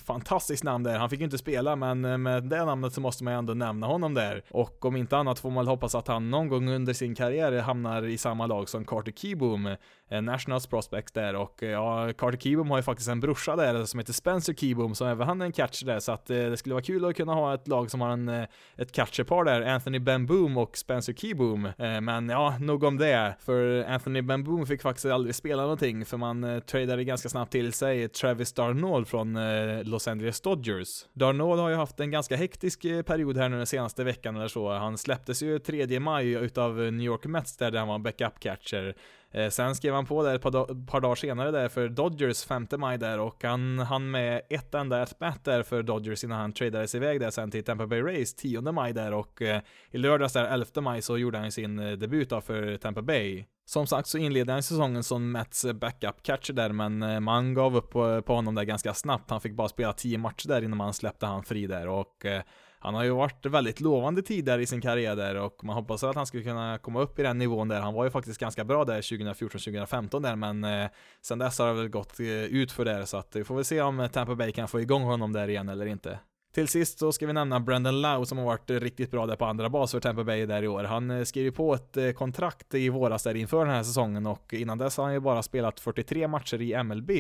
fantastiskt 0.09 0.65
namn 0.65 0.85
där, 0.85 0.99
han 0.99 1.11
fick 1.11 1.21
ju 1.21 1.25
inte 1.25 1.39
spela 1.39 1.77
men 1.77 2.05
eh, 2.05 2.19
med 2.19 2.45
det 2.45 2.65
namnet 2.65 2.93
så 2.93 3.01
måste 3.01 3.25
man 3.25 3.33
ju 3.33 3.39
ändå 3.39 3.55
nämna 3.55 3.87
honom 3.87 4.15
där. 4.15 4.43
Och 4.51 4.85
om 4.85 4.97
inte 4.97 5.17
annat 5.17 5.39
får 5.39 5.51
man 5.51 5.65
väl 5.65 5.69
hoppas 5.69 5.95
att 5.95 6.09
han 6.09 6.31
någon 6.31 6.49
gång 6.49 6.69
under 6.69 6.93
sin 6.93 7.15
karriär 7.15 7.61
hamnar 7.61 8.03
i 8.03 8.19
samma 8.19 8.47
lag 8.47 8.69
som 8.69 8.85
Carter 8.85 9.13
Keyboom, 9.13 9.77
eh, 10.11 10.23
Nationals 10.23 10.67
prospect 10.67 11.15
där. 11.15 11.37
Och 11.37 11.63
eh, 11.63 11.71
ja, 11.71 12.13
Carter 12.19 12.39
Keyboom 12.39 12.71
har 12.71 12.79
ju 12.79 12.83
faktiskt 12.83 13.09
en 13.09 13.21
brorsa 13.21 13.57
där 13.57 13.85
som 13.85 13.99
heter 13.99 14.13
Spencer 14.13 14.55
Keyboom 14.55 14.95
som 14.95 15.09
även 15.09 15.27
han 15.27 15.41
är 15.41 15.47
en 15.47 15.53
catcher 15.53 15.87
där. 15.87 16.01
Så 16.01 16.13
att 16.13 16.27
det 16.27 16.57
skulle 16.57 16.75
vara 16.75 16.85
kul 16.85 17.05
att 17.05 17.17
kunna 17.17 17.35
ha 17.35 17.55
ett 17.55 17.69
lag 17.69 17.91
som 17.91 18.01
har 18.01 18.11
en, 18.11 18.29
ett 18.77 18.93
catcherpar 18.93 19.45
där, 19.45 19.63
Anthony 19.63 19.99
Bamboom 19.99 20.57
och 20.59 20.77
Spencer 20.77 21.13
Keyboom. 21.13 21.69
Men 22.03 22.29
ja, 22.29 22.59
nog 22.61 22.85
om 22.85 22.99
det, 22.99 23.35
för 23.41 23.85
Anthony 23.85 24.23
Bamboom 24.23 24.67
fick 24.67 24.83
faktiskt 24.83 25.07
aldrig 25.07 25.35
spela 25.35 25.63
någonting 25.63 26.05
för 26.05 26.17
man 26.17 26.63
tradade 26.67 27.05
ganska 27.05 27.29
snabbt 27.29 27.53
till 27.53 27.73
sig 27.73 28.09
Travis 28.09 28.53
Darnold 28.53 29.09
från 29.09 29.39
Los 29.83 29.98
Los 29.99 30.09
Angeles 30.09 30.41
Dodgers. 30.41 31.07
Darnold 31.13 31.61
har 31.61 31.69
ju 31.71 31.77
haft 31.77 32.01
en 32.01 32.11
ganska 32.11 32.37
hektisk 32.37 32.85
eh, 32.85 33.03
period 33.03 33.37
här 33.37 33.49
nu 33.49 33.57
den 33.57 33.67
senaste 33.67 34.05
veckan 34.05 34.37
eller 34.37 34.49
så. 34.49 34.73
Han 34.73 34.99
släpptes 34.99 35.43
ju 35.43 35.59
3 35.59 36.01
maj 36.01 36.29
utav 36.29 36.77
New 36.77 37.07
York 37.07 37.27
Mets 37.27 37.57
där 37.57 37.73
han 37.73 37.89
var 37.89 37.99
backup 37.99 38.41
catcher. 38.41 38.95
Eh, 39.31 39.49
sen 39.49 39.75
skrev 39.75 39.95
han 39.95 40.07
på 40.07 40.23
där 40.23 40.35
ett 40.35 40.43
par, 40.43 40.87
par 40.87 41.01
dagar 41.01 41.15
senare 41.15 41.51
där 41.51 41.69
för 41.69 41.89
Dodgers 41.89 42.45
5 42.45 42.67
maj 42.79 42.99
där 42.99 43.19
och 43.19 43.45
han 43.45 43.79
hann 43.79 44.11
med 44.11 44.43
ett 44.51 44.75
enda 44.75 45.03
at 45.03 45.45
där 45.45 45.63
för 45.63 45.83
Dodgers 45.83 46.25
innan 46.25 46.41
han 46.41 46.53
tradades 46.53 46.95
iväg 46.95 47.21
där 47.21 47.31
sen 47.31 47.51
till 47.51 47.65
Tampa 47.65 47.87
Bay 47.87 48.03
Rays 48.03 48.35
10 48.35 48.61
maj 48.61 48.93
där 48.93 49.15
och 49.15 49.43
eh, 49.43 49.61
i 49.91 49.99
lördags 49.99 50.33
där 50.33 50.45
11 50.45 50.67
maj 50.81 51.03
så 51.03 51.19
gjorde 51.19 51.39
han 51.39 51.53
sin 51.53 51.79
eh, 51.79 51.93
debut 51.93 52.31
då 52.31 52.41
för 52.41 52.77
Tampa 52.77 53.03
Bay. 53.03 53.45
Som 53.65 53.87
sagt 53.87 54.09
så 54.09 54.19
inledde 54.19 54.53
han 54.53 54.63
säsongen 54.63 55.05
som 55.05 55.33
Mets 55.33 55.65
eh, 55.65 55.73
backup-catcher 55.73 56.53
där, 56.53 56.73
men 56.73 57.03
eh, 57.03 57.21
man 57.21 57.55
gav 57.55 57.77
upp 57.77 57.91
på, 57.91 58.23
på 58.23 58.35
honom 58.35 58.55
där 58.55 58.65
ganska 58.65 58.95
snabbt. 58.95 59.31
Han 59.31 59.41
fick 59.41 59.55
bara 59.55 59.69
spela 59.69 59.93
10 59.93 60.19
matcher 60.19 60.49
där 60.49 60.63
innan 60.65 60.77
man 60.77 60.95
släppte 60.95 61.27
han 61.27 61.43
fri 61.43 61.67
där 61.67 61.89
och 61.89 62.27
eh, 62.27 62.43
han 62.81 62.95
har 62.95 63.05
ju 63.05 63.11
varit 63.11 63.47
väldigt 63.47 63.81
lovande 63.81 64.23
tidigare 64.23 64.63
i 64.63 64.67
sin 64.67 64.81
karriär 64.81 65.17
där 65.17 65.35
och 65.35 65.65
man 65.65 65.77
hoppas 65.77 66.05
att 66.05 66.17
han 66.17 66.27
skulle 66.27 66.43
kunna 66.43 66.79
komma 66.79 67.01
upp 67.01 67.19
i 67.19 67.23
den 67.23 67.39
nivån 67.39 67.69
där. 67.69 67.81
Han 67.81 67.95
var 67.95 68.05
ju 68.05 68.11
faktiskt 68.11 68.41
ganska 68.41 68.65
bra 68.65 68.85
där 68.85 69.01
2014-2015 69.01 70.23
där, 70.23 70.37
men 70.37 70.65
eh, 70.65 70.91
sen 71.23 71.39
dess 71.39 71.59
har 71.59 71.67
det 71.67 71.75
väl 71.75 71.89
gått 71.89 72.21
eh, 72.21 72.27
ut 72.27 72.73
för 72.73 72.85
det 72.85 73.07
så 73.07 73.17
att 73.17 73.37
eh, 73.37 73.39
vi 73.39 73.45
får 73.45 73.55
väl 73.55 73.65
se 73.65 73.81
om 73.81 74.01
eh, 74.01 74.09
Tampa 74.09 74.35
Bay 74.35 74.53
kan 74.53 74.69
få 74.69 74.81
igång 74.81 75.03
honom 75.03 75.33
där 75.33 75.49
igen 75.49 75.69
eller 75.69 75.87
inte. 75.87 76.19
Till 76.55 76.69
sist 76.69 76.99
så 76.99 77.13
ska 77.13 77.27
vi 77.27 77.33
nämna 77.33 77.61
Brandon 77.61 78.01
Lau 78.01 78.25
som 78.25 78.39
har 78.39 78.45
varit 78.45 78.71
eh, 78.71 78.81
riktigt 78.81 79.11
bra 79.11 79.27
där 79.27 79.37
på 79.37 79.45
andra 79.45 79.69
bas 79.69 79.91
för 79.93 80.01
Tampa 80.01 80.25
Bay 80.25 80.47
där 80.47 80.63
i 80.63 80.69
år. 80.69 80.85
Han 80.85 81.27
skrev 81.27 81.45
ju 81.45 81.53
på 81.53 81.75
ett 81.75 82.17
kontrakt 82.17 82.75
i 82.75 82.89
våras 82.89 83.23
där 83.23 83.35
inför 83.35 83.65
den 83.65 83.75
här 83.75 83.83
säsongen 83.83 84.27
och 84.27 84.55
innan 84.55 84.79
dess 84.79 84.97
har 84.97 85.05
han 85.05 85.13
ju 85.13 85.21
bara 85.21 85.43
spelat 85.43 85.81
43 85.81 86.29
matcher 86.29 86.63
i 86.63 86.83
MLB. 86.83 87.11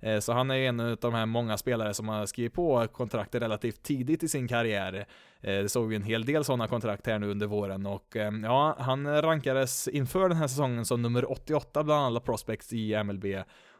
Eh, 0.00 0.18
så 0.18 0.32
han 0.32 0.50
är 0.50 0.54
ju 0.54 0.66
en 0.66 0.80
av 0.80 0.96
de 1.00 1.14
här 1.14 1.26
många 1.26 1.56
spelare 1.58 1.94
som 1.94 2.08
har 2.08 2.26
skrivit 2.26 2.52
på 2.54 2.86
kontrakt 2.92 3.34
relativt 3.34 3.82
tidigt 3.82 4.22
i 4.22 4.28
sin 4.28 4.48
karriär. 4.48 5.06
Eh, 5.40 5.62
det 5.62 5.68
såg 5.68 5.88
vi 5.88 5.96
en 5.96 6.02
hel 6.02 6.24
del 6.24 6.44
sådana 6.44 6.68
kontrakt 6.68 7.06
här 7.06 7.18
nu 7.18 7.30
under 7.30 7.46
våren 7.46 7.86
och 7.86 8.16
eh, 8.16 8.32
ja, 8.42 8.76
han 8.78 9.22
rankades 9.22 9.88
inför 9.88 10.28
den 10.28 10.38
här 10.38 10.48
säsongen 10.48 10.84
som 10.84 11.02
nummer 11.02 11.30
88 11.30 11.84
bland 11.84 12.06
alla 12.06 12.20
prospects 12.20 12.72
i 12.72 13.02
MLB 13.04 13.24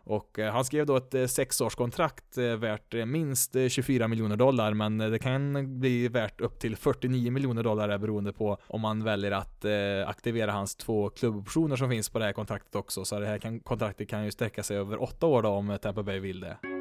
och 0.06 0.38
eh, 0.38 0.52
han 0.52 0.64
skrev 0.64 0.86
då 0.86 0.96
ett 0.96 1.14
eh, 1.14 1.26
sexårskontrakt 1.26 2.38
eh, 2.38 2.44
värt 2.44 2.94
minst 3.06 3.56
24 3.68 4.08
miljoner 4.08 4.36
dollar, 4.36 4.74
men 4.74 4.98
det 4.98 5.18
kan 5.18 5.80
bli 5.80 6.08
värt 6.08 6.40
upp 6.40 6.58
till 6.58 6.76
49 6.76 7.30
miljoner 7.30 7.62
dollar 7.62 7.98
beroende 7.98 8.32
på 8.32 8.58
om 8.66 8.80
man 8.80 9.04
väljer 9.04 9.32
att 9.32 9.64
aktivera 10.06 10.52
hans 10.52 10.76
två 10.76 11.10
klubboptioner 11.10 11.76
som 11.76 11.90
finns 11.90 12.08
på 12.08 12.18
det 12.18 12.24
här 12.24 12.32
kontraktet 12.32 12.74
också. 12.74 13.04
Så 13.04 13.20
det 13.20 13.26
här 13.26 13.60
kontraktet 13.64 14.08
kan 14.08 14.24
ju 14.24 14.30
sträcka 14.30 14.62
sig 14.62 14.76
över 14.76 15.02
åtta 15.02 15.26
år 15.26 15.42
då 15.42 15.48
om 15.48 15.78
Tampa 15.82 16.02
Bay 16.02 16.20
vill 16.20 16.40
det. 16.40 16.75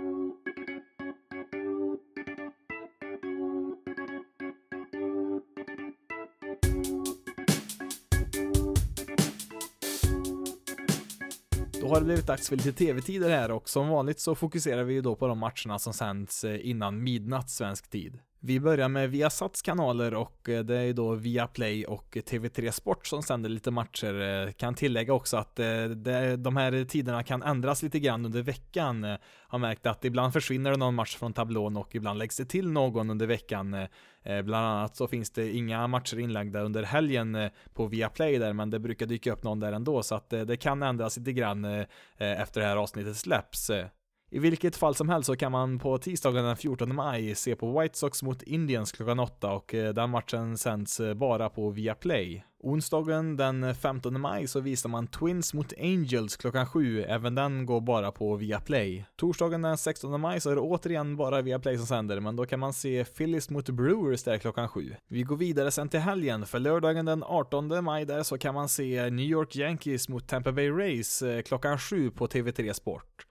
Då 11.86 11.90
har 11.90 12.00
det 12.00 12.06
blivit 12.06 12.28
dags 12.28 12.50
för 12.50 12.56
lite 12.56 12.72
tv-tider 12.72 13.30
här 13.30 13.52
och 13.52 13.70
som 13.70 13.88
vanligt 13.88 14.20
så 14.20 14.36
fokuserar 14.36 14.84
vi 14.84 14.94
ju 14.94 15.02
då 15.02 15.16
på 15.16 15.28
de 15.28 15.40
matcherna 15.40 15.80
som 15.80 15.94
sänds 15.94 16.44
eh, 16.44 16.70
innan 16.70 17.04
midnatt 17.04 17.50
svensk 17.50 17.90
tid. 17.90 18.20
Vi 18.48 18.60
börjar 18.60 18.90
med 18.90 19.12
Viasats 19.12 19.62
kanaler 19.62 20.14
och 20.14 20.50
eh, 20.50 20.64
det 20.64 20.76
är 20.76 20.94
då 20.94 21.16
Viaplay 21.16 21.86
och 21.86 22.16
TV3 22.16 22.72
Sport 22.72 23.08
som 23.08 23.24
sänder 23.24 23.50
lite 23.50 23.72
matcher. 23.72 24.22
Eh, 24.22 24.52
kan 24.52 24.76
tillägga 24.76 25.14
också 25.14 25.38
att 25.38 25.60
eh, 25.60 25.86
de 26.38 26.58
här 26.58 26.86
tiderna 26.86 27.24
kan 27.24 27.44
ändras 27.44 27.84
lite 27.84 28.00
grann 28.00 28.26
under 28.26 28.42
veckan. 28.42 29.18
Har 29.48 29.60
märkt 29.60 29.86
att 29.86 30.06
ibland 30.06 30.34
försvinner 30.34 30.72
det 30.72 30.78
någon 30.78 30.96
match 30.96 31.16
från 31.16 31.34
tablån 31.34 31.78
och 31.78 31.96
ibland 31.96 32.20
läggs 32.20 32.38
det 32.38 32.46
till 32.46 32.72
någon 32.72 33.10
under 33.10 33.28
veckan. 33.28 33.88
Bland 34.44 34.66
annat 34.66 34.96
så 34.96 35.08
finns 35.08 35.32
det 35.32 35.52
inga 35.52 35.88
matcher 35.88 36.20
inlagda 36.20 36.62
under 36.62 36.84
helgen 36.84 37.50
på 37.74 37.86
Viaplay 37.88 38.38
där, 38.38 38.54
men 38.54 38.70
det 38.70 38.80
brukar 38.80 39.06
dyka 39.06 39.34
upp 39.34 39.44
någon 39.44 39.60
där 39.60 39.72
ändå, 39.72 40.04
så 40.04 40.16
att 40.16 40.30
det 40.30 40.58
kan 40.58 40.84
ändras 40.84 41.18
lite 41.18 41.32
grann 41.32 41.66
efter 42.18 42.62
det 42.62 42.68
här 42.68 42.78
avsnittet 42.78 43.18
släpps. 43.18 43.72
I 44.36 44.40
vilket 44.40 44.76
fall 44.76 44.96
som 44.96 45.10
helst 45.10 45.28
så 45.28 45.36
kan 45.36 45.52
man 45.52 45.80
på 45.80 45.98
tisdagen 45.98 46.46
den 46.46 46.58
14 46.58 46.96
maj 46.96 47.36
se 47.36 47.56
på 47.56 47.80
White 47.80 47.98
Sox 47.98 48.24
mot 48.24 48.44
Indians 48.44 48.92
klockan 48.92 49.20
8 49.20 49.52
och 49.52 49.74
eh, 49.74 49.94
den 49.94 50.10
matchen 50.10 50.58
sänds 50.58 51.00
eh, 51.00 51.14
bara 51.14 51.50
på 51.50 51.70
Viaplay. 51.70 52.44
Onsdagen 52.64 53.38
den 53.38 53.76
15 53.76 54.22
maj 54.22 54.48
så 54.48 54.60
visar 54.60 54.90
man 54.90 55.08
Twins 55.08 55.54
mot 55.54 55.74
Angels 55.80 56.38
klockan 56.38 56.66
7, 56.68 57.02
även 57.02 57.36
den 57.36 57.66
går 57.66 57.82
bara 57.82 58.12
på 58.12 58.36
Viaplay. 58.36 59.06
Torsdagen 59.16 59.62
den 59.62 59.78
16 59.78 60.22
maj 60.22 60.42
så 60.42 60.50
är 60.50 60.56
det 60.56 60.62
återigen 60.62 61.16
bara 61.16 61.42
Viaplay 61.42 61.78
som 61.78 61.88
sänder, 61.88 62.20
men 62.20 62.36
då 62.36 62.46
kan 62.46 62.60
man 62.60 62.74
se 62.74 63.06
Phillies 63.06 63.50
mot 63.50 63.70
Brewers 63.70 64.24
där 64.24 64.38
klockan 64.38 64.70
7. 64.70 64.96
Vi 65.08 65.24
går 65.24 65.38
vidare 65.38 65.72
sen 65.72 65.90
till 65.90 66.00
helgen, 66.00 66.46
för 66.46 66.60
lördagen 66.60 67.06
den 67.06 67.24
18 67.24 67.84
maj 67.84 68.06
där 68.06 68.24
så 68.24 68.38
kan 68.38 68.54
man 68.54 68.70
se 68.70 69.10
New 69.10 69.26
York 69.26 69.56
Yankees 69.56 70.10
mot 70.10 70.28
Tampa 70.28 70.52
Bay 70.52 70.70
Rays 70.70 71.22
eh, 71.22 71.42
klockan 71.42 71.80
7 71.80 72.12
på 72.12 72.28
TV3 72.28 72.74
Sport. 72.74 73.25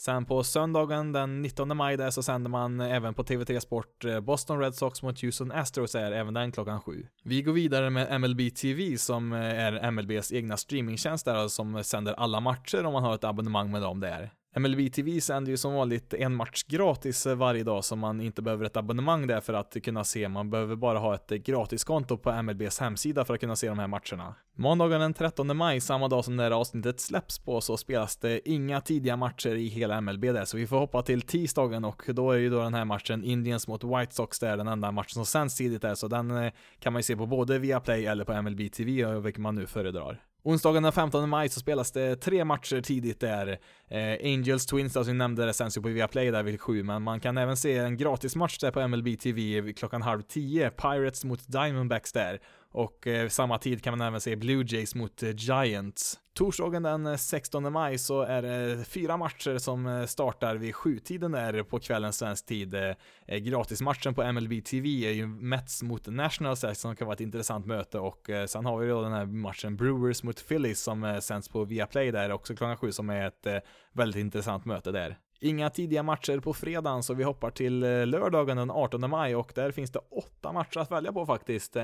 Sen 0.00 0.24
på 0.24 0.44
söndagen 0.44 1.12
den 1.12 1.42
19 1.42 1.76
maj 1.76 1.96
där 1.96 2.10
så 2.10 2.22
sänder 2.22 2.50
man 2.50 2.80
även 2.80 3.14
på 3.14 3.22
TV3 3.22 3.60
Sport 3.60 4.04
eh, 4.04 4.20
Boston 4.20 4.60
Red 4.60 4.74
Sox 4.74 5.02
mot 5.02 5.22
Houston 5.22 5.52
Astros 5.52 5.94
är 5.94 6.12
även 6.12 6.34
den 6.34 6.52
klockan 6.52 6.80
sju. 6.80 7.06
Vi 7.24 7.42
går 7.42 7.52
vidare 7.52 7.90
med 7.90 8.20
MLB 8.20 8.40
TV 8.54 8.98
som 8.98 9.32
eh, 9.32 9.38
är 9.38 9.90
MLBs 9.90 10.32
egna 10.32 10.56
streamingtjänst 10.56 11.24
där 11.24 11.34
alltså 11.34 11.56
som 11.56 11.84
sänder 11.84 12.12
alla 12.12 12.40
matcher 12.40 12.84
om 12.84 12.92
man 12.92 13.02
har 13.02 13.14
ett 13.14 13.24
abonnemang 13.24 13.70
med 13.70 13.82
dem 13.82 14.00
där. 14.00 14.32
MLB 14.58 14.92
TV 14.92 15.20
sänder 15.20 15.50
ju 15.50 15.56
som 15.56 15.74
vanligt 15.74 16.14
en 16.14 16.34
match 16.34 16.62
gratis 16.62 17.26
eh, 17.26 17.36
varje 17.36 17.64
dag 17.64 17.84
som 17.84 17.98
man 17.98 18.20
inte 18.20 18.42
behöver 18.42 18.64
ett 18.64 18.76
abonnemang 18.76 19.26
där 19.26 19.40
för 19.40 19.52
att 19.54 19.76
kunna 19.84 20.04
se. 20.04 20.28
Man 20.28 20.50
behöver 20.50 20.76
bara 20.76 20.98
ha 20.98 21.14
ett 21.14 21.32
eh, 21.32 21.36
gratiskonto 21.36 22.18
på 22.18 22.42
MLBs 22.42 22.78
hemsida 22.78 23.24
för 23.24 23.34
att 23.34 23.40
kunna 23.40 23.56
se 23.56 23.68
de 23.68 23.78
här 23.78 23.86
matcherna. 23.86 24.34
Måndagen 24.56 25.00
den 25.00 25.14
13 25.14 25.56
maj, 25.56 25.80
samma 25.80 26.08
dag 26.08 26.24
som 26.24 26.36
det 26.36 26.42
här 26.42 26.50
avsnittet 26.50 27.00
släpps 27.00 27.38
på, 27.38 27.60
så 27.60 27.76
spelas 27.76 28.16
det 28.16 28.48
inga 28.48 28.80
tidiga 28.80 29.16
matcher 29.16 29.54
i 29.54 29.68
hela 29.68 30.00
MLB 30.00 30.20
där, 30.20 30.44
så 30.44 30.56
vi 30.56 30.66
får 30.66 30.78
hoppa 30.78 31.02
till 31.02 31.22
tisdagen 31.22 31.84
och 31.84 32.02
då 32.08 32.30
är 32.30 32.38
ju 32.38 32.50
då 32.50 32.62
den 32.62 32.74
här 32.74 32.84
matchen 32.84 33.24
Indians 33.24 33.68
mot 33.68 33.84
White 33.84 34.14
Sox 34.14 34.38
där, 34.38 34.56
den 34.56 34.68
enda 34.68 34.92
matchen 34.92 35.14
som 35.14 35.26
sänds 35.26 35.56
tidigt 35.56 35.82
där, 35.82 35.94
så 35.94 36.08
den 36.08 36.30
eh, 36.30 36.52
kan 36.78 36.92
man 36.92 36.98
ju 37.00 37.04
se 37.04 37.16
på 37.16 37.26
både 37.26 37.58
via 37.58 37.80
Play 37.80 38.06
eller 38.06 38.24
på 38.24 38.42
MLB 38.42 38.72
TV, 38.72 39.20
vilket 39.20 39.42
man 39.42 39.54
nu 39.54 39.66
föredrar. 39.66 40.20
Onsdagen 40.42 40.82
den 40.82 40.92
15 40.92 41.28
maj 41.28 41.48
så 41.48 41.60
spelas 41.60 41.92
det 41.92 42.16
tre 42.16 42.44
matcher 42.44 42.80
tidigt 42.80 43.20
där. 43.20 43.58
Eh, 43.88 44.32
Angels 44.32 44.66
Twins, 44.66 44.96
alltså 44.96 45.12
vi 45.12 45.18
nämnde 45.18 45.46
det, 45.46 45.52
sänds 45.52 45.76
ju 45.76 45.82
på 45.82 45.88
Viaplay 45.88 46.30
där 46.30 46.42
vid 46.42 46.60
sju, 46.60 46.82
men 46.82 47.02
man 47.02 47.20
kan 47.20 47.38
även 47.38 47.56
se 47.56 47.78
en 47.78 47.96
gratismatch 47.96 48.58
där 48.58 48.70
på 48.70 48.88
MLB 48.88 49.16
TV 49.20 49.72
klockan 49.72 50.02
halv 50.02 50.22
tio. 50.22 50.70
Pirates 50.70 51.24
mot 51.24 51.48
Diamondbacks 51.48 52.12
där. 52.12 52.40
Och 52.72 53.06
eh, 53.06 53.28
samma 53.28 53.58
tid 53.58 53.82
kan 53.82 53.98
man 53.98 54.08
även 54.08 54.20
se 54.20 54.36
Blue 54.36 54.64
Jays 54.68 54.94
mot 54.94 55.22
eh, 55.22 55.30
Giants. 55.36 56.20
Torsdagen 56.34 56.82
den 56.82 57.06
eh, 57.06 57.16
16 57.16 57.72
maj 57.72 57.98
så 57.98 58.22
är 58.22 58.42
det 58.42 58.72
eh, 58.72 58.84
fyra 58.84 59.16
matcher 59.16 59.58
som 59.58 59.86
eh, 59.86 60.04
startar 60.04 60.56
vid 60.56 60.74
sjutiden 60.74 61.32
där 61.32 61.62
på 61.62 61.78
kvällen 61.78 62.12
svensk 62.12 62.46
tid. 62.46 62.74
Eh, 62.74 63.36
gratismatchen 63.38 64.14
på 64.14 64.32
MLB 64.32 64.64
TV 64.64 64.88
är 64.88 65.12
ju 65.12 65.26
Mets 65.26 65.82
mot 65.82 66.06
Nationals 66.06 66.64
som 66.74 66.96
kan 66.96 67.06
vara 67.06 67.14
ett 67.14 67.20
intressant 67.20 67.66
möte 67.66 67.98
och 67.98 68.30
sen 68.46 68.64
har 68.64 68.78
vi 68.78 68.88
då 68.88 69.02
den 69.02 69.12
här 69.12 69.26
matchen 69.26 69.76
Brewers 69.76 70.22
mot 70.22 70.48
Phillies 70.48 70.82
som 70.82 71.18
sänds 71.22 71.48
på 71.48 71.64
Viaplay 71.64 72.10
där 72.10 72.32
också 72.32 72.56
klockan 72.56 72.76
sju 72.76 72.92
som 72.92 73.10
är 73.10 73.26
ett 73.26 73.64
väldigt 73.92 74.20
intressant 74.20 74.64
möte 74.64 74.92
där. 74.92 75.18
Inga 75.40 75.70
tidiga 75.70 76.02
matcher 76.02 76.40
på 76.40 76.54
fredagen 76.54 77.02
så 77.02 77.14
vi 77.14 77.24
hoppar 77.24 77.50
till 77.50 77.80
lördagen 78.10 78.56
den 78.56 78.70
18 78.70 79.10
maj 79.10 79.36
och 79.36 79.52
där 79.54 79.70
finns 79.70 79.92
det 79.92 80.00
åtta 80.10 80.52
matcher 80.52 80.78
att 80.78 80.90
välja 80.90 81.12
på 81.12 81.26
faktiskt. 81.26 81.76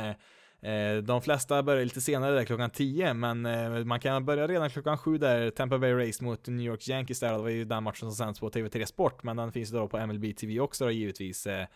Eh, 0.64 0.96
de 0.96 1.22
flesta 1.22 1.62
börjar 1.62 1.84
lite 1.84 2.00
senare 2.00 2.34
där 2.34 2.44
klockan 2.44 2.70
10, 2.70 3.14
men 3.14 3.46
eh, 3.46 3.84
man 3.84 4.00
kan 4.00 4.24
börja 4.24 4.46
redan 4.48 4.70
klockan 4.70 4.98
7 4.98 5.18
där, 5.18 5.50
Tampa 5.50 5.78
Bay 5.78 5.92
Race 5.92 6.24
mot 6.24 6.46
New 6.46 6.66
York 6.66 6.88
Yankees 6.88 7.20
där, 7.20 7.32
det 7.32 7.38
var 7.38 7.48
ju 7.48 7.64
den 7.64 7.82
matchen 7.82 7.98
som 7.98 8.12
sänds 8.12 8.40
på 8.40 8.50
TV3 8.50 8.84
Sport, 8.84 9.22
men 9.22 9.36
den 9.36 9.52
finns 9.52 9.72
ju 9.72 9.76
då 9.76 9.88
på 9.88 10.06
MLB 10.06 10.36
TV 10.36 10.60
också 10.60 10.84
då 10.84 10.90
givetvis. 10.90 11.46
Utan 11.46 11.66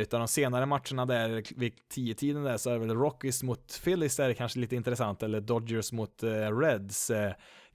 utav 0.00 0.20
de 0.20 0.28
senare 0.28 0.66
matcherna 0.66 1.06
där 1.06 1.42
vid 1.56 1.72
10-tiden 1.94 2.42
där 2.42 2.56
så 2.56 2.70
är 2.70 2.78
väl 2.78 2.96
Rockies 2.96 3.42
mot 3.42 3.80
Phillies 3.84 4.16
där 4.16 4.32
kanske 4.32 4.58
lite 4.58 4.76
intressant, 4.76 5.22
eller 5.22 5.40
Dodgers 5.40 5.92
mot 5.92 6.22
Reds. 6.60 7.10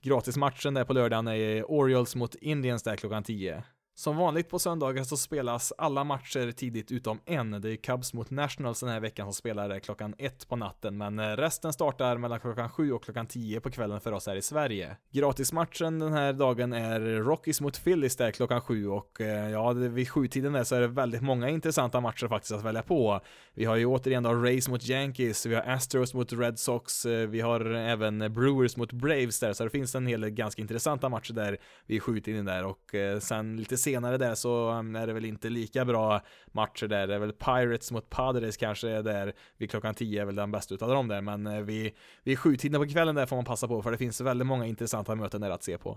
Gratismatchen 0.02 0.74
där 0.74 0.84
på 0.84 0.92
lördagen 0.92 1.28
är 1.28 1.70
Orioles 1.70 2.16
mot 2.16 2.34
Indians 2.34 2.82
där 2.82 2.96
klockan 2.96 3.22
10. 3.22 3.62
Som 3.94 4.16
vanligt 4.16 4.48
på 4.48 4.58
söndagar 4.58 5.04
så 5.04 5.16
spelas 5.16 5.72
alla 5.78 6.04
matcher 6.04 6.52
tidigt 6.52 6.92
utom 6.92 7.20
en. 7.24 7.50
Det 7.50 7.72
är 7.72 7.76
Cubs 7.76 8.14
mot 8.14 8.30
Nationals 8.30 8.80
den 8.80 8.88
här 8.88 9.00
veckan 9.00 9.26
som 9.26 9.34
spelar 9.34 9.70
eh, 9.70 9.78
klockan 9.78 10.14
ett 10.18 10.48
på 10.48 10.56
natten, 10.56 10.98
men 10.98 11.18
eh, 11.18 11.24
resten 11.24 11.72
startar 11.72 12.18
mellan 12.18 12.40
klockan 12.40 12.70
sju 12.70 12.92
och 12.92 13.04
klockan 13.04 13.26
tio 13.26 13.60
på 13.60 13.70
kvällen 13.70 14.00
för 14.00 14.12
oss 14.12 14.26
här 14.26 14.36
i 14.36 14.42
Sverige. 14.42 14.96
Gratismatchen 15.12 15.98
den 15.98 16.12
här 16.12 16.32
dagen 16.32 16.72
är 16.72 17.00
Rockies 17.00 17.60
mot 17.60 17.84
Phillies 17.84 18.16
där 18.16 18.30
klockan 18.30 18.60
sju 18.60 18.88
och 18.88 19.20
eh, 19.20 19.50
ja, 19.50 19.72
vid 19.72 20.08
sjutiden 20.08 20.52
där 20.52 20.64
så 20.64 20.74
är 20.74 20.80
det 20.80 20.88
väldigt 20.88 21.22
många 21.22 21.48
intressanta 21.48 22.00
matcher 22.00 22.28
faktiskt 22.28 22.52
att 22.52 22.64
välja 22.64 22.82
på. 22.82 23.20
Vi 23.54 23.64
har 23.64 23.76
ju 23.76 23.86
återigen 23.86 24.22
då 24.22 24.34
Rays 24.34 24.68
mot 24.68 24.88
Yankees, 24.88 25.46
vi 25.46 25.54
har 25.54 25.62
Astros 25.62 26.14
mot 26.14 26.32
Red 26.32 26.58
Sox, 26.58 27.06
vi 27.06 27.40
har 27.40 27.74
även 27.74 28.18
Brewers 28.18 28.76
mot 28.76 28.92
Braves 28.92 29.40
där, 29.40 29.52
så 29.52 29.64
det 29.64 29.70
finns 29.70 29.94
en 29.94 30.06
hel 30.06 30.20
del 30.20 30.30
ganska 30.30 30.62
intressanta 30.62 31.08
matcher 31.08 31.32
där 31.32 31.58
vid 31.86 32.02
sjutiden 32.02 32.44
där 32.44 32.64
och 32.64 32.94
sen 33.20 33.56
lite 33.56 33.76
senare 33.76 33.89
senare 33.90 34.18
där 34.18 34.34
så 34.34 34.70
um, 34.70 34.96
är 34.96 35.06
det 35.06 35.12
väl 35.12 35.24
inte 35.24 35.48
lika 35.48 35.84
bra 35.84 36.20
matcher 36.52 36.86
där. 36.86 37.06
Det 37.06 37.14
är 37.14 37.18
väl 37.18 37.32
Pirates 37.32 37.92
mot 37.92 38.10
Padres 38.10 38.56
kanske 38.56 38.88
är 38.88 39.02
där 39.02 39.32
vid 39.56 39.70
klockan 39.70 39.94
10 39.94 40.22
är 40.22 40.26
väl 40.26 40.34
den 40.34 40.50
bästa 40.50 40.74
utav 40.74 40.88
dem 40.88 41.08
där. 41.08 41.20
Men 41.20 41.46
eh, 41.46 41.60
vid, 41.60 41.92
vid 42.22 42.38
sjutiden 42.38 42.80
på 42.80 42.88
kvällen 42.88 43.14
där 43.14 43.26
får 43.26 43.36
man 43.36 43.44
passa 43.44 43.68
på 43.68 43.82
för 43.82 43.90
det 43.90 43.98
finns 43.98 44.20
väldigt 44.20 44.46
många 44.46 44.66
intressanta 44.66 45.14
möten 45.14 45.40
där 45.40 45.50
att 45.50 45.62
se 45.62 45.78
på. 45.78 45.94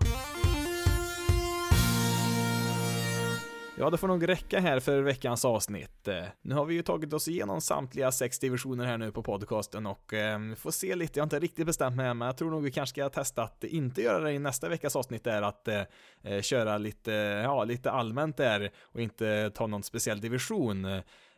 Ja, 3.78 3.90
det 3.90 3.96
får 3.96 4.08
nog 4.08 4.28
räcka 4.28 4.60
här 4.60 4.80
för 4.80 5.02
veckans 5.02 5.44
avsnitt. 5.44 6.08
Eh, 6.08 6.24
nu 6.42 6.54
har 6.54 6.64
vi 6.64 6.74
ju 6.74 6.82
tagit 6.82 7.12
oss 7.12 7.28
igenom 7.28 7.60
samtliga 7.60 8.12
sex 8.12 8.38
divisioner 8.38 8.84
här 8.84 8.98
nu 8.98 9.12
på 9.12 9.22
podcasten 9.22 9.86
och 9.86 10.14
eh, 10.14 10.54
får 10.54 10.70
se 10.70 10.94
lite, 10.94 11.18
jag 11.18 11.22
har 11.22 11.26
inte 11.26 11.38
riktigt 11.38 11.66
bestämt 11.66 11.96
mig 11.96 12.14
men 12.14 12.26
jag 12.26 12.36
tror 12.36 12.50
nog 12.50 12.62
vi 12.62 12.70
kanske 12.70 12.94
ska 12.94 13.08
testa 13.08 13.42
att 13.42 13.64
inte 13.64 14.02
göra 14.02 14.20
det 14.20 14.32
i 14.32 14.38
nästa 14.38 14.68
veckas 14.68 14.96
avsnitt 14.96 15.24
där 15.24 15.42
att 15.42 15.68
eh, 15.68 15.82
eh 16.22 16.40
köra 16.40 16.78
lite, 16.78 17.12
ja, 17.44 17.64
lite 17.64 17.90
allmänt 17.90 18.36
där 18.36 18.70
och 18.82 19.00
inte 19.00 19.50
ta 19.54 19.66
någon 19.66 19.82
speciell 19.82 20.20
division. 20.20 20.86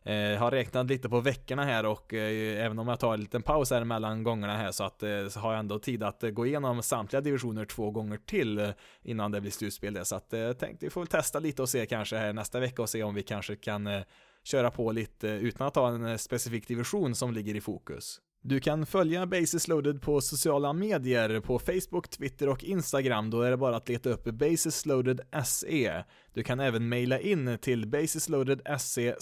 Eh, 0.06 0.38
har 0.38 0.50
räknat 0.50 0.86
lite 0.86 1.08
på 1.08 1.20
veckorna 1.20 1.64
här 1.64 1.86
och 1.86 2.14
eh, 2.14 2.64
även 2.64 2.78
om 2.78 2.88
jag 2.88 3.00
tar 3.00 3.14
en 3.14 3.20
liten 3.20 3.42
paus 3.42 3.70
här 3.70 3.84
mellan 3.84 4.22
gångerna 4.22 4.56
här 4.56 4.72
så 4.72 4.84
att 4.84 5.02
eh, 5.02 5.28
så 5.28 5.40
har 5.40 5.52
jag 5.52 5.60
ändå 5.60 5.78
tid 5.78 6.02
att 6.02 6.22
eh, 6.22 6.30
gå 6.30 6.46
igenom 6.46 6.82
samtliga 6.82 7.20
divisioner 7.20 7.64
två 7.64 7.90
gånger 7.90 8.16
till 8.16 8.58
eh, 8.58 8.68
innan 9.02 9.30
det 9.32 9.40
blir 9.40 9.50
slutspel 9.50 9.94
Där. 9.94 10.04
Så 10.04 10.16
att 10.16 10.32
eh, 10.32 10.52
tänkte 10.52 10.86
vi 10.86 10.90
får 10.90 11.00
väl 11.00 11.08
testa 11.08 11.38
lite 11.38 11.62
och 11.62 11.68
se 11.68 11.86
kanske 11.86 12.16
här 12.16 12.32
nästa 12.32 12.60
vecka 12.60 12.82
och 12.82 12.88
se 12.88 13.02
om 13.02 13.14
vi 13.14 13.22
kanske 13.22 13.56
kan 13.56 13.86
eh, 13.86 14.02
köra 14.44 14.70
på 14.70 14.92
lite 14.92 15.28
utan 15.28 15.66
att 15.66 15.76
ha 15.76 15.88
en 15.88 16.06
eh, 16.06 16.16
specifik 16.16 16.68
division 16.68 17.14
som 17.14 17.32
ligger 17.32 17.54
i 17.54 17.60
fokus. 17.60 18.20
Du 18.48 18.60
kan 18.60 18.86
följa 18.86 19.26
Basis 19.26 19.68
Loaded 19.68 20.02
på 20.02 20.20
sociala 20.20 20.72
medier 20.72 21.40
på 21.40 21.58
Facebook, 21.58 22.08
Twitter 22.08 22.48
och 22.48 22.64
Instagram. 22.64 23.30
Då 23.30 23.42
är 23.42 23.50
det 23.50 23.56
bara 23.56 23.76
att 23.76 23.88
leta 23.88 24.10
upp 24.10 24.24
Basis 24.24 24.86
Loaded 24.86 25.20
SE. 25.44 26.04
Du 26.34 26.42
kan 26.42 26.60
även 26.60 26.88
mejla 26.88 27.20
in 27.20 27.58
till 27.58 27.86
basisloadedse 27.86 29.16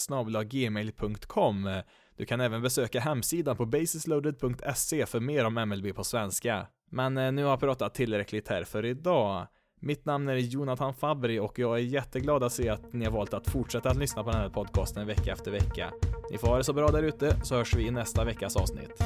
gmail.com. 0.45 1.81
Du 2.17 2.25
kan 2.25 2.41
även 2.41 2.61
besöka 2.61 2.99
hemsidan 2.99 3.57
på 3.57 3.65
basisloaded.se 3.65 5.05
för 5.05 5.19
mer 5.19 5.45
om 5.45 5.53
MLB 5.53 5.95
på 5.95 6.03
svenska. 6.03 6.67
Men 6.91 7.17
eh, 7.17 7.31
nu 7.31 7.43
har 7.43 7.49
jag 7.49 7.59
pratat 7.59 7.93
tillräckligt 7.93 8.47
här 8.47 8.63
för 8.63 8.85
idag. 8.85 9.47
Mitt 9.79 10.05
namn 10.05 10.27
är 10.27 10.35
Jonathan 10.35 10.93
Fabri 10.93 11.39
och 11.39 11.59
jag 11.59 11.75
är 11.75 11.83
jätteglad 11.83 12.43
att 12.43 12.51
se 12.51 12.69
att 12.69 12.93
ni 12.93 13.05
har 13.05 13.11
valt 13.11 13.33
att 13.33 13.47
fortsätta 13.47 13.89
att 13.89 13.97
lyssna 13.97 14.23
på 14.23 14.31
den 14.31 14.39
här 14.39 14.49
podcasten 14.49 15.07
vecka 15.07 15.31
efter 15.31 15.51
vecka. 15.51 15.93
Ni 16.31 16.37
får 16.37 16.47
ha 16.47 16.57
det 16.57 16.63
så 16.63 16.73
bra 16.73 16.87
där 16.87 17.03
ute 17.03 17.37
så 17.43 17.55
hörs 17.55 17.75
vi 17.75 17.87
i 17.87 17.91
nästa 17.91 18.23
veckas 18.23 18.55
avsnitt. 18.55 19.03